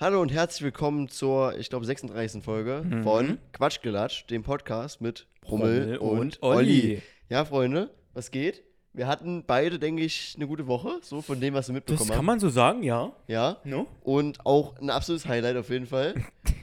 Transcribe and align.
Hallo 0.00 0.22
und 0.22 0.32
herzlich 0.32 0.62
willkommen 0.62 1.08
zur, 1.08 1.56
ich 1.58 1.70
glaube, 1.70 1.84
36. 1.84 2.42
Folge 2.42 2.82
Mhm. 2.84 3.02
von 3.02 3.38
Quatschgelatsch, 3.52 4.26
dem 4.30 4.42
Podcast 4.42 5.00
mit 5.00 5.26
Brummel, 5.40 5.98
Brummel 5.98 5.98
und, 5.98 6.18
und 6.18 6.42
Olli. 6.42 6.56
Olli. 6.82 7.02
Ja, 7.28 7.44
Freunde, 7.44 7.90
was 8.14 8.30
geht? 8.30 8.62
Wir 8.92 9.06
hatten 9.06 9.44
beide, 9.46 9.78
denke 9.78 10.02
ich, 10.02 10.34
eine 10.36 10.46
gute 10.46 10.66
Woche, 10.66 10.98
so 11.02 11.20
von 11.20 11.40
dem, 11.40 11.54
was 11.54 11.68
wir 11.68 11.74
Das 11.74 11.74
mitbekommen 11.90 12.08
kann 12.10 12.18
haben. 12.18 12.26
man 12.26 12.40
so 12.40 12.48
sagen, 12.48 12.82
ja. 12.82 13.12
Ja, 13.26 13.58
No? 13.64 13.86
und 14.02 14.44
auch 14.46 14.76
ein 14.80 14.90
absolutes 14.90 15.26
Highlight 15.26 15.56
auf 15.56 15.68
jeden 15.70 15.86
Fall. 15.86 16.14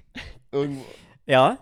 Irgendwo. 0.52 0.86
Ja, 1.26 1.58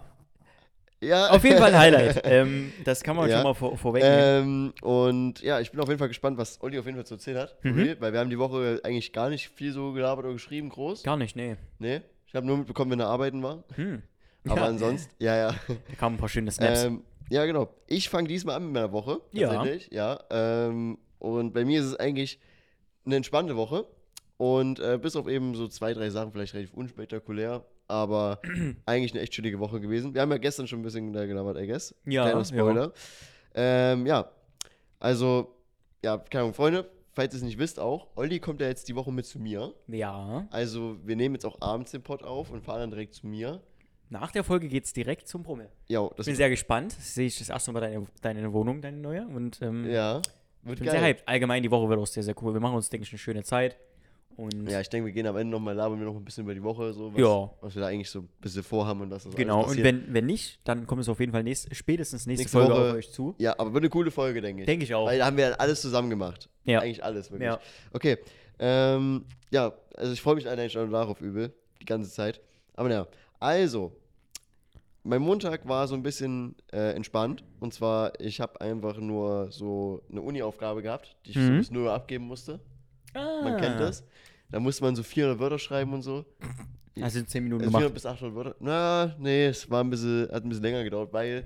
Ja, 1.04 1.30
auf 1.30 1.44
jeden 1.44 1.58
Fall 1.58 1.74
ein 1.74 1.80
Highlight. 1.80 2.22
ähm, 2.26 2.72
das 2.84 3.04
kann 3.04 3.16
man 3.16 3.30
Ja. 3.30 3.36
schon 3.38 3.44
mal 3.44 3.54
vor, 3.54 3.78
vorwegnehmen. 3.78 4.74
Ähm, 4.82 4.88
und 4.88 5.42
ja, 5.42 5.60
ich 5.60 5.72
bin 5.72 5.80
auf 5.80 5.88
jeden 5.88 6.00
Fall 6.00 6.08
gespannt, 6.08 6.38
was 6.38 6.62
Olli 6.62 6.80
auf 6.80 6.86
jeden 6.86 6.98
Fall 6.98 7.06
zu 7.06 7.16
erzählen 7.16 7.38
hat. 7.40 7.64
Mhm. 7.64 7.98
Weil 8.00 8.14
wir 8.14 8.20
haben 8.20 8.30
die 8.30 8.40
Woche 8.40 8.80
eigentlich 8.84 9.12
gar 9.14 9.30
nicht 9.30 9.50
viel 9.50 9.72
so 9.74 9.92
gelabert 9.94 10.26
oder 10.26 10.34
geschrieben, 10.34 10.70
groß. 10.70 11.04
Gar 11.04 11.18
nicht, 11.18 11.36
nee. 11.36 11.56
Nee, 11.80 12.02
ich 12.26 12.36
habe 12.36 12.46
nur 12.46 12.58
mitbekommen, 12.58 12.92
wenn 12.92 13.00
er 13.00 13.08
arbeiten 13.08 13.44
war. 13.44 13.64
Hm. 13.76 14.02
Aber 14.48 14.62
Ja. 14.62 14.68
ansonsten, 14.68 15.14
ja, 15.20 15.36
ja. 15.38 15.56
Da 15.68 15.96
kamen 15.98 16.16
ein 16.16 16.20
paar 16.20 16.30
schöne 16.30 16.52
Snaps. 16.52 16.84
Ähm, 16.84 17.04
ja, 17.30 17.46
genau. 17.46 17.70
Ich 17.88 18.10
fange 18.10 18.28
diesmal 18.28 18.56
an 18.58 18.66
mit 18.66 18.74
meiner 18.74 18.92
Woche. 18.92 19.22
Ja. 19.32 19.54
Tatsächlich, 19.54 19.90
ja. 19.92 20.20
Ähm, 20.30 20.98
und 21.20 21.54
bei 21.54 21.64
mir 21.64 21.80
ist 21.80 21.86
es 21.88 21.96
eigentlich 21.96 22.40
eine 23.06 23.16
entspannte 23.16 23.56
Woche. 23.56 23.86
Und 24.38 24.80
äh, 24.80 24.98
bis 25.02 25.16
auf 25.16 25.28
eben 25.30 25.56
so 25.56 25.68
zwei, 25.70 25.94
drei 25.94 26.10
Sachen 26.10 26.32
vielleicht 26.34 26.54
relativ 26.54 26.74
unspektakulär, 26.74 27.64
aber 27.88 28.40
eigentlich 28.86 29.14
eine 29.14 29.22
echt 29.22 29.34
chillige 29.34 29.60
Woche 29.60 29.80
gewesen. 29.80 30.14
Wir 30.14 30.22
haben 30.22 30.32
ja 30.32 30.38
gestern 30.38 30.68
schon 30.68 30.80
ein 30.80 30.84
bisschen 30.84 31.14
da 31.14 31.26
gelabert, 31.26 31.58
I 31.58 31.68
guess. 31.68 31.96
Ja, 32.06 32.24
Kleiner. 32.24 32.46
Spoiler. 32.46 32.94
Ja. 33.56 33.92
Ähm, 33.94 34.06
ja, 34.06 34.30
also, 35.00 35.56
ja, 36.04 36.18
keine 36.18 36.44
Ahnung, 36.44 36.54
Freunde, 36.54 36.90
falls 37.12 37.34
ihr 37.34 37.38
es 37.38 37.44
nicht 37.44 37.60
wisst 37.60 37.80
auch, 37.80 38.08
Olli 38.16 38.40
kommt 38.40 38.62
ja 38.62 38.68
jetzt 38.68 38.88
die 38.88 38.96
Woche 38.96 39.12
mit 39.12 39.26
zu 39.26 39.40
mir. 39.40 39.74
ja. 39.88 40.48
Also, 40.50 40.98
wir 41.04 41.16
nehmen 41.16 41.36
jetzt 41.36 41.46
auch 41.46 41.62
abends 41.62 41.92
den 41.92 42.02
Pod 42.02 42.24
auf 42.24 42.50
und 42.52 42.64
fahren 42.64 42.80
dann 42.80 42.90
direkt 42.92 43.14
zu 43.14 43.28
mir. 43.28 43.62
Nach 44.10 44.32
der 44.32 44.44
Folge 44.44 44.68
geht's 44.68 44.94
direkt 44.94 45.28
zum 45.28 45.44
Brummel. 45.44 45.70
Ja, 45.88 46.08
das 46.16 46.28
bin 46.28 46.36
sehr 46.36 46.50
gespannt. 46.50 46.92
Sehe 46.94 47.26
ich 47.28 47.40
das 47.40 47.50
erste 47.50 47.72
Mal 47.72 47.80
deine, 47.82 48.06
deine 48.22 48.54
Wohnung, 48.54 48.82
deine 48.82 48.98
neue. 48.98 49.26
Und 49.28 49.60
ähm, 49.62 49.90
ja, 49.90 50.20
ich 50.20 50.68
wird 50.70 50.80
bin 50.80 50.86
geil. 50.88 51.00
sehr 51.00 51.02
hyped. 51.08 51.28
Allgemein, 51.28 51.64
die 51.64 51.72
Woche 51.72 51.90
wird 51.90 52.00
auch 52.00 52.06
sehr, 52.08 52.22
sehr 52.22 52.36
cool. 52.42 52.54
Wir 52.54 52.60
machen 52.62 52.76
uns, 52.76 52.90
denke 52.90 53.06
ich, 53.06 53.12
eine 53.12 53.18
schöne 53.18 53.44
Zeit. 53.44 53.78
Und 54.36 54.70
Ja, 54.70 54.82
ich 54.82 54.90
denke, 54.90 55.06
wir 55.08 55.14
gehen 55.14 55.28
am 55.28 55.38
Ende 55.38 55.52
nochmal 55.52 55.76
labern 55.76 56.00
wir 56.00 56.06
noch 56.06 56.16
ein 56.16 56.26
bisschen 56.26 56.44
über 56.44 56.54
die 56.54 56.64
Woche, 56.64 56.92
so 56.94 57.14
was, 57.14 57.20
Ja. 57.22 57.52
was 57.62 57.76
wir 57.76 57.82
da 57.82 57.88
eigentlich 57.88 58.10
so 58.10 58.20
ein 58.20 58.30
bisschen 58.42 58.64
vorhaben 58.64 59.02
und 59.02 59.12
was 59.12 59.24
das 59.26 59.36
genau. 59.36 59.66
Und 59.68 59.82
wenn, 59.84 60.12
wenn 60.14 60.26
nicht, 60.26 60.60
dann 60.64 60.88
kommt 60.88 61.02
es 61.02 61.10
auf 61.10 61.20
jeden 61.20 61.32
Fall 61.32 61.44
nächst, 61.44 61.74
spätestens 61.76 62.26
nächste, 62.26 62.44
Nächste 62.44 62.58
Folge 62.58 62.74
Woche. 62.74 62.90
auf 62.90 62.96
euch 62.96 63.12
zu. 63.12 63.36
Ja, 63.38 63.54
aber 63.60 63.74
wird 63.74 63.84
eine 63.84 63.90
coole 63.90 64.12
Folge, 64.12 64.42
denke 64.42 64.64
ich. 64.64 64.66
Denke 64.66 64.86
ich 64.86 64.94
auch. 64.96 65.06
Weil 65.06 65.20
da 65.20 65.26
haben 65.28 65.38
wir 65.38 65.60
alles 65.62 65.82
zusammen 65.82 66.10
gemacht. 66.10 66.50
Ja. 66.66 66.80
Eigentlich 66.80 67.04
alles, 67.04 67.30
wirklich. 67.32 67.48
Ja. 67.48 67.60
Okay. 67.92 68.18
Ähm, 68.60 69.26
ja, 69.52 69.74
also 69.96 70.14
ich 70.14 70.22
freue 70.22 70.36
mich 70.36 70.48
eigentlich 70.50 70.72
schon 70.72 70.90
darauf 70.92 71.22
übel, 71.22 71.54
die 71.82 71.86
ganze 71.86 72.10
Zeit. 72.12 72.42
Aber 72.76 72.90
naja, 72.90 73.08
also, 73.40 73.96
mein 75.04 75.22
Montag 75.22 75.68
war 75.68 75.88
so 75.88 75.96
ein 75.96 76.04
bisschen 76.04 76.56
äh, 76.72 76.94
entspannt. 76.96 77.44
Und 77.60 77.74
zwar, 77.74 78.20
ich 78.22 78.40
habe 78.40 78.62
einfach 78.62 78.98
nur 78.98 79.52
so 79.52 80.02
eine 80.10 80.22
Uni-Aufgabe 80.22 80.82
gehabt, 80.82 81.16
die 81.26 81.32
ich 81.32 81.36
so 81.36 81.42
Mhm. 81.42 81.58
bis 81.58 81.72
0 81.72 81.84
Uhr 81.84 81.94
abgeben 81.94 82.26
musste. 82.26 82.60
Man 83.14 83.54
Ah. 83.54 83.58
kennt 83.60 83.80
das. 83.80 84.04
Da 84.52 84.60
musste 84.60 84.84
man 84.84 84.96
so 84.96 85.04
400 85.04 85.40
Wörter 85.40 85.60
schreiben 85.60 85.94
und 85.94 86.02
so. 86.02 86.26
Du 86.96 87.02
in 87.02 87.28
10 87.28 87.44
Minuten 87.44 87.64
Also 87.64 87.70
gemacht. 87.72 87.82
400 87.82 87.94
bis 87.94 88.06
800 88.06 88.36
Wörter. 88.36 88.56
Na, 88.60 89.16
nee, 89.20 89.48
es 89.48 89.70
war 89.70 89.84
ein 89.84 89.90
bisschen, 89.90 90.30
hat 90.32 90.44
ein 90.44 90.50
bisschen 90.50 90.64
länger 90.64 90.84
gedauert, 90.84 91.12
weil 91.12 91.46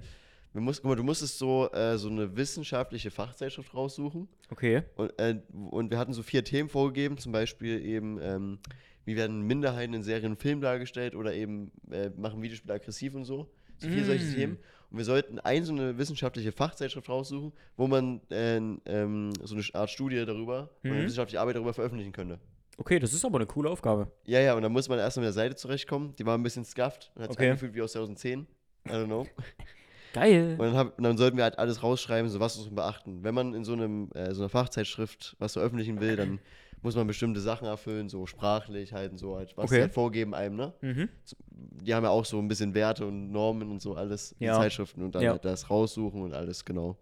wir 0.53 0.61
mussten, 0.61 0.81
guck 0.83 0.89
mal, 0.91 0.95
du 0.95 1.03
musstest 1.03 1.37
so, 1.37 1.71
äh, 1.71 1.97
so 1.97 2.09
eine 2.09 2.35
wissenschaftliche 2.35 3.11
Fachzeitschrift 3.11 3.73
raussuchen. 3.73 4.27
Okay. 4.49 4.83
Und, 4.95 5.17
äh, 5.19 5.39
und 5.69 5.89
wir 5.91 5.97
hatten 5.99 6.13
so 6.13 6.21
vier 6.23 6.43
Themen 6.43 6.67
vorgegeben, 6.67 7.17
zum 7.17 7.31
Beispiel 7.31 7.79
eben, 7.85 8.19
ähm, 8.21 8.59
wie 9.05 9.15
werden 9.15 9.41
Minderheiten 9.43 9.93
in 9.93 10.03
Serien 10.03 10.31
und 10.33 10.41
Filmen 10.41 10.61
dargestellt 10.61 11.15
oder 11.15 11.33
eben 11.33 11.71
äh, 11.91 12.09
machen 12.17 12.41
Videospiele 12.41 12.73
aggressiv 12.73 13.15
und 13.15 13.23
so. 13.23 13.49
So 13.77 13.87
vier 13.87 14.03
solche 14.03 14.25
Mm. 14.25 14.35
Themen. 14.35 14.57
Und 14.89 14.97
wir 14.97 15.05
sollten 15.05 15.39
ein 15.39 15.65
so 15.65 15.73
eine 15.73 15.97
wissenschaftliche 15.97 16.51
Fachzeitschrift 16.51 17.09
raussuchen, 17.09 17.51
wo 17.75 17.87
man 17.87 18.21
äh, 18.29 18.57
ähm, 18.57 19.31
so 19.43 19.55
eine 19.55 19.63
Art 19.73 19.89
Studie 19.89 20.25
darüber, 20.25 20.69
oder 20.83 20.91
eine 20.91 21.01
Mhm. 21.01 21.05
wissenschaftliche 21.05 21.41
Arbeit 21.41 21.55
darüber 21.57 21.73
veröffentlichen 21.73 22.11
könnte. 22.13 22.39
Okay, 22.77 22.99
das 22.99 23.11
ist 23.13 23.25
aber 23.25 23.37
eine 23.37 23.47
coole 23.47 23.69
Aufgabe. 23.69 24.11
Ja, 24.25 24.39
ja, 24.39 24.53
und 24.55 24.61
dann 24.61 24.71
muss 24.71 24.87
man 24.87 24.99
erst 24.99 25.17
mit 25.17 25.25
der 25.25 25.33
Seite 25.33 25.55
zurechtkommen. 25.55 26.15
Die 26.17 26.25
war 26.25 26.37
ein 26.37 26.43
bisschen 26.43 26.63
scuffed 26.63 27.11
und 27.15 27.23
hat 27.23 27.31
sich 27.31 27.39
Okay. 27.39 27.49
angefühlt 27.49 27.73
wie 27.73 27.81
aus 27.81 27.91
2010. 27.93 28.45
I 28.87 28.89
don't 28.91 29.05
know. 29.05 29.25
Geil. 30.13 30.55
Und 30.57 30.65
dann, 30.67 30.75
hab, 30.75 30.97
und 30.97 31.03
dann 31.03 31.17
sollten 31.17 31.37
wir 31.37 31.43
halt 31.43 31.59
alles 31.59 31.83
rausschreiben, 31.83 32.29
so 32.29 32.39
was 32.39 32.55
muss 32.57 32.67
man 32.67 32.75
beachten. 32.75 33.23
Wenn 33.23 33.35
man 33.35 33.53
in 33.53 33.63
so, 33.65 33.73
einem, 33.73 34.09
äh, 34.13 34.33
so 34.33 34.41
einer 34.43 34.49
Fachzeitschrift 34.49 35.35
was 35.39 35.53
veröffentlichen 35.53 35.99
will, 35.99 36.15
dann 36.15 36.39
muss 36.81 36.95
man 36.95 37.07
bestimmte 37.07 37.39
Sachen 37.41 37.67
erfüllen, 37.67 38.09
so 38.09 38.25
sprachlich 38.25 38.93
halt 38.93 39.11
und 39.11 39.17
so, 39.17 39.35
halt, 39.35 39.57
was 39.57 39.65
Okay. 39.65 39.75
sie 39.75 39.81
halt 39.81 39.93
vorgeben 39.93 40.33
einem, 40.33 40.55
ne? 40.55 40.73
Mhm. 40.81 41.09
Die 41.49 41.93
haben 41.93 42.03
ja 42.03 42.09
auch 42.09 42.25
so 42.25 42.37
ein 42.39 42.47
bisschen 42.47 42.73
Werte 42.73 43.05
und 43.05 43.31
Normen 43.31 43.71
und 43.71 43.81
so 43.81 43.95
alles, 43.95 44.35
Ja. 44.39 44.53
Zeitschriften 44.53 45.01
und 45.03 45.15
dann 45.15 45.23
Ja. 45.23 45.31
halt 45.31 45.45
das 45.45 45.69
raussuchen 45.69 46.21
und 46.21 46.33
alles, 46.33 46.65
genau. 46.65 46.97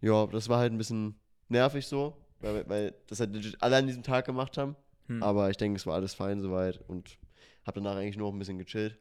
Ja, 0.00 0.26
das 0.26 0.48
war 0.48 0.58
halt 0.58 0.72
ein 0.72 0.78
bisschen 0.78 1.18
nervig 1.48 1.86
so, 1.86 2.16
weil, 2.40 2.68
weil 2.68 2.94
das 3.08 3.20
halt 3.20 3.56
alle 3.60 3.76
an 3.76 3.86
diesem 3.86 4.02
Tag 4.02 4.24
gemacht 4.24 4.56
haben. 4.58 4.76
Hm. 5.08 5.22
Aber 5.22 5.50
ich 5.50 5.56
denke, 5.56 5.76
es 5.76 5.86
war 5.86 5.94
alles 5.94 6.14
fein 6.14 6.40
soweit 6.40 6.80
und 6.88 7.18
habe 7.66 7.80
danach 7.80 7.96
eigentlich 7.96 8.16
nur 8.16 8.28
noch 8.28 8.34
ein 8.34 8.38
bisschen 8.38 8.58
gechillt. 8.58 8.98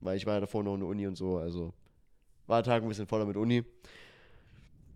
Weil 0.00 0.16
ich 0.16 0.26
war 0.26 0.34
ja 0.34 0.40
davor 0.40 0.64
noch 0.64 0.74
in 0.74 0.80
der 0.80 0.88
Uni 0.88 1.06
und 1.06 1.16
so, 1.16 1.36
also 1.36 1.72
war 2.46 2.62
der 2.62 2.72
Tag 2.72 2.82
ein 2.82 2.88
bisschen 2.88 3.06
voller 3.06 3.24
mit 3.24 3.36
Uni. 3.36 3.64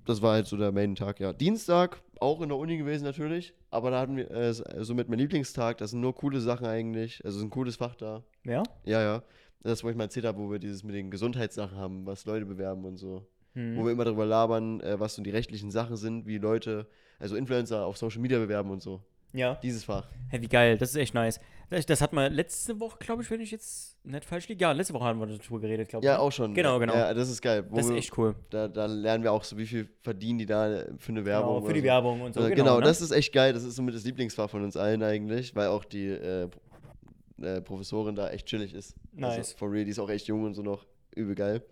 Das 0.05 0.23
war 0.23 0.35
halt 0.35 0.47
so 0.47 0.57
der 0.57 0.73
Main-Tag, 0.73 1.21
ja. 1.21 1.33
Dienstag 1.33 2.01
auch 2.21 2.41
in 2.43 2.49
der 2.49 2.59
Uni 2.59 2.77
gewesen 2.77 3.05
natürlich, 3.05 3.55
aber 3.71 3.91
da 3.91 4.01
hatten 4.01 4.17
wir 4.17 4.31
äh, 4.31 4.53
somit 4.53 5.09
mein 5.09 5.19
Lieblingstag, 5.19 5.79
das 5.79 5.91
sind 5.91 6.01
nur 6.01 6.15
coole 6.15 6.41
Sachen 6.41 6.67
eigentlich, 6.67 7.25
also 7.25 7.37
es 7.37 7.43
ist 7.43 7.47
ein 7.47 7.51
cooles 7.51 7.77
Fach 7.77 7.95
da. 7.97 8.23
Ja? 8.45 8.63
Ja, 8.85 9.03
ja. 9.03 9.23
Das, 9.63 9.83
wo 9.83 9.91
ich 9.91 9.97
mal 9.97 10.05
erzählt 10.05 10.27
habe, 10.27 10.39
wo 10.39 10.51
wir 10.51 10.59
dieses 10.59 10.85
mit 10.85 10.95
den 10.95 11.11
Gesundheitssachen 11.11 11.77
haben, 11.77 12.07
was 12.07 12.25
Leute 12.25 12.47
bewerben 12.47 12.85
und 12.85 12.97
so. 12.97 13.27
Wo 13.55 13.61
Mhm. 13.61 13.85
wir 13.87 13.93
immer 13.93 14.05
darüber 14.05 14.27
labern, 14.27 14.81
äh, 14.83 15.01
was 15.01 15.15
so 15.15 15.23
die 15.23 15.31
rechtlichen 15.31 15.71
Sachen 15.71 15.97
sind, 15.97 16.27
wie 16.27 16.37
Leute, 16.39 16.87
also 17.19 17.37
Influencer 17.37 17.87
auf 17.87 17.97
Social 17.97 18.21
Media 18.21 18.39
bewerben 18.39 18.71
und 18.71 18.83
so. 18.83 19.03
Ja. 19.33 19.55
Dieses 19.63 19.85
Fach. 19.85 20.09
Hey, 20.29 20.41
wie 20.41 20.49
geil, 20.49 20.79
das 20.79 20.91
ist 20.91 20.97
echt 20.97 21.15
nice. 21.15 21.41
Das, 21.69 21.85
das 21.85 22.01
hat 22.01 22.13
man 22.13 22.33
letzte 22.33 22.79
Woche, 22.79 22.97
glaube 22.99 23.23
ich, 23.23 23.31
wenn 23.31 23.41
ich 23.41 23.51
jetzt 23.51 23.97
nicht 24.05 24.25
falsch 24.25 24.47
liege. 24.49 24.63
Ja, 24.63 24.71
letzte 24.73 24.95
Woche 24.95 25.05
haben 25.05 25.19
wir 25.19 25.27
darüber 25.27 25.61
geredet, 25.61 25.89
glaube 25.89 26.05
ich. 26.05 26.09
Ja, 26.09 26.15
ne? 26.15 26.21
auch 26.21 26.31
schon. 26.31 26.55
Genau, 26.55 26.79
genau. 26.79 26.95
Ja, 26.95 27.13
das 27.13 27.29
ist 27.29 27.43
geil. 27.43 27.65
Wo 27.69 27.77
Das 27.77 27.87
ist 27.87 27.91
wir- 27.91 27.99
echt 27.99 28.17
cool. 28.17 28.37
Da, 28.51 28.69
da 28.69 28.87
lernen 28.87 29.25
wir 29.25 29.33
auch 29.33 29.43
so, 29.43 29.59
wie 29.59 29.67
viel 29.67 29.89
verdienen 30.03 30.39
die 30.39 30.47
da 30.47 30.85
für 30.99 31.11
eine 31.11 31.25
Werbung. 31.25 31.57
Genau, 31.57 31.67
für 31.67 31.73
die 31.75 31.81
so. 31.81 31.87
Werbung 31.87 32.21
und 32.21 32.35
so. 32.35 32.41
Äh, 32.41 32.51
genau, 32.51 32.65
genau, 32.65 32.79
ne? 32.79 32.87
das 32.87 33.01
ist 33.01 33.11
echt 33.11 33.33
geil. 33.33 33.53
Das 33.53 33.65
ist 33.65 33.75
somit 33.75 33.95
das 33.97 34.05
Lieblingsfach 34.05 34.49
von 34.49 34.63
uns 34.63 34.77
allen 34.77 35.03
eigentlich, 35.03 35.57
weil 35.57 35.67
auch 35.69 35.85
die 35.85 36.07
äh, 36.07 36.49
äh, 37.43 37.61
Professorin 37.63 38.15
da 38.15 38.31
echt 38.31 38.47
chillig 38.47 38.73
ist. 38.73 38.95
Nice. 39.13 39.37
Also, 39.39 39.57
for 39.57 39.73
real, 39.73 39.85
die 39.85 39.91
ist 39.91 39.99
auch 39.99 40.11
echt 40.11 40.29
jung 40.29 40.45
und 40.45 40.55
so 40.55 40.63
noch. 40.63 40.87
Übel 41.17 41.35
geil. 41.35 41.63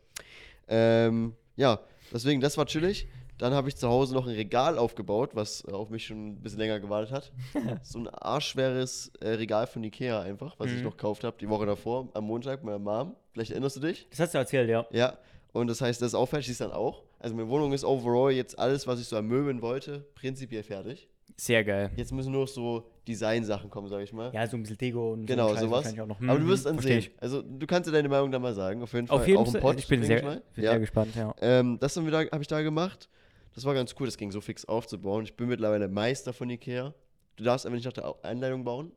Ähm, 0.66 1.34
ja, 1.56 1.78
deswegen, 2.12 2.40
das 2.40 2.56
war 2.56 2.66
chillig. 2.66 3.06
Dann 3.38 3.52
habe 3.52 3.68
ich 3.68 3.76
zu 3.76 3.88
Hause 3.88 4.14
noch 4.14 4.26
ein 4.26 4.34
Regal 4.34 4.78
aufgebaut, 4.78 5.30
was 5.34 5.64
äh, 5.66 5.72
auf 5.72 5.90
mich 5.90 6.06
schon 6.06 6.28
ein 6.34 6.40
bisschen 6.40 6.58
länger 6.60 6.78
gewartet 6.80 7.10
hat. 7.12 7.32
so 7.82 7.98
ein 7.98 8.08
arschschweres 8.08 9.10
äh, 9.20 9.30
Regal 9.30 9.66
von 9.66 9.82
Ikea 9.82 10.20
einfach, 10.22 10.54
was 10.58 10.70
ich 10.72 10.78
Mhm. 10.78 10.84
noch 10.84 10.96
gekauft 10.96 11.24
habe 11.24 11.36
die 11.40 11.48
Woche 11.48 11.66
davor, 11.66 12.08
am 12.14 12.24
Montag 12.24 12.62
mit 12.62 12.66
meiner 12.66 12.78
Mom. 12.78 13.16
Vielleicht 13.32 13.50
erinnerst 13.50 13.76
du 13.76 13.80
dich? 13.80 14.06
Das 14.10 14.20
hast 14.20 14.34
du 14.34 14.38
erzählt, 14.38 14.68
ja. 14.68 14.86
Ja, 14.90 15.18
und 15.52 15.66
das 15.66 15.80
heißt, 15.80 16.00
das 16.00 16.08
ist 16.08 16.14
auch 16.14 16.26
fertig, 16.28 16.50
ist 16.50 16.60
dann 16.60 16.72
auch. 16.72 17.02
Also 17.18 17.34
meine 17.34 17.48
Wohnung 17.48 17.72
ist 17.72 17.84
overall 17.84 18.30
jetzt 18.32 18.58
alles, 18.58 18.86
was 18.86 19.00
ich 19.00 19.06
so 19.06 19.16
an 19.16 19.26
Möbeln 19.26 19.62
wollte, 19.62 20.04
prinzipiell 20.14 20.62
fertig. 20.62 21.08
Sehr 21.36 21.64
geil. 21.64 21.90
Jetzt 21.96 22.12
müssen 22.12 22.30
nur 22.30 22.42
noch 22.42 22.48
so 22.48 22.88
Design-Sachen 23.08 23.68
kommen, 23.70 23.88
sag 23.88 24.02
ich 24.02 24.12
mal. 24.12 24.32
Ja, 24.32 24.46
so 24.46 24.56
ein 24.56 24.62
bisschen 24.62 24.78
Deko 24.78 25.14
und 25.14 25.26
genau, 25.26 25.48
so 25.54 25.66
sowas. 25.66 25.86
auch 25.98 26.06
noch. 26.06 26.20
Aber 26.20 26.38
du 26.38 26.44
Mhm, 26.44 26.48
wirst 26.48 26.66
dann 26.66 26.78
sehen. 26.78 27.06
Also 27.18 27.42
du 27.42 27.66
kannst 27.66 27.88
dir 27.88 27.92
deine 27.92 28.08
Meinung 28.08 28.30
dann 28.30 28.42
mal 28.42 28.54
sagen, 28.54 28.82
auf 28.82 28.92
jeden 28.92 29.08
Fall. 29.08 29.18
Auf 29.18 29.26
jeden 29.26 29.44
Fall. 29.46 29.78
Ich 29.78 29.88
bin 29.88 30.04
sehr, 30.04 30.22
mal. 30.22 30.42
bin 30.54 30.64
ja. 30.64 30.70
sehr 30.72 30.80
gespannt, 30.80 31.16
ja. 31.16 31.34
Ähm, 31.40 31.78
das 31.80 31.96
habe 31.96 32.28
hab 32.30 32.40
ich 32.40 32.46
da 32.46 32.62
gemacht. 32.62 33.08
Das 33.54 33.64
war 33.64 33.74
ganz 33.74 33.94
cool, 33.98 34.06
das 34.06 34.16
ging 34.16 34.30
so 34.32 34.40
fix 34.40 34.64
aufzubauen. 34.64 35.24
Ich 35.24 35.34
bin 35.34 35.48
mittlerweile 35.48 35.88
Meister 35.88 36.32
von 36.32 36.50
Ikea. 36.50 36.92
Du 37.36 37.44
darfst 37.44 37.66
einfach 37.66 37.76
nicht 37.76 37.86
nach 37.86 37.92
der 37.92 38.14
Einleitung 38.22 38.64
bauen, 38.64 38.92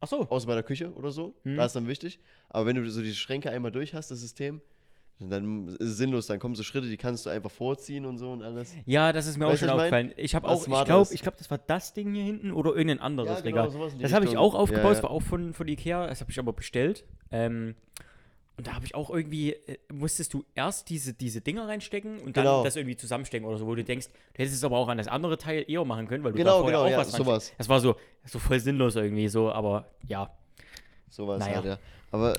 Ach 0.00 0.08
so. 0.08 0.28
außer 0.28 0.46
bei 0.46 0.54
der 0.54 0.62
Küche 0.64 0.92
oder 0.94 1.10
so. 1.10 1.34
Hm. 1.44 1.56
Da 1.56 1.64
ist 1.64 1.76
dann 1.76 1.86
wichtig. 1.86 2.18
Aber 2.48 2.66
wenn 2.66 2.76
du 2.76 2.88
so 2.90 3.02
die 3.02 3.14
Schränke 3.14 3.50
einmal 3.50 3.70
durch 3.70 3.94
hast, 3.94 4.10
das 4.10 4.20
System, 4.20 4.60
dann 5.20 5.68
ist 5.68 5.80
es 5.80 5.96
sinnlos. 5.96 6.26
Dann 6.26 6.38
kommen 6.38 6.54
so 6.54 6.62
Schritte, 6.62 6.88
die 6.88 6.96
kannst 6.96 7.26
du 7.26 7.30
einfach 7.30 7.50
vorziehen 7.50 8.04
und 8.06 8.18
so 8.18 8.32
und 8.32 8.42
alles. 8.42 8.74
Ja, 8.86 9.12
das 9.12 9.26
ist 9.26 9.36
mir 9.36 9.46
auch 9.46 9.52
Weißt 9.52 9.62
du, 9.62 9.66
schon 9.66 9.76
ich 9.76 9.80
aufgefallen. 9.80 10.12
Ich 10.16 10.34
habe 10.34 10.48
auch, 10.48 10.66
ich 10.66 10.84
glaube, 10.84 11.14
ich 11.14 11.22
glaube, 11.22 11.36
das 11.38 11.50
war 11.50 11.58
das 11.58 11.92
Ding 11.92 12.14
hier 12.14 12.24
hinten 12.24 12.52
oder 12.52 12.70
irgendein 12.70 13.00
anderes 13.00 13.28
Ja, 13.28 13.40
genau, 13.40 13.64
Regal. 13.64 13.92
Das 14.00 14.12
habe 14.12 14.24
ich 14.24 14.36
auch 14.36 14.54
aufgebaut, 14.54 14.84
Ja, 14.84 14.88
das 14.90 14.98
ja. 14.98 15.02
war 15.04 15.10
auch 15.10 15.22
von, 15.22 15.54
von 15.54 15.68
Ikea, 15.68 16.06
das 16.06 16.20
habe 16.20 16.30
ich 16.30 16.38
aber 16.38 16.52
bestellt. 16.52 17.04
Ähm, 17.30 17.74
und 18.56 18.66
da 18.66 18.74
habe 18.74 18.84
ich 18.84 18.94
auch 18.94 19.08
irgendwie, 19.10 19.52
äh, 19.52 19.78
musstest 19.92 20.34
du 20.34 20.44
erst 20.54 20.88
diese, 20.90 21.14
diese 21.14 21.40
Dinger 21.40 21.66
reinstecken 21.68 22.18
und 22.20 22.36
dann 22.36 22.44
Genau. 22.44 22.62
das 22.64 22.76
irgendwie 22.76 22.96
zusammenstecken 22.96 23.46
oder 23.48 23.56
so, 23.58 23.66
wo 23.66 23.74
du 23.74 23.82
denkst, 23.84 24.08
du 24.08 24.38
hättest 24.38 24.56
es 24.56 24.64
aber 24.64 24.76
auch 24.78 24.88
an 24.88 24.98
das 24.98 25.08
andere 25.08 25.38
Teil 25.38 25.64
eher 25.68 25.84
machen 25.84 26.06
können, 26.06 26.22
weil 26.24 26.32
du 26.32 26.38
Genau, 26.38 26.56
da 26.56 26.60
vorher 26.60 26.78
genau, 26.78 26.86
auch 26.86 26.90
ja, 26.90 26.98
was 26.98 27.12
sowas. 27.12 27.52
Das 27.58 27.68
war 27.68 27.80
so, 27.80 27.96
so 28.24 28.38
voll 28.38 28.60
sinnlos 28.60 28.96
irgendwie 28.96 29.28
so, 29.28 29.50
aber 29.50 29.86
ja. 30.06 30.30
Sowas 31.08 31.40
Naja. 31.40 31.54
halt, 31.56 31.64
ja. 31.64 31.78
Aber 32.10 32.38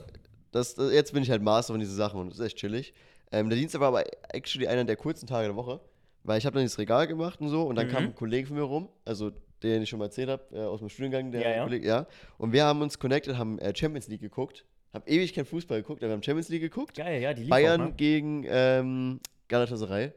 das, 0.52 0.76
das, 0.76 0.92
jetzt 0.94 1.14
bin 1.14 1.24
ich 1.24 1.30
halt 1.32 1.42
Master 1.42 1.74
von 1.74 1.80
diesen 1.80 1.96
Sachen 1.96 2.20
und 2.20 2.30
das 2.30 2.40
ist 2.40 2.46
echt 2.46 2.58
chillig. 2.58 2.94
Ähm, 3.32 3.50
der 3.50 3.58
Dienstag 3.58 3.82
war 3.82 3.88
aber 3.90 4.04
actually 4.34 4.68
einer 4.68 4.84
der 4.84 4.96
kurzen 4.96 5.26
Tage 5.28 5.48
der 5.48 5.56
Woche, 5.56 5.80
weil 6.24 6.38
ich 6.38 6.46
habe 6.46 6.54
dann 6.56 6.64
dieses 6.64 6.78
Regal 6.78 7.08
gemacht 7.08 7.42
und 7.42 7.50
so 7.50 7.64
und 7.64 7.76
dann 7.76 7.88
Mhm. 7.88 7.92
kam 7.92 8.04
ein 8.06 8.16
Kollege 8.16 8.48
von 8.48 8.58
mir 8.58 8.64
rum, 8.64 8.90
also 9.06 9.32
den 9.64 9.82
ich 9.82 9.90
schon 9.90 10.00
mal 10.00 10.06
erzählt 10.06 10.30
habe, 10.30 10.44
äh, 10.52 10.60
aus 10.60 10.80
dem 10.80 10.90
Studiengang, 10.90 11.32
der 11.32 11.42
Ja, 11.42 11.50
ja. 11.58 11.64
Kollege, 11.64 11.88
ja. 11.88 12.06
Und 12.38 12.52
wir 12.52 12.66
haben 12.66 12.82
uns 12.82 13.00
connected, 13.00 13.38
haben 13.38 13.58
äh, 13.60 13.74
Champions 13.76 14.08
League 14.08 14.22
geguckt. 14.22 14.66
Haben 14.94 15.04
ewig 15.08 15.34
kein 15.34 15.46
Fußball 15.46 15.82
geguckt, 15.82 16.04
aber 16.04 16.10
wir 16.12 16.14
haben 16.14 16.24
Champions 16.24 16.50
League 16.50 16.62
geguckt. 16.62 16.96
Geil, 16.96 17.22
ja, 17.22 17.34
die 17.34 17.42
lief 17.42 17.50
Bayern 17.50 17.82
Auch, 17.82 17.86
ne? 17.88 17.94
gegen 17.94 18.46
ähm, 18.48 19.20
Galatasaray. 19.48 20.12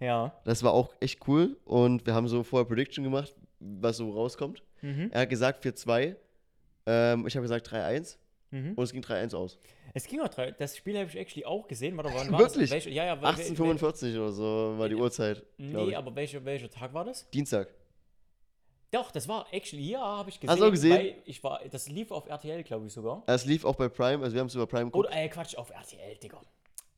Ja. 0.00 0.32
Das 0.44 0.62
war 0.62 0.72
auch 0.72 0.94
echt 1.00 1.26
cool. 1.26 1.56
Und 1.64 2.06
wir 2.06 2.14
haben 2.14 2.28
so 2.28 2.42
vorher 2.42 2.66
Prediction 2.66 3.04
gemacht, 3.04 3.34
was 3.58 3.96
so 3.96 4.10
rauskommt. 4.10 4.62
Mhm. 4.82 5.08
Er 5.12 5.22
hat 5.22 5.30
gesagt 5.30 5.64
4-2. 5.64 6.14
Ähm, 6.86 7.26
ich 7.26 7.34
habe 7.36 7.42
gesagt 7.42 7.68
3-1. 7.68 8.16
Mhm. 8.50 8.74
Und 8.74 8.84
es 8.84 8.92
ging 8.92 9.02
3-1 9.02 9.34
aus. 9.34 9.58
Es 9.94 10.06
ging 10.06 10.20
auch 10.20 10.28
drei. 10.28 10.52
Das 10.52 10.76
Spiel 10.76 10.96
habe 10.98 11.08
ich 11.08 11.16
actually 11.16 11.44
auch 11.44 11.66
gesehen. 11.66 11.96
Warte, 11.96 12.10
wann 12.14 12.30
war 12.30 12.38
Wirklich? 12.38 12.70
Das? 12.70 12.84
Ja, 12.84 13.04
ja, 13.06 13.14
wel- 13.14 13.22
wel- 13.22 13.26
1845 13.28 14.16
oder 14.16 14.32
so 14.32 14.74
war 14.76 14.88
die 14.88 14.94
Uhrzeit. 14.94 15.42
Nee, 15.56 15.94
aber 15.94 16.14
welcher, 16.14 16.44
welcher 16.44 16.70
Tag 16.70 16.92
war 16.94 17.04
das? 17.04 17.28
Dienstag. 17.30 17.68
Doch, 18.90 19.10
das 19.10 19.28
war 19.28 19.46
actually, 19.52 19.90
ja, 19.90 20.00
habe 20.00 20.30
ich 20.30 20.40
gesehen. 20.40 20.50
Hast 20.50 20.60
du 20.60 20.66
auch 20.66 20.70
gesehen? 20.70 20.96
Weil 20.96 21.16
ich 21.26 21.42
war, 21.44 21.60
das 21.70 21.88
lief 21.88 22.10
auf 22.10 22.26
RTL, 22.26 22.62
glaube 22.62 22.86
ich 22.86 22.92
sogar. 22.92 23.22
Es 23.26 23.44
lief 23.44 23.64
auch 23.64 23.76
bei 23.76 23.88
Prime, 23.88 24.22
also 24.22 24.34
wir 24.34 24.40
haben 24.40 24.46
es 24.46 24.54
über 24.54 24.66
Prime 24.66 24.86
geguckt. 24.86 25.08
Oder, 25.08 25.16
äh, 25.16 25.28
Quatsch, 25.28 25.56
auf 25.56 25.70
RTL, 25.70 26.16
Digga. 26.16 26.40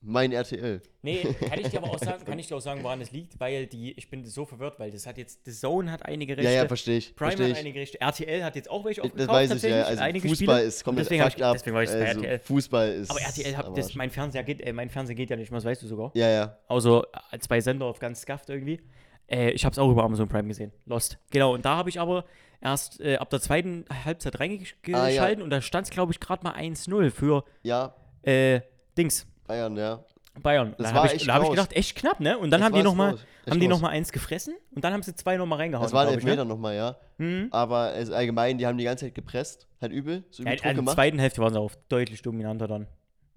Mein 0.03 0.33
RTL. 0.33 0.81
Nee, 1.03 1.23
kann 1.47 1.61
ich 1.61 1.69
dir 1.69 1.79
aber 1.79 1.91
auch 1.91 1.99
sagen, 2.03 2.25
kann 2.25 2.39
ich 2.39 2.47
dir 2.47 2.57
auch 2.57 2.61
sagen, 2.61 2.83
woran 2.83 3.03
es 3.03 3.11
liegt, 3.13 3.39
weil 3.39 3.67
die, 3.67 3.93
ich 3.93 4.09
bin 4.09 4.25
so 4.25 4.47
verwirrt, 4.47 4.79
weil 4.79 4.91
das 4.91 5.07
hat 5.07 5.19
jetzt, 5.19 5.45
The 5.45 5.53
Zone 5.53 5.91
hat 5.91 6.07
einige 6.07 6.39
Rechte. 6.39 6.51
Ja, 6.51 6.63
ja, 6.63 6.69
verstehe 6.69 6.99
ich. 6.99 7.15
Prime 7.15 7.33
versteh 7.33 7.45
hat 7.45 7.51
ich. 7.51 7.59
einige 7.59 7.81
Rechte. 7.81 8.01
RTL 8.01 8.45
hat 8.45 8.57
jetzt 8.57 8.71
auch 8.71 8.83
welche 8.85 9.03
Das 9.03 9.11
aufgekauft, 9.11 9.51
weiß 9.51 9.63
ich 9.63 9.71
ja. 9.71 9.83
Also 9.83 10.03
einige 10.03 10.29
Fußball 10.29 10.57
Spiele. 10.57 10.69
ist 10.69 10.85
komplett 10.85 11.07
deswegen 11.07 11.23
hab 11.23 11.37
ich, 11.37 11.45
up. 11.45 11.53
deswegen 11.53 11.77
war 11.77 11.83
ich 11.83 11.91
bei 11.91 12.07
also 12.07 12.21
RTL. 12.21 12.39
Fußball 12.39 12.89
ist. 12.93 13.11
Aber 13.11 13.21
RTL, 13.21 13.57
hat, 13.57 13.77
das, 13.77 13.95
mein 13.95 14.11
Fernseher 14.11 14.43
geht, 14.43 14.63
äh, 14.63 14.73
mein 14.73 14.89
Fernseher 14.89 15.17
geht 15.17 15.29
ja 15.29 15.37
nicht 15.37 15.51
mehr, 15.51 15.59
das 15.59 15.67
weißt 15.67 15.83
du 15.83 15.87
sogar. 15.87 16.13
Ja, 16.15 16.31
ja. 16.31 16.59
Also 16.67 17.05
äh, 17.33 17.39
zwei 17.41 17.61
Sender 17.61 17.85
auf 17.85 17.99
ganz 17.99 18.23
scuffed 18.23 18.49
irgendwie. 18.49 18.81
Äh, 19.31 19.51
ich 19.51 19.65
habe 19.65 19.73
es 19.73 19.79
auch 19.79 19.91
über 19.91 20.03
Amazon 20.05 20.29
Prime 20.29 20.49
gesehen. 20.49 20.73
Lost. 20.87 21.19
Genau, 21.31 21.55
und 21.55 21.65
da 21.65 21.77
habe 21.77 21.89
ich 21.89 22.01
aber 22.01 22.25
erst 22.61 23.01
äh, 23.01 23.17
ab 23.17 23.31
der 23.31 23.41
zweiten 23.41 23.85
Halbzeit 24.05 24.41
reingeschalten 24.41 24.95
Ah, 24.95 25.09
ja. 25.09 25.29
und 25.43 25.51
da 25.51 25.61
stand 25.61 25.87
es, 25.87 25.91
glaube 25.91 26.13
ich, 26.13 26.21
gerade 26.21 26.43
mal 26.45 26.55
1-0 26.55 27.11
für 27.11 27.45
Ja, 27.63 27.95
äh, 28.23 28.61
Dings. 28.99 29.27
Bayern, 29.47 29.77
ja. 29.77 30.05
Bayern. 30.43 30.75
Das 30.79 30.93
da 30.93 31.03
habe 31.05 31.15
ich, 31.15 31.27
da 31.27 31.35
hab 31.35 31.43
ich 31.43 31.51
gedacht, 31.51 31.73
echt 31.75 31.97
knapp, 31.97 32.21
ne? 32.21 32.39
Und 32.39 32.51
dann 32.51 32.61
Das 32.61 32.67
haben 32.67 32.73
die 32.75 32.79
war 32.79 33.69
noch 33.69 33.81
mal, 33.81 33.89
eins 33.89 34.13
gefressen 34.13 34.55
und 34.75 34.85
dann 34.85 34.93
haben 34.93 35.03
sie 35.03 35.15
zwei 35.15 35.37
noch 35.37 35.47
mal 35.47 35.57
reingehauen. 35.57 35.85
Das 35.85 35.93
war 35.93 36.03
ein 36.03 36.09
glaub 36.09 36.19
ich, 36.19 36.25
Elfmeter 36.25 36.45
ne? 36.45 36.51
nochmal, 36.51 36.77
ja. 36.77 36.97
Mhm. 37.19 37.49
Aber 37.51 37.79
also 37.79 38.15
allgemein, 38.15 38.59
die 38.59 38.67
haben 38.67 38.79
die 38.79 38.85
ganze 38.85 39.07
Zeit 39.07 39.15
gepresst. 39.15 39.67
Halt 39.81 39.93
übel. 39.93 40.25
So 40.31 40.45
Ja, 40.45 40.55
übel 40.55 40.71
in 40.79 40.85
der 40.85 40.95
zweiten 40.95 41.19
Hälfte 41.19 41.41
waren 41.41 41.53
sie 41.53 41.59
auch 41.59 41.73
deutlich 41.89 42.23
dominanter 42.23 42.69
dann. 42.69 42.87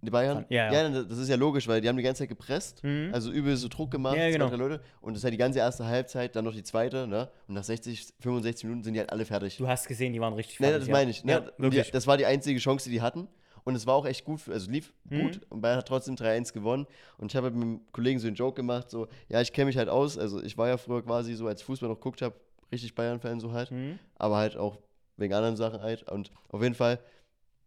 Die 0.06 0.12
Bayern? 0.12 0.46
Ja, 0.50 0.72
ja. 0.72 0.90
das 0.90 1.18
ist 1.18 1.30
ja 1.30 1.36
logisch, 1.36 1.68
weil 1.68 1.80
die 1.82 1.88
haben 1.88 1.96
die 1.98 2.04
ganze 2.04 2.20
Zeit 2.24 2.30
gepresst. 2.30 2.84
Mhm. 2.84 3.10
Also 3.14 3.32
übel 3.32 3.56
so 3.56 3.68
Druck 3.70 3.90
gemacht, 3.92 4.18
Ja, 4.18 4.30
genau. 4.30 4.50
zwei, 4.50 4.58
Leute. 4.58 4.82
Und 5.02 5.14
das 5.14 5.20
ist 5.20 5.24
halt 5.24 5.34
die 5.34 5.38
ganze 5.38 5.60
erste 5.60 5.86
Halbzeit, 5.86 6.36
dann 6.36 6.44
noch 6.46 6.54
die 6.54 6.64
zweite, 6.64 7.08
ne? 7.08 7.30
Und 7.48 7.56
nach 7.56 7.64
60, 7.64 8.14
65 8.20 8.66
Minuten 8.66 8.84
sind 8.84 8.94
die 8.94 9.00
halt 9.00 9.12
alle 9.12 9.26
fertig. 9.26 9.58
Du 9.58 9.68
hast 9.68 9.88
gesehen, 9.88 10.14
die 10.14 10.20
waren 10.22 10.34
richtig 10.34 10.58
fertig, 10.58 10.80
das 10.80 10.88
ja. 10.88 10.92
meine 10.94 11.12
ich. 11.12 11.24
Ne? 11.24 11.52
Ja. 11.58 11.70
Die, 11.70 11.84
das 11.92 12.06
war 12.08 12.18
die 12.18 12.26
einzige 12.26 12.60
Chance, 12.60 12.90
die 12.90 12.96
die 12.96 13.02
hatten. 13.02 13.28
Und 13.66 13.76
es 13.76 13.88
war 13.88 13.96
auch 13.96 14.06
echt 14.06 14.26
gut, 14.26 14.42
also 14.50 14.70
lief 14.70 14.94
Mhm. 15.10 15.22
gut. 15.22 15.40
Und 15.50 15.62
Bayern 15.62 15.78
hat 15.78 15.88
trotzdem 15.88 16.16
3-1 16.16 16.52
gewonnen. 16.54 16.86
Und 17.18 17.32
ich 17.32 17.36
habe 17.38 17.46
halt 17.46 17.56
mit 17.56 17.64
einem 17.64 17.82
Kollegen 17.94 18.20
so 18.20 18.28
einen 18.28 18.36
Joke 18.36 18.56
gemacht, 18.56 18.90
so, 18.90 19.08
ja, 19.30 19.40
ich 19.40 19.54
kenne 19.54 19.68
mich 19.68 19.78
halt 19.78 19.88
aus. 19.88 20.18
Also 20.18 20.44
ich 20.44 20.58
war 20.58 20.68
ja 20.68 20.76
früher 20.78 21.02
quasi 21.02 21.34
so, 21.34 21.48
als 21.48 21.62
Fußball 21.62 21.88
noch 21.88 21.96
geguckt 21.96 22.22
habe, 22.22 22.36
richtig 22.74 22.94
Bayern-Fan 22.94 23.40
so 23.40 23.54
halt. 23.54 23.72
Mhm. 23.72 24.00
Aber 24.16 24.36
halt 24.36 24.58
auch 24.58 24.78
wegen 25.16 25.34
anderen 25.34 25.56
Sachen 25.56 25.82
halt. 25.82 26.04
Und 26.12 26.32
auf 26.50 26.62
jeden 26.62 26.76
Fall, 26.76 27.00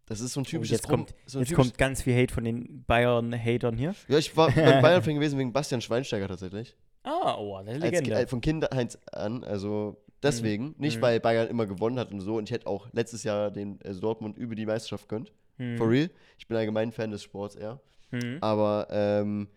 das 0.06 0.20
ist 0.20 0.32
so 0.32 0.40
ein 0.40 0.44
Oh, 0.46 0.50
typisches 0.50 0.70
jetzt 0.78 0.88
kommt, 0.88 1.14
so 1.26 1.38
ein 1.38 1.42
jetzt 1.42 1.50
typisch- 1.50 1.64
kommt 1.64 1.78
ganz 1.78 2.02
viel 2.02 2.14
Hate 2.20 2.32
von 2.32 2.44
den 2.44 2.84
Bayern-Hatern 2.86 3.76
hier. 3.76 3.94
Ja, 4.08 4.18
ich 4.18 4.36
war 4.36 4.50
beim 4.50 4.54
Bayern-Fan 4.82 5.14
gewesen 5.14 5.38
wegen 5.38 5.52
Bastian 5.52 5.80
Schweinsteiger 5.80 6.28
tatsächlich. 6.28 6.76
Ah, 7.02 7.36
oh, 7.38 7.58
das 7.64 7.76
ist 7.76 7.82
Als, 7.82 7.92
Legende. 7.92 8.14
äh, 8.20 8.26
von 8.26 8.40
Kindheit 8.40 8.98
an, 9.12 9.44
also 9.44 9.96
deswegen. 10.22 10.74
Nicht, 10.78 10.96
Mhm. 10.98 11.02
weil 11.02 11.20
Bayern 11.20 11.48
immer 11.48 11.66
gewonnen 11.66 11.98
hat 11.98 12.10
und 12.10 12.20
so. 12.20 12.36
Und 12.36 12.44
ich 12.44 12.50
hätte 12.50 12.66
auch 12.66 12.88
letztes 12.92 13.22
Jahr 13.22 13.50
den 13.50 13.78
also 13.84 14.00
Dortmund 14.00 14.36
über 14.38 14.54
die 14.56 14.66
Meisterschaft 14.66 15.08
gönnt. 15.08 15.32
Mhm. 15.58 15.76
For 15.78 15.88
real. 15.88 16.10
Ich 16.38 16.48
bin 16.48 16.56
allgemein 16.56 16.90
Fan 16.92 17.10
des 17.12 17.22
Sports 17.22 17.54
eher. 17.54 17.80
Mhm. 18.10 18.38
Aber 18.40 18.88
ähm, 18.90 19.48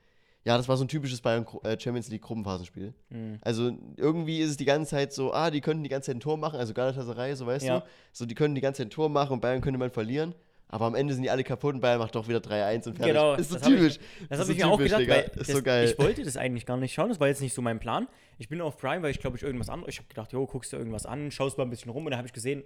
ja, 0.49 0.57
das 0.57 0.67
war 0.67 0.77
so 0.77 0.83
ein 0.83 0.87
typisches 0.87 1.21
Bayern 1.21 1.45
äh, 1.63 1.79
Champions 1.79 2.09
League 2.09 2.23
Gruppenphasenspiel. 2.23 2.91
Mhm. 3.09 3.37
Also 3.41 3.71
irgendwie 3.97 4.39
ist 4.39 4.49
es 4.49 4.57
die 4.57 4.65
ganze 4.65 4.89
Zeit 4.89 5.13
so, 5.13 5.31
ah, 5.31 5.51
die 5.51 5.61
könnten 5.61 5.83
die 5.83 5.89
ganze 5.89 6.07
Zeit 6.07 6.15
ein 6.15 6.21
Tor 6.21 6.37
machen, 6.37 6.57
also 6.59 6.73
Galatasaray, 6.73 7.35
so 7.35 7.45
weißt 7.45 7.67
Ja. 7.67 7.81
du. 7.81 7.85
So, 8.11 8.25
die 8.25 8.33
können 8.33 8.55
die 8.55 8.61
ganze 8.61 8.79
Zeit 8.79 8.87
ein 8.87 8.89
Tor 8.89 9.09
machen 9.09 9.33
und 9.33 9.41
Bayern 9.41 9.61
könnte 9.61 9.77
man 9.77 9.91
verlieren. 9.91 10.33
Aber 10.71 10.85
am 10.85 10.95
Ende 10.95 11.13
sind 11.13 11.21
die 11.21 11.29
alle 11.29 11.43
kaputt 11.43 11.75
und 11.75 11.81
Bayern 11.81 11.99
macht 11.99 12.15
doch 12.15 12.27
wieder 12.27 12.39
3-1 12.39 12.87
und 12.87 12.95
fertig. 12.95 13.05
Genau, 13.13 13.35
ist 13.35 13.49
so 13.49 13.55
das 13.55 13.63
hab 13.63 13.71
ich- 13.71 13.77
typisch. 13.79 13.99
Das 14.27 14.39
habe 14.39 14.45
so 14.47 14.51
ich 14.53 14.57
mir 14.57 14.67
auch 14.67 14.77
typisch, 14.77 14.91
gedacht, 14.91 15.01
Digga. 15.01 15.13
weil 15.15 15.31
das, 15.35 15.47
so 15.47 15.93
ich 15.93 15.99
wollte 15.99 16.23
das 16.23 16.35
eigentlich 16.37 16.65
gar 16.65 16.77
nicht 16.77 16.93
schauen, 16.95 17.09
das 17.09 17.19
war 17.19 17.27
jetzt 17.27 17.41
nicht 17.41 17.53
so 17.53 17.61
mein 17.61 17.79
Plan. 17.79 18.07
Ich 18.39 18.49
bin 18.49 18.59
auf 18.59 18.77
Prime, 18.77 19.03
weil 19.03 19.11
ich 19.11 19.19
glaube 19.19 19.37
ich 19.37 19.43
irgendwas 19.43 19.69
anderes, 19.69 19.93
ich 19.93 19.99
habe 19.99 20.07
gedacht, 20.09 20.31
jo, 20.33 20.47
guckst 20.47 20.73
du 20.73 20.77
irgendwas 20.77 21.05
an, 21.05 21.29
schaust 21.31 21.57
mal 21.59 21.63
ein 21.65 21.69
bisschen 21.69 21.91
rum 21.91 22.05
und 22.05 22.11
da 22.11 22.17
habe 22.17 22.27
ich 22.27 22.33
gesehen, 22.33 22.63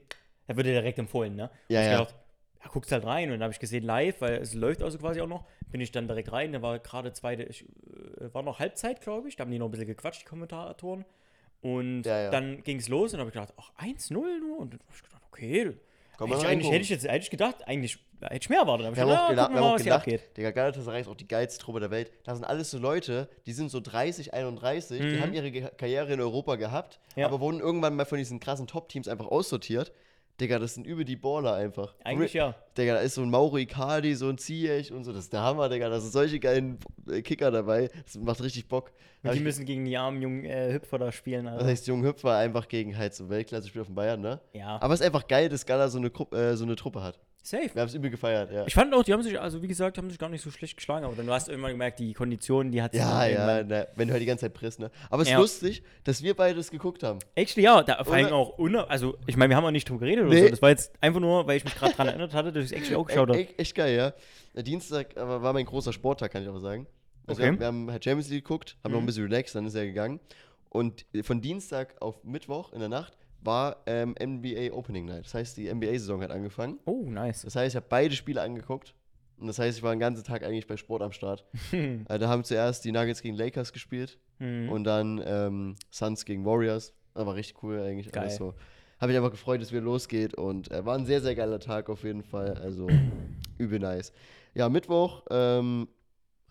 wird 0.47 0.67
dir 0.67 0.73
direkt 0.73 0.99
empfohlen, 0.99 1.35
ne? 1.35 1.49
Ja, 1.67 1.81
ich 1.81 1.87
ja. 1.87 1.91
gedacht, 1.99 2.15
ja, 2.63 2.69
guckst 2.71 2.91
halt 2.91 3.05
rein 3.05 3.25
und 3.29 3.33
dann 3.35 3.43
habe 3.43 3.53
ich 3.53 3.59
gesehen 3.59 3.83
live, 3.83 4.21
weil 4.21 4.35
es 4.35 4.53
läuft 4.53 4.81
also 4.81 4.97
quasi 4.97 5.21
auch 5.21 5.27
noch, 5.27 5.45
bin 5.71 5.81
ich 5.81 5.91
dann 5.91 6.07
direkt 6.07 6.31
rein, 6.31 6.51
da 6.53 6.61
war 6.61 6.79
gerade 6.79 7.11
zweite, 7.13 7.43
ich, 7.43 7.63
äh, 8.19 8.33
war 8.33 8.41
noch 8.43 8.59
Halbzeit, 8.59 9.01
glaube 9.01 9.27
ich, 9.27 9.35
da 9.35 9.43
haben 9.43 9.51
die 9.51 9.59
noch 9.59 9.67
ein 9.67 9.71
bisschen 9.71 9.87
gequatscht, 9.87 10.21
die 10.21 10.25
Kommentatoren. 10.25 11.05
Und 11.61 12.03
Ja, 12.03 12.23
ja. 12.23 12.29
dann 12.29 12.61
ging 12.63 12.77
es 12.77 12.89
los 12.89 13.13
und 13.13 13.19
habe 13.19 13.29
ich 13.29 13.33
gedacht, 13.33 13.53
ach, 13.57 13.71
1-0 13.81 14.11
nur? 14.11 14.57
Und 14.59 14.73
dann 14.73 14.79
habe 14.81 14.91
ich 14.95 15.03
gedacht, 15.03 15.21
okay, 15.31 15.73
eigentlich, 16.19 16.45
eigentlich 16.45 16.71
hätte 16.71 16.81
ich 16.83 16.89
jetzt 16.89 17.07
eigentlich 17.07 17.29
gedacht, 17.31 17.67
eigentlich 17.67 17.97
hätte 18.21 18.35
ich 18.35 18.49
mehr 18.49 18.59
erwartet. 18.59 18.85
Aber 18.87 18.95
Wir 18.95 19.03
ich 19.03 19.09
haben 19.09 19.17
auch, 19.17 19.29
gedacht, 19.29 19.49
wir 19.51 19.59
haben 19.59 19.73
auch 19.73 19.77
gedacht. 19.77 20.07
Digga, 20.37 20.51
Galatasaray 20.51 21.01
ist 21.01 21.07
auch 21.07 21.15
die 21.15 21.27
geilste 21.27 21.59
Truppe 21.63 21.79
der 21.79 21.89
Welt. 21.91 22.11
Da 22.23 22.35
sind 22.35 22.43
alles 22.45 22.69
so 22.71 22.77
Leute, 22.77 23.29
die 23.45 23.53
sind 23.53 23.69
so 23.71 23.79
30, 23.79 24.33
31, 24.33 24.99
die 25.01 25.05
Mhm. 25.17 25.21
haben 25.21 25.33
ihre 25.33 25.51
Karriere 25.51 26.13
in 26.13 26.21
Europa 26.21 26.55
gehabt, 26.55 26.99
Ja. 27.15 27.25
aber 27.27 27.39
wurden 27.39 27.59
irgendwann 27.59 27.95
mal 27.95 28.05
von 28.05 28.17
diesen 28.17 28.39
krassen 28.39 28.67
Top-Teams 28.67 29.07
einfach 29.07 29.27
aussortiert. 29.27 29.91
Digga, 30.41 30.57
das 30.59 30.73
sind 30.73 30.87
über 30.87 31.03
die 31.03 31.15
Baller 31.15 31.53
einfach. 31.53 31.93
Eigentlich 32.03 32.33
ja. 32.33 32.55
Digga, 32.77 32.95
da 32.95 32.99
ist 33.01 33.15
so 33.15 33.21
ein 33.21 33.29
Mauro 33.29 33.57
Icardi, 33.57 34.15
so 34.15 34.29
ein 34.29 34.37
Ziyech 34.37 34.91
und 34.91 35.03
so. 35.03 35.13
Das 35.13 35.25
ist 35.25 35.33
der 35.33 35.41
Hammer, 35.41 35.69
Digga. 35.69 35.89
Da 35.89 35.99
sind 35.99 36.11
solche 36.11 36.39
geilen 36.39 36.79
äh, 37.07 37.21
Kicker 37.21 37.51
dabei. 37.51 37.89
Das 38.03 38.15
macht 38.17 38.41
richtig 38.41 38.67
Bock. 38.67 38.91
Und 39.23 39.35
die 39.35 39.39
müssen 39.39 39.63
gegen 39.65 39.85
die 39.85 39.95
armen 39.95 40.21
jungen 40.21 40.43
äh, 40.45 40.73
Hüpfer 40.73 40.97
da 40.97 41.11
spielen. 41.11 41.45
Das 41.45 41.55
Also. 41.55 41.65
heißt, 41.67 41.87
Jung 41.87 42.03
Hüpfer 42.03 42.35
einfach 42.35 42.67
gegen 42.67 42.97
halt 42.97 43.13
so 43.13 43.29
Weltklasse-Spieler 43.29 43.85
von 43.85 43.95
Bayern, 43.95 44.19
ne? 44.21 44.41
Ja, 44.53 44.81
Aber 44.81 44.93
es 44.93 44.99
ist 44.99 45.05
einfach 45.05 45.27
geil, 45.27 45.47
dass 45.49 45.65
Gala 45.65 45.87
so 45.87 45.97
eine, 45.99 46.09
Gruppe, 46.09 46.35
äh, 46.35 46.55
so 46.57 46.65
eine 46.65 46.75
Truppe 46.75 47.03
hat. 47.03 47.19
Safe. 47.43 47.69
Wir 47.73 47.81
haben 47.81 47.89
es 47.89 47.93
übel 47.93 48.09
gefeiert, 48.09 48.51
ja. 48.51 48.65
Ich 48.65 48.73
fand 48.73 48.93
auch, 48.93 49.03
die 49.03 49.13
haben 49.13 49.21
sich, 49.21 49.39
also 49.39 49.61
wie 49.61 49.67
gesagt, 49.67 49.97
haben 49.97 50.09
sich 50.09 50.17
gar 50.17 50.29
nicht 50.29 50.41
so 50.41 50.49
schlecht 50.49 50.77
geschlagen, 50.77 51.05
aber 51.05 51.15
dann 51.15 51.27
du 51.27 51.33
hast 51.33 51.49
irgendwann 51.49 51.71
gemerkt, 51.73 51.99
die 51.99 52.13
Konditionen, 52.13 52.71
die 52.71 52.81
hat 52.81 52.93
sich 52.93 53.01
Ja, 53.01 53.25
ja, 53.25 53.63
na, 53.63 53.85
wenn 53.95 54.07
du 54.07 54.13
halt 54.13 54.21
die 54.21 54.25
ganze 54.25 54.45
Zeit 54.45 54.53
presst, 54.53 54.79
ne? 54.79 54.89
Aber 55.09 55.21
es 55.21 55.27
ist 55.27 55.33
Ja. 55.33 55.39
lustig, 55.39 55.83
dass 56.05 56.23
wir 56.23 56.33
beide 56.35 56.55
das 56.55 56.71
geguckt 56.71 57.03
haben. 57.03 57.19
Actually, 57.35 57.65
ja, 57.65 57.83
da, 57.83 58.03
vor 58.03 58.13
allem 58.15 58.27
Oder- 58.27 58.35
auch, 58.35 58.57
ohne, 58.57 58.89
also 58.89 59.17
ich 59.27 59.35
meine, 59.37 59.49
wir 59.51 59.57
haben 59.57 59.65
auch 59.65 59.71
nicht 59.71 59.87
drüber 59.89 59.99
geredet 59.99 60.25
oder 60.25 60.33
Nee. 60.33 60.43
so. 60.45 60.49
Das 60.49 60.61
war 60.61 60.69
jetzt 60.69 60.91
einfach 61.01 61.19
nur, 61.19 61.45
weil 61.45 61.57
ich 61.57 61.63
mich 61.65 61.75
gerade 61.75 61.93
dran 61.93 62.07
erinnert 62.07 62.33
hatte, 62.33 62.51
dass 62.51 62.63
ich 62.65 62.71
es 62.71 62.77
actually 62.77 62.95
auch 62.95 63.05
geschaut 63.05 63.29
E 63.29 63.31
habe. 63.33 63.39
echt, 63.41 63.59
echt 63.59 63.75
geil, 63.75 63.95
ja. 63.95 64.13
Der 64.55 64.63
Dienstag 64.63 65.17
aber 65.17 65.41
war 65.41 65.53
mein 65.53 65.65
großer 65.65 65.91
Sporttag, 65.93 66.31
kann 66.31 66.41
ich 66.43 66.47
aber 66.49 66.59
sagen. 66.59 66.87
Also 67.27 67.41
Okay. 67.41 67.43
wir, 67.43 67.47
haben, 67.47 67.59
wir 67.59 67.67
haben 67.67 67.91
halt 67.91 68.03
Champions 68.03 68.29
League 68.29 68.43
geguckt, 68.43 68.77
haben 68.83 68.91
noch 68.91 68.99
Mhm. 68.99 69.03
ein 69.03 69.07
bisschen 69.07 69.23
relaxed, 69.25 69.55
dann 69.55 69.65
ist 69.65 69.75
er 69.75 69.85
gegangen. 69.85 70.19
Und 70.69 71.05
von 71.21 71.39
Dienstag 71.41 71.95
auf 72.01 72.23
Mittwoch 72.23 72.73
in 72.73 72.79
der 72.79 72.89
Nacht 72.89 73.13
war 73.43 73.77
ähm, 73.85 74.15
NBA 74.21 74.71
Opening 74.73 75.05
Night. 75.05 75.25
Das 75.25 75.33
heißt, 75.33 75.57
die 75.57 75.73
NBA-Saison 75.73 76.21
hat 76.21 76.31
angefangen. 76.31 76.79
Oh, 76.85 77.05
nice. 77.09 77.41
Das 77.43 77.55
heißt, 77.55 77.73
ich 77.73 77.75
habe 77.75 77.85
beide 77.89 78.15
Spiele 78.15 78.41
angeguckt. 78.41 78.93
Und 79.37 79.47
das 79.47 79.59
heißt, 79.59 79.77
ich 79.77 79.83
war 79.83 79.93
den 79.93 79.99
ganzen 79.99 80.23
Tag 80.23 80.43
eigentlich 80.43 80.67
bei 80.67 80.77
Sport 80.77 81.01
am 81.01 81.11
Start. 81.11 81.43
äh, 81.71 82.19
da 82.19 82.27
haben 82.29 82.43
zuerst 82.43 82.85
die 82.85 82.91
Nuggets 82.91 83.21
gegen 83.21 83.35
Lakers 83.35 83.73
gespielt 83.73 84.17
Mhm. 84.39 84.69
und 84.69 84.83
dann 84.83 85.21
ähm, 85.25 85.75
Suns 85.91 86.25
gegen 86.25 86.43
Warriors. 86.43 86.91
Das 87.13 87.25
war 87.25 87.35
richtig 87.35 87.61
cool 87.63 87.79
eigentlich. 87.81 88.11
Geil. 88.11 88.23
Alles 88.23 88.35
so. 88.37 88.53
Habe 88.99 89.11
ich 89.11 89.17
einfach 89.17 89.31
gefreut, 89.31 89.59
dass 89.61 89.67
es 89.67 89.71
wieder 89.73 89.83
losgeht 89.83 90.33
und 90.33 90.71
äh, 90.71 90.83
war 90.85 90.97
ein 90.97 91.05
sehr, 91.05 91.21
sehr 91.21 91.35
geiler 91.35 91.59
Tag 91.59 91.89
auf 91.89 92.03
jeden 92.03 92.23
Fall. 92.23 92.53
Also 92.57 92.87
übel 93.57 93.79
nice. 93.79 94.11
Ja, 94.55 94.69
Mittwoch 94.69 95.23
ähm, 95.29 95.87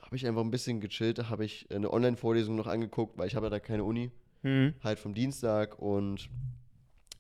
habe 0.01 0.17
ich 0.17 0.27
einfach 0.27 0.43
ein 0.43 0.51
bisschen 0.51 0.81
gechillt. 0.81 1.19
Da 1.19 1.29
habe 1.29 1.45
ich 1.45 1.67
eine 1.75 1.91
Online-Vorlesung 1.93 2.55
noch 2.57 2.67
angeguckt, 2.67 3.19
weil 3.19 3.27
ich 3.27 3.35
habe 3.37 3.47
ja 3.47 3.51
da 3.51 3.59
keine 3.61 3.85
Uni. 3.85 4.11
Mhm. 4.43 4.75
Halt 4.85 4.99
vom 4.99 5.15
Dienstag 5.15 5.79
und 5.79 6.29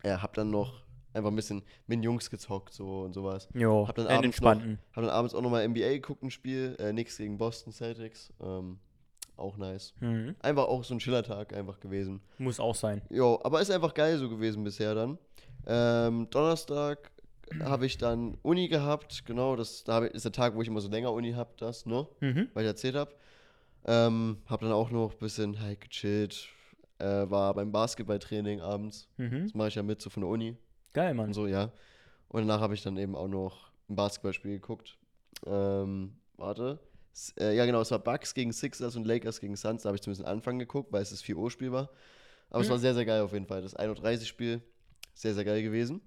ja, 0.04 0.22
habe 0.22 0.32
dann 0.34 0.50
noch 0.50 0.82
einfach 1.14 1.30
ein 1.30 1.36
bisschen 1.36 1.62
mit 1.86 1.98
den 1.98 2.02
Jungs 2.02 2.30
gezockt 2.30 2.72
so 2.72 3.00
und 3.02 3.12
sowas. 3.12 3.48
Jo, 3.54 3.86
Hab 3.86 3.94
dann 3.96 4.06
abends 4.06 4.18
noch- 4.20 4.24
entspannten. 4.24 4.78
Habe 4.96 5.06
dann 5.06 5.14
abends 5.14 5.34
auch 5.34 5.42
nochmal 5.42 5.62
NBA 5.68 5.88
geguckt, 5.94 6.22
ein 6.22 6.30
Spiel. 6.30 6.74
Äh, 6.78 6.92
nix 6.92 7.16
gegen 7.18 7.36
Boston 7.38 7.72
Celtics. 7.72 8.32
Ähm, 8.42 8.78
auch 9.36 9.56
nice. 9.56 9.92
Mhm. 10.00 10.36
Einfach 10.40 10.64
auch 10.68 10.84
so 10.84 10.94
ein 10.94 10.98
Chillertag 10.98 11.52
einfach 11.54 11.80
gewesen. 11.80 12.20
Muss 12.38 12.60
auch 12.60 12.74
sein. 12.74 13.02
Jo, 13.10 13.40
aber 13.44 13.60
ist 13.60 13.70
einfach 13.70 13.92
geil 13.94 14.16
so 14.18 14.28
gewesen 14.28 14.64
bisher 14.64 14.94
dann. 14.94 15.18
Ähm, 15.66 16.28
Donnerstag 16.30 17.10
habe 17.62 17.84
ich 17.86 17.98
dann 17.98 18.38
Uni 18.42 18.68
gehabt, 18.68 19.24
genau, 19.26 19.56
das 19.56 19.84
da 19.84 19.94
hab 19.96 20.04
ist 20.04 20.24
der 20.24 20.32
Tag, 20.32 20.54
wo 20.54 20.62
ich 20.62 20.68
immer 20.68 20.80
so 20.80 20.88
länger 20.88 21.12
Uni 21.12 21.32
habe, 21.32 21.50
das, 21.58 21.84
ne? 21.86 22.06
Mhm. 22.20 22.48
Weil 22.54 22.62
ich 22.64 22.68
erzählt 22.68 22.94
habe. 22.94 23.12
Ähm, 23.84 24.38
hab 24.46 24.60
dann 24.60 24.72
auch 24.72 24.90
noch 24.90 25.12
ein 25.12 25.18
bisschen 25.18 25.60
halt 25.60 25.80
gechillt, 25.80 26.48
äh, 27.02 27.30
war 27.30 27.52
beim 27.54 27.72
Basketballtraining 27.72 28.60
abends. 28.60 29.08
Mhm. 29.16 29.44
Das 29.44 29.54
mache 29.54 29.68
ich 29.68 29.74
ja 29.74 29.82
mit, 29.82 30.00
so 30.00 30.08
von 30.10 30.22
der 30.22 30.30
Uni 30.30 30.56
Geil, 30.92 31.14
Mann. 31.14 31.26
und 31.28 31.32
so, 31.34 31.46
ja. 31.46 31.72
Und 32.28 32.46
danach 32.46 32.60
habe 32.60 32.74
ich 32.74 32.82
dann 32.82 32.96
eben 32.96 33.14
auch 33.16 33.28
noch 33.28 33.70
ein 33.88 33.96
Basketballspiel 33.96 34.52
geguckt. 34.52 34.98
Ähm, 35.46 36.14
warte. 36.36 36.78
S 37.12 37.34
äh, 37.38 37.54
ja, 37.56 37.66
genau, 37.66 37.80
es 37.80 37.90
war 37.90 37.98
Bucks 37.98 38.32
gegen 38.34 38.52
Sixers 38.52 38.96
und 38.96 39.06
Lakers 39.06 39.40
gegen 39.40 39.56
Suns. 39.56 39.82
Da 39.82 39.88
habe 39.88 39.96
ich 39.96 40.02
zumindest 40.02 40.26
Anfang 40.26 40.58
geguckt, 40.58 40.92
weil 40.92 41.02
es 41.02 41.10
das 41.10 41.20
4 41.22 41.36
Uhr 41.36 41.50
Spiel 41.50 41.72
war. 41.72 41.90
Aber 42.50 42.60
es 42.60 42.68
Mhm. 42.68 42.72
war 42.72 42.78
sehr, 42.78 42.94
sehr 42.94 43.04
geil 43.04 43.20
auf 43.22 43.32
jeden 43.32 43.46
Fall. 43.46 43.62
Das 43.62 43.76
31-Spiel 43.76 44.62
Sehr, 45.14 45.34
sehr 45.34 45.44
geil 45.44 45.62
gewesen. 45.62 46.00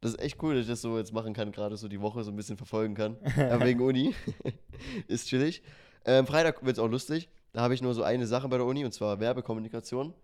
Das 0.00 0.12
ist 0.12 0.20
echt 0.20 0.42
cool, 0.42 0.54
dass 0.54 0.62
ich 0.62 0.68
das 0.70 0.80
so 0.80 0.96
jetzt 0.98 1.12
machen 1.12 1.32
kann, 1.34 1.52
gerade 1.52 1.76
so 1.76 1.86
die 1.86 2.00
Woche 2.00 2.24
so 2.24 2.30
ein 2.32 2.36
bisschen 2.36 2.56
verfolgen 2.56 2.94
kann. 2.94 3.16
Aber 3.50 3.64
wegen 3.66 3.80
Uni. 3.80 4.14
ist 5.06 5.28
chillig. 5.28 5.62
Ähm, 6.06 6.26
Freitag 6.26 6.64
wird 6.64 6.76
es 6.76 6.82
auch 6.82 6.88
lustig. 6.88 7.28
Da 7.52 7.60
habe 7.60 7.74
ich 7.74 7.82
nur 7.82 7.94
so 7.94 8.02
eine 8.02 8.26
Sache 8.26 8.48
bei 8.48 8.56
der 8.56 8.66
Uni 8.66 8.84
und 8.84 8.92
zwar 8.92 9.20
Werbekommunikation. 9.20 10.14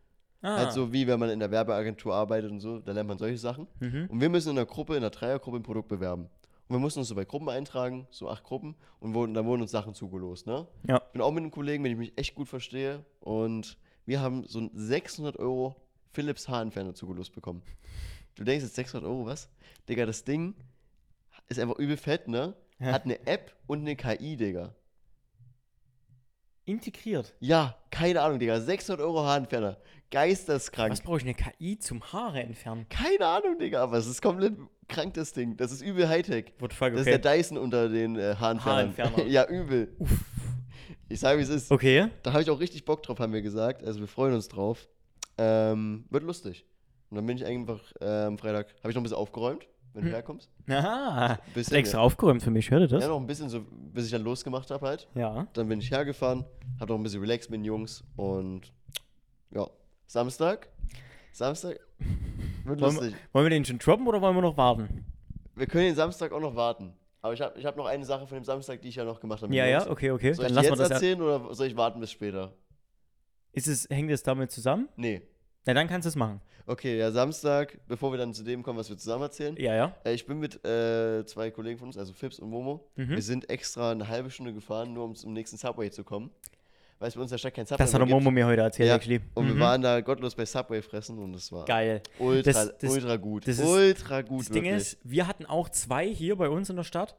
Ah. 0.40 0.56
Halt 0.56 0.72
so 0.72 0.92
wie 0.92 1.06
wenn 1.06 1.18
man 1.18 1.30
in 1.30 1.40
der 1.40 1.50
Werbeagentur 1.50 2.14
arbeitet 2.14 2.50
und 2.50 2.60
so, 2.60 2.78
da 2.78 2.92
lernt 2.92 3.08
man 3.08 3.18
solche 3.18 3.38
Sachen. 3.38 3.66
Mhm. 3.80 4.06
Und 4.08 4.20
wir 4.20 4.28
müssen 4.28 4.50
in 4.50 4.58
einer 4.58 4.66
Gruppe, 4.66 4.94
in 4.94 4.98
einer 4.98 5.10
Dreiergruppe 5.10 5.58
ein 5.58 5.62
Produkt 5.62 5.88
bewerben. 5.88 6.28
Und 6.68 6.76
wir 6.76 6.78
mussten 6.78 7.00
uns 7.00 7.08
so 7.08 7.14
bei 7.14 7.24
Gruppen 7.24 7.48
eintragen, 7.48 8.06
so 8.10 8.28
acht 8.28 8.44
Gruppen, 8.44 8.76
und 9.00 9.14
wurden, 9.14 9.34
da 9.34 9.44
wurden 9.44 9.62
uns 9.62 9.70
Sachen 9.70 9.94
zugelost, 9.94 10.46
ne? 10.46 10.66
Ja. 10.86 10.98
Ich 11.06 11.12
bin 11.12 11.22
auch 11.22 11.32
mit 11.32 11.42
einem 11.42 11.50
Kollegen, 11.50 11.82
mit 11.82 11.90
dem 11.90 12.00
ich 12.00 12.10
mich 12.10 12.18
echt 12.18 12.34
gut 12.34 12.48
verstehe. 12.48 13.04
Und 13.20 13.78
wir 14.04 14.20
haben 14.20 14.44
so 14.46 14.58
einen 14.58 14.70
600 14.74 15.38
Euro 15.38 15.76
Philips 16.12 16.48
Haarentferner 16.48 16.94
zugelost 16.94 17.34
bekommen. 17.34 17.62
Du 18.34 18.44
denkst 18.44 18.64
jetzt 18.64 18.76
600 18.76 19.08
Euro, 19.08 19.26
was? 19.26 19.48
Digga, 19.88 20.06
das 20.06 20.24
Ding 20.24 20.54
ist 21.48 21.58
einfach 21.58 21.78
übel 21.78 21.96
fett, 21.96 22.28
ne? 22.28 22.54
Ja. 22.78 22.92
Hat 22.92 23.04
eine 23.04 23.26
App 23.26 23.56
und 23.66 23.80
eine 23.80 23.96
KI, 23.96 24.36
Digga. 24.36 24.74
Integriert. 26.68 27.34
Ja, 27.40 27.76
keine 27.90 28.20
Ahnung, 28.20 28.38
Digga. 28.38 28.60
600 28.60 29.02
Euro 29.02 29.24
Haarentferner. 29.24 29.78
Geisteskrank. 30.10 30.92
Was 30.92 31.00
brauche 31.00 31.16
ich 31.16 31.22
eine 31.22 31.32
KI 31.32 31.78
zum 31.78 32.02
Haare 32.12 32.42
entfernen? 32.42 32.86
Keine 32.90 33.26
Ahnung, 33.26 33.58
Digga, 33.58 33.82
aber 33.82 33.96
es 33.96 34.06
ist 34.06 34.20
komplett 34.20 34.54
krank, 34.86 35.14
das 35.14 35.32
Ding. 35.32 35.56
Das 35.56 35.72
ist 35.72 35.80
übel 35.80 36.06
Hightech. 36.06 36.52
Voll 36.58 36.68
Das 36.68 37.00
okay. 37.00 37.14
ist 37.14 37.24
der 37.24 37.36
Dyson 37.36 37.56
unter 37.56 37.88
den 37.88 38.16
äh, 38.16 38.34
Haarentfernern. 38.38 38.94
Haarentferner. 38.96 39.24
ja, 39.26 39.46
übel. 39.48 39.96
Ich 41.08 41.20
sage, 41.20 41.38
wie 41.38 41.42
es 41.42 41.48
ist. 41.48 41.70
Okay. 41.70 42.08
Da 42.22 42.34
habe 42.34 42.42
ich 42.42 42.50
auch 42.50 42.60
richtig 42.60 42.84
Bock 42.84 43.02
drauf, 43.02 43.18
haben 43.18 43.32
wir 43.32 43.40
gesagt. 43.40 43.82
Also 43.82 44.00
wir 44.00 44.06
freuen 44.06 44.34
uns 44.34 44.48
drauf. 44.48 44.88
Ähm, 45.38 46.04
wird 46.10 46.24
lustig. 46.24 46.66
Und 47.08 47.16
dann 47.16 47.24
bin 47.24 47.38
ich 47.38 47.46
einfach 47.46 47.80
am 48.00 48.36
Freitag, 48.36 48.74
habe 48.82 48.90
ich 48.90 48.94
noch 48.94 49.00
ein 49.00 49.04
bisschen 49.04 49.16
aufgeräumt, 49.16 49.66
wenn 49.98 50.04
du 50.04 50.10
Hm. 50.10 50.14
herkommst. 50.14 50.50
Aha. 50.68 51.38
Bisschen, 51.54 51.76
Extra 51.76 51.98
aufgeräumt 51.98 52.42
für 52.42 52.50
mich, 52.50 52.70
hört 52.70 52.82
ihr 52.82 52.88
das? 52.88 53.02
Ja, 53.02 53.08
noch 53.08 53.20
ein 53.20 53.26
bisschen 53.26 53.48
so, 53.48 53.60
bis 53.92 54.06
ich 54.06 54.10
dann 54.12 54.22
losgemacht 54.22 54.70
habe 54.70 54.86
halt. 54.86 55.08
Ja. 55.14 55.46
Dann 55.52 55.68
bin 55.68 55.80
ich 55.80 55.90
hergefahren, 55.90 56.44
habe 56.80 56.92
noch 56.92 56.98
ein 56.98 57.02
bisschen 57.02 57.20
relaxed 57.20 57.50
mit 57.50 57.58
den 57.60 57.64
Jungs 57.64 58.04
und 58.16 58.72
ja, 59.50 59.66
Samstag. 60.06 60.68
Samstag 61.32 61.78
wird 62.64 62.80
Wollen 62.80 62.94
lustig. 62.94 63.14
Wollen 63.32 63.44
wir 63.44 63.50
den 63.50 63.64
schon 63.64 63.78
droppen 63.78 64.06
oder 64.06 64.20
wollen 64.22 64.36
wir 64.36 64.42
noch 64.42 64.56
warten? 64.56 65.04
Wir 65.54 65.66
können 65.66 65.84
den 65.86 65.94
Samstag 65.94 66.32
auch 66.32 66.40
noch 66.40 66.54
warten. 66.54 66.92
Aber 67.20 67.32
ich 67.34 67.40
habe 67.40 67.58
ich 67.58 67.66
hab 67.66 67.76
noch 67.76 67.86
eine 67.86 68.04
Sache 68.04 68.26
von 68.26 68.36
dem 68.38 68.44
Samstag, 68.44 68.80
die 68.80 68.88
ich 68.88 68.94
ja 68.96 69.04
noch 69.04 69.18
gemacht 69.20 69.42
habe. 69.42 69.52
Ja, 69.54 69.66
ja, 69.66 69.78
Jungs. 69.78 69.90
okay, 69.90 70.12
okay. 70.12 70.32
Soll 70.32 70.44
Dann 70.44 70.52
ich 70.52 70.56
lassen 70.56 70.66
wir 70.66 70.70
jetzt 70.70 70.80
das 70.80 70.88
ja. 70.90 70.94
erzählen 70.94 71.22
oder 71.22 71.54
soll 71.54 71.66
ich 71.66 71.76
warten 71.76 71.98
bis 72.00 72.12
später? 72.12 72.52
Ist 73.52 73.66
es, 73.66 73.88
hängt 73.90 74.10
es 74.12 74.22
damit 74.22 74.52
zusammen? 74.52 74.88
Nee. 74.96 75.22
Na, 75.68 75.74
dann 75.74 75.86
kannst 75.86 76.06
du 76.06 76.08
es 76.08 76.16
machen. 76.16 76.40
Okay, 76.66 76.98
ja, 76.98 77.10
Samstag, 77.10 77.78
bevor 77.88 78.10
wir 78.12 78.18
dann 78.18 78.32
zu 78.32 78.42
dem 78.42 78.62
kommen, 78.62 78.78
was 78.78 78.88
wir 78.88 78.96
zusammen 78.96 79.22
erzählen. 79.24 79.54
Ja, 79.58 79.74
ja. 79.74 79.94
Äh, 80.04 80.14
ich 80.14 80.24
bin 80.26 80.38
mit 80.38 80.64
äh, 80.64 81.24
zwei 81.26 81.50
Kollegen 81.50 81.78
von 81.78 81.88
uns, 81.88 81.98
also 81.98 82.12
Fips 82.14 82.38
und 82.40 82.48
Momo. 82.50 82.88
Mhm. 82.96 83.10
Wir 83.10 83.22
sind 83.22 83.48
extra 83.50 83.90
eine 83.92 84.08
halbe 84.08 84.30
Stunde 84.30 84.54
gefahren, 84.54 84.92
nur 84.94 85.04
um 85.04 85.14
zum 85.14 85.32
nächsten 85.34 85.56
Subway 85.58 85.90
zu 85.90 86.04
kommen. 86.04 86.30
Weil 86.98 87.08
es 87.08 87.14
bei 87.14 87.20
uns 87.20 87.30
in 87.30 87.34
der 87.34 87.38
Stadt 87.38 87.54
kein 87.54 87.66
Subway 87.66 87.78
Das 87.84 87.92
hat 87.94 88.00
mehr 88.00 88.06
gibt. 88.06 88.14
Momo 88.14 88.30
mir 88.30 88.46
heute 88.46 88.62
erzählt, 88.62 88.88
Ja, 88.88 88.96
actually. 88.96 89.20
Und 89.34 89.44
Mhm. 89.46 89.54
wir 89.54 89.60
waren 89.60 89.82
da 89.82 90.00
gottlos 90.00 90.34
bei 90.34 90.44
Subway 90.46 90.80
fressen 90.82 91.18
und 91.18 91.32
das 91.34 91.52
war 91.52 91.64
Geil. 91.66 92.02
ultra, 92.18 92.50
Das- 92.50 92.78
das- 92.78 92.90
ultra 92.90 93.16
gut. 93.16 93.46
das 93.46 93.58
ist- 93.58 93.64
ultra 93.66 94.22
gut, 94.22 94.40
Das 94.40 94.46
Ding 94.50 94.64
wirklich. 94.64 94.82
ist, 94.82 94.98
wir 95.04 95.26
hatten 95.28 95.46
auch 95.46 95.68
zwei 95.68 96.08
hier 96.08 96.34
bei 96.36 96.48
uns 96.48 96.68
in 96.70 96.76
der 96.76 96.84
Stadt 96.84 97.14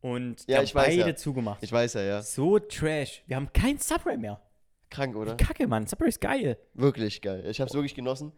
und 0.00 0.46
die 0.46 0.50
Ja, 0.52 0.58
haben 0.58 0.64
ich 0.64 0.74
weiß, 0.74 0.96
beide 0.96 1.10
ja. 1.10 1.16
zugemacht. 1.16 1.62
Ich 1.62 1.72
weiß 1.72 1.94
ja, 1.94 2.02
ja. 2.02 2.22
So 2.22 2.58
trash. 2.58 3.22
Wir 3.26 3.36
haben 3.36 3.48
kein 3.52 3.78
Subway 3.78 4.16
mehr. 4.18 4.40
Krank, 4.92 5.16
oder? 5.16 5.36
Kacke, 5.36 5.66
Mann. 5.66 5.86
Subway 5.86 6.08
ist 6.08 6.20
geil. 6.20 6.56
Wirklich 6.74 7.20
geil. 7.20 7.44
Ich 7.48 7.60
hab's 7.60 7.74
wirklich 7.74 7.94
genossen. 7.94 8.32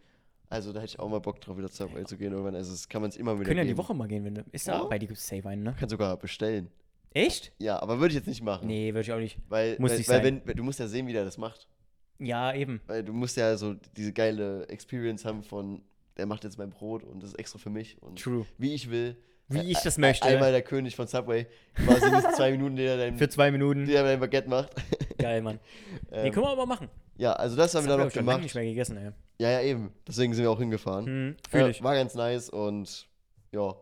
Also 0.48 0.72
da 0.72 0.80
hätte 0.80 0.92
ich 0.94 0.98
auch 1.00 1.08
mal 1.08 1.20
Bock 1.20 1.40
drauf, 1.40 1.56
wieder 1.58 1.70
zur 1.70 1.88
Subway 1.88 2.04
zu 2.04 2.16
gehen 2.16 2.32
irgendwann. 2.32 2.54
Also 2.54 2.70
das 2.70 2.88
kann 2.88 3.00
man 3.02 3.10
es 3.10 3.16
immer 3.16 3.34
wieder 3.34 3.46
Können 3.48 3.58
ja 3.58 3.64
die. 3.64 3.76
Woche 3.76 3.94
mal 3.94 4.06
gehen, 4.08 4.24
wenn 4.24 4.34
du. 4.36 4.44
Ist 4.52 4.66
Ja. 4.66 4.84
bei 4.84 4.98
dir 4.98 5.06
gibt's 5.08 5.26
Safe 5.26 5.48
einen, 5.48 5.62
ne? 5.64 5.74
Kann 5.78 5.88
sogar 5.88 6.16
bestellen. 6.16 6.70
Echt? 7.12 7.52
Ja, 7.58 7.80
aber 7.80 7.98
würde 8.00 8.08
ich 8.08 8.14
jetzt 8.16 8.26
nicht 8.26 8.42
machen. 8.42 8.66
Nee, 8.66 8.88
würde 8.94 9.00
ich 9.02 9.12
auch 9.12 9.18
nicht. 9.18 9.38
Weil, 9.48 9.76
Muss 9.78 9.90
weil, 9.92 9.98
nicht 9.98 10.08
weil 10.08 10.22
sein. 10.24 10.42
wenn, 10.44 10.56
du 10.56 10.62
musst 10.64 10.80
ja 10.80 10.88
sehen, 10.88 11.06
wie 11.06 11.12
der 11.12 11.24
das 11.24 11.38
macht. 11.38 11.68
Ja, 12.18 12.52
eben. 12.54 12.80
Weil 12.86 13.02
du 13.04 13.12
musst 13.12 13.36
ja 13.36 13.56
so 13.56 13.74
diese 13.96 14.12
geile 14.12 14.68
Experience 14.68 15.24
haben 15.24 15.42
von, 15.42 15.82
der 16.16 16.26
macht 16.26 16.44
jetzt 16.44 16.58
mein 16.58 16.70
Brot 16.70 17.02
und 17.04 17.22
das 17.22 17.30
ist 17.30 17.38
extra 17.38 17.58
für 17.58 17.70
mich 17.70 18.00
und 18.02 18.20
True. 18.20 18.46
wie 18.58 18.74
ich 18.74 18.90
will. 18.90 19.16
Wie 19.48 19.70
ich 19.70 19.78
das 19.82 19.98
möchte. 19.98 20.26
Einmal 20.26 20.52
der 20.52 20.62
König 20.62 20.96
von 20.96 21.06
Subway. 21.06 21.46
Quasi 21.74 22.10
diesen 22.10 22.32
zwei 22.36 22.50
Minuten, 22.52 22.76
die 22.76 22.84
er 22.84 22.96
dein, 22.96 23.18
Für 23.18 23.28
zwei 23.28 23.50
Minuten. 23.50 23.84
die 23.84 23.94
er 23.94 24.02
dein 24.04 24.18
Baguette 24.20 24.48
macht. 24.48 24.70
Geil, 25.18 25.42
Mann. 25.42 25.60
Nee, 26.10 26.28
Ähm, 26.28 26.32
können 26.32 26.46
wir 26.46 26.50
aber 26.50 26.66
machen. 26.66 26.88
ja, 27.16 27.32
also 27.34 27.54
das 27.56 27.74
haben 27.74 27.84
wir 27.84 27.90
dann 27.90 28.00
noch 28.00 28.06
ich 28.08 28.14
gemacht. 28.14 28.40
nicht 28.40 28.54
mehr 28.54 28.64
gegessen, 28.64 28.96
ey. 28.96 29.10
Ja, 29.38 29.50
ja, 29.50 29.60
eben. 29.62 29.92
Deswegen 30.06 30.32
sind 30.32 30.44
wir 30.44 30.50
auch 30.50 30.58
hingefahren. 30.58 31.06
Hm, 31.06 31.36
Äh, 31.52 31.70
ich. 31.70 31.82
War 31.82 31.94
ganz 31.94 32.14
nice 32.14 32.48
und 32.50 33.06
ja, 33.52 33.74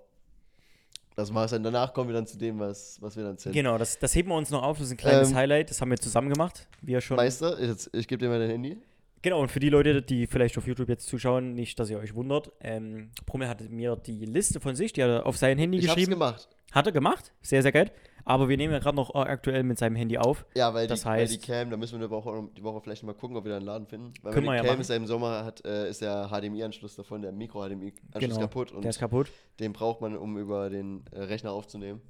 das 1.14 1.32
war's 1.34 1.50
dann. 1.50 1.62
Danach 1.62 1.92
kommen 1.92 2.08
wir 2.08 2.14
dann 2.14 2.26
zu 2.26 2.38
dem, 2.38 2.58
was, 2.58 3.00
was 3.00 3.16
wir 3.16 3.22
dann 3.22 3.32
erzählen. 3.32 3.52
Genau, 3.54 3.76
das, 3.78 3.98
das 3.98 4.14
heben 4.14 4.30
wir 4.30 4.36
uns 4.36 4.50
noch 4.50 4.62
auf. 4.62 4.78
Das 4.78 4.86
ist 4.86 4.92
ein 4.92 4.96
kleines 4.96 5.30
Ähm, 5.30 5.36
Highlight. 5.36 5.70
Das 5.70 5.80
haben 5.80 5.90
wir 5.90 5.98
zusammen 5.98 6.30
gemacht. 6.30 6.66
Wir 6.80 7.00
schon. 7.02 7.16
Meister, 7.18 7.58
ich, 7.60 7.88
ich 7.92 8.08
gebe 8.08 8.24
dir 8.24 8.30
mal 8.30 8.38
dein 8.38 8.50
Handy. 8.50 8.78
Genau, 9.22 9.40
und 9.40 9.50
für 9.50 9.60
die 9.60 9.68
Leute, 9.68 10.02
die 10.02 10.26
vielleicht 10.26 10.58
auf 10.58 10.66
YouTube 10.66 10.88
jetzt 10.88 11.06
zuschauen, 11.06 11.54
nicht, 11.54 11.78
dass 11.78 11.88
ihr 11.90 11.98
euch 11.98 12.14
wundert, 12.14 12.50
ähm, 12.60 13.10
Brummel 13.24 13.48
hat 13.48 13.60
mir 13.70 13.94
die 13.96 14.24
Liste 14.26 14.58
von 14.60 14.74
sich, 14.74 14.92
die 14.92 15.02
hat 15.02 15.10
er 15.10 15.26
auf 15.26 15.36
sein 15.36 15.58
Handy 15.58 15.78
Ich 15.78 15.84
hab's 15.86 15.94
geschrieben. 15.94 16.12
gemacht. 16.12 16.48
Hat 16.72 16.86
er 16.86 16.92
gemacht, 16.92 17.32
sehr, 17.42 17.62
sehr 17.62 17.70
geil. 17.72 17.90
Aber 18.24 18.48
wir 18.48 18.56
nehmen 18.56 18.72
ja 18.72 18.78
gerade 18.78 18.96
noch 18.96 19.14
äh, 19.14 19.18
aktuell 19.18 19.62
mit 19.62 19.78
seinem 19.78 19.94
Handy 19.96 20.16
auf. 20.16 20.46
Ja, 20.56 20.72
weil, 20.74 20.86
Das 20.86 21.00
die, 21.02 21.06
weil 21.06 21.26
die 21.26 21.34
heißt- 21.38 21.46
Cam, 21.46 21.70
da 21.70 21.76
müssen 21.76 21.92
wir 21.98 22.06
eine 22.06 22.10
Woche, 22.10 22.48
die 22.56 22.62
Woche 22.62 22.80
vielleicht 22.80 23.02
mal 23.02 23.14
gucken, 23.14 23.36
ob 23.36 23.44
wir 23.44 23.50
da 23.50 23.56
einen 23.58 23.66
Laden 23.66 23.86
finden. 23.86 24.12
Weil 24.22 24.32
Können 24.32 24.46
wir 24.46 24.52
die 24.52 24.56
ja 24.58 24.62
Cam 24.62 24.70
machen. 24.72 24.80
ist 24.80 24.90
ja 24.90 24.96
im 24.96 25.06
Sommer 25.06 25.44
hat, 25.44 25.64
äh, 25.64 25.88
ist 25.90 26.00
der 26.02 26.28
HDMI-Anschluss 26.30 26.94
davon, 26.96 27.20
der 27.22 27.32
Mikro-HDMI-Anschluss 27.32 28.20
Genau, 28.20 28.38
kaputt 28.40 28.72
und 28.72 28.82
Der 28.82 28.90
ist 28.90 28.98
kaputt. 29.00 29.30
den 29.60 29.72
braucht 29.72 30.00
man, 30.00 30.16
um 30.16 30.38
über 30.38 30.70
den 30.70 31.04
äh, 31.12 31.20
Rechner 31.22 31.52
aufzunehmen. 31.52 32.00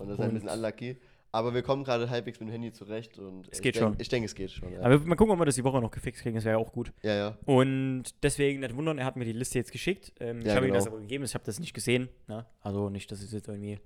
Und 0.00 0.08
das 0.08 0.18
ist 0.18 0.24
ein 0.24 0.32
bisschen 0.34 0.48
unlucky. 0.48 0.96
Aber 1.32 1.54
wir 1.54 1.62
kommen 1.62 1.84
gerade 1.84 2.10
halbwegs 2.10 2.40
mit 2.40 2.48
dem 2.48 2.52
Handy 2.52 2.72
zurecht 2.72 3.18
und 3.18 3.46
Es 3.52 3.58
ich 3.58 3.62
geht 3.62 3.76
denk, 3.76 3.84
schon. 3.84 3.94
Ich 3.98 4.08
denke, 4.08 4.26
es 4.26 4.34
geht 4.34 4.50
schon. 4.50 4.72
Ja, 4.72 4.80
Aber 4.82 4.98
mal 4.98 5.14
gucken, 5.14 5.32
ob 5.32 5.38
wir 5.38 5.44
das 5.44 5.54
die 5.54 5.62
Woche 5.64 5.80
noch 5.80 5.90
gefixt 5.92 6.22
kriegen, 6.22 6.34
das 6.34 6.44
wäre 6.44 6.58
ja 6.58 6.64
auch 6.64 6.72
gut. 6.72 6.92
ja. 7.02 7.14
ja. 7.14 7.38
Und 7.46 8.04
deswegen 8.24 8.60
nicht 8.60 8.74
wundern, 8.74 8.98
er 8.98 9.04
hat 9.04 9.14
mir 9.16 9.24
die 9.24 9.32
Liste 9.32 9.58
jetzt 9.58 9.70
geschickt. 9.70 10.12
Ähm, 10.18 10.40
ich 10.40 10.46
Ja, 10.46 10.54
habe 10.56 10.66
ihm 10.66 10.72
genau. 10.72 10.78
das 10.84 10.88
aber 10.88 10.98
gegeben, 11.00 11.22
ich 11.24 11.34
habe 11.34 11.44
das 11.44 11.60
nicht 11.60 11.72
gesehen. 11.72 12.08
Ne? 12.26 12.44
Also 12.62 12.90
nicht, 12.90 13.10
dass 13.12 13.22
es 13.22 13.30
jetzt 13.32 13.46
irgendwie. 13.48 13.78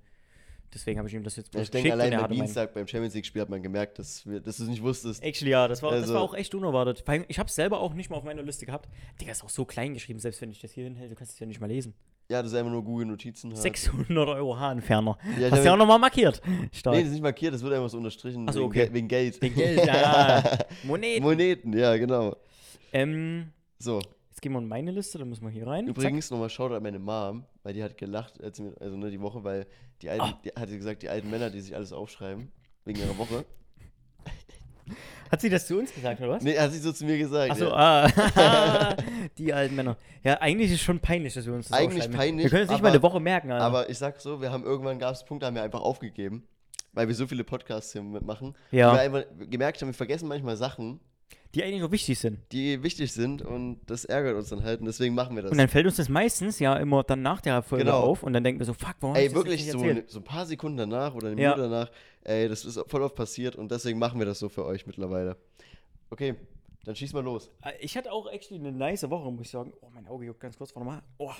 Deswegen 0.73 0.97
habe 0.97 1.07
ich 1.07 1.13
ihm 1.13 1.23
das 1.23 1.35
jetzt 1.37 1.53
Ja, 1.53 1.61
ich 1.61 1.69
denke, 1.71 1.93
allein 1.93 2.19
mein- 2.19 2.31
Dienstag 2.31 2.73
beim 2.73 2.85
Champions 2.87 3.13
League-Spiel 3.13 3.41
hat 3.43 3.49
man 3.49 3.61
gemerkt, 3.63 3.97
dass, 3.99 4.25
wir, 4.25 4.41
dass 4.41 4.57
du 4.57 4.63
es 4.63 4.69
nicht 4.69 4.81
wusstest. 4.81 5.23
Actually, 5.23 5.51
ja, 5.51 5.67
das 5.67 5.81
war, 5.83 5.91
das 5.91 6.01
Also- 6.01 6.15
war 6.15 6.21
auch 6.21 6.33
echt 6.33 6.53
unerwartet. 6.55 7.01
Vor 7.05 7.13
allem, 7.13 7.25
Ich 7.27 7.37
habe 7.39 7.47
es 7.47 7.55
selber 7.55 7.79
auch 7.79 7.93
nicht 7.93 8.09
mal 8.09 8.17
auf 8.17 8.23
meiner 8.25 8.41
Liste 8.41 8.65
gehabt. 8.65 8.89
Digga, 9.21 9.31
ist 9.31 9.43
auch 9.43 9.49
so 9.49 9.63
klein 9.65 9.93
geschrieben, 9.93 10.19
selbst 10.19 10.41
wenn 10.41 10.49
ich 10.51 10.59
das 10.59 10.71
hier 10.71 10.83
hinhält, 10.85 11.11
du 11.11 11.15
kannst 11.15 11.33
es 11.33 11.39
ja 11.39 11.45
nicht 11.45 11.61
mal 11.61 11.67
lesen. 11.67 11.93
Ja, 12.29 12.41
das 12.41 12.51
ist 12.51 12.57
einfach 12.57 12.71
nur 12.71 12.83
Google-Notizen. 12.83 13.51
halt. 13.51 13.61
600 13.61 14.27
Euro 14.29 14.57
Haarentferner. 14.57 15.15
Ja, 15.39 15.51
Hast 15.51 15.59
du 15.61 15.65
ja 15.67 15.73
auch 15.73 15.77
nochmal 15.77 15.99
markiert. 15.99 16.41
Stark. 16.71 16.95
Nee, 16.95 17.01
das 17.01 17.07
ist 17.09 17.13
nicht 17.13 17.21
markiert, 17.23 17.53
das 17.53 17.61
wird 17.61 17.73
einfach 17.73 17.89
so 17.89 17.97
unterstrichen. 17.97 18.45
Ach 18.49 18.53
so, 18.53 18.61
wegen, 18.61 18.67
okay. 18.69 18.85
Ge- 18.85 18.93
wegen 18.93 19.07
Geld. 19.07 19.41
Wegen 19.41 19.55
Geld, 19.55 19.85
ja. 19.85 20.43
Moneten. 20.83 21.23
Moneten, 21.23 21.73
ja, 21.77 21.95
genau. 21.97 22.35
ähm, 22.93 23.51
So, 23.77 24.01
jetzt 24.29 24.41
gehen 24.41 24.53
wir 24.53 24.59
in 24.59 24.67
meine 24.67 24.89
Liste, 24.91 25.19
dann 25.19 25.29
müssen 25.29 25.43
wir 25.43 25.51
hier 25.51 25.67
rein. 25.67 25.87
übrigens 25.87 26.31
nochmal 26.31 26.49
Shoutout 26.49 26.75
an 26.75 26.83
meine 26.83 26.97
Mom, 26.99 27.45
weil 27.61 27.73
die 27.73 27.83
hat 27.83 27.95
gelacht, 27.97 28.39
mir, 28.41 28.73
also 28.79 28.97
ne, 28.97 29.11
die 29.11 29.21
Woche, 29.21 29.43
weil 29.43 29.67
die 30.01 30.09
alten, 30.09 30.23
Ah. 30.23 30.39
die, 30.43 30.49
hat 30.49 30.69
sie 30.69 30.77
gesagt, 30.77 31.03
die 31.03 31.09
alten 31.09 31.29
Männer, 31.29 31.51
die 31.51 31.61
sich 31.61 31.75
alles 31.75 31.93
aufschreiben, 31.93 32.51
wegen 32.85 32.99
ihrer 32.99 33.17
Woche. 33.19 33.45
Hat 35.31 35.41
sie 35.41 35.49
das 35.49 35.67
zu 35.67 35.77
uns 35.77 35.93
gesagt, 35.93 36.19
oder 36.21 36.29
was? 36.31 36.43
Nee, 36.43 36.57
hat 36.57 36.71
sie 36.71 36.79
so 36.79 36.91
zu 36.91 37.05
mir 37.05 37.17
gesagt. 37.17 37.51
Achso, 37.51 37.65
ja. 37.65 38.07
ah. 38.07 38.95
die 39.37 39.53
alten 39.53 39.75
Männer. 39.75 39.97
Ja, 40.23 40.39
eigentlich 40.41 40.71
ist 40.71 40.81
schon 40.81 40.99
peinlich, 40.99 41.33
dass 41.33 41.45
wir 41.45 41.53
uns 41.53 41.67
das 41.69 41.77
Eigentlich 41.77 42.09
peinlich, 42.11 42.45
Wir 42.45 42.49
können 42.49 42.63
es 42.63 42.69
nicht 42.69 42.75
aber- 42.79 42.83
mal 42.89 42.93
eine 42.93 43.01
Woche 43.03 43.19
merken, 43.19 43.51
Alter. 43.51 43.65
Aber 43.65 43.89
ich 43.89 43.97
sag 43.97 44.19
so, 44.21 44.41
wir 44.41 44.51
haben 44.51 44.63
irgendwann 44.63 44.99
gab 44.99 45.13
es 45.13 45.25
Punkte, 45.25 45.45
haben 45.47 45.55
wir 45.55 45.63
einfach 45.63 45.81
aufgegeben, 45.81 46.47
weil 46.93 47.07
wir 47.07 47.15
so 47.15 47.27
viele 47.27 47.43
Podcasts 47.43 47.91
hier 47.91 48.01
mitmachen. 48.03 48.55
Ja. 48.71 48.89
Und 48.91 48.95
wir 48.97 49.01
einfach 49.01 49.23
gemerkt 49.49 49.81
haben, 49.81 49.89
wir 49.89 49.93
vergessen 49.93 50.27
manchmal 50.27 50.57
Sachen, 50.57 50.99
die 51.55 51.63
eigentlich 51.63 51.81
noch 51.81 51.91
wichtig 51.91 52.19
sind. 52.19 52.39
die 52.51 52.83
wichtig 52.83 53.11
sind 53.13 53.41
und 53.41 53.79
das 53.87 54.05
ärgert 54.05 54.35
uns 54.35 54.49
dann 54.49 54.63
halt 54.63 54.79
und 54.81 54.85
deswegen 54.85 55.15
machen 55.15 55.35
wir 55.35 55.43
das. 55.43 55.51
Und 55.51 55.57
dann 55.57 55.67
fällt 55.69 55.85
uns 55.85 55.95
das 55.95 56.09
meistens 56.09 56.59
ja 56.59 56.75
immer 56.77 57.03
dann 57.03 57.21
nach 57.21 57.41
der 57.41 57.61
Folge 57.63 57.85
Genau. 57.85 57.99
auf 58.01 58.23
und 58.23 58.33
dann 58.33 58.43
denken 58.43 58.59
wir 58.59 58.65
so, 58.65 58.73
fuck, 58.73 58.95
warum 58.99 59.15
Ey, 59.15 59.33
wirklich 59.33 59.61
nicht 59.63 59.71
so, 59.71 59.79
ne, 59.83 60.03
so 60.07 60.19
ein 60.19 60.23
paar 60.23 60.45
Sekunden 60.45 60.77
danach 60.77 61.15
oder 61.15 61.29
eine 61.29 61.41
Ja. 61.41 61.55
Minute 61.55 61.69
danach, 61.69 61.91
ey, 62.23 62.47
das 62.49 62.65
ist 62.65 62.79
voll 62.87 63.01
oft 63.01 63.15
passiert 63.15 63.55
und 63.55 63.71
deswegen 63.71 63.97
machen 63.99 64.19
wir 64.19 64.25
das 64.25 64.39
so 64.39 64.49
für 64.49 64.65
euch 64.65 64.85
mittlerweile. 64.85 65.37
Okay, 66.09 66.35
dann 66.83 66.95
schieß 66.95 67.13
mal 67.13 67.23
los. 67.23 67.49
Äh, 67.63 67.71
Ich 67.79 67.97
hatte 67.97 68.11
auch 68.11 68.27
actually 68.31 68.59
eine 68.59 68.71
nice 68.71 69.09
Woche, 69.09 69.31
muss 69.31 69.41
ich 69.45 69.49
sagen. 69.51 69.73
Oh, 69.81 69.87
mein 69.93 70.05
Auge 70.07 70.25
juckt 70.25 70.39
ganz 70.39 70.57
kurz, 70.57 70.75
warte 70.75 70.85
mal. 70.85 71.01
Oh, 71.17 71.31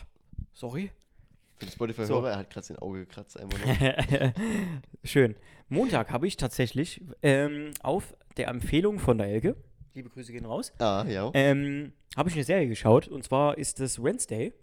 sorry. 0.53 0.91
Für 1.57 1.65
den 1.67 1.71
Spotify-Hörer, 1.71 2.07
So. 2.21 2.25
er 2.25 2.37
hat 2.37 2.49
gerade 2.49 2.67
den 2.67 2.79
Auge 2.79 2.99
gekratzt 2.99 3.39
einfach 3.39 3.57
nur. 3.65 4.33
Schön. 5.03 5.35
Montag 5.69 6.11
habe 6.11 6.27
ich 6.27 6.35
tatsächlich 6.37 7.01
ähm, 7.23 7.71
auf 7.81 8.15
der 8.37 8.49
Empfehlung 8.49 8.99
von 8.99 9.17
der 9.17 9.27
Elke, 9.27 9.55
liebe 9.95 10.09
Grüße 10.09 10.31
gehen 10.31 10.45
raus, 10.45 10.73
ah, 10.79 11.05
ja. 11.07 11.31
ähm, 11.33 11.93
habe 12.15 12.29
ich 12.29 12.35
eine 12.35 12.43
Serie 12.43 12.67
geschaut 12.67 13.07
und 13.07 13.23
zwar 13.23 13.57
ist 13.57 13.79
das 13.79 14.01
Wednesday. 14.01 14.53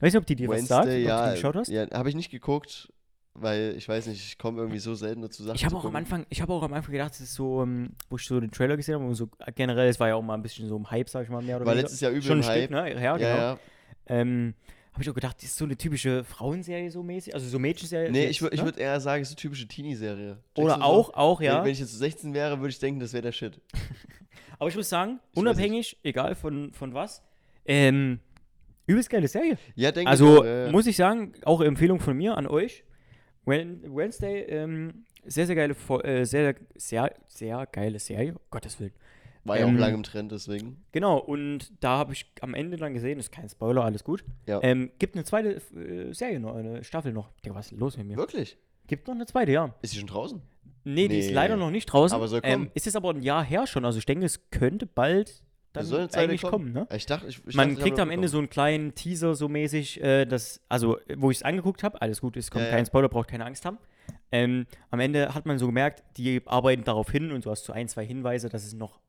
Weiß 0.00 0.12
nicht, 0.12 0.20
ob 0.20 0.26
die 0.26 0.36
dir 0.36 0.48
was 0.48 0.66
sagt, 0.66 0.86
ob 0.86 0.92
Wednesday, 0.92 1.02
du 1.02 1.08
ja. 1.08 1.28
die 1.28 1.34
geschaut 1.36 1.56
hast. 1.56 1.68
Ja, 1.68 1.90
habe 1.92 2.08
ich 2.08 2.14
nicht 2.14 2.30
geguckt, 2.30 2.92
weil 3.32 3.74
ich 3.76 3.88
weiß 3.88 4.06
nicht, 4.06 4.24
ich 4.24 4.38
komme 4.38 4.60
irgendwie 4.60 4.78
so 4.78 4.94
selten 4.94 5.22
dazu 5.22 5.42
Sachen 5.42 5.56
Ich 5.56 5.64
habe 5.64 5.76
auch 5.76 5.84
am. 5.84 5.96
Anfang, 5.96 6.26
ich 6.28 6.42
habe 6.42 6.52
auch 6.52 6.62
am 6.62 6.74
Anfang 6.74 6.92
gedacht, 6.92 7.12
das 7.12 7.20
ist 7.20 7.34
so, 7.34 7.62
ähm, 7.62 7.92
wo 8.10 8.16
ich 8.16 8.26
so 8.26 8.38
den 8.38 8.50
Trailer 8.50 8.76
gesehen 8.76 8.96
habe, 8.96 9.04
und 9.04 9.14
so 9.14 9.28
generell, 9.54 9.88
es 9.88 9.98
war 9.98 10.08
ja 10.08 10.16
auch 10.16 10.22
mal 10.22 10.34
ein 10.34 10.42
bisschen 10.42 10.68
so 10.68 10.76
im 10.76 10.90
Hype, 10.90 11.08
sag 11.08 11.24
ich 11.24 11.30
mal, 11.30 11.42
mehr 11.42 11.56
oder 11.56 11.66
weniger. 11.66 11.82
letztes 11.82 12.00
Jahr 12.00 12.10
übel 12.12 12.22
Schon 12.22 12.38
ein 12.38 12.42
Stück, 12.42 12.54
Hype. 12.54 12.70
ne? 12.70 13.02
Ja, 13.02 13.16
genau. 13.16 13.28
Ja, 13.28 13.36
ja. 13.36 13.58
Ähm, 14.06 14.54
habe 14.92 15.02
ich 15.02 15.10
auch 15.10 15.14
gedacht, 15.14 15.38
das 15.38 15.44
ist 15.46 15.56
so 15.56 15.64
eine 15.64 15.76
typische 15.76 16.22
Frauenserie 16.22 16.88
so 16.90 17.02
mäßig, 17.02 17.34
also 17.34 17.48
so 17.48 17.58
Mädchenserie. 17.58 18.12
Nee, 18.12 18.26
jetzt, 18.26 18.30
ich, 18.32 18.42
wür- 18.42 18.52
ich 18.52 18.60
ne? 18.60 18.66
würde 18.66 18.80
eher 18.80 19.00
sagen, 19.00 19.22
es 19.22 19.28
ist 19.30 19.32
eine 19.32 19.40
typische 19.40 19.66
Teenie-Serie. 19.66 20.38
Oder 20.56 20.76
so? 20.76 20.80
auch, 20.82 21.14
auch, 21.14 21.40
Wenn, 21.40 21.46
ja. 21.46 21.64
wenn 21.64 21.72
ich 21.72 21.80
jetzt 21.80 21.92
so 21.92 21.98
16 21.98 22.32
wäre, 22.32 22.60
würde 22.60 22.68
ich 22.68 22.78
denken, 22.78 23.00
das 23.00 23.12
wäre 23.12 23.22
der 23.22 23.32
Shit. 23.32 23.60
Aber 24.58 24.68
ich 24.68 24.76
muss 24.76 24.88
sagen, 24.88 25.20
Ich 25.32 25.38
unabhängig, 25.38 25.98
egal 26.02 26.34
von, 26.34 26.72
von 26.72 26.94
was, 26.94 27.22
ähm, 27.66 28.20
übelst 28.86 29.10
geile 29.10 29.28
Serie. 29.28 29.58
Ja, 29.74 29.92
denke 29.92 30.10
Also 30.10 30.34
ich 30.36 30.40
auch, 30.40 30.44
ja. 30.44 30.70
muss 30.70 30.86
ich 30.86 30.96
sagen, 30.96 31.32
auch 31.44 31.60
Empfehlung 31.60 32.00
von 32.00 32.16
mir 32.16 32.36
an 32.36 32.46
euch. 32.46 32.84
Wednesday, 33.46 34.42
ähm, 34.48 35.04
sehr, 35.24 35.46
sehr 35.46 35.54
geile, 35.54 35.74
äh, 36.02 36.24
sehr, 36.24 36.54
sehr, 36.76 37.14
sehr 37.28 37.66
geile 37.66 37.98
Serie, 37.98 38.32
um 38.32 38.40
Gottes 38.50 38.80
Willen. 38.80 38.92
War 39.44 39.58
ja 39.58 39.66
auch 39.66 39.68
ähm, 39.68 39.76
lange 39.76 39.94
im 39.94 40.02
Trend, 40.02 40.32
deswegen. 40.32 40.82
Genau, 40.92 41.18
und 41.18 41.70
da 41.80 41.98
habe 41.98 42.14
ich 42.14 42.32
am 42.40 42.54
Ende 42.54 42.78
dann 42.78 42.94
gesehen, 42.94 43.18
ist 43.18 43.30
kein 43.30 43.48
Spoiler, 43.48 43.84
alles 43.84 44.02
gut. 44.02 44.24
Ja. 44.46 44.60
Ähm, 44.62 44.90
gibt 44.98 45.14
eine 45.16 45.24
zweite 45.24 45.60
äh, 45.76 46.12
Serie 46.14 46.40
noch, 46.40 46.54
eine 46.54 46.82
Staffel 46.82 47.12
noch. 47.12 47.30
Digga, 47.44 47.54
was 47.54 47.70
ist 47.70 47.78
los 47.78 47.98
mit 47.98 48.06
mir? 48.06 48.16
Wirklich? 48.16 48.56
Gibt 48.86 49.06
noch 49.06 49.14
eine 49.14 49.26
zweite, 49.26 49.52
ja. 49.52 49.74
Ist 49.82 49.92
sie 49.92 49.98
schon 49.98 50.08
draußen? 50.08 50.40
Nee, 50.84 51.08
die 51.08 51.18
ist 51.18 51.28
Nee. 51.28 51.32
leider 51.34 51.56
noch 51.56 51.70
nicht 51.70 51.86
draußen. 51.86 52.14
Aber 52.14 52.28
soll 52.28 52.40
Ähm, 52.44 52.52
kommen. 52.64 52.70
ist 52.74 52.86
jetzt 52.86 52.96
aber 52.96 53.10
ein 53.10 53.22
Jahr 53.22 53.42
her 53.44 53.66
schon, 53.66 53.84
also 53.84 53.98
ich 53.98 54.06
denke, 54.06 54.26
es 54.26 54.50
könnte 54.50 54.86
bald 54.86 55.42
dann 55.72 55.82
Da 55.82 55.88
soll 55.88 56.08
eigentlich 56.12 56.42
kommen, 56.42 56.72
ne? 56.72 56.86
Ich 56.94 57.04
dachte, 57.06 57.26
ich, 57.26 57.40
ich 57.46 57.54
Man 57.56 57.70
dachte, 57.70 57.78
ich 57.78 57.82
kriegt 57.84 57.98
hab 57.98 58.06
am 58.06 58.10
Ende 58.12 58.28
so 58.28 58.38
einen 58.38 58.48
kleinen 58.48 58.94
Teaser 58.94 59.34
so 59.34 59.48
mäßig, 59.48 60.00
äh, 60.02 60.24
das, 60.24 60.60
also 60.68 60.98
äh, 61.00 61.16
wo 61.18 61.32
ich 61.32 61.38
es 61.38 61.42
angeguckt 61.42 61.82
habe, 61.82 62.00
alles 62.00 62.20
gut, 62.20 62.36
es 62.36 62.50
kommt 62.50 62.66
Ja, 62.66 62.70
kein. 62.70 62.86
Spoiler, 62.86 63.08
braucht 63.08 63.28
keine 63.28 63.44
Angst 63.44 63.64
haben. 63.64 63.78
Ähm, 64.30 64.66
am 64.90 65.00
Ende 65.00 65.34
hat 65.34 65.46
man 65.46 65.58
so 65.58 65.66
gemerkt, 65.66 66.04
die 66.16 66.42
arbeiten 66.46 66.84
darauf 66.84 67.10
hin 67.10 67.32
und 67.32 67.44
du 67.44 67.50
hast 67.50 67.64
so 67.64 67.72
ein, 67.72 67.88
zwei 67.88 68.04
Hinweise, 68.06 68.48
dass 68.48 68.64
es 68.64 68.72
noch 68.74 69.00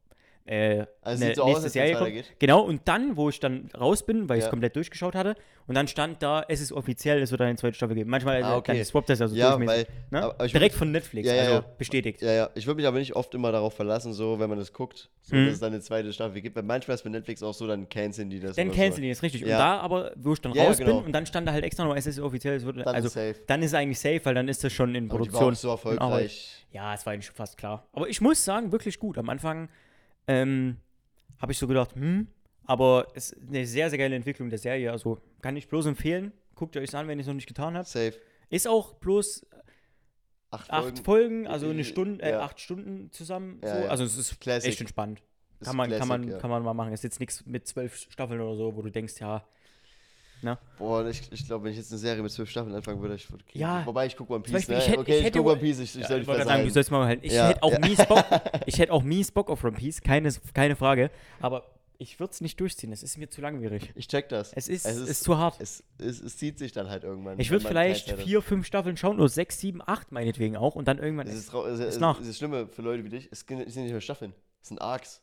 äh, 0.48 0.86
Also 1.02 1.24
eine 1.24 1.28
sieht 1.32 1.36
so 1.38 1.42
aus, 1.44 1.48
nächste 1.50 1.64
als 1.66 1.74
Serie 1.74 1.92
kommt. 1.94 2.02
weitergeht. 2.06 2.36
Genau, 2.40 2.62
und 2.62 2.82
dann, 2.86 3.18
wo 3.18 3.30
ich 3.30 3.40
dann 3.40 3.70
raus 3.80 4.06
bin, 4.06 4.30
weil 4.30 4.38
ich 4.38 4.42
es 4.44 4.46
Ja. 4.46 4.50
komplett 4.52 4.76
durchgeschaut 4.76 5.16
hatte, 5.16 5.36
und 5.68 5.74
dann 5.74 5.88
stand 5.88 6.22
da, 6.22 6.46
es 6.48 6.62
ist 6.62 6.72
offiziell, 6.72 7.20
es 7.24 7.32
wird 7.32 7.42
eine 7.42 7.56
zweite 7.56 7.74
Staffel 7.76 7.96
geben. 7.96 8.12
Manchmal 8.12 8.44
Ah, 8.44 8.54
äh, 8.54 8.58
okay. 8.58 8.76
dann 8.78 8.86
swappt 8.86 9.10
das 9.10 9.20
also 9.22 9.36
Ja, 9.36 9.60
weil. 9.66 9.88
ne? 10.12 10.24
aber- 10.24 10.48
Direkt 10.48 10.76
von 10.76 10.92
Netflix, 10.92 11.28
Ja, 11.28 11.34
ja, 11.34 11.42
also 11.42 11.54
ja. 11.56 11.66
bestätigt. 11.80 12.22
Ja, 12.22 12.32
ja. 12.32 12.50
Ich 12.54 12.68
würde 12.68 12.78
mich 12.78 12.86
aber 12.88 13.00
nicht 13.00 13.16
oft 13.16 13.34
immer 13.34 13.52
darauf 13.52 13.74
verlassen, 13.74 14.14
so, 14.14 14.40
wenn 14.40 14.48
man 14.48 14.60
das 14.60 14.72
guckt, 14.72 15.10
so, 15.24 15.36
Mhm. 15.36 15.46
dass 15.46 15.54
es 15.56 15.60
dann 15.62 15.74
eine 15.74 15.82
zweite 15.82 16.14
Staffel 16.14 16.40
gibt. 16.42 16.56
Weil 16.56 16.62
manchmal 16.62 16.94
ist 16.94 17.04
bei 17.04 17.10
Netflix 17.10 17.42
auch 17.42 17.56
so, 17.56 17.66
dann 17.66 17.90
canceln 17.90 18.30
die 18.30 18.40
das. 18.40 18.56
Dann 18.56 18.68
canceln 18.68 18.94
so. 18.94 19.02
die 19.02 19.10
das 19.10 19.24
richtig. 19.24 19.44
Und 19.44 19.50
Ja. 19.50 19.58
da 19.58 19.78
aber, 19.80 20.12
wo 20.18 20.34
ich 20.34 20.42
dann 20.42 20.54
Ja, 20.54 20.62
ja, 20.62 20.70
raus 20.70 20.78
genau. 20.78 20.98
bin 20.98 21.06
und 21.08 21.12
dann 21.14 21.26
stand 21.26 21.48
da 21.48 21.54
halt 21.54 21.64
extra 21.66 21.84
noch, 21.84 21.96
es 21.96 22.06
ist 22.06 22.20
offiziell, 22.20 22.58
es 22.58 22.64
wird, 22.66 22.78
Dann 22.78 22.88
also 22.94 23.08
ist 23.08 23.14
safe. 23.14 23.36
dann 23.48 23.62
ist 23.64 23.72
es 23.72 23.74
eigentlich 23.74 24.00
safe, 24.00 24.22
weil 24.24 24.36
dann 24.36 24.48
ist 24.48 24.64
das 24.64 24.72
schon 24.72 24.94
in 24.94 25.10
Aber 25.10 25.24
die 25.24 25.34
war 25.34 25.40
Produktion. 25.42 25.54
auch 25.54 25.58
so 25.58 25.70
erfolgreich. 25.70 26.66
Ja, 26.72 26.94
es 26.94 27.04
war 27.08 27.14
eigentlich 27.14 27.32
fast 27.32 27.58
klar. 27.58 27.88
Aber 27.94 28.08
ich 28.08 28.22
muss 28.22 28.46
sagen, 28.46 28.72
wirklich 28.72 29.00
gut. 29.00 29.18
Am 29.18 29.30
Anfang 29.30 29.70
ähm, 30.28 30.78
habe 31.40 31.52
ich 31.52 31.58
so 31.58 31.68
gedacht, 31.68 31.96
hm, 31.96 32.28
aber 32.64 33.08
es 33.14 33.32
ist 33.32 33.48
eine 33.48 33.66
sehr, 33.66 33.90
sehr 33.90 34.00
geile 34.00 34.16
Entwicklung 34.16 34.50
der 34.50 34.60
Serie. 34.60 34.92
Also 34.92 35.20
kann 35.42 35.56
ich 35.56 35.68
bloß 35.68 35.86
empfehlen. 35.86 36.32
Guckt 36.56 36.76
euch 36.78 36.96
an, 36.96 37.08
wenn 37.08 37.20
ihr 37.20 37.22
es 37.22 37.28
noch 37.28 37.34
nicht 37.34 37.48
getan 37.48 37.76
habt. 37.76 37.88
Safe. 37.88 38.14
Ist 38.50 38.68
auch 38.68 38.94
bloß 38.96 39.46
Acht, 40.52 40.72
acht 40.72 41.00
Folgen, 41.00 41.48
also 41.48 41.70
eine 41.70 41.82
Äh, 41.82 41.84
Stunde, 41.84 42.24
äh, 42.24 42.32
ja. 42.32 42.42
acht 42.42 42.60
Stunden 42.62 43.12
zusammen. 43.12 43.60
Ja, 43.64 43.76
so. 43.76 43.82
ja. 43.84 43.90
Also 43.90 44.04
es 44.06 44.18
ist 44.18 44.40
Classic. 44.40 44.70
echt 44.70 44.80
entspannt. 44.80 45.22
Kann 45.64 45.76
man, 45.76 45.90
kann, 45.90 45.98
Classic, 45.98 46.08
man, 46.08 46.28
ja. 46.30 46.38
kann 46.38 46.50
man 46.50 46.64
mal 46.64 46.74
machen. 46.74 46.94
Ist 46.94 47.04
jetzt 47.04 47.20
nichts 47.20 47.46
mit 47.46 47.68
zwölf 47.68 47.96
Staffeln 47.96 48.40
oder 48.40 48.56
so, 48.56 48.76
wo 48.76 48.82
du 48.82 48.90
denkst, 48.90 49.16
ja, 49.20 49.46
Boah, 50.78 51.06
ich, 51.08 51.22
ich 51.32 51.46
glaube, 51.46 51.64
wenn 51.66 51.72
ich 51.72 51.78
jetzt 51.78 51.92
eine 51.92 52.00
Serie 52.00 52.22
mit 52.24 52.32
zwölf 52.32 52.50
Staffeln 52.50 52.76
anfangen 52.76 53.02
würde, 53.02 53.16
ich 53.16 53.30
würde. 53.32 53.44
Ja. 53.54 53.86
Wobei 53.86 54.06
ich 54.06 54.16
gucke 54.16 54.34
One 54.34 54.44
Piece, 54.44 54.54
Beispiel, 54.54 54.76
ne? 54.76 54.82
ich 54.82 54.88
hätte- 54.90 55.00
okay, 55.00 55.20
ich 55.20 55.26
ich, 55.28 55.34
gucke 55.34 55.50
One- 55.52 55.60
Piece, 55.60 55.80
ich, 55.80 55.96
ich 55.96 56.02
Ja, 56.02 56.08
soll 56.08 56.22
ich 56.22 56.28
nicht 56.28 56.38
sagen, 56.74 56.86
du 56.88 56.92
mal 56.94 57.06
halten. 57.08 57.26
Ich 57.26 57.34
Ja, 57.34 57.50
hätte 57.50 57.64
auch 57.64 57.72
ja. 57.72 57.80
mies 57.80 58.06
Bock, 58.06 58.26
ich 58.66 58.80
hätte 58.80 58.94
auch 58.94 59.04
mies 59.04 59.32
Bock 59.32 59.50
auf 59.50 59.64
One 59.64 59.74
Piece, 59.78 60.02
keine, 60.02 60.32
keine 60.54 60.76
Frage. 60.76 61.10
Aber 61.40 61.64
ich 61.98 62.20
würde 62.20 62.32
es 62.32 62.42
nicht 62.42 62.60
durchziehen, 62.60 62.92
es 62.92 63.04
ist 63.04 63.18
mir 63.18 63.30
zu 63.30 63.40
langwierig. 63.42 63.94
Ich 63.96 64.08
check 64.10 64.28
das. 64.30 64.52
Es 64.54 64.68
ist, 64.68 64.86
Es 64.86 64.98
ist- 64.98 65.10
ist 65.10 65.24
zu 65.24 65.38
hart. 65.38 65.56
Es, 65.60 65.84
es, 65.98 66.22
es 66.22 66.38
zieht 66.38 66.60
sich 66.60 66.72
dann 66.74 66.90
halt 66.90 67.04
irgendwann. 67.06 67.40
Ich 67.40 67.52
würde 67.52 67.66
vielleicht 67.66 68.12
vier, 68.20 68.42
fünf 68.42 68.66
Staffeln 68.66 68.98
schauen, 68.98 69.18
oder 69.18 69.30
sechs, 69.30 69.60
sieben, 69.60 69.82
acht 69.86 70.12
meinetwegen 70.12 70.58
auch 70.58 70.76
und 70.76 70.88
dann 70.88 70.98
irgendwann. 71.00 71.28
Es 71.28 71.36
ist, 71.36 71.54
es, 71.54 71.80
es, 71.80 72.00
nach. 72.00 72.16
es 72.16 72.24
ist 72.24 72.30
das 72.32 72.38
Schlimme 72.38 72.68
für 72.68 72.82
Leute 72.82 73.04
wie 73.06 73.10
dich. 73.10 73.30
Es 73.32 73.42
sind 73.48 73.62
es 73.62 73.74
sind 73.74 73.84
nicht 73.84 73.94
mehr 73.94 74.02
Staffeln. 74.02 74.34
Es 74.62 74.68
sind 74.68 74.82
Arcs. 74.82 75.22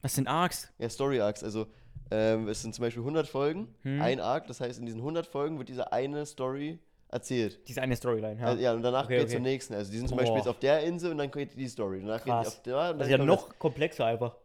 Was 0.00 0.14
sind 0.14 0.28
Arcs? 0.28 0.72
Ja, 0.78 0.88
Story 0.88 1.20
Arcs. 1.20 1.42
Also, 1.42 1.66
ähm, 2.10 2.48
es 2.48 2.62
sind 2.62 2.74
zum 2.74 2.82
Beispiel 2.84 3.02
100 3.02 3.26
Folgen, 3.28 3.74
Hm. 3.82 4.00
ein 4.00 4.20
Arc. 4.20 4.46
Das 4.46 4.60
heißt, 4.60 4.78
in 4.78 4.86
diesen 4.86 5.00
100 5.00 5.26
Folgen 5.26 5.58
wird 5.58 5.68
diese 5.68 5.92
eine 5.92 6.24
Story 6.26 6.78
erzählt. 7.08 7.60
Diese 7.68 7.80
eine 7.82 7.96
Storyline, 7.96 8.40
Ja, 8.40 8.52
ja. 8.54 8.60
ja 8.60 8.72
und 8.74 8.82
danach 8.82 9.04
Okay, 9.04 9.14
geht 9.18 9.26
es 9.26 9.30
okay. 9.30 9.34
zum 9.36 9.42
nächsten. 9.42 9.74
Also, 9.74 9.90
die 9.90 9.98
sind 9.98 10.08
zum 10.08 10.16
Beispiel 10.18 10.32
Boah. 10.32 10.38
jetzt 10.38 10.48
auf 10.48 10.58
der 10.58 10.80
Insel 10.82 11.10
und 11.12 11.18
dann 11.18 11.30
geht 11.30 11.56
die 11.56 11.68
Story. 11.68 12.00
Danach 12.00 12.18
geht 12.18 12.26
die 12.26 12.30
Krass. 12.30 12.46
auf 12.48 12.62
der. 12.62 12.76
Und 12.76 12.82
dann 12.82 12.98
Das 12.98 13.06
ist 13.08 13.10
ja 13.12 13.16
kommt 13.18 13.28
noch 13.28 13.58
komplexer 13.58 14.06
einfach. 14.06 14.36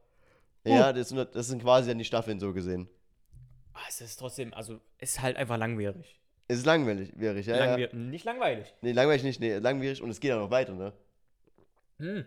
Das, 0.63 0.73
ja, 0.73 0.93
das 0.93 1.09
sind, 1.09 1.35
das 1.35 1.47
sind 1.47 1.61
quasi 1.61 1.89
dann 1.89 1.97
die 1.97 2.05
Staffeln 2.05 2.39
so 2.39 2.53
gesehen. 2.53 2.87
Ah, 3.73 3.79
es 3.89 3.99
ist 4.01 4.15
trotzdem, 4.17 4.53
also, 4.53 4.79
es 4.97 5.11
ist 5.13 5.21
halt 5.21 5.35
einfach 5.35 5.57
langwierig. 5.57 6.19
Es 6.47 6.59
ist 6.59 6.65
langweilig, 6.65 7.11
ja. 7.17 7.33
ja. 7.33 7.65
Langwier 7.65 7.93
Nicht 7.93 8.23
langweilig. 8.25 8.73
Nee, 8.81 8.91
langweilig 8.91 9.23
nicht, 9.23 9.39
nee, 9.39 9.55
langwierig 9.57 10.01
und 10.01 10.09
es 10.09 10.19
geht 10.19 10.29
ja 10.29 10.37
noch 10.37 10.51
weiter, 10.51 10.73
ne? 10.73 10.93
Hm. 11.99 12.25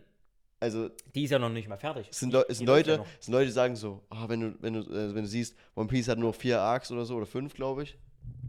Also, 0.59 0.89
Die 1.15 1.25
ist 1.25 1.31
ja 1.31 1.39
noch 1.39 1.51
nicht 1.51 1.69
mal 1.69 1.77
fertig. 1.77 2.09
es 2.11 2.19
sind, 2.19 2.33
Leu 2.33 2.41
es 2.43 2.47
Die 2.49 2.55
sind 2.55 2.69
ja 2.69 2.75
Leute, 2.75 3.05
es 3.19 3.27
sind 3.27 3.33
Leute, 3.33 3.47
die 3.47 3.53
sagen 3.53 3.77
so, 3.77 4.03
ah, 4.09 4.29
wenn 4.29 4.41
du, 4.41 4.55
wenn 4.63 4.73
du, 4.73 4.81
äh, 4.81 5.15
wenn 5.15 5.23
du 5.23 5.29
siehst, 5.29 5.55
One 5.75 5.87
Piece 5.87 6.09
hat 6.09 6.19
nur 6.19 6.33
vier 6.33 6.61
Arcs 6.61 6.91
oder 6.91 7.05
so, 7.05 7.17
oder 7.17 7.27
fünf, 7.27 7.53
glaube 7.55 7.83
ich, 7.83 7.99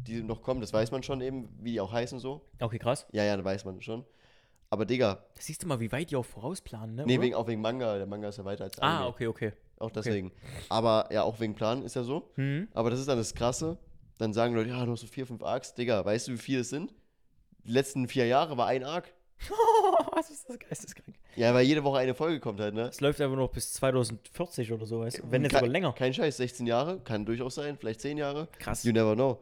die 0.07 0.23
noch 0.23 0.41
kommen, 0.41 0.61
das 0.61 0.71
weiß 0.71 0.91
man 0.91 1.03
schon 1.03 1.19
eben, 1.21 1.49
wie 1.61 1.73
die 1.73 1.81
auch 1.81 1.91
heißen 1.91 2.19
so. 2.19 2.45
Okay, 2.61 2.79
krass. 2.79 3.05
Ja, 3.11 3.23
ja, 3.25 3.35
das 3.35 3.43
weiß 3.45 3.65
man 3.65 3.81
schon. 3.81 4.05
Aber 4.69 4.85
Digga, 4.85 5.15
Da 5.35 5.41
siehst 5.41 5.63
du 5.63 5.67
mal, 5.67 5.79
wie 5.79 5.91
weit 5.91 6.11
die 6.11 6.15
auch 6.15 6.25
vorausplanen, 6.25 6.95
ne? 6.95 7.03
nee, 7.05 7.19
wegen, 7.21 7.35
auch 7.35 7.47
wegen 7.47 7.61
Manga, 7.61 7.97
der 7.97 8.05
Manga 8.05 8.29
ist 8.29 8.37
ja 8.37 8.45
weiter 8.45 8.65
als 8.65 8.79
Ah, 8.79 8.97
Anime. 8.99 9.07
okay, 9.09 9.27
okay. 9.27 9.53
Auch 9.79 9.91
deswegen. 9.91 10.31
Aber 10.69 11.07
ja, 11.11 11.23
auch 11.23 11.39
wegen 11.39 11.55
Plan 11.55 11.83
ist 11.83 11.95
ja 11.95 12.03
so. 12.03 12.31
Hm. 12.35 12.67
Aber 12.73 12.89
das 12.89 12.99
ist 12.99 13.07
dann 13.07 13.17
das 13.17 13.33
Krasse. 13.35 13.77
Dann 14.17 14.33
sagen 14.33 14.55
Leute, 14.55 14.69
ja, 14.69 14.85
nur 14.85 14.97
so 14.97 15.05
vier, 15.07 15.27
fünf 15.27 15.43
Arcs. 15.43 15.73
Digga, 15.75 16.03
weißt 16.03 16.27
du, 16.29 16.31
wie 16.33 16.37
viele 16.37 16.61
es 16.61 16.69
sind? 16.69 16.93
Die 17.63 17.71
letzten 17.71 18.07
vier 18.07 18.25
Jahre 18.25 18.57
war 18.57 18.67
ein 18.67 18.83
Arc. 18.83 19.13
Was 20.15 20.29
ist 20.29 20.49
das 20.49 20.59
geisteskrank? 20.59 21.15
Ja, 21.35 21.53
weil 21.53 21.65
jede 21.65 21.83
Woche 21.83 21.99
eine 21.99 22.15
Folge 22.15 22.39
kommt 22.39 22.59
halt, 22.59 22.73
ne? 22.73 22.83
Es 22.83 23.01
läuft 23.01 23.21
einfach 23.21 23.37
noch 23.37 23.49
bis 23.49 23.73
2040 23.73 24.71
oder 24.71 24.85
so, 24.85 25.01
weißt 25.01 25.19
du? 25.19 25.23
Wenn 25.31 25.43
jetzt 25.43 25.51
Ke- 25.51 25.59
aber 25.59 25.67
länger. 25.67 25.93
Kein 25.93 26.13
Scheiß, 26.13 26.37
16 26.37 26.65
Jahre, 26.65 26.99
kann 26.99 27.25
durchaus 27.25 27.55
sein, 27.55 27.77
vielleicht 27.77 28.01
10 28.01 28.17
Jahre. 28.17 28.47
Krass. 28.59 28.83
You 28.83 28.91
never 28.91 29.15
know. 29.15 29.39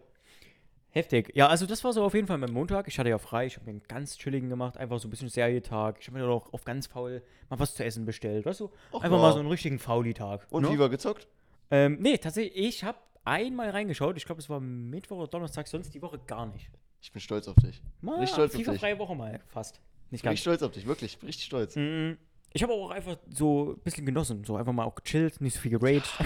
Heftig. 0.95 1.31
Ja, 1.35 1.47
also 1.47 1.65
das 1.65 1.83
war 1.83 1.91
so 1.91 2.03
auf 2.03 2.13
jeden 2.13 2.25
Fall 2.27 2.37
mein 2.37 2.53
Montag. 2.53 2.87
Ich 2.87 2.97
hatte 2.99 3.09
ja 3.09 3.17
frei, 3.17 3.47
ich 3.47 3.55
habe 3.57 3.65
mir 3.65 3.71
einen 3.71 3.83
ganz 3.87 4.17
chilligen 4.17 4.47
gemacht, 4.47 4.77
einfach 4.77 4.97
so 4.99 5.07
ein 5.07 5.11
bisschen 5.11 5.27
Serietag. 5.27 5.97
Ich 5.99 6.07
habe 6.07 6.17
mir 6.17 6.23
dann 6.23 6.31
auch 6.31 6.53
auf 6.53 6.63
ganz 6.63 6.87
faul 6.87 7.21
mal 7.49 7.59
was 7.59 7.75
zu 7.75 7.83
essen 7.83 8.05
bestellt, 8.05 8.45
weißt 8.45 8.61
du? 8.61 8.71
Och 8.93 9.03
einfach 9.03 9.17
ja. 9.17 9.21
mal 9.21 9.33
so 9.33 9.39
einen 9.39 9.49
richtigen 9.49 9.77
Fauli-Tag. 9.77 10.47
Und 10.49 10.63
ne? 10.63 10.71
wie 10.71 10.79
war 10.79 10.87
gezockt? 10.89 11.27
Ähm, 11.69 11.97
nee, 11.99 12.17
tatsächlich, 12.17 12.55
ich 12.55 12.83
habe 12.85 12.97
einmal 13.25 13.71
reingeschaut. 13.71 14.15
Ich 14.15 14.25
glaube, 14.25 14.39
es 14.39 14.49
war 14.49 14.61
Mittwoch 14.61 15.17
oder 15.17 15.27
Donnerstag, 15.27 15.67
sonst 15.67 15.93
die 15.93 16.01
Woche 16.01 16.19
gar 16.27 16.45
nicht. 16.45 16.69
Ich 17.05 17.11
bin 17.11 17.21
stolz 17.21 17.47
auf 17.47 17.55
dich. 17.57 17.83
Mal, 18.01 18.15
Richtig 18.19 18.33
stolz 18.33 18.55
auf 18.55 18.63
dich. 18.63 18.79
freie 18.79 18.97
Woche 18.97 19.13
mal, 19.15 19.39
fast. 19.49 19.79
Nicht 20.09 20.23
Ich 20.23 20.27
bin 20.27 20.37
stolz 20.37 20.63
auf 20.63 20.71
dich, 20.71 20.87
wirklich, 20.87 21.19
richtig 21.21 21.45
stolz. 21.45 21.75
Mm, 21.75 22.13
Ich 22.51 22.63
habe 22.63 22.73
auch 22.73 22.89
einfach 22.89 23.17
so 23.29 23.73
ein 23.73 23.79
bisschen 23.81 24.07
genossen. 24.07 24.43
So 24.43 24.55
einfach 24.55 24.73
mal 24.73 24.85
auch 24.85 24.95
gechillt, 24.95 25.39
nicht 25.39 25.53
so 25.53 25.59
viel 25.59 25.69
geraged. 25.77 26.09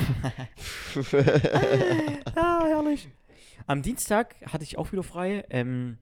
ah, 2.35 2.65
herrlich. 2.65 3.09
Am 3.67 3.81
Dienstag 3.81 4.35
hatte 4.45 4.63
ich 4.63 4.77
auch 4.77 4.89
wieder 4.93 5.03
frei. 5.03 5.43
Ähm, 5.49 5.97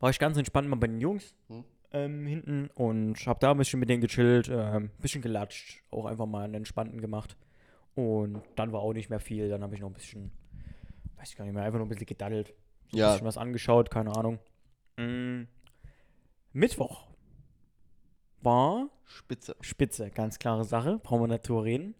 war 0.00 0.10
ich 0.10 0.18
ganz 0.18 0.36
entspannt 0.36 0.68
mal 0.68 0.74
bei 0.76 0.88
den 0.88 1.00
Jungs 1.00 1.32
Hm. 1.48 1.64
ähm, 1.92 2.26
hinten 2.26 2.68
und 2.74 3.24
habe 3.26 3.38
da 3.38 3.52
ein 3.52 3.58
bisschen 3.58 3.78
mit 3.78 3.88
denen 3.88 4.00
gechillt, 4.00 4.48
ähm, 4.48 4.90
ein 4.96 5.02
bisschen 5.02 5.22
gelatscht, 5.22 5.84
auch 5.92 6.06
einfach 6.06 6.26
mal 6.26 6.42
einen 6.44 6.54
entspannten 6.54 7.00
gemacht. 7.00 7.36
Und 7.94 8.42
dann 8.56 8.72
war 8.72 8.80
auch 8.80 8.92
nicht 8.92 9.08
mehr 9.08 9.20
viel. 9.20 9.48
Dann 9.48 9.62
habe 9.62 9.76
ich 9.76 9.80
noch 9.80 9.88
ein 9.88 9.94
bisschen, 9.94 10.32
weiß 11.16 11.30
ich 11.30 11.36
gar 11.36 11.44
nicht 11.44 11.54
mehr, 11.54 11.62
einfach 11.62 11.78
noch 11.78 11.86
ein 11.86 11.90
bisschen 11.90 12.06
gedaddelt. 12.06 12.52
So 12.92 12.98
Ja. 12.98 13.06
ein 13.08 13.12
bisschen 13.14 13.26
was 13.26 13.38
angeschaut, 13.38 13.90
keine 13.90 14.14
Ahnung. 14.16 14.38
Mm, 14.96 15.42
Mittwoch 16.52 17.06
war 18.42 18.88
Spitze. 19.04 19.56
Spitze, 19.60 20.10
ganz 20.10 20.38
klare 20.38 20.64
Sache, 20.64 20.98
brauchen 21.02 21.22
wir 21.22 21.28
nicht 21.28 21.48
drüber 21.48 21.64
reden. 21.64 21.94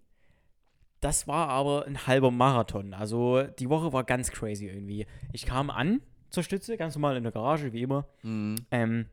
Das 1.00 1.28
war 1.28 1.48
aber 1.48 1.84
ein 1.86 2.06
halber 2.06 2.30
Marathon. 2.30 2.94
Also 2.94 3.42
die 3.42 3.68
Woche 3.68 3.92
war 3.92 4.02
ganz 4.04 4.30
crazy 4.30 4.66
irgendwie. 4.66 5.06
Ich 5.32 5.44
kam 5.46 5.70
an 5.70 6.00
zur 6.30 6.42
Stütze, 6.42 6.76
ganz 6.76 6.94
normal 6.96 7.16
in 7.16 7.22
der 7.22 7.32
Garage, 7.32 7.72
wie 7.72 7.82
immer. 7.82 8.06
Mhm. 8.22 8.56
Ähm, 8.70 9.06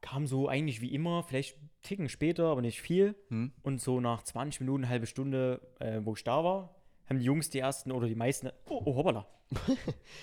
kam 0.00 0.26
so 0.26 0.48
eigentlich 0.48 0.80
wie 0.80 0.92
immer, 0.94 1.22
vielleicht 1.22 1.56
einen 1.58 1.70
Ticken 1.82 2.08
später, 2.08 2.46
aber 2.46 2.60
nicht 2.62 2.80
viel. 2.80 3.14
Hm? 3.28 3.52
Und 3.62 3.80
so 3.80 4.00
nach 4.00 4.22
20 4.22 4.60
Minuten, 4.60 4.88
halbe 4.88 5.06
Stunde, 5.06 5.60
äh, 5.78 6.00
wo 6.02 6.14
ich 6.14 6.24
da 6.24 6.42
war, 6.42 6.74
haben 7.10 7.18
die 7.18 7.24
Jungs 7.24 7.50
die 7.50 7.58
ersten 7.58 7.92
oder 7.92 8.06
die 8.06 8.14
meisten. 8.14 8.50
Oh, 8.68 8.80
oh 8.84 8.94
hoppala. 8.96 9.26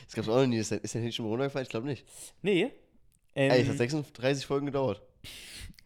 Das 0.05 0.13
gab's 0.15 0.29
auch 0.29 0.37
noch 0.37 0.47
nie. 0.47 0.57
Ist 0.57 0.71
der, 0.71 0.83
ist 0.83 0.95
der 0.95 1.01
nicht 1.01 1.15
schon 1.15 1.25
mal 1.25 1.31
runtergefallen? 1.31 1.63
Ich 1.63 1.69
glaube 1.69 1.85
nicht. 1.87 2.05
Nee. 2.41 2.71
Ähm, 3.35 3.51
Ey, 3.51 3.61
es 3.61 3.69
hat 3.69 3.77
36 3.77 4.45
Folgen 4.45 4.65
gedauert. 4.67 5.01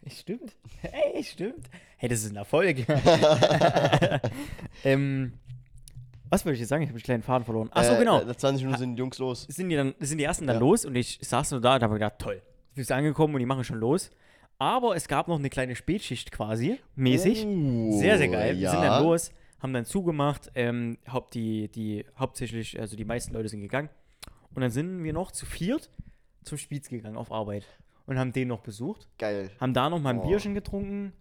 Stimmt. 0.07 0.55
Hey, 0.81 1.23
stimmt. 1.23 1.69
Hey, 1.97 2.07
das 2.09 2.23
ist 2.23 2.31
ein 2.31 2.35
Erfolg. 2.37 2.77
ähm, 4.83 5.33
was 6.29 6.45
wollte 6.45 6.53
ich 6.55 6.59
jetzt 6.61 6.69
sagen? 6.69 6.83
Ich 6.83 6.89
habe 6.89 6.97
einen 6.97 7.03
kleinen 7.03 7.23
Faden 7.23 7.45
verloren. 7.45 7.69
Ach 7.73 7.83
so, 7.83 7.93
Äh, 7.93 7.99
genau. 7.99 8.23
Nach 8.23 8.35
20 8.35 8.63
Minuten 8.63 8.79
sind 8.79 8.95
die 8.95 8.99
Jungs 8.99 9.17
los. 9.19 9.45
Sind 9.49 9.69
die, 9.69 9.75
dann, 9.75 9.93
sind 9.99 10.17
die 10.17 10.23
ersten 10.23 10.47
dann 10.47 10.55
Ja. 10.57 10.59
los 10.61 10.85
und 10.85 10.95
ich 10.95 11.19
saß 11.21 11.51
nur 11.51 11.61
da 11.61 11.75
und 11.75 11.83
habe 11.83 11.93
gedacht, 11.95 12.15
toll. 12.19 12.41
Du 12.73 12.75
bist 12.75 12.91
angekommen 12.91 13.33
und 13.35 13.39
die 13.39 13.45
machen 13.45 13.63
schon 13.63 13.79
los. 13.79 14.09
Aber 14.57 14.95
es 14.95 15.07
gab 15.07 15.27
noch 15.27 15.39
eine 15.39 15.49
kleine 15.49 15.75
Spätschicht 15.75 16.31
quasi, 16.31 16.79
mäßig. 16.95 17.45
Uh, 17.45 17.99
sehr, 17.99 18.17
sehr 18.17 18.27
geil. 18.29 18.55
Wir 18.55 18.61
Ja. 18.61 18.71
sind 18.71 18.81
dann 18.81 19.03
los, 19.03 19.31
haben 19.61 19.73
dann 19.73 19.85
zugemacht, 19.85 20.51
ähm, 20.55 20.97
haupt 21.07 21.33
die, 21.35 21.69
die, 21.69 22.05
hauptsächlich, 22.17 22.79
also 22.79 22.95
die 22.95 23.05
meisten 23.05 23.33
Leute 23.33 23.49
sind 23.49 23.61
gegangen. 23.61 23.89
Und 24.53 24.61
dann 24.61 24.71
sind 24.71 25.03
wir 25.03 25.13
noch 25.13 25.31
zu 25.31 25.45
viert 25.45 25.89
zum 26.43 26.57
Spitz 26.57 26.89
gegangen 26.89 27.15
auf 27.17 27.31
Arbeit 27.31 27.65
und 28.05 28.17
haben 28.17 28.33
den 28.33 28.47
noch 28.47 28.61
besucht. 28.61 29.07
Geil. 29.17 29.51
Haben 29.59 29.73
da 29.73 29.89
noch 29.89 29.99
mal 30.01 30.09
ein 30.11 30.19
Oh. 30.19 30.27
Bierchen 30.27 30.53
getrunken, 30.55 31.13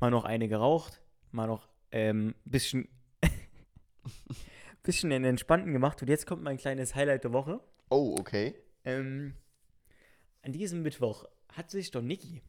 mal 0.00 0.10
noch 0.10 0.24
eine 0.24 0.48
geraucht, 0.48 1.00
mal 1.32 1.46
noch 1.46 1.68
ähm, 1.90 2.34
bisschen, 2.44 2.88
bisschen 4.82 5.10
den 5.10 5.24
Entspannten 5.24 5.72
gemacht. 5.72 6.00
Und 6.02 6.08
jetzt 6.08 6.26
kommt 6.26 6.42
mein 6.42 6.58
kleines 6.58 6.94
Highlight 6.94 7.24
der 7.24 7.32
Woche. 7.32 7.60
Oh, 7.88 8.16
okay. 8.20 8.54
Ähm, 8.84 9.34
an 10.42 10.52
diesem 10.52 10.82
Mittwoch 10.82 11.24
hat 11.52 11.70
sich 11.70 11.90
doch 11.90 12.02
Niki, 12.02 12.42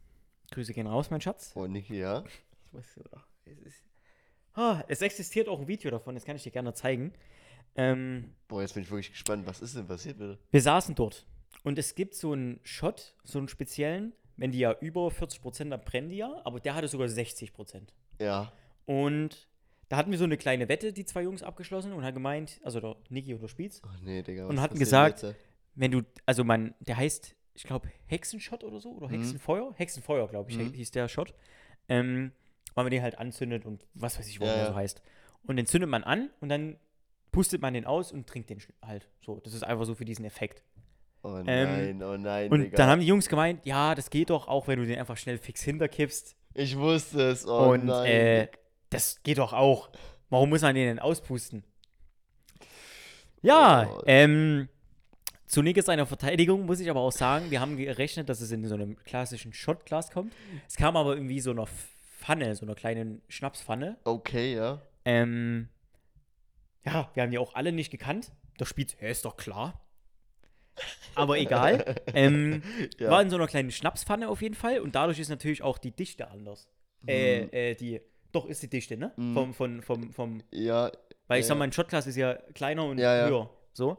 Grüße 0.51 0.73
gehen 0.73 0.87
raus, 0.87 1.09
mein 1.09 1.21
Schatz. 1.21 1.53
Oh, 1.55 1.65
Niki, 1.65 1.97
ja. 1.97 2.23
Ich 2.25 2.73
weiß 2.73 2.99
doch, 3.11 3.25
es 3.45 3.59
ist. 3.59 3.83
Ah, 4.57 4.83
es 4.87 5.01
existiert 5.01 5.47
auch 5.47 5.59
ein 5.61 5.67
Video 5.67 5.91
davon, 5.91 6.15
das 6.15 6.25
kann 6.25 6.35
ich 6.35 6.43
dir 6.43 6.51
gerne 6.51 6.73
zeigen. 6.73 7.13
Ähm, 7.75 8.33
Boah, 8.47 8.61
jetzt 8.61 8.73
bin 8.73 8.83
ich 8.83 8.89
wirklich 8.89 9.11
gespannt. 9.11 9.45
Was 9.45 9.61
ist 9.61 9.75
denn 9.75 9.87
passiert, 9.87 10.17
bitte? 10.17 10.39
wir 10.51 10.61
saßen 10.61 10.95
dort 10.95 11.25
und 11.63 11.77
es 11.77 11.93
gibt 11.95 12.15
so 12.15 12.31
einen 12.33 12.59
Shot, 12.63 13.13
so 13.23 13.37
einen 13.37 13.47
speziellen, 13.49 14.13
wenn 14.35 14.51
die 14.51 14.59
ja 14.59 14.75
über 14.81 15.07
40% 15.07 15.69
dann 15.69 15.81
brennen 15.81 16.09
die 16.09 16.17
ja, 16.17 16.41
aber 16.43 16.59
der 16.59 16.73
hatte 16.75 16.87
sogar 16.87 17.07
60%. 17.07 17.51
Ja. 18.19 18.51
Und 18.85 19.47
da 19.89 19.97
hatten 19.97 20.11
wir 20.11 20.17
so 20.17 20.23
eine 20.23 20.37
kleine 20.37 20.67
Wette, 20.69 20.91
die 20.91 21.05
zwei 21.05 21.21
Jungs 21.23 21.43
abgeschlossen 21.43 21.93
und 21.93 22.03
hat 22.03 22.13
gemeint, 22.15 22.59
also 22.63 22.79
der 22.79 22.95
Niki 23.09 23.35
oder 23.35 23.47
Spitz, 23.47 23.81
Oh, 23.85 23.89
nee, 24.03 24.23
Digga. 24.23 24.47
Und 24.47 24.57
was 24.57 24.63
hatten 24.63 24.79
passiert 24.79 25.15
gesagt- 25.17 25.35
wenn 25.75 25.91
du, 25.91 26.01
also 26.25 26.43
man, 26.43 26.73
der 26.79 26.97
heißt, 26.97 27.35
ich 27.53 27.63
glaube, 27.63 27.89
Hexenshot 28.07 28.63
oder 28.63 28.79
so, 28.79 28.91
oder 28.93 29.07
Mhm. 29.07 29.13
Hexenfeuer? 29.21 29.73
Hexenfeuer, 29.77 30.27
glaube 30.27 30.49
ich, 30.49 30.57
Mhm. 30.57 30.73
hieß 30.73 30.89
der 30.91 31.07
Shot. 31.07 31.35
Ähm, 31.89 32.31
weil 32.75 32.83
man 32.85 32.91
den 32.91 33.01
halt 33.01 33.17
anzündet 33.19 33.65
und 33.65 33.85
was 33.93 34.17
weiß 34.19 34.27
ich, 34.27 34.39
warum 34.39 34.51
Ja, 34.53 34.57
der 34.59 34.67
so 34.67 34.75
heißt. 34.75 35.01
Und 35.45 35.55
den 35.57 35.65
zündet 35.65 35.89
man 35.89 36.03
an 36.03 36.29
und 36.41 36.49
dann 36.49 36.77
pustet 37.31 37.61
man 37.61 37.73
den 37.73 37.85
aus 37.85 38.11
und 38.11 38.27
trinkt 38.27 38.49
den 38.49 38.59
halt. 38.85 39.07
So, 39.25 39.39
das 39.43 39.53
ist 39.53 39.63
einfach 39.63 39.85
so 39.85 39.95
für 39.95 40.05
diesen 40.05 40.25
Effekt. 40.25 40.63
Oh 41.23 41.35
Ähm, 41.37 41.45
nein, 41.45 42.03
oh 42.03 42.17
nein, 42.17 42.51
Und 42.51 42.61
Digga. 42.61 42.77
dann 42.77 42.89
haben 42.89 43.01
die 43.01 43.07
Jungs 43.07 43.27
gemeint, 43.27 43.65
ja, 43.65 43.95
das 43.95 44.09
geht 44.09 44.29
doch 44.29 44.47
auch, 44.47 44.67
wenn 44.67 44.79
du 44.79 44.85
den 44.85 44.99
einfach 44.99 45.17
schnell 45.17 45.37
fix 45.37 45.61
hinterkippst. 45.63 46.35
ich 46.53 46.77
wusste 46.77 47.21
es. 47.29 47.45
Oh 47.47 47.71
und 47.71 47.85
nein. 47.85 48.05
äh, 48.05 48.47
das 48.89 49.21
geht 49.23 49.37
doch 49.39 49.53
auch. 49.53 49.89
Warum 50.29 50.49
muss 50.49 50.61
man 50.61 50.75
den 50.75 50.87
denn 50.87 50.99
auspusten? 50.99 51.63
Ja, 53.41 53.89
Oh. 53.89 54.01
ähm, 54.05 54.67
zu 55.45 55.61
Nick 55.61 55.81
seiner 55.81 56.05
Verteidigung 56.05 56.65
muss 56.65 56.79
ich 56.79 56.89
aber 56.89 56.99
auch 56.99 57.11
sagen, 57.11 57.51
wir 57.51 57.61
haben 57.61 57.77
gerechnet, 57.77 58.27
dass 58.29 58.41
es 58.41 58.51
in 58.51 58.65
so 58.67 58.75
einem 58.75 58.97
klassischen 59.03 59.53
Shotglas 59.53 60.11
kommt. 60.11 60.33
Es 60.67 60.75
kam 60.75 60.97
aber 60.97 61.13
irgendwie 61.15 61.39
so 61.39 61.51
einer 61.51 61.67
Pfanne, 62.27 62.53
so 62.55 62.65
einer 62.65 62.75
kleinen 62.75 63.21
Schnapspfanne. 63.29 63.95
Okay, 64.03 64.53
ja. 64.53 64.81
Ähm, 65.05 65.69
ja, 66.83 67.09
wir 67.13 67.23
haben 67.23 67.31
die 67.31 67.37
auch 67.37 67.55
alle 67.55 67.71
nicht 67.71 67.89
gekannt. 67.89 68.33
Der 68.59 68.65
spielt, 68.65 68.99
ja, 69.01 69.07
ist 69.07 69.23
doch 69.23 69.37
klar. 69.37 69.87
Aber 71.15 71.37
egal. 71.39 71.95
ähm, 72.13 72.61
ja. 72.99 73.09
War 73.11 73.21
in 73.21 73.29
so 73.29 73.37
einer 73.37 73.47
kleinen 73.47 73.71
Schnapspfanne 73.71 74.27
auf 74.27 74.41
jeden 74.41 74.55
Fall 74.55 74.81
und 74.81 74.93
dadurch 74.95 75.19
ist 75.19 75.29
natürlich 75.29 75.61
auch 75.63 75.77
die 75.77 75.91
Dichte 75.91 76.29
anders. 76.29 76.67
Äh, 77.07 77.43
äh, 77.71 77.75
die, 77.75 78.01
doch 78.33 78.45
ist 78.45 78.61
die 78.61 78.69
Dichte, 78.69 78.97
ne? 78.97 79.13
Mhm. 79.15 79.33
Vom, 79.33 79.53
vom, 79.53 79.81
vom, 79.81 80.11
vom, 80.11 80.43
ja, 80.51 80.91
weil 81.29 81.39
ich 81.39 81.45
Ja, 81.45 81.47
sag 81.47 81.55
ja. 81.55 81.59
mal, 81.59 81.63
ein 81.63 81.71
Shotglas 81.71 82.07
ist 82.07 82.17
ja 82.17 82.33
kleiner 82.53 82.83
und 82.83 82.97
Ja, 82.97 83.15
ja. 83.15 83.27
höher. 83.29 83.49
So. 83.71 83.97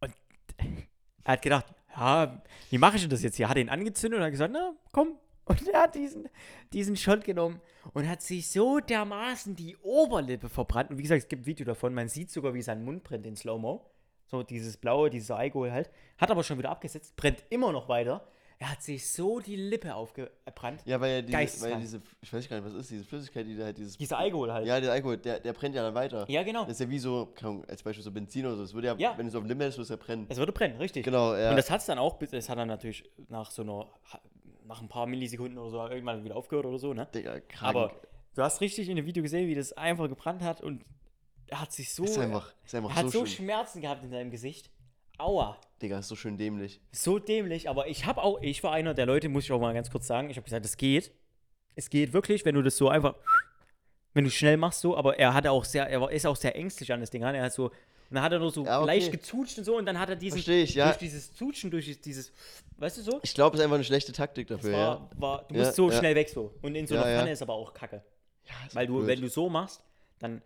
Und 0.00 0.14
er 1.24 1.32
hat 1.32 1.42
gedacht, 1.42 1.66
ja, 1.94 2.42
wie 2.70 2.78
mache 2.78 2.96
ich 2.96 3.02
denn 3.02 3.10
das 3.10 3.22
jetzt 3.22 3.36
hier? 3.36 3.50
Hat 3.50 3.58
ihn 3.58 3.68
angezündet 3.68 4.18
und 4.18 4.24
hat 4.24 4.30
gesagt, 4.32 4.54
na, 4.54 4.72
komm. 4.92 5.18
Und 5.50 5.68
er 5.68 5.82
hat 5.82 5.94
diesen, 5.94 6.28
diesen 6.72 6.96
Shot 6.96 7.24
genommen 7.24 7.60
und 7.92 8.08
hat 8.08 8.22
sich 8.22 8.48
so 8.50 8.78
dermaßen 8.78 9.56
die 9.56 9.76
Oberlippe 9.82 10.48
verbrannt. 10.48 10.90
Und 10.90 10.98
wie 10.98 11.02
gesagt, 11.02 11.22
es 11.22 11.28
gibt 11.28 11.42
ein 11.42 11.46
Video 11.46 11.66
davon, 11.66 11.92
man 11.92 12.08
sieht 12.08 12.30
sogar, 12.30 12.54
wie 12.54 12.62
sein 12.62 12.84
Mund 12.84 13.02
brennt 13.02 13.26
in 13.26 13.36
Slow-Mo. 13.36 13.84
So 14.26 14.44
dieses 14.44 14.76
blaue, 14.76 15.10
dieses 15.10 15.30
Alkohol 15.32 15.72
halt. 15.72 15.90
Hat 16.18 16.30
aber 16.30 16.44
schon 16.44 16.56
wieder 16.58 16.70
abgesetzt, 16.70 17.16
brennt 17.16 17.42
immer 17.50 17.72
noch 17.72 17.88
weiter. 17.88 18.24
Er 18.62 18.70
hat 18.72 18.82
sich 18.82 19.10
so 19.10 19.40
die 19.40 19.56
Lippe 19.56 19.94
aufgebrannt. 19.94 20.82
ja, 20.84 21.00
weil 21.00 21.24
ja 21.30 21.40
diese, 21.40 21.64
weil 21.64 21.70
ja 21.72 21.78
diese, 21.78 22.02
ich 22.20 22.30
weiß 22.30 22.46
gar 22.46 22.60
nicht, 22.60 22.66
was 22.66 22.74
ist 22.74 22.90
diese 22.90 23.04
Flüssigkeit, 23.04 23.46
die 23.46 23.56
da 23.56 23.64
halt 23.64 23.78
dieses. 23.78 23.96
Dieser 23.96 24.18
Alkohol 24.18 24.52
halt. 24.52 24.66
Ja, 24.66 24.78
der 24.78 24.92
Alkohol, 24.92 25.16
der, 25.16 25.40
der 25.40 25.54
brennt 25.54 25.74
ja 25.74 25.82
dann 25.82 25.94
weiter. 25.94 26.26
Ja, 26.28 26.42
genau. 26.42 26.64
Das 26.64 26.72
ist 26.72 26.80
ja 26.80 26.90
wie 26.90 26.98
so, 26.98 27.32
Ahnung, 27.40 27.64
als 27.64 27.82
Beispiel 27.82 28.04
so 28.04 28.12
Benzin 28.12 28.44
oder 28.44 28.56
so. 28.56 28.62
Es 28.64 28.74
würde 28.74 28.88
ja, 28.88 28.94
Ja. 28.98 29.14
wenn 29.16 29.24
du 29.24 29.30
es 29.30 29.34
auf 29.34 29.42
dem 29.42 29.48
Limit 29.48 29.68
ist, 29.68 29.76
würde 29.78 29.84
es 29.84 29.88
ja 29.88 29.96
brennen. 29.96 30.26
Es 30.28 30.36
würde 30.36 30.52
brennen, 30.52 30.76
richtig. 30.76 31.04
Genau, 31.06 31.34
ja. 31.34 31.50
Und 31.50 31.56
das 31.56 31.70
hat 31.70 31.80
es 31.80 31.86
dann 31.86 31.98
auch, 31.98 32.20
es 32.20 32.48
hat 32.50 32.58
dann 32.58 32.68
natürlich 32.68 33.10
nach 33.30 33.50
so 33.50 33.62
einer, 33.62 33.88
nach 34.70 34.80
ein 34.80 34.88
paar 34.88 35.06
Millisekunden 35.06 35.58
oder 35.58 35.70
so 35.70 35.86
irgendwann 35.88 36.24
wieder 36.24 36.36
aufgehört 36.36 36.64
oder 36.64 36.78
so, 36.78 36.94
ne? 36.94 37.06
Digga, 37.12 37.40
krank. 37.40 37.76
Aber 37.76 37.92
du 38.34 38.42
hast 38.42 38.60
richtig 38.60 38.88
in 38.88 38.96
dem 38.96 39.04
Video 39.04 39.22
gesehen, 39.22 39.48
wie 39.48 39.54
das 39.54 39.72
einfach 39.72 40.08
gebrannt 40.08 40.42
hat 40.42 40.60
und 40.60 40.84
er 41.48 41.60
hat 41.60 41.72
sich 41.72 41.92
so, 41.92 42.04
ist 42.04 42.16
einfach, 42.16 42.54
ist 42.64 42.74
einfach 42.74 42.90
er 42.90 42.96
hat 42.96 43.10
so, 43.10 43.20
so. 43.20 43.26
Schmerzen 43.26 43.82
gehabt 43.82 44.04
in 44.04 44.10
seinem 44.10 44.30
Gesicht. 44.30 44.70
Aua. 45.18 45.60
Digga, 45.82 45.98
ist 45.98 46.08
so 46.08 46.14
schön 46.14 46.38
dämlich. 46.38 46.80
So 46.92 47.18
dämlich, 47.18 47.68
aber 47.68 47.88
ich 47.88 48.06
habe 48.06 48.22
auch, 48.22 48.40
ich 48.40 48.62
war 48.62 48.72
einer 48.72 48.94
der 48.94 49.06
Leute, 49.06 49.28
muss 49.28 49.44
ich 49.44 49.52
auch 49.52 49.60
mal 49.60 49.74
ganz 49.74 49.90
kurz 49.90 50.06
sagen, 50.06 50.30
ich 50.30 50.36
habe 50.36 50.44
gesagt, 50.44 50.64
es 50.64 50.76
geht. 50.76 51.12
Es 51.74 51.90
geht 51.90 52.12
wirklich, 52.12 52.44
wenn 52.44 52.54
du 52.54 52.62
das 52.62 52.76
so 52.76 52.88
einfach, 52.88 53.16
wenn 54.14 54.24
du 54.24 54.30
schnell 54.30 54.56
machst 54.56 54.80
so, 54.80 54.96
aber 54.96 55.18
er 55.18 55.34
hatte 55.34 55.50
auch 55.50 55.64
sehr, 55.64 55.88
er 55.88 56.10
ist 56.10 56.26
auch 56.26 56.36
sehr 56.36 56.54
ängstlich 56.54 56.92
an 56.92 57.00
das 57.00 57.10
Ding 57.10 57.24
ran. 57.24 57.34
Er 57.34 57.44
hat 57.44 57.52
so, 57.52 57.70
und 58.10 58.14
dann 58.16 58.22
hat 58.24 58.32
er 58.32 58.38
nur 58.40 58.50
so 58.50 58.64
Ja, 58.64 58.78
okay. 58.80 58.86
leicht 58.86 59.12
gezutscht 59.12 59.56
und 59.58 59.64
so 59.64 59.76
und 59.78 59.86
dann 59.86 59.98
hat 59.98 60.08
er 60.10 60.16
diesen, 60.16 60.38
ich, 60.38 60.74
ja. 60.74 60.86
durch 60.86 60.98
dieses 60.98 61.32
Zutschen, 61.34 61.70
durch 61.70 62.00
dieses- 62.00 62.32
weißt 62.78 62.98
du 62.98 63.02
so? 63.02 63.20
Ich 63.22 63.32
glaube, 63.34 63.54
es 63.54 63.60
ist 63.60 63.64
einfach 63.64 63.76
eine 63.76 63.84
schlechte 63.84 64.12
Taktik 64.12 64.48
dafür, 64.48 64.72
war, 64.72 65.10
war, 65.16 65.44
du 65.48 65.54
Ja, 65.54 65.60
musst 65.64 65.76
so 65.76 65.90
ja. 65.90 65.98
schnell 65.98 66.14
weg 66.14 66.28
so. 66.28 66.52
Und 66.62 66.74
in 66.74 66.86
so 66.86 66.94
Ja, 66.96 67.02
einer 67.02 67.10
ja. 67.12 67.18
Pfanne 67.20 67.32
ist 67.32 67.42
aber 67.42 67.54
auch 67.54 67.72
kacke. 67.72 68.02
ja. 68.46 68.52
Ja, 68.52 68.74
Weil 68.74 68.86
du, 68.86 68.96
blöd. 68.96 69.06
wenn 69.08 69.20
du 69.20 69.28
so 69.28 69.48
machst, 69.48 69.82
dann 70.18 70.42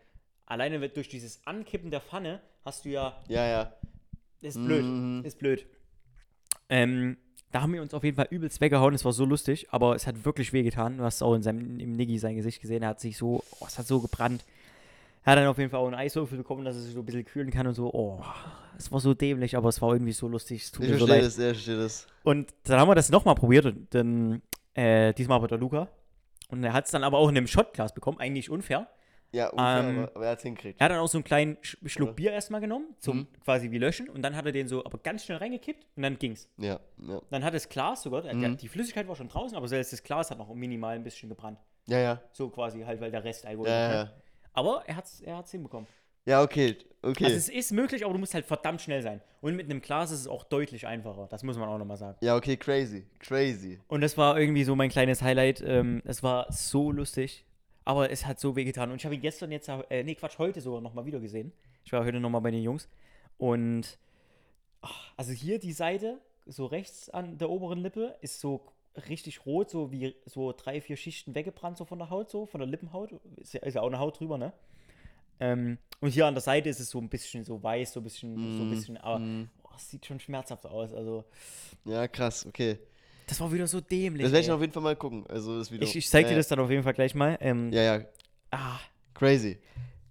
alleine 0.47 0.89
durch 0.91 1.09
dieses 1.09 1.41
Ankippen 1.47 1.91
der 1.91 2.01
Pfanne 2.03 2.41
hast 2.65 2.85
du 2.85 2.91
ja, 2.91 3.19
Ja, 3.29 3.47
ja. 3.47 3.73
ist 4.43 4.63
blöd, 4.63 4.85
Mhm. 4.85 5.23
ist 5.25 5.39
blöd. 5.39 5.67
Ähm, 6.69 7.17
da 7.53 7.61
haben 7.63 7.73
wir 7.73 7.83
uns 7.83 7.95
auf 7.95 8.03
jeden 8.05 8.17
Fall 8.17 8.27
übelst 8.31 8.61
weggehauen, 8.61 8.95
es 8.95 9.05
war 9.05 9.13
so 9.13 9.25
lustig, 9.25 9.69
aber 9.71 9.95
es 9.95 10.07
hat 10.07 10.25
wirklich 10.25 10.53
wehgetan. 10.53 10.99
Du 10.99 11.05
hast 11.05 11.23
auch 11.23 11.35
in 11.35 11.43
seinem, 11.43 11.79
im 11.79 11.93
Niggi 11.93 12.19
sein 12.19 12.35
Gesicht 12.37 12.61
gesehen, 12.61 12.83
er 12.83 12.91
hat 12.91 13.01
sich 13.01 13.17
so, 13.17 13.43
oh, 13.61 13.65
es 13.67 13.79
hat 13.79 13.87
so 13.87 14.01
gebrannt. 14.01 14.45
Er 15.25 15.33
hat 15.33 15.39
dann 15.39 15.47
auf 15.47 15.59
jeden 15.59 15.71
Fall 15.71 15.81
auch 15.81 15.87
einen 15.87 15.95
Eiswürfel 15.95 16.37
bekommen, 16.39 16.65
dass 16.65 16.77
er 16.77 16.83
sich 16.83 16.93
so 16.95 17.01
ein 17.01 17.07
bisschen 17.07 17.25
kühlen 17.25 17.51
kann 17.51 17.67
und 17.67 17.75
so, 17.75 17.93
oh, 17.93 18.23
es 18.77 18.93
war 18.93 19.01
so 19.01 19.15
dämlich, 19.15 19.57
aber 19.57 19.69
es 19.71 19.81
war 19.81 19.93
irgendwie 19.93 20.13
so 20.13 20.29
lustig, 20.29 20.63
es 20.65 20.73
tut 20.73 20.85
Ich 20.85 20.91
mir 20.91 20.99
so 20.99 21.07
verstehe 21.07 21.23
leid. 21.23 21.27
das, 21.27 21.39
ich 21.39 21.45
verstehe 21.55 21.77
das. 21.79 22.07
Und 22.25 22.55
dann 22.65 22.79
haben 22.81 22.89
wir 22.89 22.95
das 22.95 23.09
nochmal 23.11 23.35
probiert, 23.35 23.75
dann, 23.91 24.43
äh, 24.75 25.13
diesmal 25.15 25.41
bei 25.41 25.47
der 25.47 25.59
Luca. 25.59 25.89
Und 26.51 26.63
er 26.63 26.73
hat 26.75 26.85
es 26.85 26.91
dann 26.91 27.05
aber 27.05 27.19
auch 27.19 27.29
in 27.31 27.37
einem 27.37 27.47
Shotglas 27.47 27.95
bekommen, 27.95 28.19
eigentlich 28.21 28.51
unfair. 28.51 28.87
Ja, 29.33 29.49
unfair, 29.49 29.81
Ähm, 29.89 29.99
aber, 30.01 30.13
aber 30.15 30.25
er 30.27 30.31
hat 30.33 30.39
es 30.39 30.45
hingekriegt. 30.45 30.81
Er 30.81 30.85
hat 30.85 30.93
dann 30.93 30.99
auch 31.01 31.09
so 31.09 31.19
einen 31.19 31.25
kleinen 31.25 31.57
Sch 31.63 31.77
Schluck. 31.87 32.15
Bier 32.15 32.31
erstmal 32.31 32.61
genommen, 32.61 32.95
zum 32.99 33.17
Mhm. 33.21 33.27
quasi 33.43 33.71
wie 33.71 33.79
löschen. 33.79 34.09
Und 34.09 34.23
dann 34.23 34.37
hat 34.37 34.47
er 34.47 34.53
den 34.53 34.69
so 34.69 34.85
aber 34.85 34.99
ganz 34.99 35.25
schnell 35.25 35.39
reingekippt 35.39 35.87
und 35.97 36.03
dann 36.05 36.19
ging's. 36.19 36.49
Ja, 36.59 36.79
ja. 36.99 37.21
Dann 37.31 37.43
hat 37.43 37.53
das 37.55 37.69
Glas 37.69 38.03
sogar, 38.03 38.23
der, 38.23 38.35
Mhm. 38.35 38.57
die 38.59 38.69
Flüssigkeit 38.69 39.09
war 39.09 39.17
schon 39.17 39.29
draußen, 39.29 39.57
aber 39.57 39.67
selbst 39.67 39.93
das 39.93 40.03
Glas 40.05 40.31
hat 40.31 40.39
noch 40.39 40.55
minimal 40.55 40.95
ein 40.95 41.03
bisschen 41.03 41.29
gebrannt. 41.31 41.59
Ja, 41.87 41.99
ja. 41.99 42.21
So 42.33 42.49
quasi 42.51 42.83
halt, 42.83 43.01
weil 43.01 43.11
der 43.11 43.25
Rest 43.25 43.45
Alkohol. 43.47 43.69
Ja, 43.69 43.75
ja, 43.89 43.95
ja. 43.95 44.11
Aber 44.55 44.85
er 44.87 44.97
hat's, 44.97 45.21
er 45.21 45.37
hat's 45.37 45.51
hinbekommen. 45.51 45.87
Ja, 46.27 46.43
okay, 46.43 46.77
okay. 47.03 47.25
Also 47.25 47.37
es 47.37 47.49
ist 47.51 47.73
möglich, 47.73 48.05
aber 48.05 48.15
du 48.15 48.19
musst 48.19 48.33
halt 48.33 48.47
verdammt 48.47 48.81
schnell 48.81 49.03
sein. 49.03 49.21
Und 49.43 49.57
mit 49.57 49.67
einem 49.67 49.83
Glas 49.83 50.11
ist 50.11 50.21
es 50.21 50.29
auch 50.29 50.45
deutlich 50.45 50.87
einfacher. 50.87 51.27
Das 51.29 51.43
muss 51.43 51.59
man 51.59 51.69
auch 51.69 51.77
nochmal 51.77 51.99
sagen. 51.99 52.17
ja, 52.23 52.35
okay, 52.35 52.57
crazy, 52.57 53.05
crazy. 53.19 53.79
Und 53.89 54.01
das 54.01 54.17
war 54.17 54.39
irgendwie 54.39 54.65
so 54.65 54.75
mein 54.75 54.89
kleines 54.89 55.21
Highlight. 55.21 55.63
Ähm, 55.67 56.01
es 56.07 56.23
war 56.23 56.51
so 56.51 56.91
lustig, 56.91 57.45
aber 57.85 58.11
es 58.11 58.25
hat 58.25 58.41
so 58.41 58.57
wehgetan. 58.57 58.91
Und 58.91 58.97
ich 58.97 59.05
habe 59.05 59.15
ihn 59.15 59.21
gestern 59.21 59.53
jetzt, 59.53 59.69
äh, 59.69 60.03
nee, 60.03 60.15
Quatsch, 60.15 60.39
heute 60.39 60.63
sogar 60.63 60.81
nochmal 60.81 61.05
wieder 61.05 61.21
gesehen. 61.21 61.53
Ich 61.85 61.93
war 61.93 62.03
heute 62.05 62.21
nochmal 62.21 62.41
bei 62.41 62.51
den 62.51 62.63
Jungs. 62.63 62.89
Und 63.37 63.99
ach, 64.81 65.13
also 65.19 65.33
hier 65.33 65.59
die 65.59 65.73
Seite, 65.73 66.21
so 66.47 66.65
rechts 66.65 67.11
an 67.11 67.37
der 67.37 67.51
oberen 67.51 67.81
Lippe, 67.81 68.17
ist 68.23 68.41
so 68.41 68.67
richtig 69.09 69.45
rot, 69.47 69.71
so 69.71 69.91
wie 69.93 70.15
so 70.27 70.53
drei, 70.53 70.81
vier 70.81 70.97
Schichten 70.97 71.35
weggebrannt, 71.35 71.77
so 71.77 71.85
von 71.85 71.99
der 71.99 72.11
Haut, 72.11 72.31
so 72.31 72.47
von 72.47 72.61
der 72.61 72.69
Lippenhaut. 72.69 73.13
Ist 73.37 73.55
ja, 73.55 73.63
ist 73.63 73.75
ja 73.75 73.83
auch 73.83 73.89
eine 73.89 73.99
Haut 73.99 74.19
drüber, 74.21 74.39
ne? 74.39 74.53
Ähm, 75.41 75.79
und 76.01 76.11
hier 76.11 76.27
an 76.27 76.35
der 76.35 76.43
Seite 76.43 76.69
ist 76.69 76.79
es 76.81 76.91
so 76.91 76.99
ein 77.01 77.09
bisschen 77.09 77.45
so 77.45 77.61
weiß, 77.63 77.93
so 77.95 78.01
ein 78.01 78.05
bisschen, 78.05 78.53
so 78.53 78.63
ein 78.63 78.67
Mm, 78.67 78.71
bisschen, 78.71 78.97
aber 78.99 79.19
mm. 79.19 79.49
oh, 79.65 79.69
es 79.77 79.91
sieht 79.91 80.07
schon 80.07 80.21
schmerzhaft 80.21 80.65
aus. 80.67 80.93
Also, 80.95 81.25
Ja, 81.85 82.07
krass, 82.07 82.47
okay. 82.47 82.79
das 83.27 83.41
war 83.41 83.53
wieder 83.53 83.67
so 83.67 83.81
dämlich. 83.81 84.23
Das 84.23 84.33
werde 84.33 84.45
ich 84.45 84.51
auf 84.53 84.61
jeden 84.61 84.73
Fall 84.73 84.83
mal 84.83 84.95
gucken. 84.97 85.27
Also 85.29 85.59
das 85.59 85.73
Video. 85.73 85.87
Ich, 85.89 85.97
ich 85.97 86.09
zeig 86.09 86.25
ja, 86.25 86.31
dir 86.31 86.37
das 86.37 86.47
dann 86.49 86.61
auf 86.61 86.71
jeden 86.71 86.85
Fall 86.85 86.95
gleich 86.95 87.15
mal. 87.17 87.37
Ähm, 87.41 87.73
Ja, 87.73 87.83
ja, 87.83 88.05
ah, 88.53 88.79
crazy. 89.15 89.59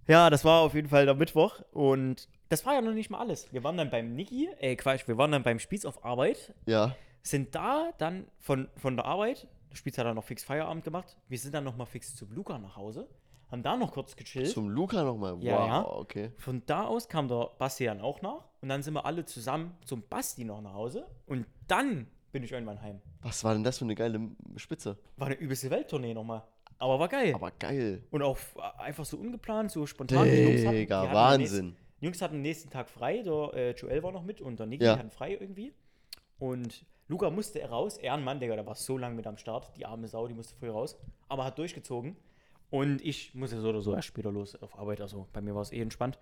ja, 0.06 0.28
das 0.28 0.44
war 0.44 0.60
auf 0.60 0.74
jeden 0.74 0.88
Fall 0.88 1.06
der 1.06 1.14
Mittwoch 1.14 1.60
und 1.72 2.28
das 2.50 2.66
war 2.66 2.74
ja 2.74 2.82
noch 2.82 2.92
nicht 2.92 3.08
mal 3.08 3.18
alles. 3.20 3.50
Wir 3.52 3.64
waren 3.64 3.78
dann 3.78 3.88
beim 3.90 4.14
Niki, 4.14 4.48
äh 4.60 4.76
Quatsch, 4.76 5.08
wir 5.08 5.16
waren 5.16 5.32
dann 5.32 5.42
beim 5.42 5.58
Spieß 5.58 5.86
auf 5.86 6.04
Arbeit, 6.04 6.52
Ja, 6.66 6.94
sind 7.24 7.54
da 7.56 7.90
dann 7.98 8.26
von, 8.38 8.68
von 8.76 8.94
der 8.96 9.04
Arbeit, 9.06 9.48
der 9.70 9.76
Spieß 9.76 9.98
hat 9.98 10.06
dann 10.06 10.14
noch 10.14 10.24
fix 10.24 10.44
Feierabend 10.44 10.84
gemacht, 10.84 11.16
wir 11.28 11.38
sind 11.38 11.52
dann 11.54 11.64
nochmal 11.64 11.86
fix 11.86 12.14
zum 12.14 12.30
Luca 12.32 12.58
nach 12.58 12.76
Hause, 12.76 13.08
haben 13.50 13.62
da 13.62 13.76
noch 13.76 13.92
kurz 13.92 14.14
gechillt. 14.14 14.48
zum 14.50 14.68
Luca 14.68 15.02
nochmal. 15.02 15.34
Wow, 15.36 15.42
Ja, 15.42 15.66
ja. 15.66 15.86
okay. 15.88 16.30
Von 16.38 16.62
da 16.66 16.84
aus 16.86 17.08
kam 17.08 17.26
der 17.28 17.50
Basti 17.58 17.84
dann 17.86 18.00
auch 18.00 18.22
nach 18.22 18.44
und 18.60 18.68
dann 18.68 18.82
sind 18.82 18.94
wir 18.94 19.04
alle 19.04 19.24
zusammen 19.24 19.76
zum 19.84 20.02
Basti 20.08 20.44
noch 20.44 20.60
nach 20.60 20.74
Hause 20.74 21.06
und 21.26 21.46
dann 21.66 22.06
bin 22.30 22.42
ich 22.42 22.52
irgendwann 22.52 22.80
heim. 22.82 23.00
Was 23.22 23.42
war 23.44 23.54
denn 23.54 23.64
das 23.64 23.78
für 23.78 23.84
eine 23.84 23.94
geile 23.94 24.20
Spitze? 24.56 24.98
War 25.16 25.26
eine 25.28 25.36
übelste 25.36 25.70
Welttournee 25.70 26.14
nochmal. 26.14 26.42
Aber 26.78 26.98
war 26.98 27.08
geil. 27.08 27.32
Aber 27.34 27.52
geil. 27.52 28.02
Und 28.10 28.22
auch 28.22 28.36
f- 28.36 28.56
einfach 28.78 29.04
so 29.04 29.16
ungeplant, 29.16 29.70
so 29.70 29.86
spontan. 29.86 30.24
Die 30.24 30.42
Jungs 30.42 30.60
hatten- 30.66 30.72
die 30.72 30.80
Digga, 30.80 31.12
Wahnsinn. 31.14 31.66
Nächsten, 31.68 31.76
die 32.00 32.04
Jungs 32.06 32.20
hatten 32.20 32.34
am 32.34 32.42
nächsten 32.42 32.70
Tag 32.70 32.88
frei. 32.90 33.22
Der 33.22 33.54
äh, 33.54 33.70
Joel 33.70 34.02
war 34.02 34.10
noch 34.10 34.24
mit 34.24 34.40
und 34.40 34.58
der 34.58 34.66
Niki 34.66 34.84
Ja. 34.84 34.98
hatten 34.98 35.12
frei 35.12 35.34
irgendwie. 35.40 35.72
Und 36.40 36.84
Luca 37.08 37.30
musste 37.30 37.62
raus. 37.68 37.96
Ehrenmann, 37.98 38.40
Digga, 38.40 38.54
der 38.56 38.66
war 38.66 38.74
so 38.74 38.96
lange 38.98 39.14
mit 39.14 39.26
am 39.26 39.36
Start. 39.36 39.70
Die 39.76 39.84
arme 39.86 40.08
Sau, 40.08 40.26
die 40.26 40.34
musste 40.34 40.54
früh 40.54 40.70
raus. 40.70 40.96
Aber 41.28 41.44
hat 41.44 41.58
durchgezogen. 41.58 42.16
Und 42.70 43.02
ich 43.04 43.34
musste 43.34 43.60
so 43.60 43.68
oder 43.68 43.82
so 43.82 43.94
erst 43.94 44.08
später 44.08 44.32
los 44.32 44.56
auf 44.60 44.78
Arbeit. 44.78 45.00
Also 45.00 45.28
bei 45.32 45.40
mir 45.40 45.54
war 45.54 45.62
es 45.62 45.72
eh 45.72 45.80
entspannt. 45.80 46.18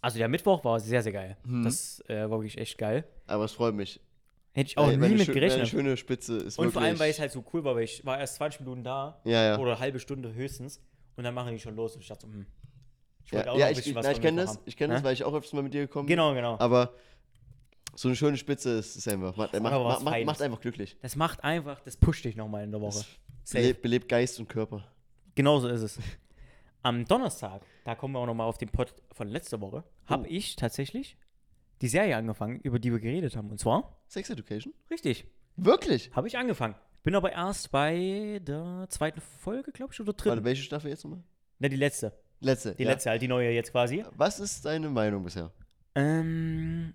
Also 0.00 0.18
der 0.18 0.28
Mittwoch 0.28 0.64
war 0.64 0.80
sehr, 0.80 1.02
sehr 1.02 1.12
geil. 1.12 1.36
Mhm. 1.44 1.62
Das 1.64 2.02
äh, 2.08 2.22
war 2.28 2.38
wirklich 2.38 2.58
echt 2.58 2.76
geil. 2.78 3.04
Aber 3.26 3.44
es 3.44 3.52
freut 3.52 3.74
mich. 3.74 4.00
Hätte 4.52 4.68
ich 4.68 4.78
auch 4.78 4.86
Weil- 4.86 5.00
weil 5.00 5.08
nie 5.08 5.14
eine 5.14 5.14
mit 5.16 5.22
schö- 5.24 5.28
weil 5.28 5.34
gerechnet. 5.34 5.58
Eine 5.60 5.66
schöne 5.68 5.96
Spitze 5.96 6.36
ist 6.36 6.58
Und 6.58 6.72
vor 6.72 6.82
allem, 6.82 6.98
weil 6.98 7.10
es 7.10 7.18
halt 7.18 7.32
so 7.32 7.42
cool 7.52 7.64
war, 7.64 7.74
weil 7.74 7.84
ich 7.84 8.04
war 8.04 8.18
erst 8.18 8.36
20 8.36 8.60
Minuten 8.60 8.84
da 8.84 9.20
Ja, 9.24 9.42
ja. 9.44 9.58
oder 9.58 9.72
eine 9.72 9.80
halbe 9.80 9.98
Stunde 9.98 10.32
höchstens 10.34 10.80
und 11.16 11.24
dann 11.24 11.34
machen 11.34 11.52
die 11.52 11.58
schon 11.58 11.74
los 11.74 11.94
und 11.94 12.02
ich 12.02 12.08
dachte 12.08 12.26
so, 12.26 12.32
hm. 12.32 12.46
Ich 13.24 13.32
wollte 13.32 13.46
ja, 13.46 13.52
auch 13.52 13.56
ja 13.56 13.60
noch 13.60 13.66
ein 13.68 13.72
ich, 13.72 13.78
bisschen 13.78 13.94
na, 13.94 14.00
was 14.00 14.06
ich 14.08 14.12
von 14.16 14.22
kenne 14.22 14.40
das, 14.42 14.50
haben. 14.50 14.58
ich 14.66 14.76
kenne 14.76 14.94
das, 14.94 15.02
weil 15.02 15.14
ich 15.14 15.24
auch 15.24 15.32
öfters 15.34 15.52
mal 15.54 15.62
mit 15.62 15.72
dir 15.72 15.80
gekommen 15.80 16.06
bin. 16.06 16.12
Genau, 16.16 16.34
genau. 16.34 16.56
Aber 16.58 16.92
so 17.96 18.08
eine 18.08 18.16
schöne 18.16 18.36
Spitze 18.36 18.70
ist, 18.78 18.96
ist 18.96 19.08
einfach. 19.08 19.36
Macht, 19.36 19.52
macht, 19.60 19.62
macht, 19.72 20.02
macht, 20.04 20.24
macht 20.24 20.42
einfach 20.42 20.60
glücklich. 20.60 20.96
Das 21.02 21.16
macht 21.16 21.42
einfach, 21.44 21.80
das 21.80 21.96
pusht 21.96 22.24
dich 22.24 22.36
nochmal 22.36 22.64
in 22.64 22.70
der 22.72 22.80
Woche. 22.80 23.04
Belebt, 23.52 23.82
belebt 23.82 24.08
Geist 24.08 24.38
und 24.40 24.48
Körper. 24.48 24.84
Genauso 25.34 25.68
ist 25.68 25.82
es. 25.82 25.98
Am 26.82 27.04
Donnerstag, 27.06 27.62
da 27.84 27.94
kommen 27.94 28.14
wir 28.14 28.20
auch 28.20 28.26
nochmal 28.26 28.46
auf 28.46 28.58
den 28.58 28.68
Pod 28.68 28.94
von 29.12 29.28
letzter 29.28 29.60
Woche, 29.60 29.84
habe 30.06 30.24
Oh. 30.24 30.30
ich 30.30 30.56
tatsächlich 30.56 31.16
die 31.80 31.88
Serie 31.88 32.16
angefangen, 32.16 32.60
über 32.60 32.78
die 32.78 32.92
wir 32.92 33.00
geredet 33.00 33.36
haben. 33.36 33.50
Und 33.50 33.58
zwar, 33.58 33.96
Sex 34.06 34.28
Education? 34.30 34.72
richtig, 34.90 35.26
Wirklich? 35.56 36.10
habe 36.14 36.26
ich 36.28 36.36
angefangen. 36.36 36.74
Bin 37.02 37.14
aber 37.14 37.32
erst 37.32 37.70
bei 37.70 38.40
der 38.46 38.86
zweiten 38.88 39.20
Folge, 39.20 39.72
glaube 39.72 39.92
ich, 39.92 40.00
oder 40.00 40.12
dritten. 40.14 40.30
Warte, 40.30 40.44
welche 40.44 40.62
Staffel 40.62 40.90
jetzt 40.90 41.04
nochmal? 41.04 41.22
Ne, 41.58 41.68
die 41.68 41.76
letzte. 41.76 42.12
Letzte. 42.40 42.74
Die 42.74 42.82
ja. 42.84 42.90
letzte, 42.90 43.10
halt 43.10 43.22
die 43.22 43.28
neue 43.28 43.50
jetzt 43.50 43.70
quasi. 43.72 44.04
Was 44.16 44.40
ist 44.40 44.64
deine 44.64 44.88
Meinung 44.88 45.22
bisher? 45.24 45.52
Ähm, 45.94 46.94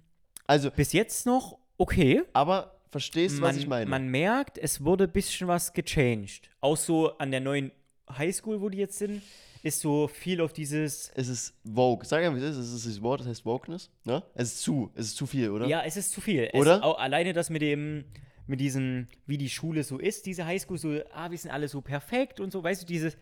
Also, 0.50 0.72
bis 0.72 0.94
jetzt 0.94 1.28
noch 1.28 1.60
okay. 1.78 2.24
aber 2.34 2.82
verstehst 2.90 3.38
du, 3.38 3.44
was 3.44 3.56
ich 3.56 3.68
meine? 3.68 3.88
Man 3.88 4.08
merkt, 4.08 4.58
es 4.58 4.84
wurde 4.84 5.04
ein 5.04 5.12
bisschen 5.12 5.48
was 5.48 5.74
gechanged. 5.74 6.50
Auch 6.60 6.76
so 6.76 7.16
an 7.20 7.30
der 7.30 7.40
neuen 7.40 7.72
Highschool, 8.18 8.60
wo 8.60 8.70
die 8.70 8.80
jetzt 8.80 8.98
sind, 8.98 9.22
ist 9.62 9.80
so 9.80 10.08
viel 10.08 10.42
auf 10.42 10.52
dieses. 10.52 11.12
es 11.14 11.28
ist 11.28 11.54
Vogue. 11.72 12.04
Sag 12.04 12.24
einfach, 12.24 12.42
wie 12.42 12.44
es 12.44 12.58
ist. 12.58 12.74
Es 12.74 12.86
ist 12.86 12.96
das 12.96 13.02
Wort, 13.04 13.20
das 13.20 13.28
heißt 13.28 13.46
Wokeness. 13.46 13.92
Ne? 14.06 14.24
Es 14.34 14.54
ist 14.54 14.62
zu. 14.64 14.90
Es 14.96 15.06
ist 15.06 15.18
zu 15.18 15.28
viel, 15.28 15.52
oder? 15.52 15.68
Ja, 15.68 15.84
es 15.86 15.98
ist 15.98 16.12
zu 16.12 16.20
viel. 16.20 16.50
Oder? 16.54 16.78
Es, 16.78 16.82
auch 16.82 16.98
alleine 16.98 17.34
das 17.34 17.52
mit 17.52 17.62
dem, 17.62 18.06
mit 18.48 18.60
diesem, 18.60 19.08
wie 19.28 19.38
die 19.38 19.52
Schule 19.52 19.84
so 19.84 20.00
ist, 20.00 20.26
diese 20.26 20.48
Highschool, 20.48 20.80
so, 20.80 21.00
ah, 21.14 21.30
wir 21.30 21.38
sind 21.38 21.52
alle 21.52 21.68
so 21.68 21.82
perfekt 21.82 22.40
und 22.40 22.52
so, 22.52 22.64
weißt 22.64 22.82
du, 22.82 22.86
dieses. 22.88 23.18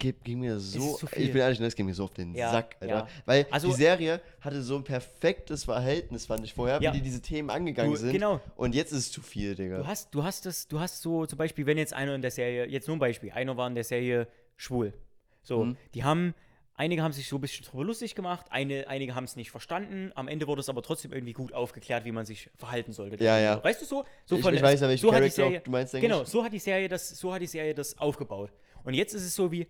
Geht, 0.00 0.24
ging 0.24 0.40
mir 0.40 0.58
so. 0.58 0.98
Ich 1.14 1.30
bin 1.30 1.36
ehrlich, 1.42 1.58
das 1.58 1.76
ging 1.76 1.84
mir 1.86 1.92
so 1.94 2.04
auf 2.04 2.10
den 2.14 2.34
Ja, 2.34 2.50
Sack, 2.50 2.74
Alter. 2.80 2.92
ja. 2.94 3.08
Weil 3.26 3.46
Also- 3.50 3.68
die 3.68 3.74
Serie 3.74 4.20
hatte 4.40 4.62
so 4.62 4.76
ein 4.76 4.82
perfektes 4.82 5.64
Verhältnis, 5.64 6.24
fand 6.26 6.42
ich 6.42 6.54
vorher, 6.54 6.80
Ja. 6.82 6.90
wie 6.92 6.96
die 6.96 7.02
diese 7.04 7.20
Themen 7.20 7.50
angegangen 7.50 7.92
Du- 7.92 7.98
sind. 7.98 8.10
genau. 8.12 8.40
Und 8.56 8.74
jetzt 8.74 8.92
ist 8.92 8.98
es 8.98 9.12
zu 9.12 9.20
viel, 9.20 9.54
Digga. 9.54 9.76
Du 9.78 9.86
hast, 9.86 10.12
du 10.14 10.24
hast 10.24 10.46
das, 10.46 10.66
du 10.66 10.80
hast 10.80 11.02
so, 11.02 11.26
zum 11.26 11.36
Beispiel, 11.38 11.66
wenn 11.66 11.76
jetzt 11.78 11.92
einer 11.92 12.14
in 12.14 12.22
der 12.22 12.30
Serie, 12.30 12.66
jetzt 12.66 12.88
nur 12.88 12.96
ein 12.96 13.00
Beispiel, 13.00 13.30
einer 13.30 13.56
war 13.58 13.66
in 13.68 13.74
der 13.74 13.84
Serie 13.84 14.26
schwul. 14.56 14.94
So, 15.42 15.64
Mhm. 15.66 15.76
die 15.94 16.02
haben, 16.02 16.34
einige 16.74 17.02
haben 17.02 17.12
sich 17.12 17.28
so 17.28 17.36
ein 17.36 17.42
bisschen 17.42 17.66
drüber 17.66 17.84
lustig 17.84 18.14
gemacht, 18.14 18.46
eine, 18.48 18.88
einige 18.88 19.14
haben 19.14 19.24
es 19.24 19.36
nicht 19.36 19.50
verstanden, 19.50 20.12
am 20.14 20.28
Ende 20.28 20.46
wurde 20.46 20.60
es 20.62 20.70
aber 20.70 20.82
trotzdem 20.82 21.12
irgendwie 21.12 21.34
gut 21.34 21.52
aufgeklärt, 21.52 22.06
wie 22.06 22.12
man 22.12 22.24
sich 22.24 22.48
verhalten 22.56 22.92
sollte. 22.94 23.22
Ja, 23.22 23.38
ja. 23.38 23.62
Weißt 23.62 23.82
du 23.82 23.84
so? 23.84 24.04
so 24.24 24.36
Ich- 24.36 24.42
von 24.42 24.54
ich 24.54 24.62
weiß 24.62 24.80
ja, 24.80 24.88
welchen 24.88 25.02
so 25.02 25.10
Charakter 25.10 25.30
Serie, 25.30 25.60
du 25.60 25.70
meinst, 25.70 25.92
denke 25.92 26.06
Genau, 26.08 26.22
ich. 26.22 26.28
so 26.28 26.42
hat 26.42 26.54
die 26.54 26.58
Serie 26.58 26.88
das, 26.88 27.06
so 27.10 27.34
hat 27.34 27.42
die 27.42 27.46
Serie 27.46 27.74
das 27.74 27.98
aufgebaut. 27.98 28.50
Und 28.82 28.94
jetzt 28.94 29.12
ist 29.12 29.24
es 29.26 29.34
so 29.34 29.52
wie, 29.52 29.66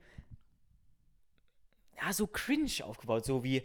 ja, 2.00 2.12
so 2.12 2.26
cringe 2.26 2.70
aufgebaut, 2.84 3.24
so 3.24 3.42
wie, 3.44 3.62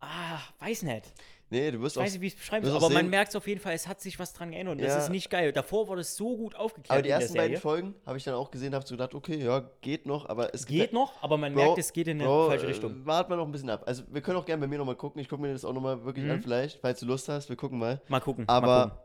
ah, 0.00 0.38
weiß 0.60 0.82
nicht. 0.82 1.12
nee, 1.50 1.70
du 1.70 1.80
wirst 1.80 1.96
Ich 1.96 2.00
auch. 2.00 2.04
weiß 2.04 2.12
nicht, 2.12 2.20
wie 2.20 2.26
ich 2.26 2.34
es 2.34 2.38
beschreiben 2.38 2.66
soll, 2.66 2.76
aber 2.76 2.90
man 2.90 3.08
merkt 3.08 3.30
es 3.30 3.36
auf 3.36 3.46
jeden 3.48 3.60
Fall, 3.60 3.72
es 3.72 3.88
hat 3.88 4.00
sich 4.00 4.18
was 4.18 4.32
dran 4.34 4.50
geändert. 4.50 4.72
Und 4.76 4.82
das 4.82 4.92
Ja. 4.92 4.98
ist 4.98 5.08
nicht 5.08 5.30
geil. 5.30 5.50
Davor 5.52 5.88
wurde 5.88 6.02
es 6.02 6.14
so 6.16 6.36
gut 6.36 6.54
aufgeklärt 6.54 6.90
aber 6.92 7.02
die 7.02 7.08
ersten 7.08 7.34
beiden 7.36 7.56
Folgen 7.56 7.94
habe 8.06 8.18
ich 8.18 8.24
dann 8.24 8.34
auch 8.34 8.50
gesehen, 8.50 8.74
habe 8.74 8.86
so 8.86 8.94
gedacht, 8.94 9.14
okay, 9.14 9.42
ja, 9.42 9.60
geht 9.80 10.04
noch, 10.06 10.28
aber 10.28 10.54
es 10.54 10.66
Geht 10.66 10.92
noch, 10.92 11.22
aber 11.22 11.36
man 11.38 11.54
Bro, 11.54 11.64
merkt, 11.64 11.78
es 11.78 11.92
geht 11.92 12.06
in 12.06 12.18
eine 12.18 12.28
Bro, 12.28 12.48
falsche 12.48 12.66
äh, 12.66 12.68
Richtung. 12.68 13.06
Warten 13.06 13.30
wir 13.32 13.36
noch 13.36 13.46
ein 13.46 13.52
bisschen 13.52 13.70
ab. 13.70 13.82
Also, 13.86 14.02
wir 14.10 14.20
können 14.20 14.36
auch 14.38 14.44
gerne 14.44 14.60
bei 14.60 14.66
mir 14.66 14.78
nochmal 14.78 14.96
gucken. 14.96 15.20
Ich 15.22 15.28
gucke 15.28 15.40
mir 15.42 15.52
das 15.52 15.64
auch 15.64 15.72
nochmal 15.72 16.04
wirklich 16.04 16.24
Mhm. 16.26 16.32
an, 16.32 16.42
vielleicht, 16.42 16.80
falls 16.80 17.00
du 17.00 17.06
Lust 17.06 17.28
hast. 17.28 17.48
Wir 17.48 17.56
gucken 17.56 17.78
mal. 17.78 18.02
Mal 18.08 18.20
gucken. 18.20 18.44
mal 18.46 18.52
Aber, 18.54 18.82
gucken. 18.90 18.98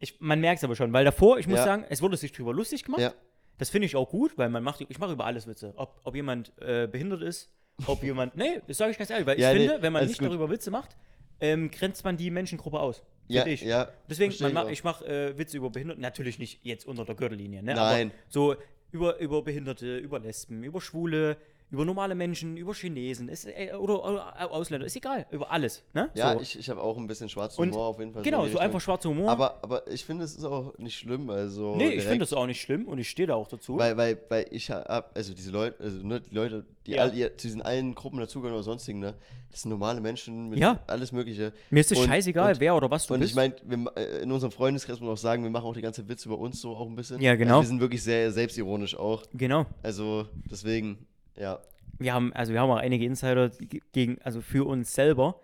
Ich, 0.00 0.20
man 0.20 0.40
merkt 0.40 0.58
es 0.58 0.64
aber 0.64 0.74
schon, 0.76 0.92
weil 0.92 1.04
davor, 1.04 1.38
ich 1.38 1.46
muss 1.46 1.58
Ja. 1.58 1.64
sagen, 1.64 1.84
es 1.88 2.02
wurde 2.02 2.16
sich 2.16 2.32
drüber 2.32 2.52
lustig 2.52 2.82
gemacht. 2.84 3.00
ja, 3.00 3.14
Das 3.58 3.70
finde 3.70 3.86
ich 3.86 3.96
auch 3.96 4.08
gut, 4.08 4.36
weil 4.36 4.48
man 4.48 4.62
macht, 4.62 4.80
ich 4.88 4.98
mache 4.98 5.12
über 5.12 5.24
alles 5.26 5.46
Witze. 5.46 5.72
Ob, 5.76 6.00
ob 6.04 6.14
jemand 6.14 6.52
äh, 6.60 6.86
behindert 6.86 7.22
ist, 7.22 7.50
ob 7.86 8.02
jemand, 8.02 8.36
nee, 8.36 8.60
das 8.66 8.78
sage 8.78 8.90
ich 8.90 8.98
ganz 8.98 9.10
ehrlich, 9.10 9.26
weil 9.26 9.38
Ja, 9.38 9.52
ich 9.52 9.58
nee, 9.58 9.68
finde, 9.68 9.82
wenn 9.82 9.92
man 9.92 10.06
nicht 10.06 10.18
gut. 10.18 10.28
darüber 10.28 10.50
Witze 10.50 10.70
macht, 10.70 10.96
ähm, 11.40 11.70
grenzt 11.70 12.04
man 12.04 12.16
die 12.16 12.30
Menschengruppe 12.30 12.80
aus. 12.80 13.02
ja, 13.28 13.46
ich. 13.46 13.62
ja. 13.62 13.88
Deswegen, 14.08 14.34
man 14.40 14.48
ich 14.48 14.54
ma, 14.54 14.62
auch. 14.62 14.70
ich 14.70 14.84
mache 14.84 15.04
äh, 15.06 15.38
Witze 15.38 15.56
über 15.56 15.70
Behinderte, 15.70 16.00
natürlich 16.00 16.38
nicht 16.38 16.60
jetzt 16.64 16.86
unter 16.86 17.04
der 17.04 17.14
Gürtellinie, 17.14 17.62
ne? 17.62 17.74
Nein. 17.74 18.08
Aber 18.08 18.16
so 18.28 18.56
über, 18.92 19.18
über 19.18 19.42
Behinderte, 19.42 19.98
über 19.98 20.20
Lesben, 20.20 20.62
über 20.62 20.80
Schwule, 20.80 21.36
über 21.74 21.84
normale 21.84 22.14
Menschen, 22.14 22.56
über 22.56 22.72
Chinesen 22.72 23.28
ist, 23.28 23.46
äh, 23.46 23.72
oder, 23.78 24.04
oder 24.04 24.50
Ausländer, 24.52 24.86
ist 24.86 24.96
egal, 24.96 25.26
über 25.30 25.50
alles, 25.50 25.82
ne? 25.92 26.08
Ja, 26.14 26.34
so. 26.34 26.40
ich, 26.40 26.58
ich 26.58 26.70
habe 26.70 26.80
auch 26.80 26.96
ein 26.96 27.06
bisschen 27.06 27.28
schwarzen 27.28 27.60
Und 27.60 27.72
Humor 27.72 27.86
auf 27.88 27.98
jeden 27.98 28.12
Fall. 28.12 28.22
Genau, 28.22 28.44
die 28.46 28.52
so 28.52 28.58
einfach 28.58 28.80
schwarzer 28.80 29.08
Humor. 29.10 29.30
Aber, 29.30 29.58
aber 29.62 29.86
ich 29.88 30.04
finde, 30.04 30.24
es 30.24 30.36
ist 30.36 30.44
auch 30.44 30.76
nicht 30.78 30.96
schlimm. 30.96 31.28
Also 31.30 31.74
nee, 31.76 31.88
ich 31.90 32.04
finde 32.04 32.20
das 32.20 32.32
auch 32.32 32.46
nicht 32.46 32.60
schlimm 32.60 32.86
und 32.86 32.98
ich 32.98 33.10
stehe 33.10 33.26
da 33.26 33.34
auch 33.34 33.48
dazu. 33.48 33.76
Weil, 33.76 33.96
weil, 33.96 34.18
weil 34.28 34.46
ich 34.50 34.70
hab, 34.70 35.14
also 35.16 35.34
diese 35.34 35.50
Leute, 35.50 35.82
also 35.82 35.98
ne, 36.06 36.20
die 36.20 36.34
Leute, 36.34 36.64
die 36.86 36.92
Ja. 36.92 37.02
all, 37.02 37.14
ihr, 37.14 37.36
zu 37.36 37.46
diesen 37.48 37.62
allen 37.62 37.94
Gruppen 37.94 38.18
dazugehören 38.20 38.54
oder 38.54 38.62
sonstigen, 38.62 39.00
ne, 39.00 39.14
das 39.50 39.62
sind 39.62 39.70
normale 39.70 40.00
Menschen 40.00 40.50
mit 40.50 40.58
Ja. 40.58 40.80
alles 40.86 41.12
Mögliche. 41.12 41.52
Mir 41.70 41.80
ist 41.80 41.90
es 41.92 41.98
und- 41.98 42.06
scheißegal, 42.06 42.52
und- 42.54 42.60
wer 42.60 42.76
oder 42.76 42.90
was 42.90 43.06
du 43.06 43.14
Und 43.14 43.20
bist. 43.20 43.30
ich 43.30 43.36
meine, 43.36 43.54
äh, 43.96 44.22
in 44.22 44.30
unserem 44.32 44.52
Freundeskreis 44.52 44.96
muss 45.00 45.06
man 45.06 45.14
auch 45.14 45.18
sagen, 45.18 45.42
wir 45.42 45.50
machen 45.50 45.64
auch 45.66 45.74
die 45.74 45.82
ganze 45.82 46.08
Witze 46.08 46.28
über 46.28 46.38
uns 46.38 46.60
so 46.60 46.76
auch 46.76 46.86
ein 46.88 46.94
bisschen. 46.94 47.20
Ja, 47.20 47.34
genau. 47.36 47.56
Also 47.58 47.62
wir 47.64 47.68
sind 47.68 47.80
wirklich 47.80 48.02
sehr 48.02 48.30
selbstironisch 48.32 48.96
auch. 48.96 49.22
genau. 49.32 49.66
Also 49.82 50.26
deswegen, 50.50 51.06
ja. 51.36 51.58
Wir 51.98 52.12
haben, 52.12 52.32
also 52.32 52.52
wir 52.52 52.60
haben 52.60 52.70
auch 52.70 52.76
einige 52.76 53.04
Insider 53.04 53.50
gegen, 53.92 54.18
also 54.22 54.40
für 54.40 54.66
uns 54.66 54.92
selber. 54.92 55.40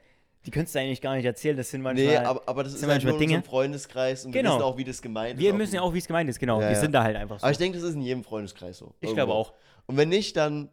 Die 0.46 0.50
könntest 0.50 0.74
du 0.74 0.80
eigentlich 0.80 1.00
gar 1.00 1.14
nicht 1.14 1.24
erzählen. 1.24 1.56
Das 1.56 1.70
sind 1.70 1.82
manchmal. 1.82 2.06
Nee, 2.06 2.16
aber, 2.16 2.42
aber 2.46 2.64
das 2.64 2.72
ist 2.74 2.84
halt 2.86 3.04
nur 3.04 3.18
Dinge. 3.18 3.42
Freundeskreis 3.42 4.24
und 4.24 4.32
Genau. 4.32 4.50
wir 4.52 4.54
wissen 4.56 4.64
auch, 4.64 4.76
wie 4.78 4.84
das 4.84 5.02
gemeint 5.02 5.34
ist. 5.34 5.40
wir 5.40 5.52
müssen 5.54 5.74
ja 5.74 5.82
auch, 5.82 5.92
wie 5.94 5.98
es 5.98 6.06
gemeint 6.06 6.28
ist, 6.30 6.38
genau. 6.40 6.60
Ja, 6.60 6.68
wir 6.68 6.74
ja. 6.74 6.80
sind 6.80 6.92
da 6.92 7.02
halt 7.04 7.16
einfach 7.16 7.38
so. 7.38 7.44
Aber 7.44 7.52
ich 7.52 7.58
denke, 7.58 7.78
das 7.78 7.86
ist 7.88 7.94
in 7.94 8.00
jedem 8.02 8.24
Freundeskreis 8.24 8.78
so. 8.78 8.94
Ich 9.00 9.12
glaube 9.14 9.32
Irgendwo. 9.32 9.34
auch. 9.34 9.52
Und 9.86 9.96
wenn 9.98 10.08
nicht, 10.08 10.36
dann, 10.36 10.70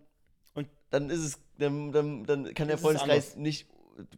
Und- 0.56 0.70
dann 0.90 1.10
ist 1.10 1.20
es, 1.20 1.40
dann, 1.60 1.92
dann, 1.92 2.24
dann 2.24 2.54
kann 2.54 2.70
der 2.70 2.78
Freundeskreis 2.78 3.36
nicht, 3.36 3.68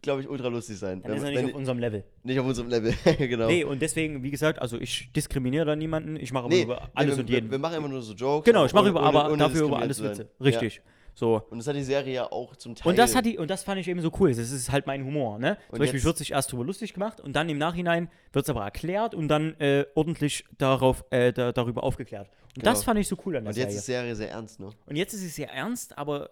glaube 0.02 0.22
ich, 0.22 0.28
ultra 0.28 0.48
lustig 0.48 0.78
sein. 0.78 1.02
Dann 1.02 1.12
ist 1.12 1.18
er 1.22 1.24
Wenn- 1.26 1.32
nicht 1.34 1.42
wenn- 1.44 1.50
auf 1.50 1.56
unserem 1.56 1.78
Level. 1.78 2.04
nicht 2.22 2.38
auf 2.38 2.46
unserem 2.46 2.68
Level, 2.68 2.94
genau. 3.18 3.46
Nee, 3.46 3.64
und 3.64 3.80
deswegen, 3.82 4.22
wie 4.22 4.30
gesagt, 4.30 4.60
also 4.60 4.78
ich 4.80 5.10
diskriminiere 5.12 5.64
da 5.64 5.76
niemanden. 5.76 6.16
Ich 6.16 6.32
mache 6.32 6.44
aber 6.44 6.54
Nee, 6.54 6.62
über 6.62 6.76
nee, 6.82 6.88
alles 6.94 7.16
wir, 7.16 7.20
und 7.22 7.30
jeden. 7.30 7.46
Wir, 7.46 7.52
wir 7.52 7.58
machen 7.58 7.76
immer 7.76 7.88
nur 7.88 8.02
so 8.02 8.14
Jokes. 8.14 8.44
genau, 8.44 8.64
ich 8.66 8.72
mache 8.72 8.82
ohne- 8.84 8.90
über, 8.90 9.00
ohne- 9.00 9.08
aber 9.08 9.28
ohne 9.28 9.38
dafür 9.38 9.64
über 9.66 9.78
alles. 9.78 10.02
Witze. 10.02 10.28
Richtig. 10.40 10.82
So. 11.14 11.42
Und 11.50 11.58
das 11.58 11.66
hat 11.66 11.76
die 11.76 11.82
Serie 11.82 12.14
ja 12.14 12.32
auch 12.32 12.56
zum 12.56 12.74
Teil. 12.76 12.88
Und 12.88 12.98
das 12.98 13.14
hat 13.14 13.26
die, 13.26 13.36
und 13.36 13.50
das 13.50 13.64
fand 13.64 13.78
ich 13.80 13.88
eben 13.88 14.00
so 14.00 14.10
cool. 14.20 14.30
Das 14.30 14.38
ist 14.38 14.70
halt 14.70 14.86
mein 14.86 15.04
Humor, 15.04 15.38
ne? 15.38 15.56
Zum 15.66 15.74
Und 15.74 15.78
Beispiel 15.80 16.02
wird 16.02 16.16
sich 16.16 16.30
erst 16.30 16.50
drüber 16.52 16.64
lustig 16.64 16.94
gemacht 16.94 17.20
und 17.20 17.34
dann 17.34 17.48
im 17.48 17.58
Nachhinein 17.58 18.08
wird 18.32 18.44
es 18.44 18.48
aber 18.48 18.62
erklärt 18.62 19.14
und 19.14 19.28
dann 19.28 19.58
äh, 19.60 19.84
ordentlich 19.94 20.44
darauf, 20.56 21.04
äh, 21.10 21.32
da, 21.32 21.52
darüber 21.52 21.82
aufgeklärt. 21.82 22.30
Und 22.56 22.64
das 22.64 22.78
Genau. 22.78 22.84
fand 22.84 23.00
ich 23.00 23.08
so 23.08 23.16
cool 23.26 23.36
an 23.36 23.44
der 23.44 23.50
Und 23.52 23.56
jetzt 23.58 23.64
Serie. 23.72 23.76
ist 23.76 23.86
die 23.86 23.92
Serie 23.92 24.16
sehr 24.16 24.30
ernst, 24.30 24.60
ne? 24.60 24.70
Und 24.86 24.96
jetzt 24.96 25.12
ist 25.12 25.24
es 25.24 25.34
sehr 25.34 25.50
ernst, 25.52 25.98
aber 25.98 26.30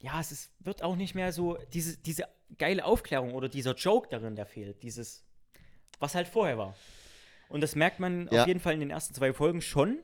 ja, 0.00 0.20
es 0.20 0.30
ist, 0.32 0.50
wird 0.60 0.82
auch 0.82 0.96
nicht 0.96 1.14
mehr 1.14 1.32
so 1.32 1.58
diese, 1.72 1.96
diese 1.98 2.24
geile 2.56 2.84
Aufklärung 2.84 3.34
oder 3.34 3.48
dieser 3.48 3.74
Joke 3.74 4.08
darin, 4.10 4.36
der 4.36 4.46
fehlt. 4.46 4.82
Dieses, 4.82 5.24
was 5.98 6.14
halt 6.14 6.28
vorher 6.28 6.56
war. 6.58 6.74
Und 7.48 7.62
das 7.62 7.74
merkt 7.74 7.98
man 8.00 8.28
Ja. 8.30 8.42
auf 8.42 8.46
jeden 8.48 8.60
Fall 8.60 8.74
in 8.74 8.80
den 8.80 8.90
ersten 8.90 9.14
zwei 9.14 9.32
Folgen 9.32 9.60
schon, 9.60 9.98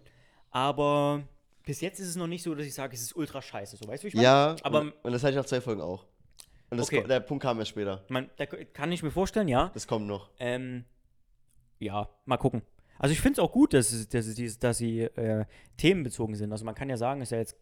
aber 0.51 1.23
bis 1.65 1.81
jetzt 1.81 2.01
ist 2.01 2.09
es 2.09 2.17
noch 2.17 2.27
nicht 2.27 2.43
so, 2.43 2.55
dass 2.55 2.67
ich 2.67 2.75
sage, 2.75 2.95
es 2.95 3.03
ist 3.03 3.17
ultra 3.17 3.41
scheiße. 3.43 3.77
So, 3.77 3.87
weißt 3.89 4.03
du, 4.03 4.07
wie 4.07 4.09
ich 4.09 4.15
meine? 4.15 4.25
Ja, 4.27 4.57
aber 4.63 4.81
und, 4.81 4.93
und 5.03 5.13
das 5.13 5.23
hatte 5.23 5.33
ich 5.33 5.37
nach 5.37 5.47
zwei 5.47 5.61
Folgen 5.61 5.81
auch. 5.81 6.05
Und 6.71 6.79
das 6.79 6.87
Okay. 6.89 7.05
der 7.07 7.21
Punkt 7.21 7.43
kam 7.43 7.59
ja 7.59 7.65
später. 7.65 8.05
man, 8.09 8.31
da 8.37 8.47
kann 8.47 8.91
ich 8.93 9.03
mir 9.03 9.11
vorstellen, 9.11 9.49
ja. 9.49 9.71
Das 9.75 9.87
kommt 9.87 10.07
noch. 10.07 10.31
Ähm, 10.39 10.85
ja, 11.79 12.09
mal 12.25 12.37
gucken. 12.37 12.63
Also 12.99 13.13
ich 13.13 13.21
finde 13.21 13.35
es 13.35 13.39
auch 13.41 13.53
gut, 13.53 13.75
dass, 13.75 14.09
dass, 14.09 14.35
dass 14.59 14.79
sie 14.79 15.01
äh, 15.03 15.45
themenbezogen 15.77 16.35
sind. 16.35 16.53
Also 16.53 16.65
man 16.65 16.75
kann 16.75 16.89
ja 16.89 16.97
sagen, 16.97 17.21
ist 17.21 17.33
ja 17.33 17.39
jetzt 17.39 17.57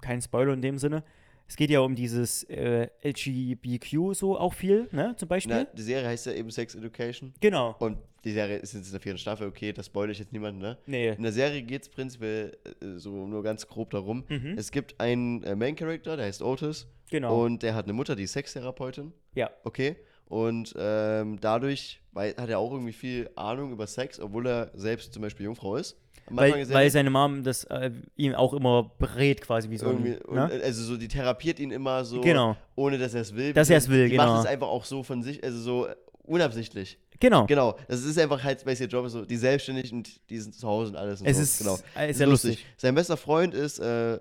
kein 0.00 0.20
Spoiler 0.20 0.52
in 0.54 0.62
dem 0.62 0.78
Sinne. 0.78 1.04
Es 1.48 1.56
geht 1.56 1.70
ja 1.70 1.80
um 1.80 1.94
dieses 1.94 2.44
äh, 2.44 2.88
LGBTQ 3.02 4.14
so 4.14 4.38
auch 4.38 4.52
viel, 4.52 4.86
ne, 4.92 5.14
zum 5.16 5.28
Beispiel. 5.28 5.54
Na, 5.54 5.64
die 5.64 5.82
Serie 5.82 6.06
heißt 6.06 6.26
ja 6.26 6.32
eben 6.32 6.50
Sex 6.50 6.74
Education. 6.74 7.32
Genau. 7.40 7.74
Und 7.78 7.96
die 8.24 8.32
Serie 8.32 8.58
ist 8.58 8.74
jetzt 8.74 8.86
in 8.86 8.92
der 8.92 9.00
vierten 9.00 9.18
Staffel, 9.18 9.48
okay, 9.48 9.72
das 9.72 9.86
spoilere 9.86 10.12
ich 10.12 10.18
jetzt 10.18 10.32
niemanden, 10.32 10.60
ne? 10.60 10.76
Nee. 10.86 11.10
In 11.10 11.22
der 11.22 11.32
Serie 11.32 11.62
geht 11.62 11.82
es 11.82 11.88
prinzipiell 11.88 12.56
äh, 12.82 12.98
so 12.98 13.26
nur 13.26 13.42
ganz 13.42 13.66
grob 13.66 13.90
darum. 13.90 14.24
Mhm. 14.28 14.56
Es 14.58 14.70
gibt 14.70 15.00
einen 15.00 15.42
äh, 15.42 15.56
Main 15.56 15.74
Character, 15.74 16.16
der 16.16 16.26
heißt 16.26 16.42
Otis. 16.42 16.86
Genau. 17.10 17.44
Und 17.44 17.62
der 17.62 17.74
hat 17.74 17.86
eine 17.86 17.94
Mutter, 17.94 18.14
die 18.14 18.24
ist 18.24 18.32
Sextherapeutin. 18.32 19.12
Ja. 19.34 19.50
Okay. 19.64 19.96
Und 20.26 20.74
ähm, 20.78 21.38
dadurch 21.40 22.02
weil, 22.12 22.36
hat 22.36 22.50
er 22.50 22.58
auch 22.58 22.72
irgendwie 22.72 22.92
viel 22.92 23.30
Ahnung 23.36 23.72
über 23.72 23.86
Sex, 23.86 24.20
obwohl 24.20 24.46
er 24.46 24.70
selbst 24.74 25.14
zum 25.14 25.22
Beispiel 25.22 25.44
Jungfrau 25.44 25.76
ist. 25.76 25.96
Weil, 26.30 26.68
weil 26.70 26.90
seine 26.90 27.10
Mom 27.10 27.42
das 27.44 27.64
äh, 27.64 27.90
ihm 28.16 28.34
auch 28.34 28.52
immer 28.54 28.90
berät, 28.98 29.40
quasi 29.40 29.70
wie 29.70 29.78
so 29.78 29.86
irgendwie, 29.86 30.12
ein. 30.14 30.20
und, 30.22 30.34
Ne? 30.36 30.60
also 30.64 30.82
so, 30.84 30.96
die 30.96 31.08
therapiert 31.08 31.58
ihn 31.60 31.70
immer 31.70 32.04
so, 32.04 32.20
Genau, 32.20 32.56
ohne 32.76 32.98
dass 32.98 33.14
er 33.14 33.22
es 33.22 33.34
will. 33.34 33.52
Dass 33.52 33.70
er 33.70 33.78
es 33.78 33.88
will, 33.88 34.04
die 34.04 34.12
genau. 34.12 34.26
macht 34.34 34.44
es 34.44 34.46
einfach 34.50 34.68
auch 34.68 34.84
so 34.84 35.02
von 35.02 35.22
sich, 35.22 35.42
also 35.42 35.58
so 35.58 35.86
äh, 35.86 35.94
unabsichtlich. 36.24 36.98
genau. 37.20 37.46
Genau, 37.46 37.76
das 37.88 38.04
ist 38.04 38.18
einfach 38.18 38.42
halt, 38.44 38.64
weil 38.66 38.78
ihr 38.80 38.86
Job 38.86 39.06
ist 39.06 39.12
so, 39.12 39.24
die 39.24 39.36
selbstständig 39.36 39.92
und 39.92 40.28
die 40.30 40.38
sind 40.38 40.54
zu 40.54 40.68
Hause 40.68 40.90
und 40.92 40.96
alles. 40.96 41.20
Und 41.20 41.26
Es 41.26 41.36
so. 41.36 41.42
ist, 41.42 41.58
genau. 41.58 41.78
äh, 41.96 42.10
Ist 42.10 42.18
sehr 42.18 42.26
lustig. 42.26 42.64
Sein 42.76 42.94
bester 42.94 43.16
Freund 43.16 43.54
ist 43.54 43.78
äh, 43.78 44.18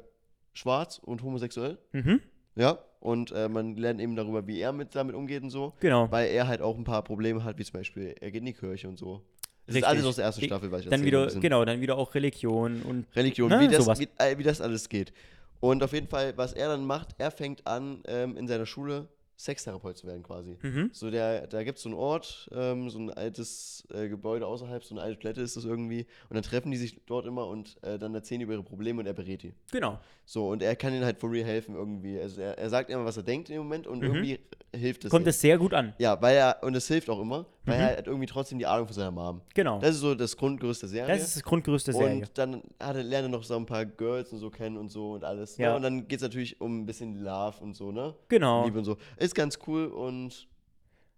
schwarz 0.54 1.00
und 1.04 1.22
homosexuell, 1.24 1.78
Mhm. 1.92 2.22
ja. 2.56 2.80
Und 3.00 3.32
äh, 3.32 3.48
man 3.48 3.76
lernt 3.76 4.02
eben 4.02 4.16
darüber, 4.16 4.48
wie 4.48 4.60
er 4.60 4.74
mit 4.74 4.96
damit 4.96 5.16
umgeht 5.16 5.44
und 5.44 5.52
so. 5.52 5.74
Genau. 5.80 6.10
Weil 6.12 6.30
er 6.30 6.48
halt 6.48 6.62
auch 6.62 6.76
ein 6.76 6.84
paar 6.84 7.04
Probleme 7.04 7.44
hat, 7.44 7.58
wie 7.60 7.64
zum 7.64 7.74
Beispiel, 7.74 8.16
er 8.20 8.32
geht 8.32 8.40
in 8.40 8.48
die 8.48 8.54
Kirche 8.54 8.90
und 8.90 8.98
so. 8.98 9.22
Das 9.68 9.76
Richtig. 9.76 9.82
ist 9.84 9.88
alles 9.90 10.06
aus 10.06 10.16
der 10.16 10.26
ersten 10.26 10.46
Staffel, 10.46 10.72
was 10.72 10.82
ich 10.84 10.90
Dann 10.90 11.04
wieder, 11.04 11.28
genau, 11.28 11.66
dann 11.66 11.82
wieder 11.82 11.98
auch 11.98 12.16
Religion 12.16 12.82
und 12.84 13.06
Religion, 13.16 13.50
Ne, 13.50 13.60
wie, 13.60 13.68
das, 13.68 13.84
sowas. 13.84 14.00
wie, 14.00 14.08
äh, 14.18 14.38
wie 14.38 14.44
das 14.44 14.62
alles 14.62 14.88
geht. 14.90 15.12
Und 15.60 15.84
auf 15.84 15.92
jeden 15.94 16.08
Fall, 16.08 16.34
was 16.38 16.54
er 16.54 16.70
dann 16.70 16.86
macht, 16.86 17.10
er 17.18 17.32
fängt 17.32 17.68
an, 17.68 18.02
ähm, 18.08 18.38
in 18.38 18.48
seiner 18.48 18.66
Schule 18.66 19.08
Sextherapeut 19.38 19.98
zu 19.98 20.08
werden 20.08 20.24
quasi. 20.24 20.58
mhm. 20.62 20.90
So, 20.94 21.12
der, 21.12 21.46
da 21.48 21.64
gibt 21.64 21.78
es 21.78 21.84
so 21.84 21.90
einen 21.90 21.98
Ort, 21.98 22.50
ähm, 22.54 22.90
so 22.90 22.98
ein 23.00 23.12
altes 23.12 23.88
äh, 23.94 24.08
Gebäude 24.10 24.48
außerhalb, 24.48 24.84
so 24.84 24.96
eine 24.96 25.04
alte 25.04 25.20
Plätte 25.20 25.42
ist 25.42 25.56
das 25.56 25.66
irgendwie. 25.66 26.08
Und 26.30 26.36
dann 26.36 26.44
treffen 26.44 26.72
die 26.72 26.78
sich 26.78 27.00
dort 27.06 27.26
immer 27.28 27.46
und 27.48 27.78
äh, 27.84 28.00
dann 28.00 28.16
erzählen 28.16 28.40
die 28.40 28.46
über 28.46 28.54
ihre 28.54 28.64
Probleme 28.64 29.00
und 29.00 29.06
er 29.06 29.14
berät 29.14 29.44
die. 29.44 29.54
genau. 29.72 30.00
So, 30.30 30.50
und 30.50 30.62
er 30.62 30.76
kann 30.76 30.94
ihnen 30.94 31.06
halt 31.06 31.18
for 31.20 31.32
real 31.32 31.46
helfen 31.48 31.74
irgendwie. 31.74 32.20
Also 32.20 32.42
er, 32.42 32.58
er 32.58 32.70
sagt 32.70 32.90
immer, 32.90 33.06
was 33.06 33.16
er 33.16 33.24
denkt 33.24 33.48
dem 33.48 33.60
Moment 33.60 33.88
und 33.88 34.00
Mhm. 34.00 34.04
irgendwie 34.04 34.40
hilft 34.76 35.06
es. 35.06 35.10
Kommt 35.10 35.26
ihm. 35.26 35.30
es 35.30 35.40
sehr 35.40 35.58
gut 35.58 35.74
an. 35.74 35.94
Ja, 36.00 36.22
weil 36.22 36.36
er, 36.36 36.58
und 36.64 36.76
es 36.76 36.86
hilft 36.90 37.10
auch 37.10 37.22
immer, 37.22 37.46
weil 37.64 37.76
Mhm. 37.78 37.82
er 37.82 37.98
hat 37.98 38.08
irgendwie 38.08 38.26
trotzdem 38.26 38.60
die 38.60 38.66
Ahnung 38.66 38.88
von 38.88 38.94
seiner 38.94 39.12
Mom. 39.12 39.40
Genau. 39.56 39.80
Das 39.80 39.92
ist 39.92 40.02
so 40.02 40.16
das 40.16 40.36
Grundgerüst 40.36 40.82
der 40.82 40.90
Serie. 40.90 41.08
Das 41.16 41.24
ist 41.24 41.38
das 41.38 41.44
Grundgerüst 41.44 41.88
der 41.88 41.94
Serie. 41.94 42.18
Und 42.18 42.38
dann 42.38 42.62
hat 42.78 42.98
er, 42.98 43.04
lernt 43.04 43.28
er 43.28 43.30
noch 43.30 43.44
so 43.46 43.56
ein 43.56 43.66
paar 43.66 43.86
Girls 43.86 44.34
und 44.34 44.40
so 44.40 44.50
kennen 44.50 44.76
und 44.76 44.90
so 44.90 45.14
und 45.14 45.24
alles. 45.24 45.56
Ja. 45.56 45.70
Ne? 45.70 45.76
Und 45.78 45.82
dann 45.84 46.08
geht 46.10 46.18
es 46.18 46.24
natürlich 46.24 46.60
um 46.60 46.82
ein 46.82 46.86
bisschen 46.86 47.16
Love 47.24 47.62
und 47.64 47.74
so, 47.78 47.94
ne? 47.94 48.14
Genau. 48.28 48.66
Liebe 48.66 48.80
und 48.80 48.84
so. 48.86 48.98
Ist 49.16 49.34
ganz 49.34 49.58
cool 49.66 49.86
und 49.88 50.46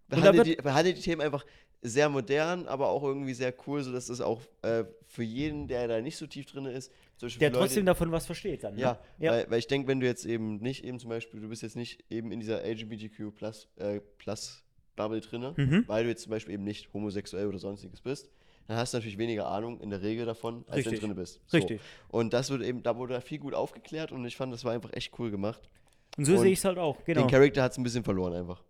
behandelt, 0.06 0.46
die, 0.46 0.54
behandelt 0.54 0.96
die 0.98 1.02
Themen 1.02 1.20
einfach 1.20 1.44
sehr 1.82 2.08
modern, 2.08 2.68
aber 2.68 2.90
auch 2.90 3.02
irgendwie 3.02 3.34
sehr 3.34 3.52
cool, 3.66 3.82
sodass 3.82 4.08
es 4.08 4.20
auch 4.20 4.42
äh, 4.62 4.84
für 5.08 5.24
jeden, 5.24 5.66
der 5.66 5.88
da 5.88 6.00
nicht 6.00 6.16
so 6.16 6.28
tief 6.28 6.46
drin 6.46 6.66
ist, 6.66 6.92
Der 7.20 7.50
Leute- 7.50 7.52
trotzdem 7.60 7.86
davon 7.86 8.10
was 8.12 8.26
versteht 8.26 8.64
dann. 8.64 8.74
Ne? 8.74 8.80
ja, 8.80 8.98
ja. 9.18 9.32
Weil, 9.32 9.50
weil 9.50 9.58
ich 9.58 9.66
denke, 9.66 9.88
wenn 9.88 10.00
du 10.00 10.06
jetzt 10.06 10.24
eben 10.26 10.56
nicht 10.58 10.84
eben 10.84 10.98
zum 10.98 11.10
Beispiel, 11.10 11.40
du 11.40 11.48
bist 11.48 11.62
jetzt 11.62 11.76
nicht 11.76 12.04
eben 12.10 12.32
in 12.32 12.40
dieser 12.40 12.64
LGBTQ 12.64 13.34
plus, 13.34 13.68
äh, 13.76 14.00
plus 14.18 14.64
Bubble 14.96 15.20
drinne, 15.20 15.54
Mhm. 15.56 15.84
weil 15.86 16.04
du 16.04 16.10
jetzt 16.10 16.22
zum 16.22 16.30
Beispiel 16.30 16.54
eben 16.54 16.64
nicht 16.64 16.92
homosexuell 16.92 17.46
oder 17.46 17.58
sonstiges 17.58 18.00
bist, 18.00 18.30
dann 18.66 18.76
hast 18.76 18.92
du 18.94 18.98
natürlich 18.98 19.18
weniger 19.18 19.46
Ahnung 19.48 19.80
in 19.80 19.90
der 19.90 20.02
Regel 20.02 20.26
davon, 20.26 20.64
als 20.68 20.68
wenn 20.68 20.74
Richtig. 20.76 21.00
du 21.00 21.06
drin 21.06 21.16
bist. 21.16 21.40
So. 21.46 21.56
Richtig. 21.56 21.80
Und 22.08 22.32
das 22.32 22.50
wird 22.50 22.62
eben, 22.62 22.82
da 22.82 22.96
wurde 22.96 23.14
da 23.14 23.20
viel 23.20 23.38
gut 23.38 23.54
aufgeklärt 23.54 24.12
und 24.12 24.24
ich 24.24 24.36
fand, 24.36 24.52
das 24.52 24.64
war 24.64 24.72
einfach 24.72 24.92
echt 24.92 25.18
cool 25.18 25.30
gemacht. 25.30 25.68
Und 26.16 26.24
so 26.24 26.36
sehe 26.36 26.52
ich 26.52 26.58
es 26.58 26.64
halt 26.64 26.78
auch. 26.78 27.02
Genau. 27.04 27.20
Den 27.22 27.30
Charakter 27.30 27.62
hat 27.62 27.72
es 27.72 27.78
ein 27.78 27.82
bisschen 27.84 28.04
verloren 28.04 28.32
einfach. 28.34 28.62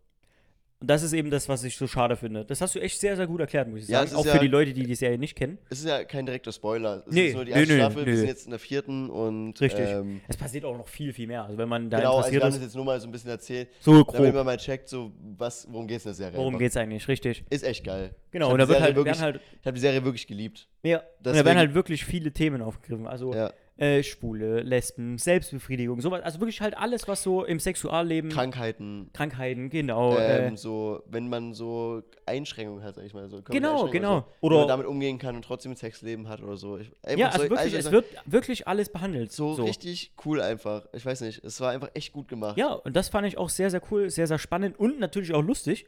Und 0.81 0.89
das 0.89 1.03
ist 1.03 1.13
eben 1.13 1.31
das, 1.31 1.47
was 1.47 1.63
ich 1.65 1.77
so 1.77 1.87
schade 1.87 2.17
finde. 2.17 2.43
Das 2.47 2.63
hast 2.63 2.75
du 2.75 2.79
echt 2.81 2.99
sehr, 2.99 3.15
sehr 3.15 3.27
gut 3.27 3.39
erklärt, 3.41 3.69
muss 3.69 3.83
ich 3.83 3.89
Ja, 3.89 3.99
sagen. 3.99 4.09
es 4.13 4.15
auch 4.15 4.25
ja- 4.25 4.33
für 4.33 4.39
die 4.39 4.49
Leute, 4.49 4.73
die 4.73 4.85
die 4.85 4.95
Serie 4.95 5.19
nicht 5.19 5.37
kennen. 5.37 5.59
Es 5.69 5.81
ist 5.81 5.85
ja 5.87 6.05
kein 6.05 6.25
direkter 6.25 6.53
Spoiler. 6.53 7.03
Es 7.07 7.13
Nee, 7.13 7.27
ist 7.29 7.35
nur 7.35 7.45
die 7.45 7.51
erste 7.51 7.75
nee, 7.75 7.79
Staffel, 7.81 8.07
wir 8.07 8.13
nee. 8.15 8.19
sind 8.19 8.29
jetzt 8.29 8.45
in 8.47 8.51
der 8.51 8.59
vierten 8.59 9.11
und 9.11 9.61
Richtig. 9.61 9.87
ähm, 9.91 10.23
Es 10.27 10.39
passiert 10.39 10.65
auch 10.65 10.79
noch 10.79 10.89
viel, 10.89 11.13
viel 11.13 11.27
mehr. 11.27 11.45
Also 11.45 11.59
wenn 11.59 11.69
man 11.69 11.91
da 11.91 11.99
genau, 11.99 12.17
also 12.17 12.31
wir 12.31 12.37
interessiert 12.37 12.43
das 12.45 12.57
ist, 12.57 12.63
jetzt 12.63 12.77
nur 12.77 12.85
mal 12.87 12.99
so 12.99 13.09
ein 13.09 13.13
bisschen 13.13 13.29
erzählt, 13.31 13.69
so 13.81 13.93
damit 14.05 14.07
grob. 14.07 14.35
man 14.35 14.47
mal 14.47 14.57
checkt, 14.57 14.89
so 14.89 15.13
was, 15.37 15.67
worum 15.71 15.87
geht 15.87 15.99
es 15.99 16.05
in 16.07 16.09
der 16.09 16.15
Serie. 16.15 16.39
Worum 16.39 16.55
einfach. 16.55 16.61
geht's 16.61 16.77
eigentlich? 16.79 17.07
Richtig. 17.09 17.45
Ist 17.51 17.63
echt 17.65 17.85
geil. 17.85 18.15
Genau, 18.31 18.47
Ich 18.47 18.53
und 18.55 18.59
da 18.61 18.69
wird 18.69 18.79
Serie 18.79 18.85
halt, 18.87 18.97
wirklich, 18.97 19.21
halt, 19.21 19.41
Ich 19.61 19.67
habe 19.67 19.75
die 19.75 19.81
Serie 19.83 20.03
wirklich 20.05 20.27
geliebt. 20.27 20.67
ja, 20.83 20.99
und 21.01 21.05
da 21.21 21.31
deswegen- 21.33 21.45
werden 21.47 21.59
halt 21.59 21.75
wirklich 21.75 22.07
viele 22.07 22.33
Themen 22.33 22.63
aufgegriffen. 22.63 23.07
Also 23.07 23.35
Ja. 23.35 23.53
Äh, 23.81 24.03
Schwule, 24.03 24.61
Lesben, 24.61 25.17
Selbstbefriedigung, 25.17 26.01
sowas. 26.03 26.23
Also 26.23 26.39
wirklich 26.39 26.61
halt 26.61 26.77
alles, 26.77 27.09
was 27.09 27.23
so 27.23 27.45
im 27.45 27.59
Sexualleben, 27.59 28.31
Krankheiten, 28.31 29.09
Krankheiten, 29.15 29.71
genau. 29.71 30.17
ähm, 30.19 30.55
äh, 30.55 30.57
so, 30.57 31.03
wenn 31.07 31.29
man 31.31 31.55
so 31.55 32.03
Einschränkungen 32.27 32.85
hat, 32.85 32.95
sag 32.97 33.05
ich 33.07 33.15
mal. 33.15 33.29
So, 33.31 33.41
Genau, 33.43 33.89
genau. 33.89 34.17
Oder, 34.19 34.23
so, 34.23 34.47
Oder- 34.47 34.55
wie 34.57 34.59
man 34.61 34.69
damit 34.69 34.87
umgehen 34.87 35.19
kann 35.19 35.35
und 35.35 35.43
trotzdem 35.45 35.73
ein 35.73 35.77
Sexleben 35.77 36.29
hat 36.29 36.43
oder 36.43 36.57
so. 36.57 36.77
Ich, 36.79 36.91
einfach 37.03 37.19
ja, 37.19 37.29
also 37.31 37.45
so, 37.45 37.51
wirklich, 37.51 37.75
es 37.75 37.85
Sachen- 37.85 37.93
wird 37.95 38.05
wirklich 38.27 38.69
alles 38.69 38.89
behandelt. 38.91 39.33
so, 39.33 39.55
richtig 39.55 40.13
cool 40.27 40.41
einfach. 40.43 40.87
Ich 40.93 41.05
weiß 41.07 41.23
nicht, 41.23 41.43
es 41.43 41.61
war 41.61 41.71
einfach 41.71 41.91
echt 41.95 42.13
gut 42.13 42.29
gemacht. 42.29 42.59
Ja, 42.59 42.75
und 42.75 42.95
das 42.95 43.09
fand 43.09 43.27
ich 43.27 43.39
auch 43.39 43.49
sehr, 43.49 43.71
sehr 43.71 43.81
cool, 43.91 44.11
sehr, 44.11 44.27
sehr 44.27 44.39
spannend 44.39 44.79
und 44.79 45.01
natürlich 45.01 45.33
auch 45.33 45.43
lustig. 45.43 45.87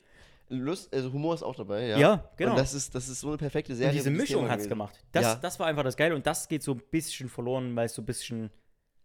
Lust, 0.48 0.92
also 0.94 1.12
Humor 1.12 1.34
ist 1.34 1.42
auch 1.42 1.54
dabei, 1.56 1.86
ja. 1.86 1.98
Ja, 1.98 2.30
genau. 2.36 2.52
Und 2.52 2.58
das 2.58 2.74
ist, 2.74 2.94
das 2.94 3.08
ist 3.08 3.20
so 3.20 3.28
eine 3.28 3.36
perfekte 3.38 3.74
Serie. 3.74 3.90
und 3.90 3.96
diese 3.96 4.10
Mischung 4.10 4.48
hat 4.50 4.60
es 4.60 4.68
gemacht. 4.68 4.98
Das, 5.12 5.24
Ja. 5.24 5.34
das 5.36 5.58
war 5.58 5.66
einfach 5.66 5.82
das 5.84 5.96
Geile 5.96 6.14
und 6.14 6.26
das 6.26 6.48
geht 6.48 6.62
so 6.62 6.72
ein 6.72 6.82
bisschen 6.90 7.28
verloren, 7.28 7.74
weil 7.74 7.86
es 7.86 7.94
so 7.94 8.02
ein 8.02 8.06
bisschen 8.06 8.50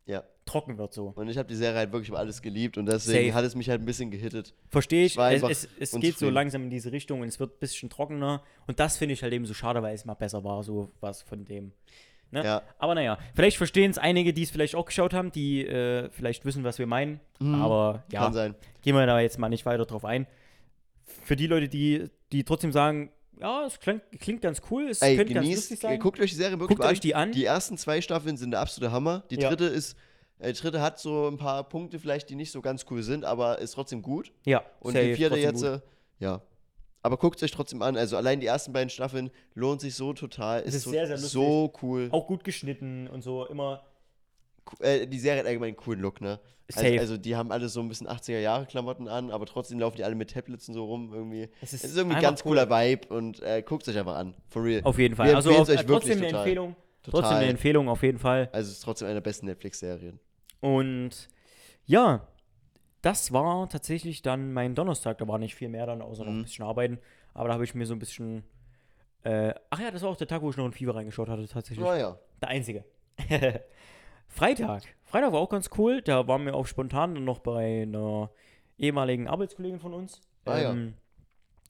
Ja. 0.05 0.23
trocken 0.45 0.77
wird 0.77 0.93
so. 0.93 1.13
Und 1.15 1.29
ich 1.29 1.37
habe 1.37 1.47
die 1.47 1.55
Serie 1.55 1.77
halt 1.77 1.91
wirklich 1.91 2.09
über 2.09 2.19
alles 2.19 2.41
geliebt 2.41 2.77
und 2.77 2.85
deswegen 2.85 3.27
Safe. 3.29 3.33
hat 3.37 3.45
es 3.45 3.55
mich 3.55 3.69
halt 3.69 3.81
ein 3.81 3.85
bisschen 3.85 4.11
gehittet. 4.11 4.53
Verstehe 4.69 5.05
ich. 5.05 5.15
war 5.17 5.31
Es, 5.31 5.43
es, 5.43 5.69
es 5.79 5.99
geht 6.01 6.17
so 6.17 6.29
langsam 6.29 6.63
in 6.63 6.69
diese 6.69 6.91
Richtung 6.91 7.21
und 7.21 7.27
es 7.27 7.39
wird 7.39 7.55
ein 7.55 7.59
bisschen 7.59 7.89
trockener. 7.89 8.41
Und 8.67 8.79
das 8.79 8.97
finde 8.97 9.13
ich 9.13 9.23
halt 9.23 9.33
eben 9.33 9.45
so 9.45 9.53
schade, 9.53 9.81
weil 9.83 9.95
es 9.95 10.05
mal 10.05 10.13
besser 10.15 10.43
war, 10.43 10.63
so 10.63 10.91
was 11.01 11.21
von 11.21 11.45
dem. 11.45 11.71
Ne? 12.31 12.43
Ja. 12.43 12.61
Aber 12.77 12.93
naja, 12.93 13.17
vielleicht 13.35 13.55
verstehen 13.55 13.89
es 13.89 13.97
einige, 13.97 14.33
die 14.33 14.43
es 14.43 14.51
vielleicht 14.51 14.75
auch 14.75 14.85
geschaut 14.85 15.13
haben, 15.13 15.31
die 15.31 15.65
äh, 15.65 16.09
vielleicht 16.09 16.43
wissen, 16.43 16.65
was 16.65 16.77
wir 16.77 16.85
meinen. 16.85 17.21
Aber 17.39 18.03
ja, 18.11 18.19
Mhm. 18.19 18.23
Kann 18.25 18.33
sein. 18.33 18.55
gehen 18.81 18.95
wir 18.95 19.05
da 19.05 19.19
jetzt 19.21 19.39
mal 19.39 19.47
nicht 19.47 19.65
weiter 19.65 19.85
drauf 19.85 20.03
ein. 20.03 20.27
Für 21.23 21.35
die 21.35 21.47
Leute, 21.47 21.67
die, 21.67 22.05
die 22.31 22.43
trotzdem 22.43 22.71
sagen, 22.71 23.11
ja, 23.39 23.65
es 23.65 23.79
klingt, 23.79 24.01
klingt 24.19 24.41
ganz 24.41 24.61
cool, 24.71 24.87
es 24.89 25.01
Ey, 25.01 25.15
könnte 25.15 25.33
ganz 25.33 25.43
genießt, 25.45 25.61
lustig 25.69 25.79
sein. 25.79 25.99
guckt 25.99 26.19
euch 26.19 26.31
die 26.31 26.35
Serie 26.37 26.53
wirklich 26.59 26.69
Guckt 26.77 26.79
mal 26.87 26.91
euch 26.91 26.99
die 26.99 27.13
an. 27.15 27.31
Die 27.31 27.45
ersten 27.45 27.77
zwei 27.77 28.01
Staffeln 28.01 28.35
sind 28.37 28.51
der 28.51 28.61
absolute 28.61 28.91
Hammer. 28.91 29.23
Die 29.29 29.35
Ja. 29.39 29.49
dritte 29.49 29.65
ist, 29.65 29.95
äh, 30.39 30.51
die 30.53 30.59
dritte 30.59 30.81
hat 30.81 30.99
so 30.99 31.27
ein 31.27 31.37
paar 31.37 31.67
Punkte 31.69 31.99
vielleicht, 31.99 32.29
die 32.29 32.35
nicht 32.35 32.51
so 32.51 32.61
ganz 32.61 32.85
cool 32.89 33.03
sind, 33.03 33.25
aber 33.25 33.59
ist 33.59 33.73
trotzdem 33.73 34.01
gut. 34.01 34.31
ja, 34.45 34.63
Und 34.79 34.95
die 34.95 35.13
vierte 35.13 35.37
jetzt, 35.37 35.61
gut. 35.61 35.69
äh, 35.71 35.79
ja. 36.19 36.41
Aber 37.03 37.17
guckt 37.17 37.37
es 37.37 37.43
euch 37.43 37.51
trotzdem 37.51 37.81
an. 37.83 37.95
Also 37.95 38.17
allein 38.17 38.39
die 38.39 38.47
ersten 38.47 38.73
beiden 38.73 38.89
Staffeln 38.89 39.29
lohnt 39.53 39.81
sich 39.81 39.93
so 39.95 40.13
total. 40.13 40.63
Es 40.65 40.73
ist 40.73 40.83
so, 40.83 40.89
sehr, 40.91 41.05
sehr 41.05 41.15
lustig. 41.17 41.31
so 41.31 41.71
cool. 41.81 42.09
Auch 42.11 42.27
gut 42.27 42.43
geschnitten 42.43 43.07
und 43.07 43.21
so, 43.21 43.45
immer. 43.45 43.85
Äh, 44.79 45.07
die 45.07 45.19
Serie 45.19 45.39
hat 45.39 45.47
allgemein 45.47 45.69
einen 45.69 45.77
coolen 45.77 45.99
Look, 46.01 46.21
ne? 46.21 46.39
Also, 46.75 46.85
also 46.99 47.17
die 47.17 47.35
haben 47.35 47.51
alle 47.53 47.69
so 47.69 47.79
ein 47.79 47.87
bisschen 47.87 48.07
80er 48.09 48.39
Jahre 48.39 48.65
Klamotten 48.65 49.07
an, 49.07 49.31
aber 49.31 49.45
trotzdem 49.45 49.79
laufen 49.79 49.95
die 49.97 50.03
alle 50.03 50.15
mit 50.15 50.31
Tablets 50.31 50.67
und 50.67 50.73
so 50.73 50.83
rum 50.85 51.13
irgendwie. 51.13 51.43
Es 51.61 51.71
Es 51.71 51.73
ist 51.75 51.83
ist, 51.91 51.97
irgendwie 51.97 52.17
ein 52.17 52.21
ganz 52.21 52.43
cooler 52.43 52.69
Vibe 52.69 53.07
und 53.07 53.41
äh, 53.41 53.61
guckt 53.61 53.83
es 53.87 53.93
euch 53.93 53.99
einfach 53.99 54.17
an. 54.17 54.33
For 54.49 54.63
real. 54.63 54.81
Auf 54.83 54.97
jeden 54.99 55.15
Fall. 55.15 55.27
Wir 55.29 55.35
Also 55.37 55.51
auf, 55.51 55.69
euch 55.69 55.79
äh, 55.79 55.83
trotzdem 55.85 56.17
eine 56.17 56.27
total. 56.27 56.39
Empfehlung. 56.41 56.75
Total. 57.03 57.21
Trotzdem 57.21 57.37
eine 57.37 57.49
Empfehlung 57.51 57.87
auf 57.87 58.03
jeden 58.03 58.19
Fall. 58.19 58.49
Also 58.51 58.69
es 58.69 58.77
ist 58.79 58.83
trotzdem 58.83 59.05
eine 59.05 59.15
der 59.15 59.21
besten 59.21 59.45
Netflix-Serien. 59.45 60.19
Und 60.59 61.29
ja, 61.85 62.27
das 63.01 63.31
war 63.31 63.69
tatsächlich 63.69 64.21
dann 64.21 64.51
mein 64.51 64.75
Donnerstag. 64.75 65.19
Da 65.19 65.27
war 65.27 65.37
nicht 65.37 65.55
viel 65.55 65.69
mehr 65.69 65.85
dann, 65.85 66.01
außer 66.01 66.25
noch 66.25 66.31
ein 66.31 66.39
Mhm. 66.39 66.43
bisschen 66.43 66.65
arbeiten. 66.65 66.99
Aber 67.33 67.47
da 67.47 67.53
habe 67.53 67.63
ich 67.63 67.73
mir 67.75 67.85
so 67.85 67.93
ein 67.93 67.99
bisschen. 67.99 68.43
Äh, 69.23 69.53
ach 69.69 69.79
ja, 69.79 69.89
das 69.89 70.01
war 70.01 70.09
auch 70.09 70.17
der 70.17 70.27
Tag, 70.27 70.41
wo 70.41 70.49
ich 70.49 70.57
noch 70.57 70.65
ein 70.65 70.73
Fieber 70.73 70.95
reingeschaut 70.95 71.29
hatte, 71.29 71.47
tatsächlich. 71.47 71.85
Naja. 71.85 72.17
Der 72.41 72.49
einzige. 72.49 72.83
Freitag. 74.37 74.83
Freitag 75.03 75.31
war 75.33 75.39
auch 75.39 75.49
ganz 75.49 75.69
cool. 75.77 76.01
Da 76.01 76.27
waren 76.27 76.45
wir 76.45 76.55
auch 76.55 76.67
spontan 76.67 77.15
dann 77.15 77.25
noch 77.25 77.39
bei 77.39 77.81
einer 77.83 78.29
ehemaligen 78.77 79.27
Arbeitskollegin 79.27 79.79
von 79.79 79.93
uns. 79.93 80.21
Ah, 80.45 80.57
ja. 80.59 80.71
ähm, 80.71 80.93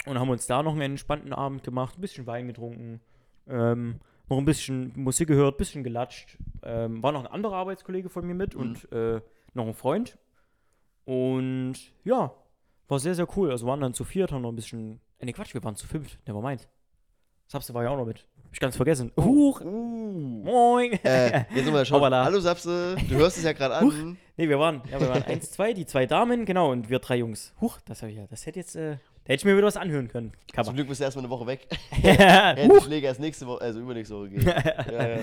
Und 0.06 0.20
haben 0.20 0.30
uns 0.30 0.46
da 0.48 0.62
noch 0.64 0.74
einen 0.74 0.82
entspannten 0.82 1.34
Abend 1.34 1.64
gemacht, 1.64 1.98
ein 1.98 2.02
bisschen 2.02 2.28
Wein 2.28 2.48
getrunken, 2.48 3.02
ähm, 3.48 4.00
noch 4.30 4.38
ein 4.38 4.46
bisschen 4.46 4.92
Musik 4.96 5.28
gehört, 5.30 5.56
ein 5.56 5.58
bisschen 5.58 5.84
gelatscht. 5.84 6.38
Ähm, 6.64 7.02
war 7.02 7.12
noch 7.14 7.22
ein 7.22 7.32
anderer 7.32 7.56
Arbeitskollege 7.56 8.10
von 8.10 8.26
mir 8.28 8.34
mit 8.36 8.54
Mhm. 8.56 8.62
und 8.62 8.92
äh, 8.92 9.22
noch 9.54 9.66
ein 9.68 9.74
Freund. 9.74 10.18
Und 11.06 11.76
ja, 12.04 12.34
war 12.88 13.00
sehr, 13.00 13.16
sehr 13.16 13.28
cool. 13.38 13.52
Also 13.52 13.66
waren 13.68 13.80
dann 13.82 13.94
zu 13.94 14.04
viert, 14.04 14.32
haben 14.32 14.42
noch 14.42 14.52
ein 14.52 14.56
bisschen. 14.56 15.00
Äh, 15.20 15.26
nee, 15.26 15.34
Quatsch, 15.34 15.54
wir 15.54 15.64
waren 15.64 15.76
zu 15.76 15.88
fünft. 15.88 16.20
Never 16.28 16.42
mind. 16.42 16.68
Sapse 17.48 17.74
war 17.74 17.84
ja 17.84 17.90
auch 17.92 17.98
noch 17.98 18.06
mit. 18.06 18.28
Hab 18.48 18.54
ich 18.54 18.60
ganz 18.60 18.76
vergessen. 18.78 19.12
Huch! 19.18 19.62
Uh. 19.62 20.42
Moin! 20.44 20.94
Äh, 21.04 21.44
jetzt 21.54 21.66
nochmal 21.66 21.86
schauen. 21.86 21.98
Hoppala. 21.98 22.24
Hallo 22.24 22.40
Sapse, 22.40 22.96
du 23.10 23.16
hörst 23.16 23.38
es 23.38 23.44
ja 23.44 23.52
gerade 23.52 23.76
an. 23.76 24.18
Nee, 24.38 24.48
wir 24.48 24.58
waren, 24.58 24.82
ja, 24.90 25.00
wir 25.00 25.10
waren 25.10 25.24
eins, 25.24 25.52
zwei, 25.52 25.74
die 25.74 25.86
zwei 25.86 26.06
Damen, 26.06 26.46
genau, 26.46 26.72
und 26.72 26.90
wir 26.90 27.00
drei 27.00 27.18
Jungs. 27.18 27.54
Huch, 27.60 27.80
das 27.86 28.02
habe 28.02 28.12
ich 28.12 28.18
ja, 28.18 28.26
das 28.28 28.46
hätte 28.46 28.60
jetzt, 28.60 28.76
äh, 28.76 28.92
da 28.92 28.98
hätte 29.34 29.42
ich 29.42 29.46
mir 29.46 29.58
wieder 29.58 29.68
was 29.68 29.76
anhören 29.78 30.08
können. 30.08 30.32
Zum 30.32 30.56
Kappa. 30.56 30.72
Glück 30.72 30.88
bist 30.88 31.02
du 31.02 31.06
erstmal 31.06 31.26
eine 31.26 31.30
Woche 31.32 31.46
weg. 31.48 31.68
Ja, 32.02 32.56
Huch. 32.58 32.86
Schläge 32.86 33.08
erst 33.08 33.20
nächste 33.20 33.46
Woche, 33.48 33.62
also 33.62 33.80
übernächste 33.80 34.16
Woche 34.16 34.30
gehen. 34.30 34.46
ja, 34.92 35.08
ja. 35.08 35.20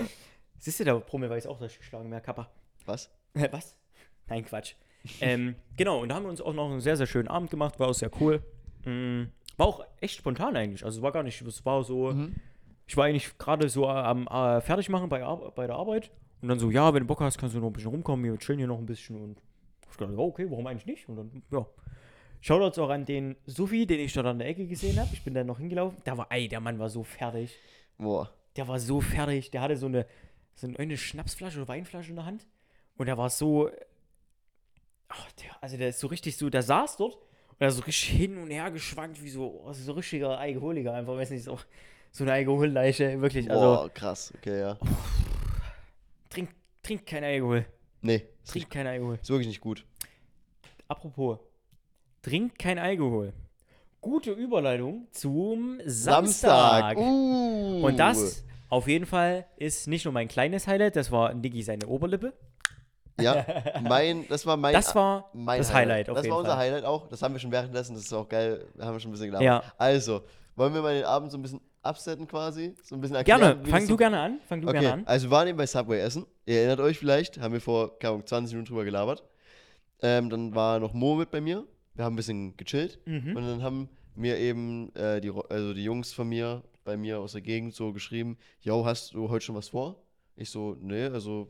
Siehst 0.59 0.79
du, 0.79 0.83
der 0.83 0.99
Promi 0.99 1.29
weiß 1.29 1.47
auch, 1.47 1.59
dass 1.59 1.71
ich 1.71 1.79
geschlagen 1.79 2.09
mehr 2.09 2.21
Kappa. 2.21 2.49
Was? 2.85 3.09
Was? 3.33 3.75
Nein, 4.27 4.45
Quatsch. 4.45 4.75
ähm, 5.21 5.55
genau, 5.77 5.99
und 6.01 6.09
da 6.09 6.15
haben 6.15 6.23
wir 6.23 6.29
uns 6.29 6.41
auch 6.41 6.53
noch 6.53 6.69
einen 6.69 6.79
sehr, 6.79 6.95
sehr 6.95 7.07
schönen 7.07 7.27
Abend 7.27 7.49
gemacht, 7.49 7.79
war 7.79 7.87
auch 7.89 7.93
sehr 7.93 8.11
cool. 8.21 8.41
Mm, 8.85 9.23
war 9.57 9.67
auch 9.67 9.85
echt 9.99 10.17
spontan 10.17 10.55
eigentlich, 10.55 10.83
also 10.85 10.99
es 10.99 11.03
war 11.03 11.11
gar 11.11 11.23
nicht, 11.23 11.41
es 11.41 11.65
war 11.65 11.83
so, 11.83 12.11
Mhm. 12.11 12.35
Ich 12.87 12.97
war 12.97 13.05
eigentlich 13.05 13.37
gerade 13.37 13.69
so 13.69 13.87
am 13.87 14.27
äh, 14.27 14.61
Fertigmachen 14.61 15.09
bei, 15.09 15.23
Ar 15.23 15.51
bei 15.51 15.67
der 15.67 15.75
Arbeit 15.75 16.11
und 16.41 16.49
dann 16.49 16.59
so, 16.59 16.69
ja, 16.69 16.93
wenn 16.93 17.01
du 17.01 17.07
Bock 17.07 17.21
hast, 17.21 17.37
kannst 17.37 17.55
du 17.55 17.59
noch 17.59 17.67
ein 17.67 17.73
bisschen 17.73 17.91
rumkommen, 17.91 18.23
wir 18.25 18.37
chillen 18.37 18.59
hier 18.59 18.67
noch 18.67 18.77
ein 18.77 18.85
bisschen 18.85 19.15
und 19.21 19.41
ich 19.89 19.97
dachte, 19.97 20.17
okay, 20.17 20.45
warum 20.49 20.67
eigentlich 20.67 20.85
nicht? 20.85 21.07
Und 21.07 21.15
dann, 21.15 21.43
ja. 21.51 21.65
Shoutouts 22.41 22.77
auch 22.77 22.89
an 22.89 23.05
den 23.05 23.35
Sufi, 23.45 23.87
den 23.87 24.01
ich 24.01 24.13
dort 24.13 24.27
an 24.27 24.37
der 24.37 24.47
Ecke 24.49 24.67
gesehen 24.67 24.99
habe. 24.99 25.09
Ich 25.13 25.23
bin 25.23 25.33
da 25.33 25.43
noch 25.43 25.57
hingelaufen. 25.57 25.97
Der 26.05 26.17
war, 26.17 26.27
ey, 26.29 26.47
der 26.47 26.59
Mann 26.59 26.77
war 26.77 26.89
so 26.89 27.03
fertig. 27.03 27.57
Boah. 27.97 28.29
Der 28.55 28.67
war 28.67 28.77
so 28.77 29.01
fertig. 29.01 29.49
Der 29.49 29.61
hatte 29.61 29.77
so 29.77 29.87
eine, 29.87 30.05
so 30.53 30.67
eine 30.77 30.97
Schnapsflasche 30.97 31.57
oder 31.57 31.67
Weinflasche 31.69 32.09
in 32.09 32.17
der 32.17 32.25
Hand. 32.25 32.45
Und 32.97 33.07
er 33.07 33.17
war 33.17 33.29
so. 33.29 33.71
ach, 35.07 35.31
der, 35.33 35.63
also 35.63 35.77
der 35.77 35.89
ist 35.89 35.99
so 35.99 36.07
richtig 36.07 36.37
so, 36.37 36.49
der 36.49 36.61
saß 36.61 36.97
dort 36.97 37.15
und 37.15 37.57
er 37.59 37.69
ist 37.69 37.77
so 37.77 37.83
richtig 37.83 38.09
hin 38.09 38.37
und 38.37 38.51
her 38.51 38.69
geschwankt, 38.69 39.23
wie 39.23 39.29
so, 39.29 39.63
oh, 39.65 39.73
so 39.73 39.93
richtiger 39.93 40.37
Alkoholiker, 40.37 40.93
einfach, 40.93 41.15
weiß 41.15 41.29
nicht, 41.31 41.43
so, 41.43 41.57
so 42.15 42.23
eine 42.23 42.31
Alkoholleiche, 42.31 43.21
wirklich. 43.21 43.51
Also 43.51 43.61
Boah, 43.61 43.89
krass, 43.89 44.33
okay, 44.37 44.61
ja. 44.61 44.77
trink, 46.29 46.49
trink 46.81 47.05
kein 47.05 47.25
Alkohol. 47.25 47.65
Nee, 48.01 48.25
Trink 48.45 48.69
kein 48.69 48.87
Alkohol. 48.87 49.19
ist 49.21 49.29
wirklich 49.29 49.49
nicht 49.49 49.59
gut. 49.59 49.85
Apropos, 50.87 51.39
trink 52.21 52.57
kein 52.57 52.79
Alkohol. 52.79 53.33
Gute 53.99 54.31
Überleitung 54.31 55.07
zum 55.11 55.81
Samstag. 55.85 56.95
Uh. 56.95 57.85
Und 57.85 57.97
das 57.97 58.45
auf 58.69 58.87
jeden 58.87 59.05
Fall 59.05 59.45
ist 59.57 59.87
nicht 59.87 60.05
nur 60.05 60.13
mein 60.13 60.29
kleines 60.29 60.67
Highlight, 60.67 60.95
das 60.95 61.11
war 61.11 61.33
Niki 61.33 61.63
seine 61.63 61.85
Oberlippe. 61.85 62.31
Ja, 63.19 63.45
mein, 63.81 64.25
das 64.29 64.45
war 64.45 64.55
mein. 64.55 64.73
Das 64.73 64.95
war 64.95 65.29
mein 65.33 65.57
das 65.57 65.73
Highlight 65.73 66.09
auf 66.09 66.15
Das 66.15 66.29
war 66.29 66.37
unser 66.37 66.51
Fall. 66.51 66.59
Highlight 66.59 66.85
auch. 66.85 67.09
Das 67.09 67.21
haben 67.21 67.33
wir 67.33 67.39
schon 67.39 67.51
währenddessen. 67.51 67.93
Das 67.93 68.03
ist 68.05 68.13
auch 68.13 68.29
geil. 68.29 68.65
Haben 68.79 68.93
wir 68.93 68.99
schon 69.01 69.09
ein 69.09 69.13
bisschen 69.13 69.27
gelabert. 69.27 69.45
Ja. 69.45 69.63
Also, 69.77 70.21
wollen 70.55 70.73
wir 70.73 70.81
mal 70.81 70.95
den 70.95 71.03
Abend 71.03 71.29
so 71.29 71.37
ein 71.37 71.41
bisschen 71.41 71.59
absetten 71.85 72.27
quasi? 72.27 72.73
So 72.83 72.95
ein 72.95 73.01
bisschen 73.01 73.15
erklären, 73.17 73.39
Gerne, 73.41 73.65
fang 73.67 73.87
du 73.87 73.95
gerne 73.97 74.19
an. 74.19 74.39
Fang 74.47 74.61
du 74.61 74.67
Okay, 74.67 74.79
gerne 74.79 74.93
an. 75.01 75.07
also 75.07 75.27
wir 75.27 75.31
waren 75.31 75.47
eben 75.47 75.57
bei 75.57 75.67
Subway 75.67 75.99
essen. 75.99 76.25
Ihr 76.45 76.57
erinnert 76.59 76.79
euch 76.79 76.97
vielleicht, 76.97 77.39
haben 77.39 77.53
wir 77.53 77.61
vor 77.61 77.97
keine 77.99 78.13
Ahnung, 78.15 78.25
20 78.27 78.53
Minuten 78.53 78.69
drüber 78.69 78.85
gelabert. 78.85 79.23
Ähm, 80.01 80.29
dann 80.29 80.53
war 80.55 80.79
noch 80.79 80.93
Mo 80.93 81.15
mit 81.15 81.31
bei 81.31 81.41
mir. 81.41 81.65
Wir 81.93 82.03
haben 82.05 82.13
ein 82.13 82.17
bisschen 82.17 82.57
gechillt. 82.57 82.99
Mhm. 83.05 83.35
Und 83.35 83.43
dann 83.47 83.63
haben 83.63 83.89
mir 84.15 84.37
eben 84.37 84.93
äh, 84.95 85.21
die, 85.21 85.31
also 85.49 85.73
die 85.73 85.83
Jungs 85.83 86.13
von 86.13 86.27
mir, 86.27 86.63
bei 86.83 86.97
mir 86.97 87.19
aus 87.19 87.31
der 87.31 87.41
Gegend 87.41 87.73
so 87.73 87.93
geschrieben, 87.93 88.37
yo, 88.61 88.85
hast 88.85 89.13
du 89.13 89.29
heute 89.29 89.45
schon 89.45 89.55
was 89.55 89.69
vor? 89.69 90.03
Ich 90.35 90.49
so, 90.49 90.75
nee, 90.81 91.05
also 91.05 91.49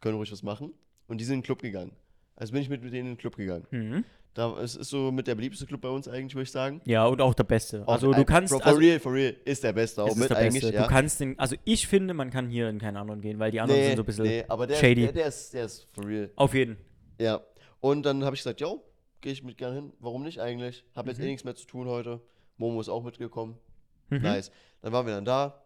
können 0.00 0.16
ruhig 0.16 0.32
was 0.32 0.42
machen. 0.42 0.72
Und 1.06 1.18
die 1.20 1.24
sind 1.24 1.34
in 1.34 1.40
den 1.40 1.44
Club 1.46 1.60
gegangen. 1.62 1.92
Also 2.36 2.52
bin 2.52 2.62
ich 2.62 2.68
mit, 2.68 2.82
mit 2.82 2.92
denen 2.92 3.08
in 3.10 3.12
den 3.14 3.18
Club 3.18 3.36
gegangen. 3.36 3.66
Mhm. 3.70 4.04
Da, 4.34 4.58
es 4.62 4.76
ist 4.76 4.88
so 4.88 5.12
mit 5.12 5.26
der 5.26 5.34
beliebteste 5.34 5.66
Club 5.66 5.82
bei 5.82 5.90
uns 5.90 6.08
eigentlich, 6.08 6.34
würde 6.34 6.44
ich 6.44 6.50
sagen. 6.52 6.80
Ja, 6.86 7.04
und 7.06 7.20
auch 7.20 7.34
der 7.34 7.44
Beste. 7.44 7.86
Also 7.86 8.12
du 8.12 8.24
kannst, 8.24 8.50
For, 8.52 8.60
for 8.60 8.66
also, 8.66 8.78
real, 8.80 8.98
for 8.98 9.12
real, 9.12 9.34
ist 9.44 9.62
der 9.62 9.74
Beste 9.74 10.02
auch 10.02 10.16
mit 10.16 10.30
der 10.30 10.36
eigentlich, 10.38 10.62
Beste. 10.62 10.74
ja. 10.76 10.82
Du 10.84 10.88
kannst 10.88 11.20
den, 11.20 11.38
also 11.38 11.54
ich 11.64 11.86
finde, 11.86 12.14
man 12.14 12.30
kann 12.30 12.48
hier 12.48 12.70
in 12.70 12.78
keinen 12.78 12.96
anderen 12.96 13.20
gehen, 13.20 13.38
weil 13.38 13.50
die 13.50 13.60
anderen 13.60 13.82
sind 13.82 13.96
so 13.96 14.02
ein 14.02 14.06
bisschen 14.06 14.24
nee, 14.24 14.44
aber 14.48 14.66
der, 14.66 14.76
shady. 14.76 15.02
Der, 15.02 15.12
der, 15.12 15.26
ist, 15.26 15.52
der 15.52 15.64
ist 15.66 15.86
for 15.92 16.06
real. 16.06 16.30
auf 16.36 16.54
jeden. 16.54 16.78
Ja. 17.20 17.42
Und 17.80 18.04
dann 18.06 18.24
habe 18.24 18.34
ich 18.34 18.40
gesagt, 18.40 18.60
yo, 18.60 18.82
gehe 19.20 19.32
ich 19.32 19.42
mit 19.42 19.58
gerne 19.58 19.74
hin. 19.74 19.92
Warum 20.00 20.22
nicht 20.22 20.40
eigentlich? 20.40 20.84
Habe 20.96 21.10
jetzt 21.10 21.18
Mhm. 21.18 21.24
eh 21.24 21.28
nichts 21.28 21.44
mehr 21.44 21.54
zu 21.54 21.66
tun 21.66 21.86
heute. 21.86 22.20
Momo 22.56 22.80
ist 22.80 22.88
auch 22.88 23.02
mitgekommen. 23.02 23.58
Mhm. 24.08 24.22
Nice. 24.22 24.50
Dann 24.80 24.92
waren 24.94 25.04
wir 25.06 25.14
dann 25.14 25.24
da. 25.26 25.62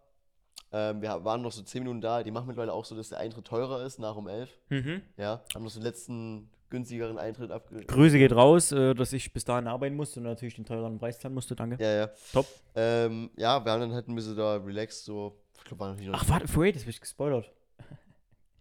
Ähm, 0.73 1.01
wir 1.01 1.23
waren 1.23 1.41
noch 1.41 1.51
so 1.53 1.61
10 1.61 1.83
Minuten 1.83 2.01
da. 2.01 2.21
Die 2.23 2.31
machen 2.31 2.47
mittlerweile 2.47 2.73
auch 2.73 2.83
so, 2.83 2.95
dass 2.95 3.09
der 3.09 3.19
Eintritt 3.19 3.45
teurer 3.45 3.85
ist, 3.85 3.99
nach 3.99 4.15
um 4.17 4.27
11. 4.27 4.49
Mhm. 4.69 5.01
Ja. 5.15 5.41
Haben 5.55 5.63
noch 5.63 5.71
so 5.71 5.79
den 5.79 5.85
letzten 5.85 6.49
günstigeren 6.69 7.17
Eintritt 7.17 7.51
abge... 7.51 7.85
Grüße 7.85 8.17
geht 8.17 8.33
raus, 8.33 8.71
äh, 8.71 8.93
dass 8.93 9.13
ich 9.13 9.31
bis 9.33 9.45
dahin 9.45 9.67
arbeiten 9.67 9.95
musste 9.95 10.19
und 10.19 10.25
natürlich 10.25 10.55
den 10.55 10.65
teureren 10.65 10.99
Preis 10.99 11.19
zahlen 11.19 11.33
musste, 11.33 11.55
danke. 11.55 11.81
Ja, 11.83 11.91
ja. 11.91 12.09
Top. 12.33 12.45
Ähm, 12.75 13.29
ja, 13.37 13.63
wir 13.63 13.71
haben 13.71 13.81
dann 13.81 13.93
halt 13.93 14.07
ein 14.07 14.15
bisschen 14.15 14.35
da 14.35 14.57
relaxed, 14.57 15.05
so. 15.05 15.37
Ich 15.57 15.63
glaube, 15.63 15.79
war 15.81 15.89
noch 15.91 15.97
nicht 15.97 16.09
Ach, 16.11 16.27
warte, 16.29 16.47
wait, 16.55 16.75
das 16.75 16.85
ich 16.85 17.01
gespoilert. 17.01 17.51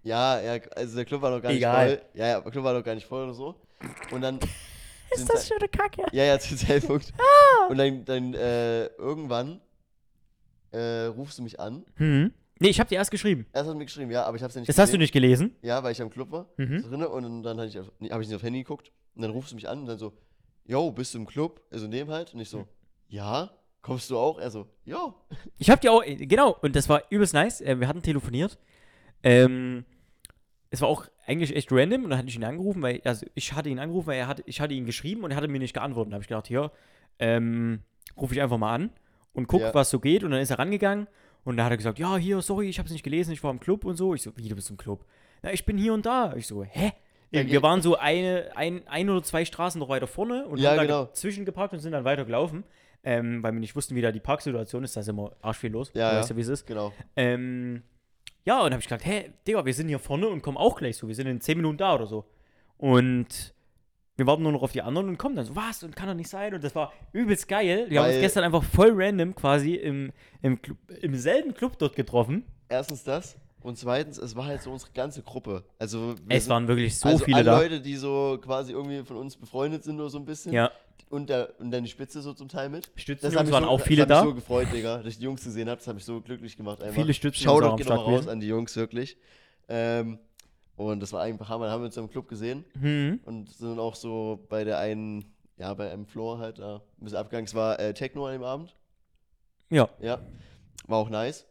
Ja, 0.03 0.41
ja, 0.41 0.63
also 0.77 0.95
der 0.95 1.05
Club 1.05 1.21
war 1.23 1.33
noch 1.33 1.43
gar 1.43 1.51
Egal. 1.51 1.87
nicht 1.89 1.99
voll. 1.99 2.09
Ja, 2.15 2.27
ja, 2.29 2.41
der 2.41 2.53
Club 2.53 2.65
war 2.65 2.75
noch 2.75 2.85
gar 2.85 2.95
nicht 2.95 3.07
voll 3.07 3.25
oder 3.25 3.35
so. 3.35 3.57
Und 4.13 4.21
dann. 4.21 4.39
Ist 5.11 5.29
das 5.33 5.49
schon 5.49 5.59
eine 5.59 5.69
Kacke? 5.69 6.05
Ja, 6.13 6.25
ja, 6.25 6.39
zu 6.39 6.57
Zeitpunkt. 6.57 7.13
Und 7.69 7.79
dann, 7.79 8.05
dann 8.05 8.35
äh, 8.35 8.87
irgendwann 8.99 9.61
äh, 10.71 11.07
rufst 11.07 11.39
du 11.39 11.43
mich 11.43 11.59
an. 11.59 11.85
Mhm. 11.97 12.33
Nee, 12.59 12.69
ich 12.69 12.81
hab 12.81 12.89
dir 12.89 12.95
erst 12.97 13.11
geschrieben. 13.11 13.47
Erst 13.53 13.67
hast 13.67 13.73
du 13.75 13.79
mir 13.79 13.85
geschrieben, 13.85 14.11
ja, 14.11 14.25
aber 14.25 14.37
ich 14.37 14.43
hab's 14.43 14.55
ja 14.55 14.61
nicht 14.61 14.69
Das 14.69 14.79
hast 14.79 14.93
du 14.93 14.99
nicht 14.99 15.13
gelesen. 15.13 15.55
Ja, 15.63 15.83
weil 15.83 15.93
ich 15.93 16.01
am 16.01 16.11
Club 16.11 16.31
war, 16.31 16.49
Mhm. 16.57 16.83
drinne, 16.83 17.09
und 17.09 17.43
dann 17.43 17.61
hab 17.61 17.67
ich, 17.67 17.79
auf- 17.79 17.93
nee, 17.99 18.11
hab 18.11 18.21
ich 18.23 18.29
nicht 18.29 18.37
auf 18.37 18.43
Handy 18.43 18.61
geguckt. 18.63 18.93
Und 19.15 19.23
dann 19.23 19.31
rufst 19.31 19.53
du 19.53 19.57
mich 19.57 19.69
an 19.69 19.81
und 19.81 19.87
dann 19.87 19.99
so, 19.99 20.13
yo, 20.65 20.91
bist 20.91 21.13
du 21.15 21.19
im 21.19 21.27
Club? 21.27 21.61
Also 21.71 21.85
in 21.85 21.91
dem 21.91 22.09
halt. 22.11 22.33
Und 22.35 22.41
ich 22.41 22.49
so, 22.49 22.67
ja, 23.09 23.51
kommst 23.83 24.11
du 24.11 24.19
auch? 24.19 24.39
Er 24.39 24.51
so, 24.51 24.67
jo. 24.85 25.15
Ich 25.59 25.69
hab 25.71 25.81
dir 25.81 25.93
auch, 25.93 26.03
äh, 26.03 26.17
genau, 26.27 26.57
und 26.63 26.75
das 26.77 26.89
war 26.89 27.03
übelst 27.11 27.35
nice. 27.35 27.61
Äh, 27.61 27.79
wir 27.79 27.89
hatten 27.89 28.03
telefoniert. 28.03 28.59
Ähm, 29.23 29.85
es 30.71 30.81
war 30.81 30.89
auch 30.89 31.07
eigentlich 31.27 31.55
echt 31.55 31.71
random 31.73 32.05
und 32.05 32.11
dann 32.11 32.19
hatte 32.19 32.29
ich 32.29 32.37
ihn 32.37 32.45
angerufen, 32.45 32.83
weil, 32.83 33.01
also 33.05 33.27
ich 33.35 33.53
hatte 33.53 33.69
ihn 33.69 33.79
angerufen, 33.79 34.07
weil 34.09 34.19
er 34.19 34.29
hat, 34.29 34.43
ich 34.47 34.61
hatte 34.61 34.75
ihn 34.75 34.85
geschrieben 34.87 35.25
und 35.25 35.31
er 35.31 35.37
hatte 35.37 35.49
mir 35.49 35.59
nicht 35.59 35.75
geantwortet. 35.75 36.13
Da 36.13 36.15
habe 36.17 36.23
ich 36.23 36.29
gedacht, 36.29 36.47
hier, 36.47 36.71
ähm, 37.19 37.81
rufe 38.17 38.35
ich 38.35 38.43
einfach 38.43 38.59
mal 38.59 38.75
an 38.75 38.91
und 39.33 39.47
guck, 39.47 39.61
Ja. 39.61 39.75
was 39.75 39.91
so 39.91 40.01
geht. 40.01 40.25
Und 40.25 40.31
dann 40.33 40.41
ist 40.41 40.51
er 40.51 40.59
rangegangen 40.59 41.07
und 41.47 41.57
dann 41.57 41.65
hat 41.65 41.73
er 41.73 41.77
gesagt, 41.79 41.99
ja, 41.99 42.17
hier, 42.19 42.43
sorry, 42.43 42.69
ich 42.69 42.79
habe 42.79 42.87
es 42.87 42.93
nicht 42.93 43.03
gelesen, 43.03 43.33
ich 43.33 43.43
war 43.43 43.51
im 43.51 43.61
Club 43.61 43.85
und 43.87 43.97
so. 43.97 44.13
Ich 44.15 44.21
so, 44.23 44.37
wie, 44.37 44.47
du 44.49 44.55
bist 44.55 44.69
im 44.69 44.77
Club? 44.77 45.07
Na, 45.43 45.53
ich 45.53 45.65
bin 45.65 45.79
hier 45.79 45.95
und 45.95 46.05
da. 46.05 46.35
Ich 46.37 46.47
so, 46.47 46.63
hä? 46.63 46.93
Wir 47.31 47.63
waren 47.63 47.81
so 47.83 47.97
eine, 47.97 48.51
ein, 48.55 48.87
ein 48.87 49.11
oder 49.11 49.23
zwei 49.23 49.45
Straßen 49.45 49.79
noch 49.79 49.89
weiter 49.89 50.07
vorne 50.07 50.47
und 50.47 50.59
Ja, 50.59 50.71
haben 50.71 50.77
da 50.77 50.83
genau. 50.85 51.05
ge- 51.07 51.15
zwischengeparkt 51.15 51.73
und 51.75 51.81
sind 51.81 51.93
dann 51.93 52.05
weiter 52.05 52.25
gelaufen, 52.25 52.65
ähm, 53.05 53.43
weil 53.43 53.53
wir 53.53 53.61
nicht 53.61 53.75
wussten, 53.77 53.95
wie 53.95 54.01
da 54.01 54.13
die 54.13 54.21
Parksituation 54.21 54.85
ist. 54.85 54.97
Da 54.97 55.01
ist 55.01 55.09
immer 55.09 55.33
arsch 55.43 55.59
viel 55.59 55.71
los. 55.73 55.91
Ja, 55.95 56.09
du 56.11 56.15
ja. 56.15 56.21
weißt 56.21 56.31
ja, 56.31 56.37
wie 56.37 56.41
es 56.43 56.49
ist. 56.49 56.67
Genau. 56.67 56.93
Ähm, 57.17 57.83
ja, 58.45 58.61
und 58.63 58.71
habe 58.73 58.81
ich 58.81 58.89
gedacht, 58.89 59.05
hä, 59.05 59.33
Digga, 59.47 59.65
wir 59.67 59.75
sind 59.75 59.89
hier 59.89 59.99
vorne 59.99 60.29
und 60.29 60.41
kommen 60.43 60.57
auch 60.57 60.77
gleich 60.77 60.97
so. 60.97 61.09
Wir 61.09 61.15
sind 61.17 61.27
in 61.27 61.41
10 61.41 61.57
Minuten 61.59 61.79
da 61.79 61.95
oder 61.97 62.07
so. 62.07 62.25
Und 62.79 63.55
wir 64.17 64.27
warten 64.27 64.43
nur 64.43 64.53
noch 64.53 64.63
auf 64.63 64.73
die 64.73 64.83
anderen 64.83 65.09
und 65.09 65.19
kommen 65.19 65.37
dann 65.37 65.45
so, 65.47 65.55
was? 65.57 65.83
Und 65.83 65.95
kann 65.95 66.09
doch 66.09 66.15
nicht 66.15 66.31
sein. 66.31 66.55
Und 66.55 66.65
das 66.65 66.75
war 66.75 66.93
übelst 67.13 67.49
geil. 67.49 67.87
Wir 67.89 68.01
haben 68.01 68.07
uns 68.07 68.15
Weil- 68.17 68.23
gestern 68.23 68.45
einfach 68.45 68.65
voll 68.65 68.93
random 68.95 69.35
quasi 69.35 69.75
im, 69.75 70.13
im, 70.43 70.61
Club, 70.61 70.79
im 71.01 71.15
selben 71.15 71.55
Club 71.55 71.79
dort 71.79 71.95
getroffen. 71.97 72.45
Erstens 72.69 73.05
das. 73.05 73.37
Und 73.63 73.77
zweitens, 73.79 74.19
es 74.19 74.37
war 74.37 74.45
halt 74.47 74.63
so 74.63 74.71
unsere 74.71 74.93
ganze 74.93 75.23
Gruppe. 75.23 75.65
Also, 75.79 76.15
wir 76.25 76.37
Es 76.37 76.45
sind- 76.45 76.51
waren 76.53 76.69
wirklich 76.69 76.97
so 76.99 77.09
also 77.09 77.25
viele 77.25 77.39
alle 77.39 77.45
da. 77.45 77.59
Leute, 77.61 77.81
die 77.81 77.97
so 77.97 78.39
quasi 78.41 78.73
irgendwie 78.73 79.03
von 79.05 79.17
uns 79.17 79.37
befreundet 79.37 79.83
sind 79.85 79.99
oder 79.99 80.09
so 80.09 80.19
ein 80.19 80.25
bisschen. 80.25 80.53
Ja, 80.53 80.71
Und, 81.11 81.29
der, 81.31 81.51
und 81.59 81.71
dann 81.73 81.83
die 81.85 81.91
Spitze 81.91 82.21
so 82.23 82.33
zum 82.33 82.49
Teil 82.49 82.69
mit. 82.69 82.91
Stützen 82.97 83.27
hat 83.27 83.33
uns 83.37 83.43
mich 83.45 83.53
waren 83.53 83.65
so, 83.65 83.71
auch 83.71 83.81
viele 83.81 84.07
das 84.07 84.19
hat 84.19 84.23
da. 84.23 84.25
mich 84.25 84.31
so 84.31 84.35
gefreut, 84.41 84.69
Digga, 84.73 84.99
dass 84.99 85.07
ich 85.07 85.19
die 85.19 85.25
Jungs 85.25 85.43
gesehen 85.45 85.69
habe. 85.69 85.79
Das 85.79 85.87
hat 85.89 85.95
mich 85.95 86.05
so 86.05 86.21
glücklich 86.21 86.57
gemacht. 86.57 86.81
Einfach. 86.83 86.95
Viele 86.95 87.13
Stützen 87.13 87.43
Shoutout 87.45 87.57
uns 87.59 87.65
auch 87.67 87.71
am 87.73 87.77
geht 87.77 87.87
Start 87.87 88.01
nochmal 88.01 88.17
raus 88.17 88.29
an 88.29 88.41
die 88.41 88.47
Jungs, 88.47 88.77
wirklich. 88.77 89.17
Ähm, 89.69 90.19
und 90.77 91.01
das 91.01 91.13
war 91.13 91.23
einfach 91.23 91.49
Hammer. 91.49 91.65
Dann 91.65 91.73
haben 91.75 91.81
wir 91.83 91.87
uns 91.87 91.97
im 91.97 92.11
Club 92.11 92.29
gesehen 92.29 92.65
hm. 92.81 93.21
und 93.25 93.51
sind 93.51 93.71
dann 93.71 93.79
auch 93.79 93.95
so 93.95 94.45
bei 94.49 94.65
der 94.65 94.79
einen, 94.79 95.25
ja, 95.57 95.73
bei 95.75 95.91
einem 95.91 96.07
Floor 96.07 96.39
halt 96.39 96.59
da 96.59 96.77
ein 96.99 97.05
bisschen 97.05 97.19
abgegangen. 97.19 97.47
Es 97.47 97.55
war 97.55 97.79
äh, 97.81 97.95
Techno 97.95 98.27
an 98.27 98.33
dem 98.35 98.45
Abend. 98.45 98.75
ja. 99.71 99.89
Ja. 100.01 100.21
War 100.87 100.99
auch 100.99 101.11
nice. 101.11 101.47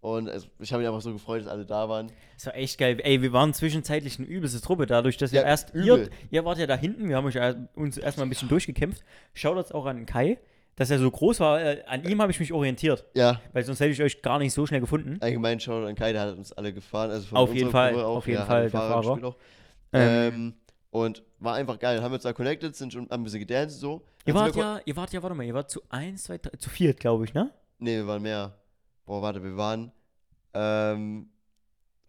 Und 0.00 0.28
es, 0.28 0.46
ich 0.60 0.72
habe 0.72 0.82
mich 0.82 0.88
einfach 0.88 1.00
so 1.00 1.12
gefreut, 1.12 1.40
dass 1.40 1.48
alle 1.48 1.66
da 1.66 1.88
waren. 1.88 2.12
Das 2.36 2.46
war 2.46 2.54
echt 2.54 2.78
geil. 2.78 3.00
Ey, 3.02 3.22
wir 3.22 3.32
waren 3.32 3.52
zwischenzeitlich 3.52 4.18
eine 4.20 4.28
übelste 4.28 4.60
Truppe, 4.60 4.86
dadurch, 4.86 5.16
dass 5.16 5.32
wir 5.32 5.40
Ja, 5.40 5.46
erst. 5.46 5.74
Ihr, 5.74 5.94
übel. 5.94 6.10
ihr 6.30 6.44
wart 6.44 6.58
ja 6.58 6.68
da 6.68 6.76
hinten, 6.76 7.08
wir 7.08 7.16
haben 7.16 7.26
euch 7.26 7.36
uns 7.74 7.96
erstmal 7.96 8.26
ein 8.26 8.28
bisschen 8.28 8.48
durchgekämpft. 8.48 9.02
Schaut 9.34 9.72
auch 9.72 9.86
an 9.86 10.06
Kai, 10.06 10.38
dass 10.76 10.90
er 10.90 10.98
so 10.98 11.10
groß 11.10 11.40
war. 11.40 11.60
Äh, 11.60 11.82
an 11.86 12.04
ihm 12.04 12.20
habe 12.22 12.30
ich 12.30 12.38
mich 12.38 12.52
orientiert, 12.52 13.04
Ja, 13.14 13.40
weil 13.52 13.64
sonst 13.64 13.80
hätte 13.80 13.90
ich 13.90 14.02
euch 14.02 14.22
gar 14.22 14.38
nicht 14.38 14.52
so 14.52 14.66
schnell 14.66 14.80
gefunden. 14.80 15.16
allgemein 15.20 15.58
Shoutout 15.58 15.86
an 15.88 15.94
Kai, 15.94 16.12
der 16.12 16.22
hat 16.22 16.36
uns 16.36 16.52
alle 16.52 16.72
gefahren. 16.72 17.10
Also 17.10 17.26
von 17.26 17.38
Auf 17.38 17.54
jeden 17.54 17.70
Fall, 17.70 17.94
auch. 17.96 18.16
auf 18.16 18.26
jeden 18.26 18.38
ja, 18.40 18.46
Fall, 18.46 18.64
hat 18.66 18.72
der 18.72 18.80
Fahrer. 18.80 19.34
Ähm, 19.92 20.32
Ähm, 20.34 20.54
und 20.90 21.22
war 21.40 21.54
einfach 21.54 21.78
geil. 21.78 22.02
Haben 22.02 22.12
wir 22.12 22.14
uns 22.16 22.22
da 22.22 22.32
connected, 22.32 22.74
sind 22.76 22.92
schon 22.92 23.04
haben 23.10 23.20
ein 23.20 23.24
bisschen 23.24 23.40
gedanced 23.40 23.80
so. 23.80 24.02
Ihr 24.24 24.34
wart 24.34 24.56
ja, 24.56 24.80
ihr 24.84 24.96
wart 24.96 25.12
ja, 25.12 25.22
warte 25.22 25.34
mal, 25.36 25.44
ihr 25.44 25.54
wart 25.54 25.70
zu 25.70 25.80
eins, 25.88 26.24
zwei, 26.24 26.38
drei, 26.38 26.50
zu 26.58 26.68
viert, 26.70 26.98
glaube 27.00 27.24
ich, 27.24 27.34
ne? 27.34 27.50
Nee, 27.78 27.96
wir 27.96 28.06
waren 28.06 28.22
mehr. 28.22 28.54
Boah, 29.04 29.22
warte, 29.22 29.42
wir 29.42 29.56
waren. 29.56 29.92
Ähm, 30.54 31.28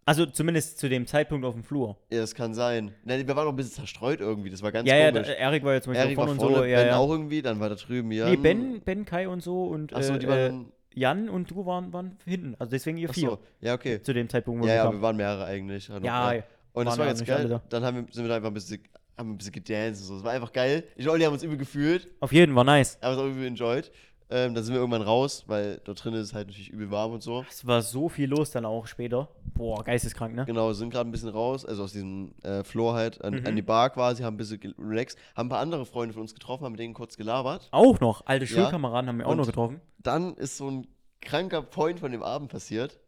Also 0.08 0.24
zumindest 0.24 0.78
zu 0.78 0.88
dem 0.88 1.06
Zeitpunkt 1.06 1.44
auf 1.44 1.52
dem 1.54 1.62
Flur. 1.62 1.98
ja, 2.10 2.20
das 2.20 2.34
kann 2.34 2.54
sein. 2.54 2.92
Nee, 3.04 3.26
wir 3.26 3.36
waren 3.36 3.44
noch 3.44 3.52
ein 3.52 3.56
bisschen 3.56 3.74
zerstreut 3.74 4.20
irgendwie. 4.20 4.48
Das 4.48 4.62
war 4.62 4.72
ganz 4.72 4.88
ja, 4.88 4.96
ja, 4.96 5.10
da, 5.12 5.20
komisch. 5.22 5.36
Erik 5.38 5.64
war 5.64 5.74
ja 5.74 5.80
zum 5.82 5.92
Beispiel 5.92 6.14
vorne 6.14 6.34
vorne, 6.36 6.50
und 6.50 6.56
so. 6.60 6.64
Ja, 6.64 6.78
Ben 6.78 6.86
ja. 6.86 6.96
auch 6.96 7.10
irgendwie, 7.10 7.42
dann 7.42 7.60
war 7.60 7.68
da 7.68 7.74
drüben 7.74 8.10
Jan. 8.10 8.30
Nee, 8.30 8.36
Ben, 8.38 8.80
Ben, 8.82 9.04
Kai 9.04 9.28
und 9.28 9.42
so 9.42 9.64
und 9.64 9.92
Achso, 9.94 10.14
äh, 10.14 10.18
die 10.18 10.26
äh, 10.26 10.28
waren. 10.30 10.72
Jan 10.94 11.28
und 11.28 11.50
du 11.50 11.66
waren, 11.66 11.92
waren 11.92 12.16
hinten. 12.24 12.56
Also 12.58 12.70
deswegen 12.70 12.96
ihr 12.96 13.08
vier. 13.12 13.32
Achso, 13.32 13.42
ja, 13.60 13.74
okay. 13.74 14.00
Zu 14.02 14.14
dem 14.14 14.28
Zeitpunkt, 14.30 14.62
wo 14.62 14.66
Ja, 14.66 14.72
wir 14.72 14.76
ja, 14.76 14.82
kamen. 14.84 14.96
wir 14.98 15.02
waren 15.02 15.16
mehrere 15.16 15.44
eigentlich. 15.44 15.88
Hallo, 15.90 16.04
Ja, 16.04 16.34
Und 16.72 16.86
das 16.86 16.96
war 16.98 17.04
ja 17.06 17.12
ganz 17.12 17.24
geil. 17.24 17.48
da. 17.48 17.62
Dann 17.68 17.84
haben 17.84 17.96
wir, 18.06 18.12
sind 18.12 18.24
wir 18.24 18.28
da 18.30 18.36
einfach 18.36 18.48
ein 18.48 18.54
bisschen, 18.54 18.82
haben 19.16 19.32
ein 19.32 19.36
bisschen 19.38 19.52
gedanced 19.52 20.00
und 20.02 20.06
so. 20.08 20.14
Das 20.14 20.24
war 20.24 20.32
einfach 20.32 20.52
geil. 20.52 20.84
Ich 20.96 21.06
und 21.06 21.12
Olli 21.12 21.24
haben 21.24 21.34
uns 21.34 21.42
übel 21.42 21.58
gefühlt, 21.58 22.08
Auf 22.20 22.32
jeden 22.32 22.54
war 22.54 22.64
nice. 22.64 22.98
haben 23.02 23.12
es 23.12 23.18
auch 23.18 23.26
übel 23.26 23.46
enjoyed. 23.46 23.92
Ähm, 24.30 24.54
dann 24.54 24.62
sind 24.62 24.74
wir 24.74 24.80
irgendwann 24.80 25.00
raus, 25.02 25.44
weil 25.46 25.80
dort 25.84 26.04
drin 26.04 26.12
ist 26.12 26.20
es 26.28 26.34
halt 26.34 26.48
natürlich 26.48 26.68
übel 26.68 26.90
warm 26.90 27.12
und 27.12 27.22
so. 27.22 27.46
Es 27.48 27.66
war 27.66 27.80
so 27.80 28.10
viel 28.10 28.28
los 28.28 28.50
dann 28.50 28.66
auch 28.66 28.86
später. 28.86 29.28
Boah, 29.54 29.82
geisteskrank, 29.82 30.34
ne? 30.34 30.44
Genau, 30.44 30.70
sind 30.74 30.90
gerade 30.90 31.08
ein 31.08 31.12
bisschen 31.12 31.30
raus, 31.30 31.64
also 31.64 31.84
aus 31.84 31.92
diesem 31.92 32.34
äh, 32.42 32.62
Floor 32.62 32.92
halt, 32.94 33.24
an, 33.24 33.34
Mhm. 33.40 33.46
an 33.46 33.56
die 33.56 33.62
Bar 33.62 33.88
quasi, 33.88 34.22
haben 34.22 34.34
ein 34.34 34.36
bisschen 34.36 34.74
relaxed, 34.78 35.18
haben 35.34 35.46
ein 35.46 35.48
paar 35.48 35.60
andere 35.60 35.86
Freunde 35.86 36.12
von 36.12 36.20
uns 36.22 36.34
getroffen, 36.34 36.64
haben 36.64 36.72
mit 36.72 36.80
denen 36.80 36.92
kurz 36.92 37.16
gelabert. 37.16 37.68
Auch 37.70 38.00
noch. 38.00 38.26
Alte 38.26 38.44
Ja. 38.44 38.50
Schulkameraden 38.62 39.08
haben 39.08 39.18
wir 39.18 39.26
auch 39.26 39.30
Und- 39.30 39.38
noch 39.38 39.46
getroffen. 39.46 39.80
Dann 39.98 40.34
ist 40.36 40.58
so 40.58 40.70
ein 40.70 40.86
kranker 41.22 41.62
Point 41.62 41.98
von 42.00 42.12
dem 42.12 42.22
Abend 42.22 42.50
passiert. 42.50 42.98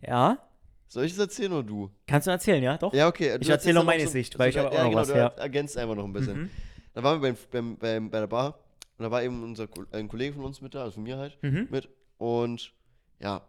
Ja. 0.00 0.38
Soll 0.88 1.04
ich 1.04 1.12
das 1.12 1.20
erzählen 1.20 1.52
oder 1.52 1.62
du? 1.62 1.90
Kannst 2.06 2.26
du 2.26 2.30
erzählen, 2.30 2.62
ja? 2.62 2.76
Doch? 2.78 2.92
Ja, 2.92 3.06
okay. 3.08 3.36
Ich 3.40 3.48
erzähl 3.48 3.72
noch 3.74 3.84
meine 3.84 4.06
Sicht, 4.06 4.38
weil 4.38 4.50
ich 4.50 4.58
habe 4.58 4.68
auch 4.68 4.72
ja, 4.74 4.82
noch 4.84 4.90
genau, 4.90 5.00
was, 5.02 5.08
du 5.08 5.16
ja. 5.16 5.26
ergänzt 5.28 5.76
einfach 5.78 5.94
noch 5.94 6.04
ein 6.04 6.12
bisschen. 6.12 6.42
Mhm. 6.42 6.50
Dann 6.94 7.04
waren 7.04 7.22
wir 7.22 7.28
beim, 7.32 7.36
beim, 7.50 7.76
beim, 7.76 8.10
bei 8.10 8.20
der 8.20 8.26
Bar 8.26 8.58
und 9.02 9.10
da 9.10 9.10
war 9.10 9.22
eben 9.22 9.42
unser 9.42 9.66
ein 9.90 10.08
Kollege 10.08 10.34
von 10.34 10.44
uns 10.44 10.60
mit 10.60 10.74
da, 10.74 10.82
also 10.82 10.94
von 10.94 11.02
mir 11.02 11.18
halt, 11.18 11.36
Mhm. 11.42 11.66
mit. 11.70 11.88
Und 12.18 12.72
ja, 13.20 13.42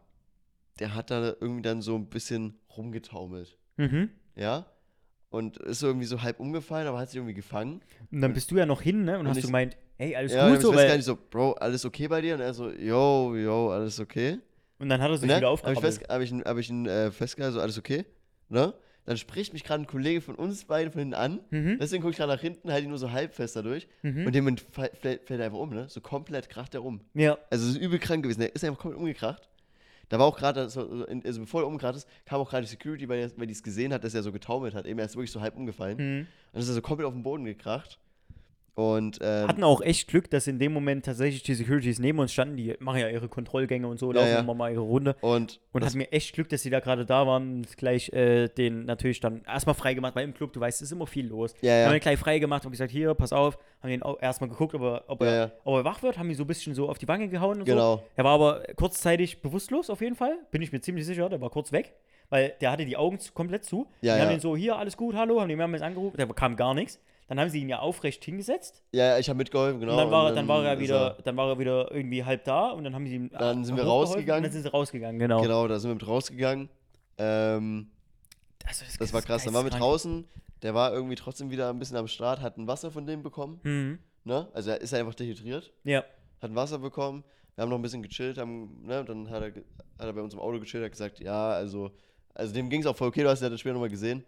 der 0.79 0.95
hat 0.95 1.11
da 1.11 1.33
irgendwie 1.39 1.61
dann 1.61 1.81
so 1.81 1.95
ein 1.95 2.07
bisschen 2.07 2.59
rumgetaumelt. 2.75 3.57
Mhm. 3.77 4.09
Ja? 4.35 4.65
Und 5.29 5.57
ist 5.57 5.79
so 5.79 5.87
irgendwie 5.87 6.05
so 6.07 6.21
halb 6.21 6.39
umgefallen, 6.39 6.87
aber 6.87 6.99
hat 6.99 7.09
sich 7.09 7.17
irgendwie 7.17 7.33
gefangen. 7.35 7.81
Und 8.11 8.21
dann 8.21 8.33
bist 8.33 8.49
du 8.51 8.57
ja 8.57 8.65
noch 8.65 8.81
hin, 8.81 9.03
ne? 9.05 9.13
Und, 9.13 9.21
Und 9.21 9.27
hast 9.29 9.37
ich- 9.37 9.43
du 9.43 9.47
gemeint, 9.47 9.77
ey, 9.97 10.15
alles 10.15 10.33
ja, 10.33 10.47
gut 10.47 10.57
ich 10.57 10.61
so, 10.63 10.73
weiß 10.75 10.87
gar 10.87 10.95
nicht 10.95 11.05
so, 11.05 11.15
Bro, 11.29 11.53
alles 11.53 11.85
okay 11.85 12.07
bei 12.07 12.21
dir? 12.21 12.35
Und 12.35 12.41
er 12.41 12.53
so, 12.53 12.71
yo, 12.71 13.35
yo, 13.35 13.69
alles 13.71 13.99
okay. 13.99 14.39
und 14.79 14.89
dann 14.89 15.01
hat 15.01 15.09
er 15.11 15.17
sich 15.17 15.27
Ne? 15.29 15.37
wieder 15.37 15.49
Habe 15.55 15.73
ich, 15.73 15.79
fest, 15.79 16.03
hab 16.09 16.21
ich, 16.21 16.31
hab 16.33 16.57
ich 16.57 16.69
ihn 16.69 16.85
äh, 16.87 17.11
festgehalten, 17.11 17.55
so, 17.55 17.61
alles 17.61 17.77
okay? 17.77 18.05
Ne? 18.49 18.73
Dann 19.05 19.17
spricht 19.17 19.51
mich 19.53 19.63
gerade 19.63 19.83
ein 19.83 19.87
Kollege 19.87 20.21
von 20.21 20.35
uns 20.35 20.63
beiden 20.65 20.91
von 20.91 20.99
hinten 20.99 21.13
an. 21.13 21.39
Mhm. 21.49 21.77
Deswegen 21.79 22.01
gucke 22.01 22.11
ich 22.11 22.17
gerade 22.17 22.31
nach 22.33 22.39
hinten, 22.41 22.71
halte 22.71 22.83
ihn 22.85 22.89
nur 22.89 22.97
so 22.99 23.11
halb 23.11 23.33
fest 23.33 23.55
dadurch. 23.55 23.87
Mhm. 24.01 24.25
Und 24.25 24.33
dem 24.35 24.45
Moment 24.45 24.65
fällt, 24.71 25.29
er 25.29 25.45
einfach 25.45 25.57
um, 25.59 25.71
ne? 25.71 25.87
So 25.89 25.99
komplett 25.99 26.49
kracht 26.49 26.73
er 26.73 26.83
um. 26.85 27.01
Ja. 27.13 27.37
Also 27.49 27.67
es 27.69 27.75
ist 27.75 27.81
übel 27.81 27.99
krank 27.99 28.23
gewesen. 28.23 28.39
Der 28.39 28.55
ist 28.55 28.63
einfach 28.63 28.79
komplett 28.79 28.99
umgekracht. 28.99 29.49
Da 30.09 30.19
war 30.19 30.25
auch 30.27 30.37
gerade, 30.37 30.69
so, 30.69 31.05
in- 31.05 31.25
also 31.25 31.41
bevor 31.41 31.61
er 31.61 31.67
umgekracht 31.67 31.95
ist, 31.95 32.07
kam 32.25 32.39
auch 32.39 32.49
gerade 32.49 32.63
die 32.65 32.69
Security, 32.69 33.09
weil, 33.09 33.27
die- 33.27 33.37
weil 33.39 33.47
die 33.47 33.53
es 33.53 33.63
gesehen 33.63 33.91
hat, 33.93 34.03
dass 34.03 34.13
er 34.13 34.23
so 34.23 34.31
getaumelt 34.31 34.73
hat. 34.75 34.85
Eben, 34.85 34.99
er 34.99 35.05
ist 35.05 35.15
wirklich 35.15 35.31
so 35.31 35.41
halb 35.41 35.55
umgefallen. 35.57 35.97
Mhm. 35.97 36.27
Und 36.53 36.59
ist 36.59 36.67
er 36.69 36.73
so 36.75 36.81
komplett 36.81 37.07
auf 37.07 37.13
den 37.13 37.23
Boden 37.23 37.45
gekracht. 37.45 37.99
Und 38.75 39.19
ähm, 39.21 39.47
Hatten 39.47 39.63
auch 39.63 39.81
echt 39.81 40.07
Glück, 40.07 40.29
dass 40.31 40.47
in 40.47 40.57
dem 40.57 40.73
Moment 40.73 41.05
tatsächlich 41.05 41.43
die 41.43 41.53
Securities 41.53 41.99
neben 41.99 42.17
uns 42.17 42.33
standen. 42.33 42.57
Die 42.57 42.75
machen 42.79 42.99
ja 42.99 43.07
ihre 43.09 43.27
Kontrollgänge 43.29 43.85
und 43.87 43.99
so, 43.99 44.11
Ja, 44.11 44.19
laufen 44.21 44.31
ja. 44.31 44.39
immer 44.39 44.55
mal 44.55 44.71
ihre 44.71 44.81
Runde. 44.81 45.15
und, 45.21 45.59
Und 45.71 45.85
hatten 45.85 45.97
mir 45.99 46.11
echt 46.11 46.33
Glück, 46.33 46.49
dass 46.49 46.63
sie 46.63 46.71
da 46.71 46.79
gerade 46.79 47.05
da 47.05 47.27
waren 47.27 47.57
und 47.57 47.77
gleich 47.77 48.09
äh, 48.13 48.47
den 48.47 48.85
natürlich 48.85 49.19
dann 49.19 49.43
erstmal 49.45 49.75
freigemacht, 49.75 50.15
weil 50.15 50.23
im 50.23 50.33
Club, 50.33 50.53
du 50.53 50.59
weißt, 50.59 50.81
es 50.81 50.87
ist 50.87 50.91
immer 50.91 51.05
viel 51.05 51.27
los. 51.27 51.53
Ja, 51.61 51.77
ja. 51.77 51.85
Haben 51.85 51.91
den 51.93 52.01
gleich 52.01 52.17
freigemacht 52.17 52.65
und 52.65 52.71
gesagt, 52.71 52.91
hier, 52.91 53.13
pass 53.13 53.31
auf, 53.31 53.59
haben 53.83 54.01
auch 54.01 54.19
erstmal 54.19 54.49
geguckt, 54.49 54.73
ob 54.73 54.81
er, 54.81 55.03
ob, 55.07 55.21
Ja, 55.21 55.27
er, 55.27 55.35
ja. 55.47 55.51
ob 55.65 55.75
er 55.75 55.85
wach 55.85 56.01
wird, 56.01 56.17
haben 56.17 56.29
ihn 56.29 56.35
so 56.35 56.43
ein 56.43 56.47
bisschen 56.47 56.73
so 56.73 56.89
auf 56.89 56.97
die 56.97 57.07
Wange 57.07 57.27
gehauen 57.27 57.59
und 57.59 57.67
so. 57.67 57.73
genau. 57.73 58.03
Er 58.15 58.23
war 58.23 58.33
aber 58.33 58.63
kurzzeitig 58.75 59.41
bewusstlos 59.41 59.91
auf 59.91 60.01
jeden 60.01 60.15
Fall, 60.15 60.35
bin 60.49 60.63
ich 60.63 60.71
mir 60.71 60.81
ziemlich 60.81 61.05
sicher, 61.05 61.29
der 61.29 61.39
war 61.41 61.51
kurz 61.51 61.71
weg, 61.71 61.93
weil 62.29 62.53
der 62.59 62.71
hatte 62.71 62.85
die 62.85 62.97
Augen 62.97 63.19
komplett 63.35 63.65
zu. 63.65 63.85
Ja, 64.01 64.13
die 64.15 64.19
ja. 64.19 64.25
haben 64.25 64.31
den 64.31 64.39
so, 64.39 64.55
hier, 64.57 64.77
alles 64.77 64.97
gut, 64.97 65.15
hallo, 65.15 65.39
haben 65.41 65.49
den 65.49 65.57
mehrmals 65.59 65.83
angerufen, 65.83 66.17
der 66.17 66.25
kam 66.27 66.55
gar 66.55 66.73
nichts. 66.73 66.99
Dann 67.27 67.39
haben 67.39 67.49
sie 67.49 67.61
ihn 67.61 67.69
ja 67.69 67.79
aufrecht 67.79 68.23
hingesetzt 68.25 68.83
Ja, 68.91 69.05
ja, 69.11 69.17
ich 69.19 69.29
habe 69.29 69.37
mitgeholfen, 69.37 69.79
genau. 69.79 69.93
und 69.93 69.97
dann 69.97 70.11
war, 70.11 70.27
er- 70.29 70.35
dann 70.35 70.47
war 70.47 70.63
er 70.65 70.79
wieder, 70.79 71.17
dann 71.23 71.37
war 71.37 71.49
er 71.49 71.59
wieder 71.59 71.91
irgendwie 71.91 72.23
halb 72.23 72.43
da 72.43 72.71
und 72.71 72.83
dann 72.83 72.93
haben 72.93 73.07
sie 73.07 73.15
ihn 73.15 73.29
Dann 73.29 73.63
sind 73.63 73.75
wir 73.77 73.83
rausgegangen. 73.85 74.39
Und 74.39 74.43
dann 74.43 74.51
sind 74.51 74.63
sie 74.63 74.69
rausgegangen, 74.71 75.19
genau. 75.19 75.41
Genau, 75.41 75.67
da 75.67 75.79
sind 75.79 75.89
wir 75.89 75.95
mit 75.95 76.07
rausgegangen. 76.07 76.69
Ähm, 77.17 77.87
Also, 78.65 78.85
das 78.99 79.13
war 79.13 79.19
ist 79.19 79.25
krass. 79.25 79.43
Dann 79.45 79.53
waren 79.53 79.65
wir 79.65 79.71
draußen. 79.71 80.25
Der 80.61 80.73
war 80.73 80.93
irgendwie 80.93 81.15
trotzdem 81.15 81.51
wieder 81.51 81.69
ein 81.69 81.79
bisschen 81.79 81.97
am 81.97 82.07
Start, 82.07 82.39
hat 82.41 82.57
ein 82.57 82.67
Wasser 82.67 82.89
von 82.91 83.05
dem 83.05 83.21
bekommen. 83.23 83.59
Mhm. 83.63 83.99
Ne? 84.23 84.47
Also 84.53 84.71
er 84.71 84.79
ist 84.81 84.93
einfach 84.93 85.13
dehydriert. 85.15 85.73
Ja. 85.83 85.99
hat 86.41 86.49
ein 86.51 86.55
Wasser 86.55 86.79
bekommen. 86.79 87.23
Wir 87.55 87.61
haben 87.61 87.69
noch 87.69 87.77
ein 87.77 87.81
bisschen 87.81 88.01
gechillt, 88.01 88.37
haben, 88.37 88.83
ne, 88.85 89.03
dann 89.05 89.29
hat 89.29 89.43
er, 89.43 89.47
hat 89.49 90.07
er 90.07 90.13
bei 90.13 90.21
uns 90.21 90.33
im 90.33 90.39
Auto 90.39 90.59
gechillt, 90.59 90.83
hat 90.83 90.91
gesagt, 90.91 91.19
ja, 91.19 91.51
also, 91.51 91.91
also 92.33 92.51
dem 92.53 92.67
ging 92.69 92.79
es 92.81 92.87
auch 92.87 92.95
voll 92.97 93.09
okay, 93.09 93.21
du 93.21 93.29
hast 93.29 93.41
ja 93.43 93.49
das 93.49 93.59
Spiel 93.59 93.73
nochmal 93.73 93.89
gesehen. 93.89 94.23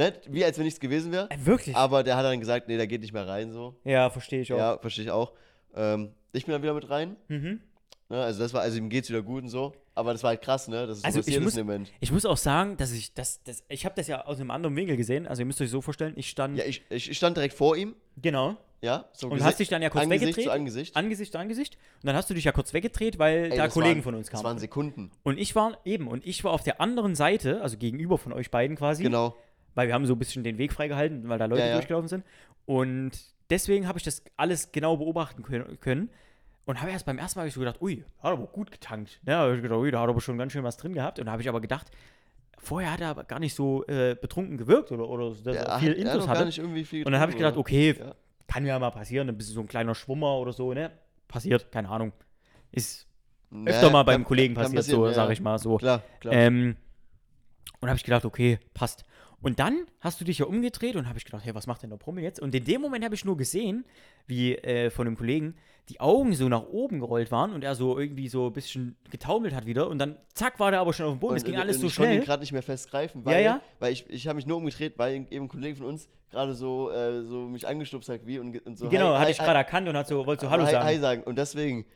Ne? 0.00 0.14
Wie 0.28 0.42
als 0.44 0.56
wenn 0.56 0.64
nichts 0.64 0.80
gewesen 0.80 1.12
wäre. 1.12 1.28
Äh, 1.30 1.36
Wirklich? 1.44 1.76
Aber 1.76 2.02
der 2.02 2.16
hat 2.16 2.24
dann 2.24 2.40
gesagt, 2.40 2.68
nee, 2.68 2.78
da 2.78 2.86
geht 2.86 3.02
nicht 3.02 3.12
mehr 3.12 3.28
rein 3.28 3.52
so. 3.52 3.76
ja, 3.84 4.08
verstehe 4.08 4.40
ich 4.40 4.50
auch. 4.50 4.56
Ja, 4.58 4.78
verstehe 4.78 5.04
ich 5.04 5.10
auch. 5.10 5.32
Ähm, 5.74 6.12
ich 6.32 6.46
bin 6.46 6.52
dann 6.52 6.62
wieder 6.62 6.72
mit 6.72 6.88
rein. 6.88 7.16
Mhm. 7.28 7.60
Ne? 8.08 8.22
Also 8.22 8.40
das 8.40 8.54
war, 8.54 8.62
also 8.62 8.78
ihm 8.78 8.88
geht's 8.88 9.10
wieder 9.10 9.20
gut 9.20 9.42
und 9.42 9.50
so. 9.50 9.74
Aber 9.94 10.12
das 10.12 10.22
war 10.22 10.30
halt 10.30 10.40
krass, 10.40 10.68
ne? 10.68 10.86
Das 10.86 10.98
ist 10.98 11.04
Also 11.04 11.20
so 11.20 11.30
ich 11.30 11.38
muss-. 11.38 11.60
Ich 12.00 12.12
muss 12.12 12.24
auch 12.24 12.38
sagen, 12.38 12.78
dass 12.78 12.92
ich 12.92 13.12
das, 13.12 13.42
das 13.42 13.62
ich 13.68 13.84
habe 13.84 13.94
das 13.94 14.06
ja 14.06 14.24
aus 14.24 14.40
einem 14.40 14.50
anderen 14.50 14.74
Winkel 14.74 14.96
gesehen. 14.96 15.26
Also 15.26 15.42
ihr 15.42 15.46
müsst 15.46 15.60
euch 15.60 15.68
so 15.68 15.82
vorstellen, 15.82 16.14
ich 16.16 16.30
stand 16.30 16.56
Ja, 16.56 16.64
ich, 16.64 16.82
ich, 16.88 17.14
stand 17.14 17.36
direkt 17.36 17.52
vor 17.54 17.76
ihm, 17.76 17.94
genau 18.16 18.56
ja, 18.82 19.04
so 19.12 19.28
und 19.28 19.42
hast 19.44 19.60
dich 19.60 19.68
dann 19.68 19.82
ja 19.82 19.90
kurz 19.90 20.04
Angesicht 20.04 20.28
weggedreht, 20.28 20.44
zu 20.44 20.50
Angesicht. 20.52 20.96
Angesicht 20.96 21.32
zu 21.32 21.38
Angesicht 21.38 21.78
und 22.02 22.06
dann 22.06 22.16
hast 22.16 22.30
du 22.30 22.34
dich 22.34 22.44
ja 22.44 22.52
kurz 22.52 22.72
weggedreht, 22.72 23.18
weil 23.18 23.52
Ey, 23.52 23.56
da 23.56 23.68
Kollegen 23.68 23.96
waren, 23.96 24.02
von 24.02 24.14
uns 24.14 24.30
Das 24.30 24.42
waren 24.42 24.52
kamen. 24.52 24.58
Sekunden. 24.58 25.10
Und 25.22 25.38
ich 25.38 25.54
war 25.54 25.78
eben 25.84 26.08
und 26.08 26.26
ich 26.26 26.44
war 26.44 26.52
auf 26.52 26.62
der 26.62 26.80
anderen 26.80 27.14
Seite, 27.14 27.60
also 27.60 27.76
gegenüber 27.76 28.16
von 28.16 28.32
euch 28.32 28.50
beiden 28.50 28.76
quasi, 28.76 29.02
Genau. 29.02 29.36
Weil 29.74 29.86
wir 29.88 29.94
haben 29.94 30.06
so 30.06 30.14
ein 30.14 30.18
bisschen 30.18 30.44
den 30.44 30.58
Weg 30.58 30.72
freigehalten, 30.72 31.28
weil 31.28 31.38
da 31.38 31.46
Leute 31.46 31.62
Ja, 31.62 31.66
ja. 31.68 31.72
durchgelaufen 31.74 32.08
sind 32.08 32.24
und 32.66 33.12
deswegen 33.50 33.86
habe 33.88 33.98
ich 33.98 34.04
das 34.04 34.22
alles 34.36 34.72
genau 34.72 34.96
beobachten 34.96 35.42
können, 35.42 36.10
und 36.66 36.80
habe 36.80 36.92
erst 36.92 37.06
beim 37.06 37.18
ersten 37.18 37.38
Mal 37.40 37.48
ich 37.48 37.54
so 37.54 37.58
gedacht, 37.60 37.80
ui, 37.82 38.04
hat 38.22 38.32
aber 38.32 38.46
gut 38.46 38.70
getankt. 38.70 39.18
Ja, 39.26 39.40
hab 39.40 39.54
ich 39.56 39.62
gedacht, 39.62 39.78
ui, 39.80 39.90
da 39.90 40.02
hat 40.02 40.08
aber 40.08 40.20
schon 40.20 40.38
ganz 40.38 40.52
schön 40.52 40.62
was 40.62 40.76
drin 40.76 40.92
gehabt 40.92 41.18
und 41.18 41.26
da 41.26 41.32
habe 41.32 41.42
ich 41.42 41.48
aber 41.48 41.60
gedacht, 41.60 41.90
vorher 42.58 42.92
hat 42.92 43.00
er 43.00 43.08
aber 43.08 43.24
gar 43.24 43.40
nicht 43.40 43.54
so 43.54 43.84
äh, 43.88 44.14
betrunken 44.20 44.56
gewirkt 44.56 44.92
oder, 44.92 45.08
oder 45.08 45.30
dass 45.30 45.56
Ja, 45.56 45.62
er 45.62 45.78
viel 45.80 45.92
Intus 45.94 46.28
hatte. 46.28 46.40
gar 46.40 46.44
nicht 46.44 46.58
irgendwie 46.58 46.84
viel 46.84 47.04
Und 47.04 47.10
dann 47.12 47.20
habe 47.20 47.32
ich 47.32 47.36
gedacht, 47.38 47.56
okay? 47.56 47.96
Ja. 47.98 48.14
kann 48.46 48.64
ja 48.66 48.78
mal 48.78 48.90
passieren, 48.90 49.28
ein 49.28 49.36
bisschen 49.36 49.54
so 49.54 49.60
ein 49.62 49.66
kleiner 49.66 49.94
Schwummer 49.96 50.36
oder 50.36 50.52
so, 50.52 50.72
ne? 50.72 50.92
Passiert, 51.26 51.72
keine 51.72 51.88
Ahnung. 51.88 52.12
Ist 52.70 53.08
öfter 53.64 53.86
Ja, 53.86 53.90
mal 53.92 54.02
beim 54.04 54.20
kann- 54.20 54.24
Kollegen 54.28 54.54
kann 54.54 54.72
passiert, 54.72 54.84
so, 54.84 55.10
sag 55.10 55.30
ich 55.30 55.40
mal 55.40 55.58
so. 55.58 55.78
Klar, 55.78 56.02
klar. 56.20 56.34
Ähm, 56.34 56.76
und 57.80 57.88
habe 57.88 57.96
ich 57.96 58.04
gedacht, 58.04 58.24
okay, 58.24 58.58
passt. 58.74 59.04
Und 59.42 59.58
dann 59.58 59.86
hast 60.00 60.20
du 60.20 60.24
dich 60.26 60.38
ja 60.38 60.44
umgedreht 60.46 60.96
und 60.96 61.08
habe 61.08 61.16
ich 61.16 61.24
gedacht, 61.24 61.44
hey, 61.46 61.54
was 61.54 61.66
macht 61.66 61.82
denn 61.82 61.88
der 61.88 61.96
Promi 61.96 62.20
jetzt? 62.20 62.40
Und 62.40 62.54
in 62.54 62.62
dem 62.64 62.82
Moment 62.82 63.04
habe 63.04 63.14
ich 63.14 63.24
nur 63.24 63.38
gesehen, 63.38 63.86
wie 64.26 64.54
äh, 64.54 64.90
von 64.90 65.06
einem 65.06 65.16
Kollegen 65.16 65.54
die 65.88 65.98
Augen 65.98 66.34
so 66.34 66.48
nach 66.50 66.64
oben 66.68 67.00
gerollt 67.00 67.32
waren 67.32 67.52
und 67.54 67.64
er 67.64 67.74
so 67.74 67.98
irgendwie 67.98 68.28
so 68.28 68.48
ein 68.48 68.52
bisschen 68.52 68.96
getaumelt 69.10 69.54
hat 69.54 69.64
wieder. 69.64 69.88
Und 69.88 69.98
dann 69.98 70.18
zack 70.34 70.60
war 70.60 70.70
der 70.70 70.80
aber 70.80 70.92
schon 70.92 71.06
auf 71.06 71.12
dem 71.14 71.20
Boden. 71.20 71.36
Es 71.36 71.44
ging 71.44 71.54
und- 71.54 71.60
alles 71.60 71.76
und 71.76 71.80
so 71.82 71.86
ich 71.88 71.96
konnte 71.96 72.10
ihn 72.10 72.14
schnell. 72.16 72.26
gerade 72.26 72.40
nicht 72.42 72.52
mehr 72.52 72.62
festgreifen, 72.62 73.22
Ja, 73.22 73.26
weil, 73.26 73.44
ja. 73.44 73.60
weil 73.78 73.92
ich, 73.94 74.08
ich 74.10 74.26
habe 74.28 74.36
mich 74.36 74.46
nur 74.46 74.58
umgedreht, 74.58 74.98
weil 74.98 75.14
eben 75.30 75.46
ein 75.46 75.48
Kollege 75.48 75.76
von 75.76 75.86
uns 75.86 76.08
gerade 76.30 76.54
so, 76.54 76.90
äh, 76.90 77.22
so 77.24 77.48
mich 77.48 77.66
angestupst 77.66 78.10
hat 78.10 78.26
wie 78.26 78.38
und, 78.38 78.64
und 78.66 78.78
so 78.78 78.90
Genau, 78.90 79.06
hi, 79.08 79.12
hatte 79.14 79.24
hi, 79.24 79.30
ich 79.32 79.38
gerade 79.38 79.56
erkannt 79.58 79.88
und 79.88 79.96
hat 79.96 80.06
so, 80.06 80.26
wollte 80.26 80.44
so 80.44 80.50
Hallo 80.50 80.64
hi, 80.66 80.70
sagen. 80.70 80.86
hi 80.86 80.98
sagen. 80.98 81.22
Und 81.24 81.38
deswegen. 81.38 81.86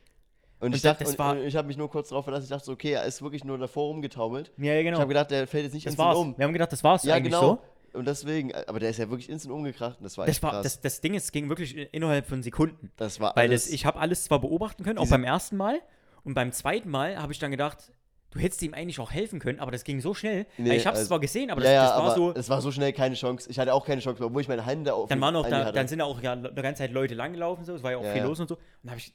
Und, 0.59 0.73
ich 0.75 0.81
da- 0.81 0.89
dachte, 0.91 1.03
das 1.03 1.13
und, 1.13 1.19
war- 1.19 1.31
und 1.33 1.43
ich 1.45 1.55
habe 1.55 1.67
mich 1.67 1.77
nur 1.77 1.89
kurz 1.89 2.09
darauf 2.09 2.23
verlassen, 2.25 2.43
ich 2.45 2.49
dachte 2.49 2.65
so, 2.65 2.71
okay, 2.71 2.91
er 2.93 3.03
ist 3.05 3.21
wirklich 3.21 3.43
nur 3.43 3.57
davor 3.57 3.87
rumgetaumelt. 3.87 4.51
Ja, 4.57 4.73
ja, 4.73 4.79
Ich 4.79 4.85
genau. 4.85 4.99
habe 4.99 5.07
gedacht, 5.09 5.29
der 5.31 5.47
fällt 5.47 5.65
jetzt 5.65 5.73
nicht 5.73 5.85
Das 5.85 5.93
instant 5.93 6.07
war's. 6.09 6.17
um. 6.17 6.37
Wir 6.37 6.45
haben 6.45 6.53
gedacht, 6.53 6.71
das 6.71 6.83
war's 6.83 7.03
Ja, 7.03 7.15
eigentlich 7.15 7.33
genau. 7.33 7.59
so. 7.93 7.97
Und 7.99 8.05
deswegen, 8.07 8.53
aber 8.53 8.79
der 8.79 8.89
ist 8.89 8.97
ja 8.97 9.09
wirklich 9.09 9.29
instant 9.29 9.53
umgekracht 9.53 9.97
und 9.99 10.03
das 10.03 10.17
war 10.17 10.25
Das 10.25 10.35
echt 10.35 10.43
war, 10.43 10.51
krass. 10.51 10.63
das, 10.63 10.81
das 10.81 11.01
Ding 11.01 11.13
ist, 11.13 11.25
es 11.25 11.31
ging 11.31 11.47
wirklich 11.49 11.77
innerhalb 11.93 12.25
von 12.27 12.43
Sekunden. 12.43 12.91
das 12.97 13.19
war 13.21 13.35
Weil 13.35 13.47
alles, 13.49 13.65
das, 13.65 13.73
ich 13.73 13.85
habe 13.85 13.99
alles 13.99 14.25
zwar 14.25 14.39
beobachten 14.39 14.83
können, 14.83 14.97
auch 14.97 15.07
beim 15.09 15.23
ersten 15.23 15.55
Mal. 15.57 15.79
Und 16.23 16.33
beim 16.33 16.51
zweiten 16.51 16.89
Mal 16.89 17.21
habe 17.21 17.31
ich 17.31 17.39
dann 17.39 17.51
gedacht, 17.51 17.91
du 18.31 18.39
hättest 18.39 18.61
ihm 18.63 18.73
eigentlich 18.73 18.99
auch 18.99 19.11
helfen 19.11 19.39
können, 19.39 19.59
aber 19.61 19.71
das 19.71 19.83
ging 19.85 20.01
so 20.01 20.13
schnell. 20.13 20.45
Nee, 20.57 20.75
ich 20.75 20.85
habe 20.87 20.95
es 20.95 20.99
also- 21.01 21.09
zwar 21.09 21.19
gesehen, 21.21 21.51
aber 21.51 21.61
ja, 21.63 21.67
das, 21.67 21.73
ja, 21.73 21.83
das 21.83 21.91
war 21.97 22.03
aber 22.05 22.15
so. 22.15 22.39
es 22.39 22.49
war 22.49 22.61
so 22.61 22.71
schnell 22.71 22.91
keine 22.91 23.15
Chance. 23.15 23.49
Ich 23.49 23.59
hatte 23.59 23.73
auch 23.73 23.85
keine 23.85 24.01
Chance, 24.01 24.25
obwohl 24.25 24.41
ich 24.41 24.47
meine 24.49 24.65
Hände 24.65 24.93
auf 24.93 25.07
Dann 25.07 25.21
waren 25.21 25.35
auch 25.37 25.47
da, 25.47 25.71
dann 25.71 25.87
sind 25.87 26.01
auch 26.01 26.21
ja 26.21 26.33
eine 26.33 26.51
ganze 26.53 26.79
Zeit 26.79 26.91
Leute 26.91 27.13
langgelaufen, 27.15 27.63
so, 27.63 27.73
es 27.75 27.83
war 27.83 27.91
ja 27.91 27.97
auch 27.97 28.03
Ja, 28.03 28.11
viel 28.11 28.21
ja. 28.23 28.27
los 28.27 28.39
und 28.41 28.49
so. 28.49 28.57
Und 28.83 28.89
habe 28.89 28.99
ich, 28.99 29.13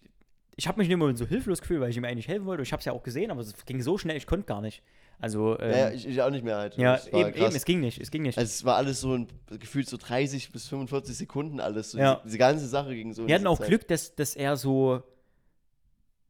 ich 0.61 0.69
habe 0.69 0.79
mich 0.79 0.87
in 0.89 0.91
dem 0.91 0.99
Moment 0.99 1.17
so 1.17 1.27
hilflos 1.27 1.63
gefühlt, 1.63 1.81
weil 1.81 1.89
ich 1.89 1.97
ihm 1.97 2.05
eigentlich 2.05 2.29
helfen 2.29 2.45
wollte. 2.45 2.63
Ich 2.63 2.71
habe 2.73 2.81
es 2.81 2.85
ja 2.85 2.93
auch 2.93 3.03
gesehen, 3.03 3.31
aber 3.31 3.41
es 3.41 3.55
ging 3.65 3.81
so 3.81 3.97
schnell, 3.97 4.19
ich 4.19 4.27
konnte 4.27 4.45
gar 4.45 4.61
nicht. 4.61 4.83
Also, 5.19 5.59
ähm, 5.59 5.71
ja, 5.71 5.91
ich, 5.91 6.07
ich 6.07 6.21
auch 6.21 6.29
nicht 6.29 6.45
mehr 6.45 6.57
halt. 6.59 6.77
ja, 6.77 6.99
eben, 7.13 7.35
eben, 7.35 7.57
es 7.57 7.65
ging 7.65 7.81
nicht, 7.81 7.99
es 7.99 8.11
ging 8.11 8.21
nicht. 8.23 8.37
Also 8.37 8.47
es 8.49 8.63
war 8.67 8.77
alles 8.77 9.01
so 9.01 9.15
ein, 9.17 9.29
gefühlt 9.59 9.89
so 9.89 9.97
30 9.97 10.53
bis 10.53 10.69
45 10.69 11.17
Sekunden 11.17 11.61
alles. 11.61 11.93
So 11.93 11.99
Ja. 11.99 12.17
diese, 12.17 12.25
diese 12.27 12.39
ganze 12.39 12.67
Sache 12.69 12.95
ging 12.95 13.15
so. 13.15 13.27
Wir 13.27 13.35
hatten 13.37 13.47
auch 13.47 13.59
Zeit. 13.59 13.69
Glück, 13.69 13.89
dass, 13.89 14.15
dass 14.15 14.35
er 14.37 14.57
so 14.59 15.03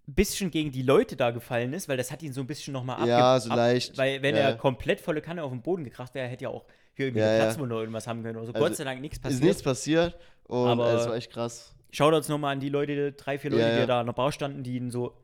ein 0.09 0.15
bisschen 0.15 0.51
gegen 0.53 0.71
die 0.71 0.83
Leute 0.83 1.17
da 1.17 1.31
gefallen 1.33 1.73
ist, 1.73 1.89
weil 1.89 1.97
das 1.97 2.13
hat 2.13 2.23
ihn 2.23 2.33
so 2.33 2.41
ein 2.41 2.47
bisschen 2.47 2.73
nochmal 2.73 2.97
abge... 2.97 3.09
Ja, 3.11 3.39
so 3.41 3.49
leicht. 3.53 3.99
Weil 3.99 4.23
wenn 4.23 4.35
Ja, 4.37 4.43
er 4.43 4.57
komplett 4.57 5.01
volle 5.01 5.21
Kanne 5.23 5.43
auf 5.43 5.51
den 5.51 5.63
Boden 5.63 5.83
gekracht 5.85 6.15
wäre, 6.15 6.29
hätte 6.29 6.45
ja 6.45 6.51
auch 6.51 6.65
hier 6.95 7.07
irgendwie 7.07 7.23
Ja. 7.23 7.37
Platzwunde 7.37 7.75
oder 7.75 7.83
irgendwas 7.83 8.07
haben 8.07 8.23
können. 8.23 8.39
Also, 8.39 8.53
Also, 8.53 8.65
Gott 8.65 8.77
sei 8.77 8.85
Dank 8.85 9.01
nichts 9.01 9.19
Ist 9.19 9.23
passiert. 9.23 9.43
nichts 9.43 9.63
passiert 9.63 10.17
und 10.45 10.81
es 10.81 11.07
war 11.09 11.15
echt 11.17 11.33
krass. 11.33 11.75
Shoutouts 11.93 12.29
nochmal 12.29 12.53
an 12.53 12.61
die 12.61 12.69
Leute, 12.69 13.13
drei, 13.13 13.39
vier 13.39 13.51
Leute, 13.51 13.63
Ja, 13.63 13.73
die 13.75 13.79
ja. 13.81 13.87
da 13.87 14.01
an 14.01 14.07
der 14.07 14.13
Bar 14.13 14.33
standen, 14.33 14.63
die 14.63 14.77
ihn 14.77 14.91
so 14.91 15.15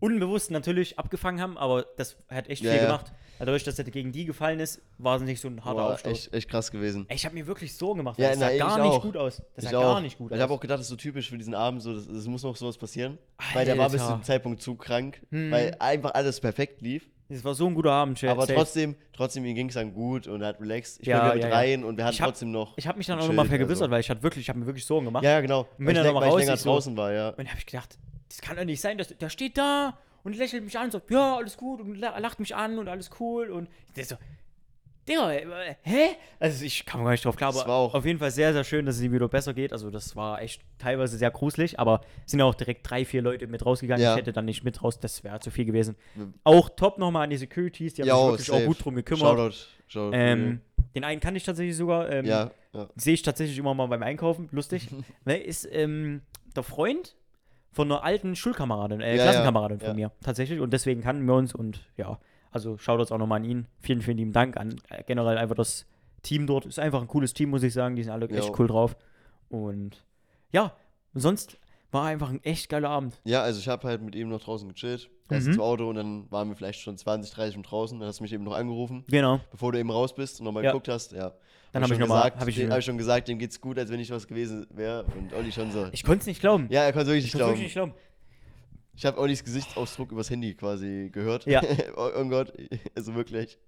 unbewusst 0.00 0.50
natürlich 0.50 0.98
abgefangen 0.98 1.40
haben, 1.40 1.56
aber 1.56 1.86
das 1.96 2.16
hat 2.28 2.48
echt 2.48 2.62
Ja, 2.62 2.72
viel 2.72 2.80
gemacht. 2.82 3.12
Dadurch, 3.38 3.64
dass 3.64 3.76
er 3.78 3.84
gegen 3.84 4.12
die 4.12 4.24
gefallen 4.24 4.60
ist, 4.60 4.80
war 4.98 5.16
es 5.16 5.22
nicht 5.22 5.40
so 5.40 5.48
ein 5.48 5.64
harter 5.64 5.82
Boah, 5.82 5.92
Aufstoß. 5.94 6.12
echt, 6.12 6.34
echt 6.34 6.48
krass 6.48 6.70
gewesen. 6.70 7.06
Ey, 7.08 7.16
ich 7.16 7.24
habe 7.24 7.34
mir 7.34 7.46
wirklich 7.46 7.76
Sorgen 7.76 7.98
gemacht, 7.98 8.18
Ja, 8.18 8.28
das 8.30 8.38
sah 8.38 8.46
na, 8.46 8.52
ich 8.52 8.58
gar 8.60 8.78
nicht 8.78 8.92
auch. 8.92 9.02
gut 9.02 9.16
aus. 9.16 9.42
Das 9.56 9.64
Ich 9.64 9.70
sah 9.70 9.78
auch. 9.78 9.94
gar 9.94 10.00
nicht 10.00 10.18
gut 10.18 10.30
Weil 10.30 10.38
Ich 10.38 10.42
habe 10.42 10.52
aus. 10.52 10.58
auch 10.58 10.60
gedacht, 10.60 10.78
das 10.78 10.86
ist 10.86 10.90
so 10.90 10.96
typisch 10.96 11.28
für 11.28 11.38
diesen 11.38 11.54
Abend, 11.54 11.82
so, 11.82 11.92
das, 11.94 12.06
das 12.06 12.26
muss 12.26 12.42
noch 12.44 12.54
sowas 12.54 12.78
passieren. 12.78 13.18
Weil 13.52 13.64
der 13.64 13.76
war 13.78 13.88
bis 13.90 14.00
zu 14.00 14.06
Alter. 14.06 14.18
dem 14.18 14.22
Zeitpunkt 14.24 14.62
zu 14.62 14.76
krank, 14.76 15.20
Hm. 15.30 15.50
weil 15.50 15.76
einfach 15.80 16.14
alles 16.14 16.40
perfekt 16.40 16.82
lief. 16.82 17.08
Das 17.32 17.44
war 17.44 17.54
so 17.54 17.66
ein 17.66 17.74
guter 17.74 17.92
Abend, 17.92 18.18
Chat. 18.18 18.30
Aber 18.30 18.42
Safe. 18.42 18.54
trotzdem, 18.54 18.94
trotzdem, 19.12 19.44
ihm 19.44 19.54
ging 19.54 19.68
es 19.68 19.74
dann 19.74 19.94
gut 19.94 20.26
und 20.26 20.42
er 20.42 20.48
hat 20.48 20.60
relaxed. 20.60 21.00
Ich 21.00 21.06
Ja, 21.06 21.28
bin 21.28 21.34
mit 21.34 21.42
ja, 21.44 21.48
ja. 21.50 21.54
rein 21.56 21.84
und 21.84 21.96
wir 21.96 22.04
hatten 22.04 22.18
hab- 22.18 22.26
trotzdem 22.26 22.50
noch. 22.50 22.76
Ich 22.76 22.86
habe 22.86 22.98
mich 22.98 23.06
dann 23.06 23.18
auch 23.18 23.26
nochmal 23.26 23.46
vergewissert, 23.46 23.82
also. 23.84 23.90
weil 23.92 24.00
ich 24.00 24.10
hatte 24.10 24.22
wirklich, 24.22 24.42
ich 24.44 24.48
habe 24.48 24.58
mir 24.58 24.66
wirklich 24.66 24.84
Sorgen 24.84 25.06
gemacht. 25.06 25.24
Ja, 25.24 25.30
ja, 25.32 25.40
genau. 25.40 25.66
bin 25.78 25.86
weil 25.86 25.94
dann 25.94 26.04
ich, 26.04 26.12
noch 26.12 26.14
mal 26.14 26.20
weil 26.20 26.28
ich 26.28 26.32
raus, 26.34 26.40
länger 26.40 26.54
ich 26.54 26.60
so- 26.60 26.70
draußen 26.70 26.96
war, 26.96 27.12
ja. 27.12 27.28
Und 27.30 27.38
dann 27.38 27.48
habe 27.48 27.58
ich 27.58 27.66
gedacht, 27.66 27.98
das 28.28 28.40
kann 28.40 28.56
doch 28.56 28.64
nicht 28.64 28.80
sein, 28.80 28.98
dass 28.98 29.08
der 29.08 29.28
steht 29.30 29.56
da 29.58 29.96
und 30.24 30.36
lächelt 30.36 30.64
mich 30.64 30.76
an 30.78 30.86
und 30.86 30.90
sagt, 30.92 31.10
ja, 31.10 31.36
alles 31.36 31.56
gut 31.56 31.80
und 31.80 31.96
la- 31.96 32.18
lacht 32.18 32.38
mich 32.40 32.54
an 32.54 32.78
und 32.78 32.88
alles 32.88 33.10
cool 33.20 33.50
und 33.50 33.68
der 33.96 34.04
so, 34.04 34.16
Digga, 35.08 35.32
äh, 35.32 35.74
hä? 35.82 36.16
Also 36.38 36.64
ich 36.64 36.86
kam 36.86 37.02
gar 37.02 37.10
nicht 37.10 37.24
drauf 37.24 37.36
klar, 37.36 37.52
Das 37.52 37.62
aber 37.62 37.94
auf 37.94 38.04
jeden 38.04 38.20
Fall 38.20 38.30
sehr, 38.30 38.52
sehr 38.52 38.62
schön, 38.62 38.86
dass 38.86 38.96
es 38.96 39.02
ihm 39.02 39.12
wieder 39.12 39.28
besser 39.28 39.52
geht. 39.52 39.72
Also 39.72 39.90
das 39.90 40.14
war 40.14 40.40
echt 40.40 40.62
teilweise 40.78 41.16
sehr 41.16 41.30
gruselig, 41.30 41.80
aber 41.80 42.02
es 42.24 42.30
sind 42.30 42.40
ja 42.40 42.46
auch 42.46 42.54
direkt 42.54 42.88
drei, 42.88 43.04
vier 43.04 43.20
Leute 43.20 43.48
mit 43.48 43.66
rausgegangen. 43.66 44.02
Ja. 44.02 44.12
Ich 44.12 44.18
hätte 44.18 44.32
dann 44.32 44.44
nicht 44.44 44.62
mit 44.62 44.82
raus, 44.82 45.00
das 45.00 45.24
wäre 45.24 45.40
zu 45.40 45.50
viel 45.50 45.64
gewesen. 45.64 45.96
Auch 46.44 46.68
top 46.68 46.98
nochmal 46.98 47.24
an 47.24 47.30
die 47.30 47.36
Securities, 47.36 47.94
die 47.94 48.02
haben 48.02 48.08
sich 48.08 48.16
wirklich 48.16 48.46
safe. 48.46 48.62
auch 48.62 48.66
gut 48.66 48.84
drum 48.84 48.94
gekümmert. 48.94 49.22
Shoutout. 49.22 49.56
Shoutout. 49.88 50.16
Ähm, 50.16 50.60
den 50.94 51.04
einen 51.04 51.20
kann 51.20 51.34
ich 51.34 51.44
tatsächlich 51.44 51.76
sogar. 51.76 52.08
Ähm, 52.10 52.24
ja, 52.24 52.50
ja. 52.72 52.88
Sehe 52.96 53.14
ich 53.14 53.22
tatsächlich 53.22 53.58
immer 53.58 53.74
mal 53.74 53.86
beim 53.86 54.02
Einkaufen, 54.02 54.48
lustig. 54.52 54.88
ne, 55.24 55.36
ist 55.36 55.68
ähm, 55.70 56.22
der 56.54 56.62
Freund 56.62 57.16
von 57.72 57.90
einer 57.90 58.04
alten 58.04 58.36
Schulkameradin, 58.36 59.00
äh, 59.00 59.14
Klassenkameradin 59.14 59.80
von 59.80 59.96
mir, 59.96 60.12
tatsächlich. 60.22 60.60
Und 60.60 60.72
deswegen 60.72 61.00
kannten 61.00 61.26
wir 61.26 61.34
uns 61.34 61.54
und 61.54 61.80
ja, 61.96 62.18
Also 62.52 62.76
Shoutouts 62.78 63.10
auch 63.12 63.18
nochmal 63.18 63.40
an 63.40 63.44
ihn. 63.44 63.66
Vielen, 63.80 64.02
vielen 64.02 64.18
lieben 64.18 64.32
Dank 64.32 64.56
an 64.56 64.76
äh, 64.90 65.02
generell 65.04 65.38
einfach 65.38 65.56
das 65.56 65.86
Team 66.22 66.46
dort. 66.46 66.66
Ist 66.66 66.78
einfach 66.78 67.00
ein 67.00 67.08
cooles 67.08 67.32
Team, 67.34 67.50
muss 67.50 67.62
ich 67.62 67.72
sagen. 67.72 67.96
Die 67.96 68.02
sind 68.04 68.12
alle 68.12 68.28
echt 68.28 68.48
Jo. 68.48 68.54
cool 68.58 68.66
drauf. 68.68 68.96
Und 69.48 70.04
ja, 70.52 70.72
sonst 71.14 71.58
war 71.90 72.04
einfach 72.06 72.30
ein 72.30 72.42
echt 72.44 72.68
geiler 72.68 72.88
Abend. 72.90 73.20
Ja, 73.24 73.42
also 73.42 73.58
ich 73.58 73.68
habe 73.68 73.86
halt 73.88 74.02
mit 74.02 74.14
ihm 74.14 74.28
noch 74.28 74.40
draußen 74.42 74.68
gechillt. 74.68 75.10
Erst 75.30 75.46
Mhm. 75.46 75.52
ins 75.54 75.60
Auto 75.60 75.88
und 75.88 75.96
dann 75.96 76.30
waren 76.30 76.48
wir 76.48 76.56
vielleicht 76.56 76.80
schon 76.80 76.96
20, 76.96 77.32
30 77.32 77.56
Minuten 77.56 77.68
draußen. 77.70 77.98
Dann 77.98 78.08
hast 78.08 78.20
du 78.20 78.22
mich 78.24 78.32
eben 78.32 78.44
noch 78.44 78.54
angerufen, 78.54 79.04
Genau. 79.08 79.40
bevor 79.50 79.72
du 79.72 79.78
eben 79.78 79.90
raus 79.90 80.14
bist 80.14 80.40
und 80.40 80.44
nochmal 80.44 80.64
Ja. 80.64 80.70
geguckt 80.72 80.88
hast. 80.88 81.12
Ja. 81.12 81.32
Dann 81.72 81.82
Hab 81.82 81.90
habe 81.90 81.94
ich 81.94 82.00
schon 82.00 82.00
nochmal. 82.08 82.22
gesagt, 82.30 82.40
Hab 82.40 82.48
ich, 82.48 82.56
dem 82.56 82.70
hab 82.70 82.78
ich 82.78 82.84
schon 82.84 82.98
gesagt, 82.98 83.28
dem 83.28 83.38
geht's 83.38 83.60
gut, 83.60 83.78
als 83.78 83.90
wenn 83.90 83.98
nicht 83.98 84.10
was 84.10 84.26
gewesen 84.26 84.66
wäre. 84.70 85.04
Und 85.16 85.32
Olli 85.34 85.52
schon 85.52 85.70
so. 85.70 85.86
ich 85.92 86.04
konnte 86.04 86.20
es 86.20 86.26
nicht 86.26 86.40
glauben. 86.40 86.66
ja, 86.70 86.82
er 86.82 86.92
konnte 86.92 87.08
wirklich 87.08 87.26
ich 87.26 87.32
glauben. 87.32 87.52
wirklich 87.52 87.64
nicht 87.64 87.72
glauben. 87.74 87.92
Ich 88.94 89.06
habe 89.06 89.18
Ollis 89.18 89.42
Gesichtsausdruck 89.44 90.12
übers 90.12 90.28
Handy 90.30 90.54
quasi 90.54 91.10
gehört. 91.12 91.46
Ja. 91.46 91.62
oh, 91.96 92.10
oh 92.14 92.24
Gott, 92.28 92.52
also 92.94 93.14
wirklich. 93.14 93.58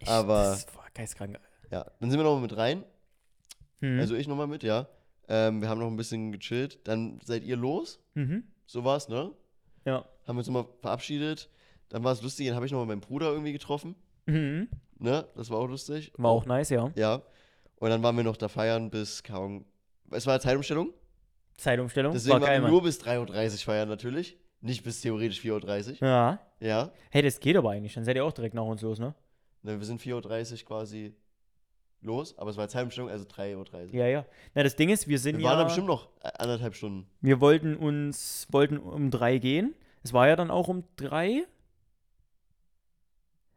Ich, 0.00 0.08
Aber- 0.08 0.42
Das 0.50 0.66
war 0.74 0.86
geistkrank. 0.94 1.38
Ja, 1.70 1.84
dann 2.00 2.10
sind 2.10 2.18
wir 2.18 2.24
nochmal 2.24 2.42
mit 2.42 2.56
rein. 2.56 2.82
Mhm. 3.80 4.00
Also 4.00 4.14
ich 4.16 4.26
nochmal 4.26 4.46
mit, 4.46 4.62
ja. 4.62 4.88
Ähm, 5.28 5.60
wir 5.60 5.68
haben 5.68 5.78
noch 5.78 5.88
ein 5.88 5.96
bisschen 5.96 6.32
gechillt. 6.32 6.80
Dann 6.88 7.20
seid 7.24 7.44
ihr 7.44 7.56
los. 7.56 8.00
mhm. 8.14 8.44
So 8.66 8.84
war's, 8.84 9.08
ne? 9.08 9.32
Ja. 9.86 10.04
Haben 10.26 10.36
wir 10.36 10.38
uns 10.40 10.46
nochmal 10.48 10.66
verabschiedet. 10.80 11.48
Dann 11.90 12.04
war 12.04 12.12
es 12.12 12.20
lustig, 12.22 12.46
dann 12.46 12.56
habe 12.56 12.66
ich 12.66 12.72
nochmal 12.72 12.86
meinen 12.86 13.00
Bruder 13.00 13.30
irgendwie 13.30 13.52
getroffen. 13.52 13.94
Mhm. 14.26 14.68
Ne? 14.98 15.26
Das 15.36 15.48
war 15.50 15.58
auch 15.58 15.66
lustig. 15.68 16.12
War 16.18 16.30
auch 16.30 16.44
nice, 16.44 16.68
ja. 16.70 16.90
Ja. 16.96 17.22
Und 17.76 17.88
dann 17.90 18.02
waren 18.02 18.16
wir 18.16 18.24
noch 18.24 18.36
da 18.36 18.48
feiern 18.48 18.90
bis 18.90 19.22
kaum. 19.22 19.64
Es 20.10 20.26
war 20.26 20.38
Zeitumstellung. 20.40 20.92
Zeitumstellung. 21.58 22.12
Deswegen 22.12 22.34
war 22.34 22.40
waren 22.40 22.48
geil, 22.48 22.62
wir 22.62 22.68
nur 22.68 22.82
bis 22.82 23.00
3.30 23.00 23.52
Uhr 23.52 23.58
feiern 23.58 23.88
natürlich. 23.88 24.38
Nicht 24.60 24.82
bis 24.82 25.00
theoretisch 25.02 25.40
4.30 25.40 26.00
Uhr. 26.02 26.08
Ja. 26.08 26.40
Ja. 26.60 26.90
Hey, 27.10 27.22
das 27.22 27.38
geht 27.38 27.56
aber 27.56 27.70
eigentlich. 27.70 27.94
Dann 27.94 28.04
seid 28.04 28.16
ihr 28.16 28.24
auch 28.24 28.32
direkt 28.32 28.54
nach 28.54 28.64
uns 28.64 28.82
los, 28.82 28.98
ne? 28.98 29.14
Ne, 29.62 29.78
wir 29.78 29.84
sind 29.86 30.00
4.30 30.00 30.52
Uhr 30.62 30.66
quasi 30.66 31.14
los, 32.00 32.36
aber 32.38 32.50
es 32.50 32.56
war 32.56 32.68
Zeitumstellung, 32.68 33.10
also 33.10 33.24
3.30 33.24 33.56
Uhr. 33.88 33.94
Ja, 33.94 34.06
ja. 34.06 34.24
Na, 34.54 34.62
das 34.62 34.74
Ding 34.76 34.88
ist, 34.88 35.06
wir 35.08 35.18
sind 35.18 35.38
Wir 35.38 35.44
waren 35.44 35.54
da 35.56 35.60
ja. 35.60 35.64
bestimmt 35.64 35.86
noch 35.88 36.08
äh, 36.22 36.30
anderthalb 36.38 36.74
Stunden. 36.74 37.06
Wir 37.20 37.40
wollten 37.40 37.76
uns, 37.76 38.46
wollten 38.50 38.78
um 38.78 39.10
drei 39.10 39.38
gehen. 39.38 39.74
Es 40.02 40.12
war 40.12 40.26
ja 40.28 40.36
dann 40.36 40.50
auch 40.50 40.68
um 40.68 40.84
drei. 40.96 41.44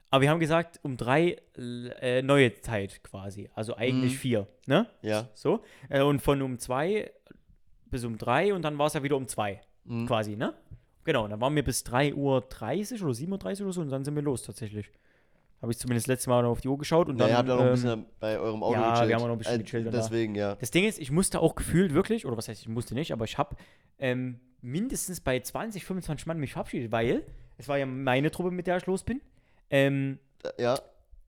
Aber 0.10 0.22
wir 0.24 0.30
haben 0.30 0.39
gesagt, 0.39 0.80
um 0.84 0.97
drei 0.97 1.38
äh, 1.56 2.22
neue 2.22 2.60
Zeit 2.62 3.02
quasi. 3.04 3.49
Also 3.56 3.76
eigentlich 3.76 4.14
Mhm. 4.14 4.18
vier, 4.18 4.47
ne? 4.68 4.88
Ja. 5.02 5.30
So. 5.34 5.64
Äh, 5.89 6.02
und 6.02 6.22
von 6.22 6.41
um 6.41 6.60
zwei 6.60 7.12
bis 7.91 8.03
um 8.05 8.17
drei 8.17 8.53
und 8.53 8.63
dann 8.63 8.77
war 8.77 8.87
es 8.87 8.93
ja 8.93 9.03
wieder 9.03 9.17
um 9.17 9.27
zwei, 9.27 9.61
Mhm. 9.85 10.07
quasi, 10.07 10.35
ne? 10.35 10.53
Genau, 11.03 11.27
dann 11.27 11.41
waren 11.41 11.55
wir 11.55 11.63
bis 11.63 11.83
3.30 11.83 12.13
Uhr 12.15 12.37
oder 12.37 13.13
7.30 13.13 13.59
Uhr 13.61 13.65
oder 13.65 13.73
so 13.73 13.81
und 13.81 13.89
dann 13.89 14.03
sind 14.05 14.15
wir 14.15 14.21
los 14.21 14.43
tatsächlich. 14.43 14.91
Habe 15.61 15.71
ich 15.71 15.77
zumindest 15.79 16.07
letztes 16.07 16.27
Mal 16.27 16.41
noch 16.43 16.51
auf 16.51 16.61
die 16.61 16.67
Uhr 16.67 16.77
geschaut 16.77 17.07
und 17.09 17.17
Ja, 17.17 17.25
dann. 17.25 17.29
ihr 17.31 17.37
habt 17.37 17.49
ja 17.49 17.55
noch 17.55 17.61
ein 17.61 17.67
ähm, 17.67 17.73
bisschen 17.73 18.05
bei 18.19 18.39
eurem 18.39 18.61
Auto 18.63 18.73
ja, 18.73 18.91
gechillt. 18.93 19.09
wir 19.09 19.15
haben 19.15 19.23
noch 19.23 19.31
ein 19.31 19.37
bisschen 19.37 19.59
Äh, 19.59 19.63
gechillt 19.63 19.87
danach. 19.87 19.99
Deswegen, 19.99 20.35
ja. 20.35 20.55
Das 20.55 20.71
Ding 20.71 20.85
ist, 20.85 20.99
ich 20.99 21.11
musste 21.11 21.39
auch 21.39 21.55
gefühlt 21.55 21.93
wirklich, 21.93 22.25
oder 22.25 22.37
was 22.37 22.47
heißt, 22.47 22.61
ich 22.61 22.67
musste 22.67 22.93
nicht, 22.95 23.11
aber 23.13 23.25
ich 23.25 23.37
habe 23.37 23.55
ähm, 23.99 24.39
mindestens 24.61 25.21
bei 25.21 25.39
20, 25.39 25.83
25 25.85 26.25
Mann 26.27 26.39
mich 26.39 26.53
verabschiedet, 26.53 26.91
weil 26.91 27.23
es 27.57 27.67
war 27.67 27.77
ja 27.77 27.85
meine 27.87 28.29
Truppe, 28.31 28.51
mit 28.51 28.65
der 28.67 28.77
ich 28.77 28.85
los 28.85 29.03
bin. 29.03 29.21
Ähm, 29.71 30.19
Ja, 30.59 30.79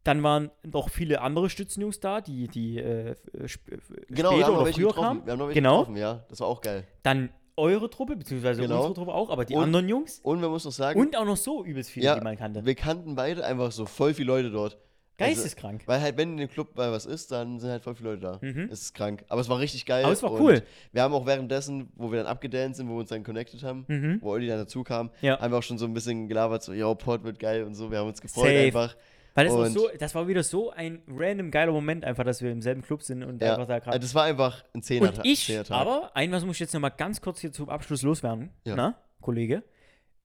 dann 0.04 0.22
waren 0.24 0.52
noch 0.64 0.90
viele 0.90 1.22
andere 1.22 1.50
Stützenjungs 1.50 2.00
da, 2.00 2.22
die, 2.22 2.48
die 2.48 2.78
äh, 2.80 3.16
sp 3.48 3.64
genau, 4.10 4.32
später 4.32 4.46
haben 4.48 4.54
noch 4.56 4.62
oder 4.64 4.74
früher 4.74 4.88
getroffen. 4.88 4.94
kamen. 5.02 5.26
Wir 5.26 5.32
haben 5.32 5.40
noch 5.40 5.48
welche 5.48 5.60
Genau. 5.62 5.80
getroffen, 5.80 5.98
ja. 5.98 6.24
Das 6.30 6.40
war 6.40 6.48
auch 6.48 6.62
geil. 6.62 6.84
Dann 7.04 7.30
eure 7.56 7.90
Truppe, 7.90 8.16
beziehungsweise 8.16 8.62
Genau. 8.62 8.78
unsere 8.78 8.94
Truppe 8.96 9.14
auch, 9.14 9.30
aber 9.30 9.46
die 9.46 9.54
Und- 9.56 9.64
anderen 9.64 9.88
Jungs. 9.88 10.20
Und 10.24 10.42
wir 10.42 10.50
müssen 10.50 10.68
noch 10.68 10.74
sagen, 10.74 11.00
Und 11.00 11.16
auch 11.16 11.26
noch 11.26 11.38
so 11.38 11.64
übelst 11.64 11.90
viele, 11.92 12.06
Ja, 12.08 12.16
die 12.16 12.22
man 12.24 12.36
kannte. 12.38 12.66
wir 12.66 12.76
kannten 12.76 13.16
beide 13.16 13.46
einfach 13.46 13.72
so 13.72 13.86
voll 13.86 14.14
viele 14.14 14.28
Leute 14.28 14.52
dort. 14.52 14.78
Also, 15.20 15.36
Geisteskrank. 15.36 15.84
weil 15.86 16.02
halt, 16.02 16.18
wenn 16.18 16.32
in 16.32 16.38
dem 16.38 16.50
Club 16.50 16.76
mal 16.76 16.92
was 16.92 17.06
ist, 17.06 17.32
dann 17.32 17.60
sind 17.60 17.70
halt 17.70 17.84
voll 17.84 17.94
viele 17.94 18.10
Leute 18.16 18.22
da. 18.22 18.40
Mhm. 18.42 18.68
Es 18.72 18.82
ist 18.82 18.94
krank. 18.96 19.24
Aber 19.30 19.40
es 19.42 19.48
war 19.48 19.60
richtig 19.60 19.86
geil. 19.86 20.04
Aber 20.04 20.12
es 20.12 20.24
war 20.24 20.34
cool. 20.34 20.64
Wir 20.92 21.04
haben 21.04 21.14
auch 21.14 21.28
währenddessen, 21.28 21.92
wo 21.96 22.12
wir 22.12 22.18
dann 22.18 22.28
abgedanced 22.28 22.78
sind, 22.78 22.90
wo 22.90 22.94
wir 22.94 23.02
uns 23.02 23.10
dann 23.10 23.24
connected 23.24 23.62
haben, 23.64 23.86
Mhm. 23.88 24.18
wo 24.22 24.32
Olli 24.32 24.48
dann 24.48 24.58
dazu 24.58 24.84
kam, 24.84 25.12
Ja. 25.22 25.40
haben 25.40 25.54
wir 25.54 25.60
auch 25.60 25.64
schon 25.64 25.78
so 25.78 25.86
ein 25.86 25.94
bisschen 25.94 26.28
gelabert, 26.28 26.64
so, 26.64 26.74
yo, 26.74 26.96
Port 26.96 27.24
wird 27.24 27.38
geil 27.40 27.64
und 27.64 27.76
so. 27.76 27.92
Wir 27.92 28.00
haben 28.00 28.08
uns 28.08 28.22
gefreut 28.22 28.46
Safe. 28.46 28.58
einfach. 28.60 28.96
Weil 29.36 29.46
das, 29.48 29.56
war 29.56 29.70
so, 29.70 29.90
das 29.98 30.14
war 30.16 30.28
wieder 30.28 30.44
so 30.44 30.70
ein 30.72 31.02
random 31.08 31.50
geiler 31.50 31.72
Moment, 31.72 32.06
einfach, 32.06 32.24
dass 32.24 32.42
wir 32.44 32.52
im 32.52 32.62
selben 32.62 32.82
Club 32.84 33.02
sind 33.02 33.24
und 33.24 33.42
Ja. 33.42 33.54
einfach 33.54 33.68
da 33.68 33.80
gerade. 33.80 33.92
Also 33.94 34.02
das 34.06 34.14
war 34.16 34.26
einfach 34.26 34.64
ein 34.76 34.82
Zehner 34.84 35.10
Und 35.10 35.22
ich, 35.26 35.46
Zehnertag. 35.48 35.76
aber, 35.76 36.12
ein 36.16 36.32
was 36.32 36.46
muss 36.46 36.58
ich 36.58 36.60
jetzt 36.62 36.74
nochmal 36.74 36.94
ganz 36.96 37.20
kurz 37.22 37.40
hier 37.40 37.52
zum 37.52 37.70
Abschluss 37.70 38.04
loswerden. 38.04 38.52
Ja. 38.64 38.76
Na, 38.76 38.98
Kollege? 39.22 39.64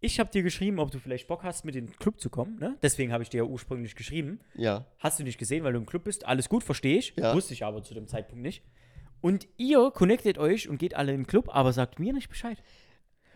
Ich 0.00 0.20
habe 0.20 0.30
dir 0.30 0.42
geschrieben, 0.42 0.78
ob 0.78 0.90
du 0.92 0.98
vielleicht 1.00 1.26
Bock 1.26 1.42
hast, 1.42 1.64
mit 1.64 1.74
in 1.74 1.86
den 1.86 1.96
Club 1.96 2.20
zu 2.20 2.30
kommen. 2.30 2.58
Ne? 2.60 2.76
Deswegen 2.82 3.12
habe 3.12 3.22
ich 3.24 3.30
dir 3.30 3.38
ja 3.38 3.42
ursprünglich 3.44 3.96
geschrieben. 3.96 4.38
Ja. 4.54 4.84
Hast 4.98 5.18
du 5.18 5.24
nicht 5.24 5.38
gesehen, 5.38 5.64
weil 5.64 5.72
du 5.72 5.78
im 5.78 5.86
Club 5.86 6.04
bist. 6.04 6.24
Alles 6.26 6.48
gut, 6.48 6.62
verstehe 6.62 6.98
ich. 6.98 7.14
Ja. 7.16 7.34
Wusste 7.34 7.52
ich 7.54 7.64
aber 7.64 7.82
zu 7.82 7.94
dem 7.94 8.06
Zeitpunkt 8.06 8.42
nicht. 8.42 8.62
Und 9.20 9.48
ihr 9.56 9.90
connectet 9.90 10.38
euch 10.38 10.68
und 10.68 10.78
geht 10.78 10.94
alle 10.94 11.10
in 11.12 11.22
den 11.22 11.26
Club, 11.26 11.48
aber 11.52 11.72
sagt 11.72 11.98
mir 11.98 12.12
nicht 12.12 12.28
Bescheid. 12.28 12.62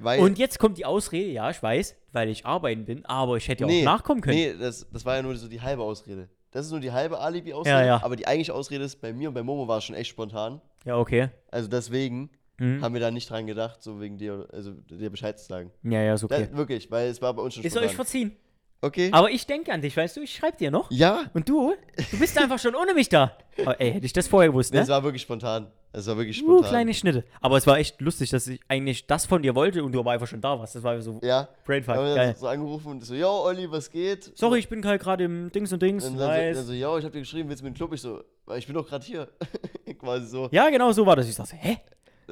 Weil, 0.02 0.20
Und 0.20 0.38
jetzt 0.38 0.58
kommt 0.58 0.78
die 0.78 0.84
Ausrede, 0.84 1.30
ja, 1.30 1.50
ich 1.50 1.62
weiß, 1.62 1.96
weil 2.12 2.28
ich 2.28 2.44
arbeiten 2.46 2.84
bin, 2.84 3.04
aber 3.06 3.36
ich 3.36 3.48
hätte 3.48 3.62
ja 3.64 3.66
nee, 3.66 3.80
auch 3.82 3.92
nachkommen 3.92 4.20
können. 4.20 4.36
Nee, 4.36 4.54
das, 4.58 4.86
das 4.92 5.04
war 5.04 5.16
ja 5.16 5.22
nur 5.22 5.34
so 5.36 5.48
die 5.48 5.60
halbe 5.60 5.82
Ausrede. 5.82 6.28
Das 6.50 6.66
ist 6.66 6.72
nur 6.72 6.80
die 6.80 6.92
halbe 6.92 7.18
Alibi-Ausrede. 7.18 7.76
Ja, 7.76 7.84
ja. 7.84 8.02
Aber 8.02 8.16
die 8.16 8.26
eigentliche 8.26 8.54
Ausrede 8.54 8.84
ist, 8.84 9.00
bei 9.00 9.12
mir 9.12 9.28
und 9.28 9.34
bei 9.34 9.42
Momo 9.42 9.66
war 9.68 9.78
es 9.78 9.84
schon 9.84 9.96
echt 9.96 10.10
spontan. 10.10 10.60
Ja, 10.84 10.96
okay. 10.98 11.28
Also 11.50 11.68
deswegen 11.68 12.30
Mhm. 12.58 12.82
haben 12.82 12.92
wir 12.94 13.00
da 13.00 13.10
nicht 13.10 13.28
dran 13.30 13.46
gedacht, 13.46 13.82
so 13.82 14.00
wegen 14.00 14.18
dir, 14.18 14.46
also 14.52 14.72
dir 14.72 15.10
Bescheid 15.10 15.38
zu 15.40 15.46
sagen. 15.46 15.70
Ja, 15.82 16.00
ja, 16.02 16.14
ist 16.14 16.22
okay. 16.22 16.46
Das, 16.50 16.56
wirklich, 16.56 16.90
weil 16.90 17.08
es 17.08 17.20
war 17.22 17.32
bei 17.34 17.42
uns 17.42 17.54
schon 17.54 17.64
Ist 17.64 17.72
euch 17.76 17.84
spontan. 17.84 17.96
verziehen. 17.96 18.36
Okay. 18.82 19.08
Aber 19.12 19.30
ich 19.30 19.46
denke 19.46 19.72
an 19.72 19.80
dich, 19.80 19.96
weißt 19.96 20.16
du, 20.16 20.20
ich 20.20 20.34
schreibe 20.34 20.58
dir 20.58 20.70
noch. 20.70 20.90
ja, 20.90 21.24
Und 21.34 21.48
du, 21.48 21.74
du 22.10 22.18
bist 22.18 22.38
einfach 22.38 22.58
schon 22.58 22.74
ohne 22.74 22.94
mich 22.94 23.08
da. 23.08 23.36
Oh, 23.66 23.70
ey, 23.78 23.92
hätte 23.92 24.06
ich 24.06 24.12
das 24.12 24.28
vorher 24.28 24.50
gewusst, 24.50 24.72
nee, 24.72 24.78
ne? 24.78 24.82
es 24.84 24.88
war 24.88 25.02
wirklich 25.02 25.22
spontan. 25.22 25.70
Es 25.94 26.06
war 26.06 26.16
wirklich 26.16 26.42
Uh, 26.42 26.46
spontan. 26.46 26.70
kleine 26.70 26.94
Schnitte. 26.94 27.24
Aber 27.40 27.56
es 27.58 27.66
war 27.66 27.78
echt 27.78 28.00
lustig, 28.00 28.30
dass 28.30 28.46
ich 28.46 28.60
eigentlich 28.68 29.06
das 29.06 29.26
von 29.26 29.42
dir 29.42 29.54
wollte 29.54 29.84
und 29.84 29.92
du 29.92 30.00
aber 30.00 30.12
einfach 30.12 30.26
schon 30.26 30.40
da 30.40 30.58
warst. 30.58 30.74
Das 30.74 30.82
war 30.82 31.00
so 31.02 31.20
ja. 31.22 31.48
Brainfuck. 31.66 31.96
Wir 31.96 32.14
Geil. 32.14 32.36
so 32.38 32.46
angerufen 32.48 32.92
und 32.92 33.04
so, 33.04 33.14
yo, 33.14 33.28
Olli, 33.44 33.70
was 33.70 33.90
geht? 33.90 34.32
Sorry, 34.36 34.58
ich 34.60 34.68
bin 34.68 34.84
halt 34.86 35.02
gerade 35.02 35.24
im 35.24 35.52
Dings 35.52 35.72
und 35.72 35.82
Dings. 35.82 36.04
Und 36.06 36.16
dann, 36.18 36.28
so, 36.30 36.34
Nice. 36.34 36.56
dann 36.56 36.66
so, 36.66 36.72
yo, 36.72 36.96
ich 36.98 37.04
hab 37.04 37.12
dir 37.12 37.20
geschrieben, 37.20 37.48
willst 37.50 37.60
du 37.62 37.66
mit 37.66 37.74
dem 37.74 37.76
Club? 37.76 37.92
Ich 37.92 38.00
so, 38.00 38.22
"Weil 38.46 38.58
ich 38.58 38.66
bin 38.66 38.74
doch 38.74 38.88
gerade 38.88 39.04
hier. 39.04 39.28
Quasi 39.98 40.26
so. 40.28 40.48
ja, 40.50 40.70
genau 40.70 40.92
so 40.92 41.04
war 41.04 41.16
das. 41.16 41.28
Ich 41.28 41.36
dachte, 41.36 41.56
hä? 41.56 41.76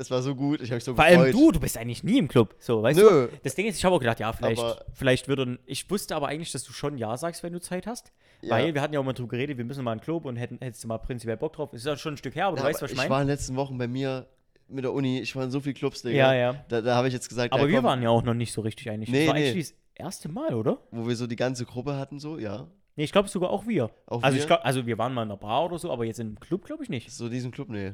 Das 0.01 0.11
war 0.11 0.23
so 0.23 0.35
gut, 0.35 0.63
ich 0.63 0.71
hab 0.71 0.77
mich 0.77 0.85
so 0.85 0.95
Vor 0.95 1.05
gefreut. 1.05 1.21
allem 1.25 1.33
du, 1.33 1.53
du 1.53 1.61
bist 1.61 1.77
eigentlich 1.77 2.03
nie 2.03 2.17
im 2.17 2.27
Club. 2.27 2.55
So, 2.59 2.83
weißt 2.83 2.99
Nö. 2.99 3.27
du? 3.27 3.39
Das 3.43 3.55
Ding 3.55 3.67
ist, 3.67 3.77
ich 3.77 3.85
habe 3.85 3.95
auch 3.95 3.99
gedacht, 4.01 4.19
ja, 4.19 4.33
vielleicht, 4.33 4.59
Aber- 4.63 4.83
vielleicht 4.95 5.29
würde 5.29 5.43
ein- 5.43 5.59
Ich 5.67 5.91
wusste 5.91 6.17
aber 6.17 6.29
eigentlich, 6.29 6.53
dass 6.53 6.65
du 6.65 6.73
schon 6.73 6.97
Ja 6.97 7.19
sagst, 7.19 7.43
wenn 7.43 7.53
du 7.53 7.61
Zeit 7.61 7.87
hast. 7.87 8.11
Ja. 8.41 8.53
Weil 8.55 8.73
wir 8.73 8.81
hatten 8.81 8.95
ja 8.95 9.01
auch 9.01 9.05
mal 9.05 9.13
drüber 9.13 9.29
geredet, 9.29 9.59
wir 9.59 9.65
müssen 9.67 9.85
mal 9.85 9.93
in 9.93 9.99
den 9.99 10.05
Club 10.05 10.25
und 10.25 10.37
hätten, 10.37 10.57
hättest 10.63 10.85
du 10.85 10.89
mal 10.89 10.97
prinzipiell 10.97 11.37
Bock 11.37 11.53
drauf. 11.53 11.75
Ist 11.75 11.85
ja 11.85 11.99
schon 11.99 12.15
ein 12.15 12.17
Stück 12.17 12.35
her, 12.35 12.47
aber 12.47 12.57
du 12.57 12.63
Ja, 12.63 12.69
weißt, 12.71 12.79
aber 12.79 12.85
was 12.85 12.91
ich 12.93 12.95
ich 12.95 12.97
meine. 12.99 13.11
war 13.11 13.21
in 13.21 13.27
den 13.29 13.35
letzten 13.35 13.57
Wochen 13.57 13.77
bei 13.77 13.89
mir 13.89 14.27
mit 14.69 14.85
der 14.85 14.95
Uni, 14.95 15.21
ich 15.21 15.37
war 15.37 15.45
in 15.45 15.51
so 15.51 15.61
vielen 15.61 15.75
Clubs, 15.75 16.01
Digga. 16.01 16.17
Ja, 16.17 16.35
ja. 16.35 16.65
Da, 16.69 16.81
da 16.81 16.95
habe 16.97 17.09
ich 17.09 17.13
jetzt 17.13 17.29
gesagt, 17.29 17.53
Aber 17.53 17.65
ja, 17.65 17.69
wir 17.69 17.83
waren 17.83 18.01
ja 18.01 18.09
auch 18.09 18.23
noch 18.23 18.33
nicht 18.33 18.55
so 18.55 18.63
richtig 18.63 18.89
eigentlich. 18.89 19.11
Nee, 19.11 19.27
das 19.27 19.29
war 19.29 19.35
nee. 19.35 19.51
eigentlich 19.51 19.69
das 19.69 19.75
erste 19.97 20.31
Mal, 20.31 20.55
oder? 20.55 20.79
wo 20.93 21.07
wir 21.07 21.15
so 21.15 21.27
die 21.27 21.37
ganze 21.37 21.67
Gruppe 21.67 21.97
hatten, 21.99 22.19
so, 22.21 22.39
ja. 22.39 22.69
Nee, 22.97 23.05
ich 23.05 23.13
glaube 23.13 23.29
sogar 23.29 23.51
auch 23.51 23.67
wir. 23.67 23.91
Auch 24.07 24.23
also 24.23 24.35
wir? 24.35 24.41
ich 24.41 24.47
glaube, 24.47 24.65
also 24.65 24.87
wir 24.87 24.97
waren 24.97 25.13
mal 25.13 25.25
in 25.25 25.29
einer 25.31 25.37
Bar 25.37 25.67
oder 25.67 25.79
so, 25.79 25.93
aber 25.93 26.07
jetzt 26.07 26.21
im 26.21 26.41
Club 26.41 26.65
glaube 26.65 26.85
ich 26.85 26.89
nicht. 26.89 27.11
So 27.13 27.29
diesen 27.29 27.51
Club, 27.51 27.69
nee. 27.69 27.93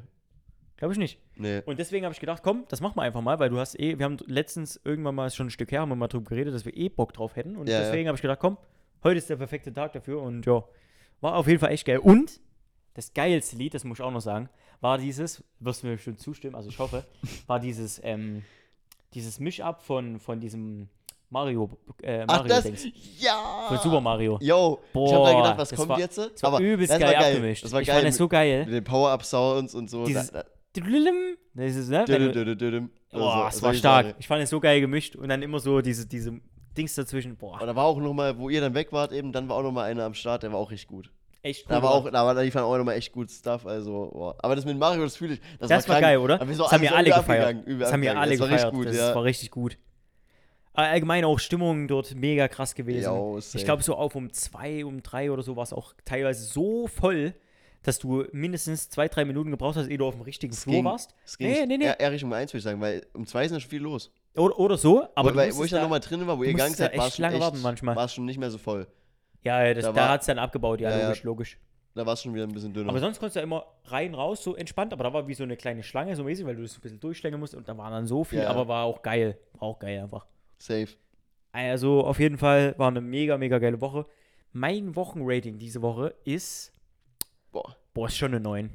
Glaube 0.79 0.93
ich 0.93 0.99
nicht. 0.99 1.19
Nee. 1.37 1.63
Und 1.65 1.79
deswegen 1.79 2.05
habe 2.05 2.13
ich 2.13 2.21
gedacht, 2.21 2.43
komm, 2.43 2.65
das 2.69 2.81
machen 2.83 2.97
wir 2.97 3.03
einfach 3.03 3.23
mal, 3.23 3.39
weil 3.39 3.49
du 3.49 3.59
hast 3.59 3.79
eh, 3.81 3.99
wir 3.99 4.05
haben 4.05 4.19
letztens 4.27 4.79
irgendwann 4.85 5.15
mal, 5.15 5.31
schon 5.31 5.47
ein 5.47 5.51
Stück 5.51 5.73
her, 5.73 5.81
haben 5.81 5.89
wir 5.89 5.97
mal 5.97 6.09
drüber 6.09 6.29
geredet, 6.29 6.55
dass 6.55 6.65
wir 6.67 6.77
eh 6.77 6.89
Bock 6.91 7.13
drauf 7.15 7.35
hätten. 7.37 7.57
Und 7.57 7.69
Ja, 7.69 7.77
ja. 7.77 7.81
deswegen 7.85 8.09
habe 8.09 8.17
ich 8.17 8.23
gedacht, 8.23 8.41
komm, 8.41 8.59
heute 9.03 9.17
ist 9.19 9.31
der 9.31 9.37
perfekte 9.37 9.73
Tag 9.73 9.93
dafür 9.95 10.21
und 10.21 10.45
ja, 10.45 10.63
war 11.23 11.37
auf 11.37 11.47
jeden 11.47 11.61
Fall 11.61 11.71
echt 11.73 11.87
geil. 11.87 11.99
Und 11.99 12.41
das 12.95 13.15
geilste 13.15 13.57
Lied, 13.57 13.73
das 13.75 13.85
muss 13.85 13.99
ich 13.99 14.05
auch 14.05 14.11
noch 14.11 14.21
sagen, 14.21 14.49
war 14.83 14.99
dieses, 14.99 15.43
wirst 15.61 15.83
du 15.83 15.87
mir 15.87 15.95
bestimmt 15.95 16.21
zustimmen, 16.21 16.55
also 16.55 16.69
ich 16.69 16.79
hoffe, 16.79 17.05
war 17.47 17.59
dieses, 17.59 17.99
ähm, 18.05 18.43
dieses 19.15 19.41
Misch-Up 19.41 19.83
von, 19.83 20.19
von 20.21 20.41
diesem 20.41 20.89
Mario, 21.31 21.71
äh, 22.03 22.25
Ach, 22.27 22.37
Mario 22.39 22.49
das, 22.49 22.65
Dings. 22.65 22.87
ja. 23.19 23.65
Von 23.69 23.79
Super 23.79 24.01
Mario. 24.03 24.39
Yo, 24.43 24.79
ich 24.87 24.93
Boah, 24.93 25.15
habe 25.15 25.25
da 25.33 25.37
gedacht, 25.39 25.59
was 25.59 25.69
das 25.71 25.79
kommt 25.79 25.89
war- 25.89 25.99
jetzt? 25.99 26.19
Das 26.19 26.43
war 26.43 26.61
übelst 26.61 26.93
das 26.93 27.01
geil, 27.01 27.15
war 27.15 27.21
geil. 27.23 27.33
abgemischt. 27.33 27.65
Das 27.65 27.73
war 27.73 27.81
ich 27.81 27.87
geil. 27.89 27.97
fand 27.97 28.09
das 28.09 28.17
so 28.17 28.29
geil. 28.29 28.65
mit 28.67 28.75
den 28.75 28.85
Power-Up-Sounds 28.85 29.75
und 29.75 29.89
so. 29.91 30.05
Dieses- 30.05 30.31
Da- 30.31 30.43
da- 30.43 30.49
Das 31.55 31.75
ist, 31.75 31.89
ne? 31.89 32.05
wenn. 32.09 32.91
Boah, 33.13 33.47
Also, 33.47 33.57
es 33.57 33.63
war 33.63 33.69
solche 33.71 33.79
stark. 33.79 34.15
Ich 34.19 34.27
fand 34.27 34.43
es 34.43 34.51
so 34.51 34.61
geil 34.61 34.81
gemischt 34.81 35.17
und 35.17 35.29
dann 35.29 35.43
immer 35.43 35.59
so 35.59 35.81
diese, 35.81 36.07
diese 36.07 36.39
Dings 36.77 36.95
dazwischen. 36.95 37.37
Boah, 37.37 37.61
Und 37.61 37.67
da 37.67 37.75
war 37.75 37.85
auch 37.85 37.99
noch 37.99 38.13
mal, 38.13 38.39
wo 38.39 38.49
ihr 38.51 38.61
dann 38.61 38.75
weg 38.75 38.93
wart 38.93 39.13
eben, 39.13 39.33
dann 39.33 39.49
war 39.49 39.57
auch 39.57 39.63
noch 39.63 39.73
mal 39.73 39.85
einer 39.85 40.05
am 40.05 40.15
Start, 40.15 40.43
der 40.43 40.53
war 40.53 40.59
auch 40.59 40.71
richtig 40.71 40.89
gut. 40.89 41.11
echt 41.43 41.67
cool. 41.67 41.77
Da 41.77 41.83
war 41.83 41.91
auch, 41.93 42.11
da 42.11 42.27
war 42.27 42.35
da 42.35 42.43
liefern 42.43 42.65
auch 42.65 42.77
noch 42.77 42.85
mal 42.85 42.95
echt 42.95 43.13
gut 43.13 43.31
Stuff, 43.31 43.67
also, 43.67 44.11
boah. 44.13 44.37
Aber 44.41 44.55
das 44.57 44.65
mit 44.65 44.79
Mario, 44.79 45.03
das 45.03 45.17
fühle 45.17 45.35
ich, 45.35 45.41
das, 45.59 45.69
das 45.69 45.89
war 45.89 45.95
krank. 45.97 46.05
geil, 46.07 46.19
oder? 46.19 46.39
Das 46.39 46.73
haben 46.73 46.83
wir 46.83 46.89
so 46.91 46.95
alle 46.95 47.11
gefeiert. 47.11 47.57
Das 47.81 47.93
haben 47.93 48.03
wir 48.03 48.19
alle 48.19 48.31
das 48.33 48.41
war 48.41 48.49
gefeiert. 48.49 48.65
richtig 48.67 48.73
gut, 48.73 48.87
das 48.89 48.97
ja. 48.97 49.15
war 49.15 49.25
richtig 49.25 49.51
gut. 49.51 49.79
Aber 50.75 50.89
Allgemein 50.89 51.25
auch 51.25 51.39
Stimmung 51.39 51.89
dort 51.89 52.15
mega 52.15 52.49
krass 52.49 52.75
gewesen. 52.75 53.05
Jo, 53.07 53.39
ich 53.39 53.47
safe. 53.47 53.65
glaube, 53.65 53.83
so 53.83 53.95
auf 53.95 54.15
um 54.15 54.31
zwei, 54.35 54.85
um 54.85 55.03
drei 55.03 55.33
oder 55.33 55.43
so 55.43 55.57
war 55.57 55.63
es 55.63 55.73
auch 55.73 55.95
teilweise 56.05 56.45
so 56.45 56.87
voll, 56.87 57.33
dass 57.83 57.99
du 57.99 58.25
mindestens 58.33 58.89
zwei, 58.91 59.09
drei 59.09 59.25
Minuten 59.25 59.51
gebraucht 59.51 59.77
hast, 59.77 59.89
ehe 59.89 59.99
du 59.99 60.07
auf 60.07 60.15
dem 60.15 60.23
richtigen 60.23 60.53
Es 60.53 60.65
Flur 60.65 60.75
ging- 60.77 60.85
warst. 60.85 61.15
Es 61.25 61.39
ging 61.39 61.51
Nee, 61.51 61.67
nee, 61.67 61.79
nee. 61.79 61.85
Eher, 61.85 62.01
eher 62.01 62.13
Richtung 62.13 62.33
1, 62.35 62.53
würde 62.53 62.59
ich 62.59 62.65
sagen, 62.65 62.81
weil 62.81 63.07
um 63.15 63.27
2 63.27 63.45
ist 63.47 63.53
noch 63.53 63.61
schon 63.61 63.71
viel 63.71 63.83
los. 63.83 64.11
Oder, 64.35 64.59
oder 64.59 64.77
so, 64.77 65.07
aber 65.15 65.33
du 65.33 65.37
wo, 65.57 65.65
ich 65.65 65.71
dann 65.71 65.79
da- 65.79 65.83
nochmal 65.85 66.01
drin 66.01 66.27
war, 66.27 66.39
wo 66.39 66.43
ihr 66.43 66.53
gegangen 66.53 66.75
seid, 66.75 66.97
war 66.97 67.07
es 67.07 67.17
schon, 67.17 67.25
echt- 67.25 68.11
schon 68.15 68.25
nicht 68.27 68.39
mehr 68.39 68.51
so 68.51 68.59
voll. 68.59 68.87
Ja, 69.43 69.73
das, 69.73 69.85
Da 69.85 69.93
da, 69.93 70.09
hat 70.09 70.21
es 70.23 70.27
dann 70.27 70.39
abgebaut, 70.39 70.81
ja, 70.81 70.91
Ja, 70.91 70.97
ja. 70.99 71.03
logisch, 71.07 71.23
logisch. 71.23 71.59
Da 71.95 72.05
war 72.05 72.13
es 72.13 72.23
schon 72.23 72.35
wieder 72.35 72.45
ein 72.45 72.53
bisschen 72.53 72.75
dünner. 72.75 72.91
Aber 72.91 72.99
sonst 72.99 73.19
konntest 73.19 73.37
du 73.37 73.41
ja 73.41 73.45
immer 73.45 73.65
rein, 73.87 74.15
raus, 74.15 74.43
so 74.45 74.55
entspannt, 74.55 74.93
aber 74.93 75.05
da 75.05 75.13
war 75.15 75.27
wie 75.29 75.35
so 75.35 75.45
eine 75.45 75.57
kleine 75.57 75.83
Schlange, 75.83 76.15
so 76.15 76.25
mäßig, 76.25 76.45
weil 76.45 76.57
du 76.57 76.63
das 76.63 76.77
ein 76.77 76.81
bisschen 76.83 77.01
durchschlängeln 77.01 77.41
musst 77.41 77.55
und 77.55 77.67
da 77.69 77.79
war 77.79 77.91
dann 77.91 78.07
so 78.07 78.23
viel, 78.25 78.41
Ja. 78.41 78.49
aber 78.51 78.69
war 78.69 78.85
auch 78.85 79.01
geil. 79.01 79.39
War 79.55 79.63
auch 79.69 79.79
geil 79.79 80.01
einfach. 80.03 80.27
Safe. 80.59 80.89
Also 81.53 82.05
auf 82.05 82.19
jeden 82.21 82.37
Fall 82.37 82.75
war 82.77 82.89
eine 82.89 83.01
mega, 83.01 83.39
mega 83.39 83.59
geile 83.59 83.81
Woche. 83.81 84.05
Mein 84.53 84.95
Wochenrating 84.95 85.59
diese 85.59 85.81
Woche 85.81 86.15
ist, 86.25 86.73
Boah. 87.57 87.77
boah, 87.95 88.07
ist 88.09 88.17
schon 88.17 88.33
eine 88.33 88.41
9. 88.41 88.71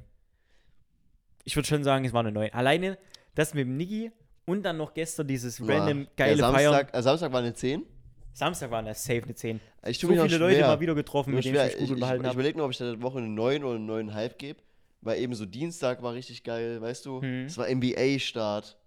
Ich 1.44 1.56
würde 1.56 1.68
schon 1.68 1.84
sagen, 1.84 2.06
es 2.06 2.14
war 2.14 2.22
eine 2.22 2.32
9. 2.32 2.52
Alleine 2.54 2.98
das 3.36 3.54
mit 3.54 3.66
dem 3.66 3.78
Niggi 3.78 4.12
und 4.46 4.64
dann 4.64 4.78
noch 4.78 4.94
gestern 4.94 5.28
dieses 5.28 5.62
random 5.62 6.06
Boah. 6.06 6.12
geile 6.18 6.40
ja, 6.40 6.52
Feiern. 6.52 6.74
Samstag, 6.74 6.98
äh, 6.98 7.02
Samstag 7.04 7.32
war 7.32 7.40
eine 7.42 7.54
10. 7.54 7.86
Samstag 8.34 8.72
war 8.72 8.82
das 8.82 9.04
safe 9.04 9.24
eine 9.24 9.36
10. 9.36 9.60
Ich 9.86 10.00
So 10.00 10.08
tue 10.08 10.16
mich 10.16 10.26
viele 10.26 10.38
Leute 10.38 10.62
mal 10.62 10.80
wieder 10.80 10.96
getroffen, 10.96 11.34
mit 11.34 11.44
denen 11.46 11.56
schwer. 11.56 11.68
ich 11.68 11.74
mich 11.74 11.80
gut 11.80 11.84
Ich, 11.84 11.90
ich, 11.90 11.96
unterhalten 11.96 12.24
ich 12.24 12.28
habe. 12.30 12.36
überlege 12.40 12.58
noch, 12.58 12.66
ob 12.66 12.72
ich 12.72 12.78
der 12.78 13.02
Woche 13.02 13.18
eine 13.20 13.28
9 13.28 13.64
oder 13.64 13.76
eine 13.76 14.12
9,5 14.12 14.38
gebe. 14.38 14.60
Weil 15.02 15.20
eben 15.20 15.34
so 15.34 15.46
Dienstag 15.46 16.02
war 16.02 16.14
richtig 16.14 16.44
geil, 16.44 16.80
weißt 16.82 17.06
du? 17.06 17.22
Hm. 17.22 17.46
Es 17.46 17.58
war 17.58 17.68
NBA-Start. 17.68 18.78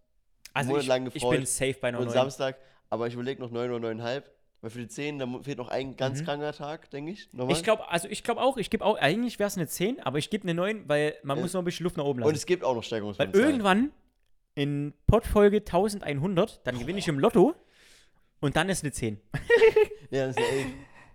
Also 0.52 0.78
ich, 0.78 0.88
ich 1.14 1.28
bin 1.28 1.44
safe 1.46 1.74
bei 1.80 1.88
einer 1.88 1.98
Und 1.98 2.06
9. 2.06 2.14
Samstag, 2.14 2.56
aber 2.88 3.08
ich 3.08 3.14
überlege 3.14 3.40
noch 3.42 3.50
9 3.50 3.70
oder 3.72 3.88
9,5. 3.88 4.22
Weil 4.64 4.70
für 4.70 4.78
die 4.78 4.88
10, 4.88 5.18
da 5.18 5.28
fehlt 5.42 5.58
noch 5.58 5.68
ein 5.68 5.94
ganz 5.94 6.22
Mhm. 6.22 6.24
kranker 6.24 6.52
Tag, 6.54 6.88
denke 6.88 7.12
ich. 7.12 7.30
Nochmal. 7.34 7.54
Ich 7.54 7.62
glaube, 7.62 7.86
also 7.90 8.08
ich 8.08 8.22
glaube 8.24 8.40
auch, 8.40 8.56
ich 8.56 8.70
gebe 8.70 8.82
auch, 8.82 8.96
eigentlich 8.98 9.38
wäre 9.38 9.48
es 9.48 9.58
eine 9.58 9.66
10, 9.66 10.00
aber 10.00 10.16
ich 10.16 10.30
gebe 10.30 10.44
eine 10.44 10.54
9, 10.54 10.88
weil 10.88 11.16
man 11.22 11.36
Ja. 11.36 11.42
muss 11.42 11.52
noch 11.52 11.60
ein 11.60 11.66
bisschen 11.66 11.84
Luft 11.84 11.98
nach 11.98 12.04
oben 12.06 12.20
lassen. 12.20 12.28
Und 12.30 12.34
es 12.34 12.46
gibt 12.46 12.64
auch 12.64 12.70
noch 12.70 12.76
Weil 12.76 12.84
Steigerungspotenzial. 12.84 13.44
irgendwann 13.44 13.90
in 14.54 14.94
Podfolge 15.06 15.58
1100, 15.66 16.66
dann 16.66 16.78
gewinne 16.78 16.98
ich 16.98 17.06
im 17.08 17.18
Lotto 17.18 17.54
und 18.40 18.56
dann 18.56 18.70
ist 18.70 18.82
eine 18.84 18.92
10. 18.92 19.20
Ja, 20.10 20.28
das 20.28 20.36
ist 20.38 20.42
ja 20.42 20.56
11. 20.56 20.66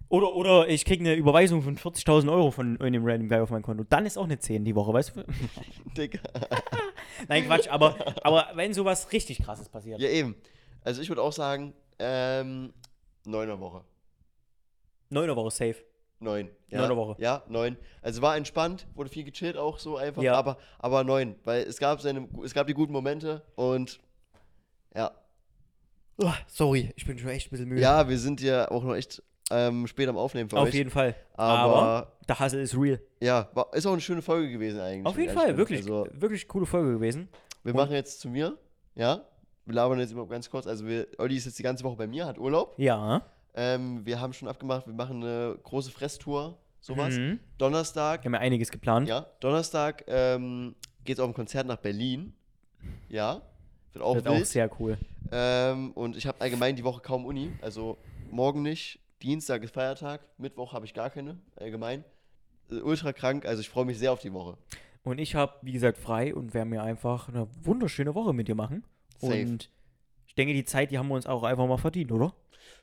Oder, 0.10 0.36
oder 0.36 0.68
ich 0.68 0.86
kriege 0.86 1.04
eine 1.04 1.16
Überweisung 1.16 1.64
von 1.64 1.76
40.000 1.76 2.32
Euro 2.32 2.52
von 2.52 2.74
irgendeinem 2.74 3.06
Random 3.06 3.30
Guy 3.30 3.40
auf 3.40 3.50
mein 3.50 3.64
Konto. 3.64 3.84
Dann 3.90 4.06
ist 4.06 4.16
auch 4.18 4.26
eine 4.26 4.38
10 4.38 4.64
die 4.64 4.76
Woche, 4.76 4.94
weißt 4.94 5.16
du? 5.16 5.24
Digga. 5.98 6.20
Nein, 7.28 7.46
Quatsch, 7.48 7.68
aber, 7.68 7.96
aber 8.22 8.50
wenn 8.54 8.76
sowas 8.76 9.12
richtig 9.12 9.42
krasses 9.42 9.70
passiert. 9.70 10.00
Ja, 10.00 10.10
eben. 10.10 10.36
Also 10.84 11.02
ich 11.02 11.10
würde 11.10 11.24
auch 11.24 11.32
sagen, 11.32 11.74
ähm, 11.98 12.74
9er 13.26 13.60
Woche. 13.60 13.84
9 15.10 15.36
Woche 15.36 15.52
safe. 15.52 15.76
9. 16.20 16.50
Ja, 16.68 16.82
Neuner 16.82 16.98
Woche. 16.98 17.16
Ja, 17.22 17.44
9. 17.48 17.78
Also 18.02 18.22
war 18.22 18.36
entspannt, 18.36 18.86
wurde 18.94 19.10
viel 19.10 19.24
gechillt 19.24 19.56
auch 19.58 19.80
so 19.80 19.96
einfach, 19.98 20.22
Ja. 20.22 20.34
aber, 20.36 20.58
aber 20.78 21.04
9. 21.04 21.36
Weil 21.46 21.64
es 21.64 21.78
gab, 21.78 22.02
seine, 22.02 22.28
es 22.44 22.54
gab 22.54 22.68
die 22.68 22.74
guten 22.74 22.92
Momente 22.92 23.42
und 23.56 24.00
ja. 24.94 25.12
Oh, 26.22 26.34
sorry, 26.48 26.92
ich 26.98 27.06
bin 27.06 27.18
schon 27.18 27.30
echt 27.30 27.48
ein 27.48 27.52
bisschen 27.52 27.70
müde. 27.70 27.82
Ja, 27.82 28.10
wir 28.10 28.18
sind 28.20 28.42
ja 28.42 28.70
auch 28.70 28.84
noch 28.84 28.96
echt 28.96 29.24
ähm, 29.52 29.88
spät 29.88 30.10
am 30.10 30.18
Aufnehmen 30.18 30.50
für 30.50 30.58
Auf 30.58 30.68
euch. 30.68 30.74
jeden 30.74 30.90
Fall. 30.90 31.16
aber, 31.34 31.76
Aber 31.82 32.18
der 32.28 32.40
Hustle 32.40 32.62
ist 32.62 32.76
real. 32.78 33.00
ja, 33.22 33.50
war, 33.54 33.74
ist 33.74 33.86
auch 33.88 33.94
eine 33.94 34.02
schöne 34.02 34.22
Folge 34.22 34.52
gewesen 34.52 34.82
eigentlich. 34.82 35.06
Auf 35.06 35.18
jeden 35.18 35.34
Fall, 35.34 35.56
wirklich, 35.58 35.80
Also, 35.80 36.06
wirklich 36.12 36.48
coole 36.50 36.66
Folge 36.66 36.92
gewesen. 36.92 37.30
wir 37.64 37.74
Und- 37.74 37.80
machen 37.80 37.94
jetzt 37.94 38.20
zu 38.20 38.28
mir, 38.30 38.58
ja. 38.96 39.26
Wir 39.70 39.76
labern 39.76 40.00
jetzt 40.00 40.12
immer 40.12 40.26
ganz 40.26 40.50
kurz. 40.50 40.66
Also, 40.66 40.86
wir, 40.88 41.08
Olli 41.20 41.36
ist 41.36 41.46
jetzt 41.46 41.60
die 41.60 41.64
ganze 41.64 41.84
Woche 41.84 41.96
bei 41.96 42.08
mir, 42.08 42.26
hat 42.26 42.40
Urlaub. 42.40 42.74
Ja. 42.78 43.22
Ähm, 43.54 44.04
wir 44.04 44.20
haben 44.20 44.34
schon 44.34 44.48
abgemacht, 44.48 44.88
wir 44.88 44.94
machen 44.96 45.24
eine 45.24 45.58
große 45.64 45.92
Fresstour, 45.92 46.58
sowas. 46.80 47.16
Mhm. 47.16 47.40
Donnerstag, 47.60 48.24
Wir 48.24 48.26
haben 48.30 48.34
ja 48.34 48.40
einiges 48.40 48.72
geplant. 48.72 49.08
ja, 49.08 49.28
Donnerstag 49.40 50.04
ähm, 50.08 50.76
geht 51.06 51.18
es 51.18 51.20
auf 51.24 51.30
ein 51.30 51.34
Konzert 51.34 51.68
nach 51.68 51.78
Berlin. 51.78 52.34
Ja, 53.10 53.42
wird 53.94 54.04
auch 54.04 54.16
Wird 54.16 54.26
wild. 54.26 54.42
auch 54.42 54.46
sehr 54.46 54.70
cool. 54.80 54.98
ähm, 55.32 55.92
und 55.92 56.16
ich 56.18 56.26
habe 56.26 56.40
allgemein 56.42 56.76
die 56.76 56.84
Woche 56.84 57.02
kaum 57.02 57.26
Uni, 57.26 57.52
also 57.62 57.98
morgen 58.32 58.62
nicht, 58.64 59.00
Dienstag 59.22 59.64
ist 59.64 59.74
Feiertag, 59.74 60.22
Mittwoch 60.38 60.74
habe 60.74 60.86
ich 60.86 60.94
gar 60.94 61.10
keine, 61.10 61.38
allgemein. 61.58 62.04
Äh, 62.72 62.76
ultra 62.82 63.14
krank, 63.14 63.46
also 63.46 63.62
ich 63.62 63.70
freue 63.70 63.86
mich 63.86 64.00
sehr 64.00 64.12
auf 64.14 64.22
die 64.22 64.32
Woche. 64.34 64.58
Und 65.04 65.18
ich 65.20 65.36
habe, 65.36 65.54
wie 65.62 65.72
gesagt, 65.74 65.98
frei 65.98 66.34
und 66.36 66.54
werde 66.54 66.70
mir 66.70 66.84
einfach 66.84 67.30
eine 67.30 67.48
wunderschöne 67.64 68.16
Woche 68.16 68.34
mit 68.34 68.48
dir 68.48 68.56
machen. 68.56 68.84
Safe. 69.20 69.42
Und 69.42 69.70
ich 70.28 70.36
denke, 70.36 70.54
die 70.54 70.66
Zeit, 70.66 70.92
die 70.92 70.98
haben 70.98 71.08
wir 71.08 71.16
uns 71.16 71.28
auch 71.28 71.44
einfach 71.44 71.68
mal 71.68 71.78
verdient, 71.78 72.12
oder? 72.12 72.34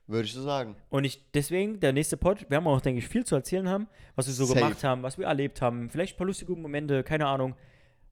Würde 0.06 0.26
ich 0.26 0.32
so 0.32 0.42
sagen. 0.42 0.76
Und 0.88 1.04
ich, 1.04 1.22
deswegen, 1.32 1.80
der 1.80 1.92
nächste 1.92 2.16
Pod, 2.16 2.48
werden 2.50 2.64
wir 2.64 2.70
auch, 2.70 2.80
denke 2.80 2.98
ich, 3.00 3.08
viel 3.08 3.24
zu 3.24 3.34
erzählen 3.34 3.68
haben, 3.68 3.88
was 4.14 4.26
wir 4.26 4.34
so 4.34 4.44
Safe. 4.44 4.58
gemacht 4.60 4.84
haben, 4.84 5.02
was 5.02 5.18
wir 5.18 5.26
erlebt 5.26 5.60
haben, 5.62 5.90
vielleicht 5.90 6.14
ein 6.14 6.18
paar 6.18 6.26
lustige 6.26 6.54
Momente, 6.54 7.02
keine 7.02 7.26
Ahnung. 7.26 7.54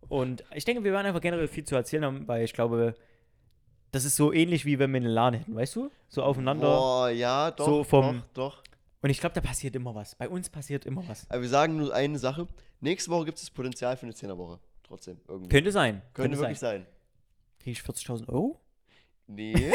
Und 0.08 0.44
ich 0.54 0.64
denke, 0.64 0.82
wir 0.84 0.92
werden 0.92 1.06
einfach 1.06 1.20
generell 1.20 1.48
viel 1.48 1.64
zu 1.64 1.74
erzählen 1.76 2.04
haben, 2.04 2.26
weil 2.28 2.44
ich 2.44 2.52
glaube, 2.52 2.94
das 3.92 4.04
ist 4.04 4.16
so 4.16 4.32
ähnlich 4.32 4.64
wie 4.64 4.78
wenn 4.78 4.90
wir 4.92 4.98
eine 5.00 5.08
LAN 5.08 5.34
hätten, 5.34 5.54
weißt 5.54 5.76
du? 5.76 5.90
So 6.08 6.22
aufeinander. 6.22 6.66
Boah, 6.66 7.10
ja, 7.10 7.50
doch, 7.52 7.64
So 7.64 7.84
vom- 7.84 8.22
doch, 8.34 8.52
doch. 8.56 8.62
Und 9.02 9.10
ich 9.10 9.20
glaube, 9.20 9.34
da 9.34 9.40
passiert 9.40 9.76
immer 9.76 9.94
was. 9.94 10.14
Bei 10.14 10.28
uns 10.28 10.48
passiert 10.48 10.86
immer 10.86 11.06
was. 11.06 11.30
Aber 11.30 11.42
wir 11.42 11.48
sagen 11.48 11.76
nur 11.76 11.94
eine 11.94 12.18
Sache, 12.18 12.48
nächste 12.80 13.10
Woche 13.10 13.26
gibt 13.26 13.38
es 13.38 13.44
das 13.44 13.50
Potenzial 13.50 13.96
für 13.96 14.06
eine 14.06 14.14
10er-Woche. 14.14 14.58
Trotzdem, 14.82 15.20
irgendwie. 15.28 15.50
Könnte 15.50 15.70
sein. 15.72 16.02
Könnte 16.12 16.30
Könnte 16.30 16.38
wirklich 16.38 16.58
sein. 16.58 16.82
sein. 16.82 16.86
Kriege 17.64 17.70
ich 17.72 17.80
40.000 17.80 18.28
Euro? 18.28 18.60
Nee. 19.26 19.54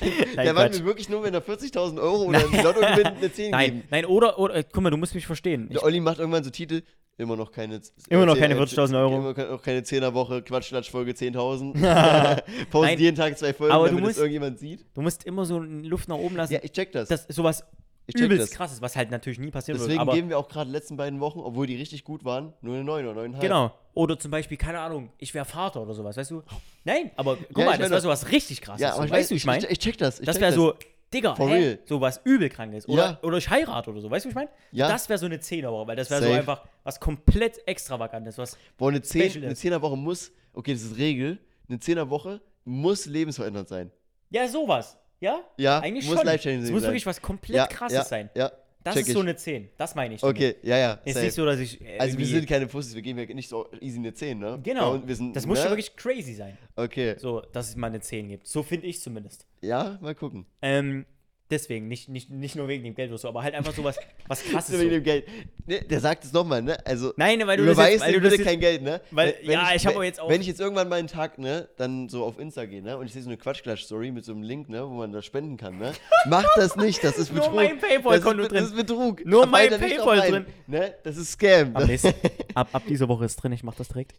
Nein, 0.00 0.44
Der 0.44 0.52
Quatsch. 0.52 0.74
will 0.74 0.84
wirklich 0.84 1.08
nur, 1.08 1.22
wenn 1.22 1.32
er 1.32 1.42
40.000 1.42 1.98
Euro 2.00 2.24
oder 2.24 2.38
ein 2.38 2.62
Lotto 2.62 2.80
gewinnt, 2.80 3.06
eine 3.16 3.32
10 3.32 3.50
Nein, 3.50 3.64
geben. 3.70 3.82
nein, 3.90 4.04
oder, 4.04 4.38
oder, 4.38 4.56
äh, 4.56 4.64
guck 4.70 4.82
mal, 4.82 4.90
du 4.90 4.98
musst 4.98 5.14
mich 5.14 5.26
verstehen. 5.26 5.68
Ich, 5.70 5.76
Der 5.78 5.84
Olli 5.84 6.00
macht 6.00 6.18
irgendwann 6.18 6.44
so 6.44 6.50
Titel, 6.50 6.82
immer 7.16 7.34
noch 7.36 7.50
keine... 7.50 7.80
Immer 8.10 8.26
noch 8.26 8.36
äh, 8.36 8.40
keine 8.40 8.54
äh, 8.56 8.60
40.000 8.62 8.98
Euro. 9.00 9.16
Immer 9.16 9.46
noch 9.52 9.62
keine 9.62 9.80
10er-Woche, 9.80 10.42
Quatschklatsch-Folge 10.42 11.12
10.000. 11.12 12.42
Posten 12.70 12.86
Nein. 12.86 12.98
jeden 12.98 13.16
Tag 13.16 13.38
zwei 13.38 13.54
Folgen, 13.54 13.72
Aber 13.72 13.84
du 13.88 13.92
damit 13.96 14.02
es 14.02 14.08
musst- 14.10 14.18
irgendjemand 14.18 14.58
sieht. 14.58 14.84
du 14.92 15.00
musst 15.00 15.24
immer 15.24 15.46
so 15.46 15.60
Luft 15.60 16.08
nach 16.10 16.16
oben 16.16 16.36
lassen. 16.36 16.52
Ja, 16.52 16.60
ich 16.62 16.72
check 16.72 16.92
das. 16.92 17.08
das 17.08 17.24
ist 17.24 17.36
sowas 17.36 17.64
ich 18.06 18.14
übelst 18.20 18.42
das. 18.44 18.50
krasses, 18.56 18.80
was 18.80 18.96
halt 18.96 19.10
natürlich 19.10 19.38
nie 19.38 19.50
passieren 19.50 19.78
wird. 19.78 19.90
Deswegen 19.90 20.10
geben 20.10 20.28
wir 20.30 20.38
auch 20.38 20.48
gerade 20.48 20.70
letzten 20.70 20.96
beiden 20.96 21.20
Wochen, 21.20 21.40
obwohl 21.40 21.66
die 21.66 21.76
richtig 21.76 22.04
gut 22.04 22.24
waren, 22.24 22.54
nur 22.62 22.74
eine 22.74 22.84
9 22.84 23.06
oder 23.06 23.20
9,5. 23.22 23.40
Genau. 23.40 23.70
Oder 23.98 24.16
zum 24.16 24.30
Beispiel, 24.30 24.56
keine 24.56 24.78
Ahnung, 24.78 25.10
ich 25.18 25.34
wäre 25.34 25.44
Vater 25.44 25.82
oder 25.82 25.92
sowas, 25.92 26.16
weißt 26.16 26.30
du? 26.30 26.44
Nein, 26.84 27.10
aber 27.16 27.36
guck 27.36 27.58
Ja, 27.58 27.64
mal, 27.64 27.78
das 27.78 27.90
wäre 27.90 28.00
sowas 28.00 28.30
richtig 28.30 28.60
krasses. 28.60 28.80
Ja, 28.80 28.90
aber 28.94 28.98
so, 28.98 29.02
weißt 29.02 29.12
weiß, 29.12 29.28
du, 29.30 29.34
ich 29.34 29.44
meine? 29.44 29.64
Ich, 29.64 29.70
ich 29.72 29.78
check 29.80 29.98
das. 29.98 30.20
Ich 30.20 30.26
Das 30.26 30.40
wäre 30.40 30.52
so, 30.52 30.74
Digga, 31.12 31.32
real. 31.32 31.80
sowas 31.84 32.20
übelkrankes. 32.22 32.88
Oder, 32.88 33.02
Ja. 33.02 33.18
oder 33.22 33.38
ich 33.38 33.50
heirate 33.50 33.90
oder 33.90 34.00
so, 34.00 34.08
weißt 34.08 34.24
du, 34.24 34.28
wie 34.28 34.30
ich 34.30 34.34
meine? 34.36 34.50
Ja. 34.70 34.86
Das 34.86 35.08
wäre 35.08 35.18
so 35.18 35.26
eine 35.26 35.40
Zehnerwoche, 35.40 35.88
weil 35.88 35.96
das 35.96 36.10
wäre 36.10 36.22
so 36.22 36.30
einfach 36.30 36.62
was 36.84 37.00
komplett 37.00 37.66
Extravagantes, 37.66 38.38
was 38.38 38.56
Boah, 38.76 38.90
eine 38.90 39.02
10, 39.02 39.30
Special 39.30 39.44
eine 39.46 39.52
ist. 39.54 39.64
10er 39.64 39.82
Woche 39.82 39.96
muss, 39.96 40.30
okay, 40.52 40.74
das 40.74 40.82
ist 40.82 40.96
Regel, 40.96 41.38
eine 41.68 41.78
10er 41.78 42.08
Woche 42.08 42.40
muss 42.64 43.06
lebensverändernd 43.06 43.68
sein. 43.68 43.90
Ja, 44.30 44.46
sowas. 44.46 44.96
Ja? 45.18 45.40
Ja, 45.56 45.80
Eigentlich 45.80 46.06
muss 46.08 46.20
schon. 46.20 46.28
Es 46.62 46.70
muss 46.70 46.82
wirklich 46.82 47.04
was 47.04 47.20
komplett 47.20 47.68
krasses 47.70 48.08
sein. 48.08 48.30
Ja, 48.36 48.52
Das 48.88 48.94
check 48.96 49.02
ist 49.02 49.08
ich. 49.08 49.14
so 49.14 49.20
eine 49.20 49.36
10. 49.36 49.68
Das 49.76 49.94
meine 49.94 50.14
ich. 50.14 50.20
damit. 50.20 50.36
Okay, 50.36 50.56
ja, 50.62 50.76
ja. 50.78 50.92
Ist 51.04 51.14
safe. 51.14 51.26
nicht 51.26 51.34
so, 51.34 51.44
dass 51.46 51.58
ich. 51.60 51.80
äh, 51.80 51.98
also 51.98 52.18
wir 52.18 52.26
sind 52.26 52.46
keine 52.48 52.66
Pussys, 52.66 52.94
wir 52.94 53.02
geben 53.02 53.18
ja 53.18 53.34
nicht 53.34 53.48
so 53.48 53.68
easy 53.80 53.98
eine 53.98 54.12
10, 54.12 54.38
ne? 54.38 54.60
Genau. 54.62 54.96
Ja, 54.96 55.14
sind, 55.14 55.34
das 55.36 55.46
muss 55.46 55.58
ne? 55.58 55.62
schon 55.64 55.72
wirklich 55.72 55.94
crazy 55.96 56.34
sein. 56.34 56.56
Okay, 56.76 57.16
So, 57.18 57.40
dass 57.52 57.68
es 57.68 57.76
mal 57.76 57.88
eine 57.88 58.00
10 58.00 58.28
gibt. 58.28 58.46
So 58.46 58.62
finde 58.62 58.86
ich 58.86 59.00
zumindest. 59.00 59.46
ja, 59.60 59.98
mal 60.00 60.14
gucken. 60.14 60.46
Ähm, 60.62 61.06
deswegen, 61.50 61.88
nicht, 61.88 62.08
nicht, 62.08 62.30
nicht 62.30 62.56
nur 62.56 62.68
wegen 62.68 62.84
dem 62.84 62.94
Geld 62.94 63.10
oder 63.10 63.18
so, 63.18 63.28
aber 63.28 63.42
halt 63.42 63.54
einfach 63.54 63.72
sowas, 63.74 63.96
was 64.26 64.42
krasses. 64.50 64.74
Wegen 64.78 64.90
So. 64.90 64.96
dem 64.96 65.02
Geld. 65.04 65.26
Ne, 65.66 65.80
der 65.82 66.00
sagt 66.00 66.24
es 66.24 66.32
nochmal, 66.32 66.62
ne? 66.62 66.78
Also, 66.86 67.12
Nein, 67.16 67.46
weil 67.46 67.56
du 67.56 67.64
überweist 67.64 67.92
jetzt, 67.92 68.02
weil 68.04 68.12
du 68.14 68.20
das 68.20 68.32
jetzt, 68.36 68.44
kein 68.46 68.60
Geld, 68.60 68.82
ne? 68.82 69.00
weil- 69.10 69.34
Wenn- 69.42 69.50
ja, 69.52 69.70
ich 69.74 69.84
hab 69.86 69.92
aber 69.94 70.00
wenn- 70.02 70.06
jetzt 70.08 70.20
auch- 70.20 70.28
Wenn 70.28 70.40
ich 70.40 70.46
jetzt 70.46 70.60
irgendwann 70.60 70.88
mal 70.88 70.98
einen 70.98 71.08
Tag, 71.08 71.38
ne, 71.38 71.68
dann 71.76 72.08
so 72.08 72.24
auf 72.24 72.38
Insta 72.38 72.64
gehe, 72.66 72.82
ne, 72.82 72.96
und 72.98 73.06
ich 73.06 73.12
sehe 73.12 73.22
so 73.22 73.28
eine 73.28 73.36
Quatschklatsch-Story 73.36 74.10
mit 74.10 74.24
so 74.24 74.32
einem 74.32 74.42
Link, 74.42 74.68
ne, 74.68 74.84
wo 74.88 74.94
man 74.94 75.12
da 75.12 75.22
spenden 75.22 75.56
kann, 75.56 75.78
ne? 75.78 75.92
Macht 76.26 76.48
das 76.56 76.76
nicht, 76.76 77.02
das 77.04 77.18
ist 77.18 77.32
Nur 77.32 77.40
Betrug. 77.42 77.56
mein 77.56 77.78
PayPal-Konto 77.78 78.42
drin. 78.48 78.54
Das 78.54 78.64
ist 78.70 78.76
Betrug. 78.76 79.24
Nur 79.26 79.42
Ab 79.44 79.50
mein 79.50 79.68
PayPal 79.70 80.18
rein, 80.20 80.30
drin. 80.32 80.46
Ne? 80.66 80.94
Das 81.04 81.16
ist 81.16 81.32
Scam. 81.32 81.74
ab, 81.76 81.84
nächsten, 81.86 82.12
ab, 82.54 82.68
ab 82.72 82.82
dieser 82.88 83.08
Woche 83.08 83.24
ist 83.24 83.36
drin, 83.36 83.52
ich 83.52 83.62
mach 83.62 83.74
das 83.74 83.88
direkt. 83.88 84.12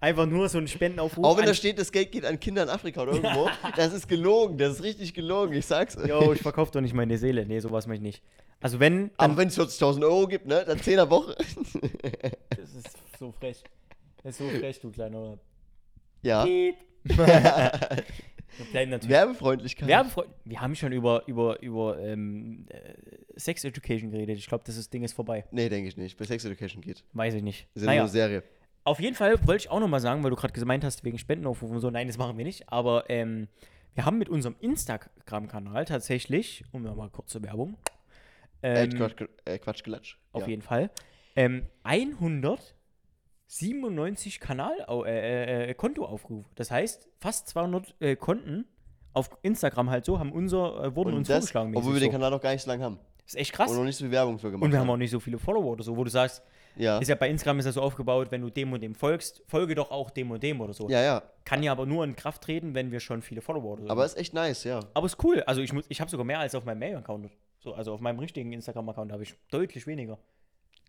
Einfach 0.00 0.26
nur 0.26 0.48
so 0.48 0.58
ein 0.58 0.66
Spendenaufruf. 0.66 1.24
Auch 1.24 1.36
wenn 1.36 1.44
da 1.44 1.52
steht, 1.52 1.78
das 1.78 1.92
Geld 1.92 2.10
geht 2.10 2.24
an 2.24 2.40
Kinder 2.40 2.62
in 2.62 2.70
Afrika 2.70 3.02
oder 3.02 3.12
irgendwo. 3.12 3.50
das 3.76 3.92
ist 3.92 4.08
gelogen, 4.08 4.56
das 4.56 4.76
ist 4.76 4.82
richtig 4.82 5.12
gelogen, 5.12 5.54
ich 5.54 5.66
sag's. 5.66 5.96
Yo, 6.06 6.32
ich 6.32 6.40
verkaufe 6.40 6.72
doch 6.72 6.80
nicht 6.80 6.94
meine 6.94 7.18
Seele. 7.18 7.44
Nee, 7.44 7.60
sowas 7.60 7.86
mache 7.86 7.96
ich 7.96 8.02
nicht. 8.02 8.22
Also 8.60 8.80
wenn, 8.80 9.10
Aber 9.16 9.28
dann, 9.28 9.36
wenn 9.36 9.48
es 9.48 9.58
40.000 9.58 10.02
Euro 10.02 10.26
gibt, 10.26 10.46
ne, 10.46 10.64
dann 10.66 10.78
10er 10.78 11.10
Woche. 11.10 11.36
das 12.48 12.74
ist 12.74 12.96
so 13.18 13.30
frech. 13.32 13.62
Das 14.22 14.32
ist 14.32 14.38
so 14.38 14.48
frech, 14.58 14.80
du 14.80 14.90
kleiner 14.90 15.38
ja. 16.22 16.46
Werbefreundlichkeit. 18.74 19.88
Werbefreund. 19.88 20.28
Wir 20.44 20.60
haben 20.60 20.74
schon 20.74 20.92
über, 20.92 21.22
über, 21.26 21.62
über 21.62 21.98
ähm, 21.98 22.66
äh, 22.68 22.94
Sex 23.36 23.64
Education 23.64 24.10
geredet. 24.10 24.36
Ich 24.38 24.46
glaube, 24.46 24.64
das 24.66 24.76
ist, 24.76 24.92
Ding 24.92 25.02
ist 25.02 25.14
vorbei. 25.14 25.46
Nee, 25.50 25.70
denke 25.70 25.88
ich 25.88 25.96
nicht. 25.96 26.18
Bei 26.18 26.26
Sex 26.26 26.44
Education 26.44 26.82
geht. 26.82 27.02
Weiß 27.14 27.32
ich 27.34 27.42
nicht. 27.42 27.68
Ist 27.74 27.82
ja 27.82 27.86
Naja, 27.86 28.00
nur 28.00 28.04
eine 28.04 28.12
Serie. 28.12 28.42
Auf 28.90 29.00
jeden 29.00 29.16
Fall 29.16 29.38
wollte 29.46 29.64
ich 29.64 29.70
auch 29.70 29.80
nochmal 29.80 30.00
sagen, 30.00 30.22
weil 30.22 30.30
du 30.30 30.36
gerade 30.36 30.52
gemeint 30.52 30.84
hast, 30.84 31.04
wegen 31.04 31.18
Spendenaufrufen 31.18 31.76
und 31.76 31.80
so. 31.80 31.90
Nein, 31.90 32.06
das 32.08 32.18
machen 32.18 32.36
wir 32.36 32.44
nicht. 32.44 32.70
Aber 32.72 33.08
ähm, 33.08 33.48
wir 33.94 34.04
haben 34.04 34.18
mit 34.18 34.28
unserem 34.28 34.56
Instagram-Kanal 34.60 35.84
tatsächlich, 35.84 36.64
um 36.72 36.82
mal 36.82 37.08
kurze 37.10 37.42
Werbung, 37.42 37.76
Äh, 38.62 38.84
ähm, 38.84 38.90
Quatsch, 38.94 39.22
äh, 39.44 39.58
Quatsch, 39.58 39.82
Gelatsch. 39.84 40.18
auf 40.32 40.42
ja. 40.42 40.48
jeden 40.48 40.62
Fall, 40.62 40.90
ähm, 41.36 41.66
197 41.84 44.40
Kanal, 44.40 44.72
äh, 45.06 45.70
äh, 45.70 45.74
Kontoaufrufe. 45.74 46.48
Das 46.56 46.70
heißt, 46.70 47.08
fast 47.18 47.48
200 47.48 47.94
äh, 48.00 48.16
Konten 48.16 48.66
auf 49.12 49.30
Instagram 49.42 49.90
halt 49.90 50.04
so 50.04 50.18
haben 50.18 50.32
unser, 50.32 50.84
äh, 50.84 50.94
wurden 50.96 51.10
Und 51.10 51.16
uns 51.18 51.28
das, 51.28 51.36
vorgeschlagen. 51.50 51.76
obwohl 51.76 51.90
wir 51.90 51.94
mäßig 51.94 52.08
den 52.08 52.12
so. 52.12 52.18
Kanal 52.18 52.30
noch 52.32 52.40
gar 52.40 52.52
nicht 52.52 52.62
so 52.62 52.70
lange 52.70 52.84
haben. 52.84 52.98
ist 53.26 53.36
echt 53.36 53.52
krass. 53.52 53.70
Und 53.70 53.76
noch 53.78 53.84
nicht 53.84 53.96
so 53.96 54.04
viel 54.04 54.12
Werbung 54.12 54.38
für 54.38 54.50
gemacht 54.50 54.64
Und 54.64 54.72
wir 54.72 54.78
haben 54.78 54.90
auch 54.90 54.96
nicht 54.96 55.10
so 55.10 55.20
viele 55.20 55.38
Follower 55.38 55.72
oder 55.72 55.82
so, 55.84 55.96
wo 55.96 56.04
du 56.04 56.10
sagst, 56.10 56.42
Ja. 56.76 56.98
ist 56.98 57.08
ja 57.08 57.14
bei 57.14 57.28
Instagram 57.28 57.58
ist 57.58 57.66
ja 57.66 57.72
so 57.72 57.82
aufgebaut, 57.82 58.28
wenn 58.30 58.40
du 58.42 58.50
dem 58.50 58.72
und 58.72 58.80
dem 58.82 58.94
folgst, 58.94 59.42
folge 59.48 59.74
doch 59.74 59.90
auch 59.90 60.10
dem 60.10 60.30
und 60.30 60.42
dem 60.42 60.60
oder 60.60 60.72
so. 60.72 60.88
Ja, 60.88 61.00
ja. 61.00 61.22
Kann 61.44 61.62
ja 61.62 61.72
aber 61.72 61.84
nur 61.86 62.04
in 62.04 62.16
Kraft 62.16 62.42
treten, 62.42 62.74
wenn 62.74 62.90
wir 62.92 63.00
schon 63.00 63.22
viele 63.22 63.40
Follower 63.40 63.72
oder 63.72 63.82
so 63.82 63.88
Aber 63.90 64.00
haben. 64.02 64.06
ist 64.06 64.16
echt 64.16 64.34
nice, 64.34 64.64
ja. 64.64 64.80
aber 64.94 65.06
ist 65.06 65.22
cool. 65.24 65.42
Also 65.46 65.60
ich, 65.60 65.72
muss- 65.72 65.86
ich 65.88 66.00
habe 66.00 66.10
sogar 66.10 66.24
mehr 66.24 66.38
als 66.38 66.54
auf 66.54 66.64
meinem 66.64 66.78
Mail-Account. 66.78 67.30
So, 67.58 67.74
also 67.74 67.92
auf 67.92 68.00
meinem 68.00 68.18
richtigen 68.18 68.52
Instagram-Account 68.52 69.12
habe 69.12 69.22
ich 69.22 69.34
deutlich 69.50 69.86
weniger. 69.86 70.18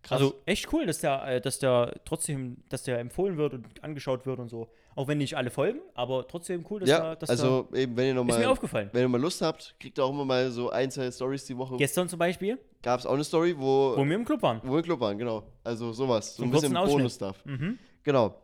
Krass. 0.03 0.19
Also 0.19 0.41
echt 0.45 0.71
cool, 0.73 0.85
dass 0.85 0.99
der, 0.99 1.23
äh, 1.27 1.41
dass 1.41 1.59
der 1.59 1.93
trotzdem, 2.05 2.57
dass 2.69 2.83
der 2.83 2.99
empfohlen 2.99 3.37
wird 3.37 3.53
und 3.53 3.83
angeschaut 3.83 4.25
wird 4.25 4.39
und 4.39 4.49
so. 4.49 4.69
Auch 4.95 5.07
wenn 5.07 5.19
nicht 5.19 5.37
alle 5.37 5.49
folgen, 5.49 5.79
aber 5.93 6.27
trotzdem 6.27 6.65
cool, 6.69 6.81
dass 6.81 6.89
ja, 6.89 6.99
der, 6.99 7.15
dass 7.15 7.29
also 7.29 7.69
eben, 7.73 7.95
wenn 7.95 8.07
ihr 8.07 8.13
noch 8.15 8.25
der, 8.25 8.35
ist 8.35 8.41
mir 8.41 8.49
aufgefallen. 8.49 8.89
wenn 8.91 9.03
ihr 9.03 9.07
mal 9.07 9.21
Lust 9.21 9.41
habt, 9.41 9.75
kriegt 9.79 9.97
ihr 9.97 10.03
auch 10.03 10.09
immer 10.09 10.25
mal 10.25 10.51
so 10.51 10.69
ein, 10.69 10.91
zwei 10.91 11.09
Stories 11.11 11.45
die 11.45 11.57
Woche. 11.57 11.77
Gestern 11.77 12.09
zum 12.09 12.19
Beispiel, 12.19 12.59
Gab 12.81 12.99
es 12.99 13.05
auch 13.05 13.13
eine 13.13 13.23
Story, 13.23 13.55
wo, 13.57 13.93
wo 13.95 14.03
wir 14.03 14.15
im 14.15 14.25
Club 14.25 14.41
waren. 14.41 14.59
wo 14.63 14.71
wir 14.71 14.79
im 14.79 14.83
Club 14.83 14.99
waren, 14.99 15.17
genau. 15.17 15.43
Also 15.63 15.93
sowas. 15.93 16.35
So 16.35 16.43
So 16.43 16.49
ein 16.49 16.51
bisschen. 16.51 16.73
Bonus-Stuff. 16.73 17.45
Mhm. 17.45 17.77
Genau. 18.03 18.35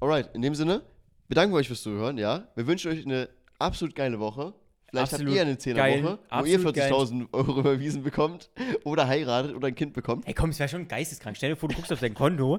Alright, 0.00 0.34
in 0.34 0.42
dem 0.42 0.54
Sinne, 0.54 0.82
bedanken 1.28 1.54
wir 1.54 1.58
euch 1.58 1.68
fürs 1.68 1.82
Zuhören, 1.82 2.18
ja. 2.18 2.48
Wir 2.56 2.66
wünschen 2.66 2.90
euch 2.90 3.04
eine 3.06 3.28
absolut 3.58 3.94
geile 3.94 4.18
Woche. 4.18 4.52
Vielleicht 4.90 5.12
Absolut 5.12 5.28
habt 5.28 5.36
ihr 5.36 5.42
eine 5.42 5.54
10er 5.54 5.74
geil, 5.74 6.02
Woche, 6.02 6.18
wo 6.30 6.44
ihr 6.44 6.56
absolut 6.56 6.74
geil. 6.74 6.92
40.000 6.92 7.28
Euro 7.32 7.60
überwiesen 7.60 8.02
bekommt 8.02 8.50
oder 8.84 9.06
heiratet 9.06 9.54
oder 9.54 9.68
ein 9.68 9.74
Kind 9.74 9.92
bekommt. 9.92 10.26
Ey, 10.26 10.34
komm, 10.34 10.50
es 10.50 10.58
wäre 10.58 10.68
schon 10.68 10.88
geisteskrank. 10.88 11.36
Stell 11.36 11.50
dir 11.50 11.56
vor, 11.56 11.68
du 11.68 11.76
guckst 11.76 11.92
auf 11.92 12.00
dein 12.00 12.14
Konto 12.14 12.58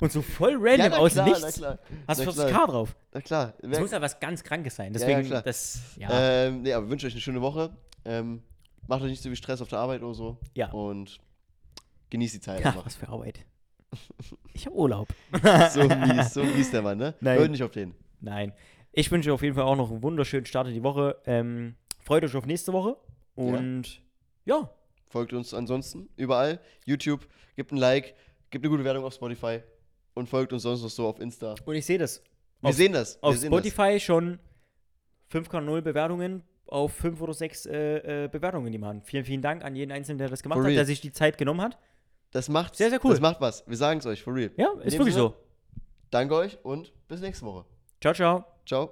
und 0.00 0.12
so 0.12 0.22
voll 0.22 0.56
random 0.60 0.90
na 0.90 0.96
aus 0.98 1.12
klar, 1.14 1.26
nichts 1.26 1.60
na 1.60 1.78
hast 2.06 2.20
du 2.20 2.24
na 2.24 2.30
40k 2.30 2.48
klar. 2.48 2.66
drauf. 2.68 2.96
Na 3.12 3.20
klar. 3.20 3.54
Das 3.60 3.70
Wer- 3.70 3.80
muss 3.80 3.90
ja 3.90 4.00
was 4.00 4.20
ganz 4.20 4.44
Krankes 4.44 4.76
sein. 4.76 4.92
Ja, 4.94 5.00
ja, 5.00 5.06
Deswegen, 5.06 5.28
klar. 5.28 5.42
das, 5.42 5.80
ja. 5.96 6.08
Ähm, 6.12 6.62
nee, 6.62 6.72
aber 6.72 6.86
wir 6.86 6.90
wünschen 6.90 7.06
euch 7.06 7.14
eine 7.14 7.20
schöne 7.20 7.42
Woche. 7.42 7.70
Ähm, 8.04 8.42
macht 8.86 9.02
euch 9.02 9.10
nicht 9.10 9.22
so 9.22 9.28
viel 9.28 9.36
Stress 9.36 9.60
auf 9.60 9.68
der 9.68 9.78
Arbeit 9.80 10.02
oder 10.02 10.14
so. 10.14 10.38
Ja. 10.54 10.70
Und 10.70 11.18
genießt 12.10 12.34
die 12.34 12.40
Zeit 12.40 12.60
ja, 12.60 12.66
einfach. 12.66 12.86
was 12.86 12.94
für 12.96 13.08
Arbeit. 13.08 13.40
Ich 14.54 14.66
habe 14.66 14.76
Urlaub. 14.76 15.08
so 15.72 15.82
mies, 15.82 16.32
so 16.34 16.42
mies 16.44 16.70
der 16.70 16.82
Mann, 16.82 16.98
ne? 16.98 17.14
Nein. 17.20 17.38
Hört 17.38 17.50
nicht 17.50 17.62
auf 17.62 17.72
den. 17.72 17.94
Nein. 18.20 18.52
Ich 18.92 19.10
wünsche 19.10 19.32
auf 19.32 19.42
jeden 19.42 19.54
Fall 19.54 19.64
auch 19.64 19.76
noch 19.76 19.90
einen 19.90 20.02
wunderschönen 20.02 20.46
Start 20.46 20.68
in 20.68 20.74
die 20.74 20.82
Woche. 20.82 21.16
Ähm, 21.26 21.76
freut 22.00 22.24
euch 22.24 22.34
auf 22.36 22.46
nächste 22.46 22.72
Woche. 22.72 22.96
Und 23.34 24.02
ja, 24.44 24.70
Folgt 25.08 25.34
uns 25.34 25.52
ansonsten 25.52 26.08
überall. 26.16 26.58
YouTube, 26.86 27.26
gebt 27.54 27.70
ein 27.70 27.76
Like, 27.76 28.14
gebt 28.50 28.64
eine 28.64 28.70
gute 28.70 28.82
Wertung 28.84 29.04
auf 29.04 29.12
Spotify 29.12 29.60
und 30.14 30.26
folgt 30.26 30.54
uns 30.54 30.62
sonst 30.62 30.82
noch 30.82 30.88
so 30.88 31.06
auf 31.06 31.20
Insta. 31.20 31.54
und 31.64 31.74
ich 31.74 31.84
sehe 31.84 31.98
das. 31.98 32.22
Wir 32.62 32.70
Auf- 32.70 32.76
sehen 32.76 32.92
das. 32.92 33.16
Wir 33.20 33.28
Auf 33.28 33.36
sehen 33.36 33.48
Spotify 33.52 34.00
schon 34.00 34.38
5,0 35.30 35.82
Bewertungen 35.82 36.42
auf 36.66 36.94
5 36.94 37.20
oder 37.20 37.34
6 37.34 37.66
äh, 37.66 38.24
äh, 38.24 38.28
Bewertungen, 38.28 38.72
die 38.72 38.78
machen. 38.78 39.02
Vielen, 39.04 39.24
vielen 39.26 39.42
Dank 39.42 39.62
an 39.64 39.76
jeden 39.76 39.92
Einzelnen, 39.92 40.16
der 40.18 40.28
das 40.28 40.42
gemacht 40.42 40.56
For 40.56 40.62
hat, 40.64 40.68
real. 40.68 40.76
der 40.76 40.86
sich 40.86 41.02
die 41.02 41.12
Zeit 41.12 41.36
genommen 41.36 41.60
hat. 41.60 41.74
Das. 42.30 42.46
das 42.46 42.48
macht 42.48 42.76
Sehr, 42.76 42.88
sehr 42.88 43.04
cool. 43.04 43.10
Das 43.10 43.20
macht 43.20 43.40
was. 43.42 43.66
Wir 43.68 43.76
sagen 43.76 43.98
es 44.00 44.06
euch, 44.06 44.22
for 44.22 44.34
real. 44.34 44.50
Ja, 44.56 44.68
ist 44.82 44.96
wirklich 44.98 45.12
Sinne, 45.14 45.26
so. 45.28 45.34
Danke 46.10 46.34
euch 46.36 46.58
und 46.62 46.90
bis 47.08 47.20
nächste 47.20 47.44
Woche. 47.44 47.66
Ciao, 48.00 48.14
ciao. 48.14 48.51
Ciao. 48.64 48.90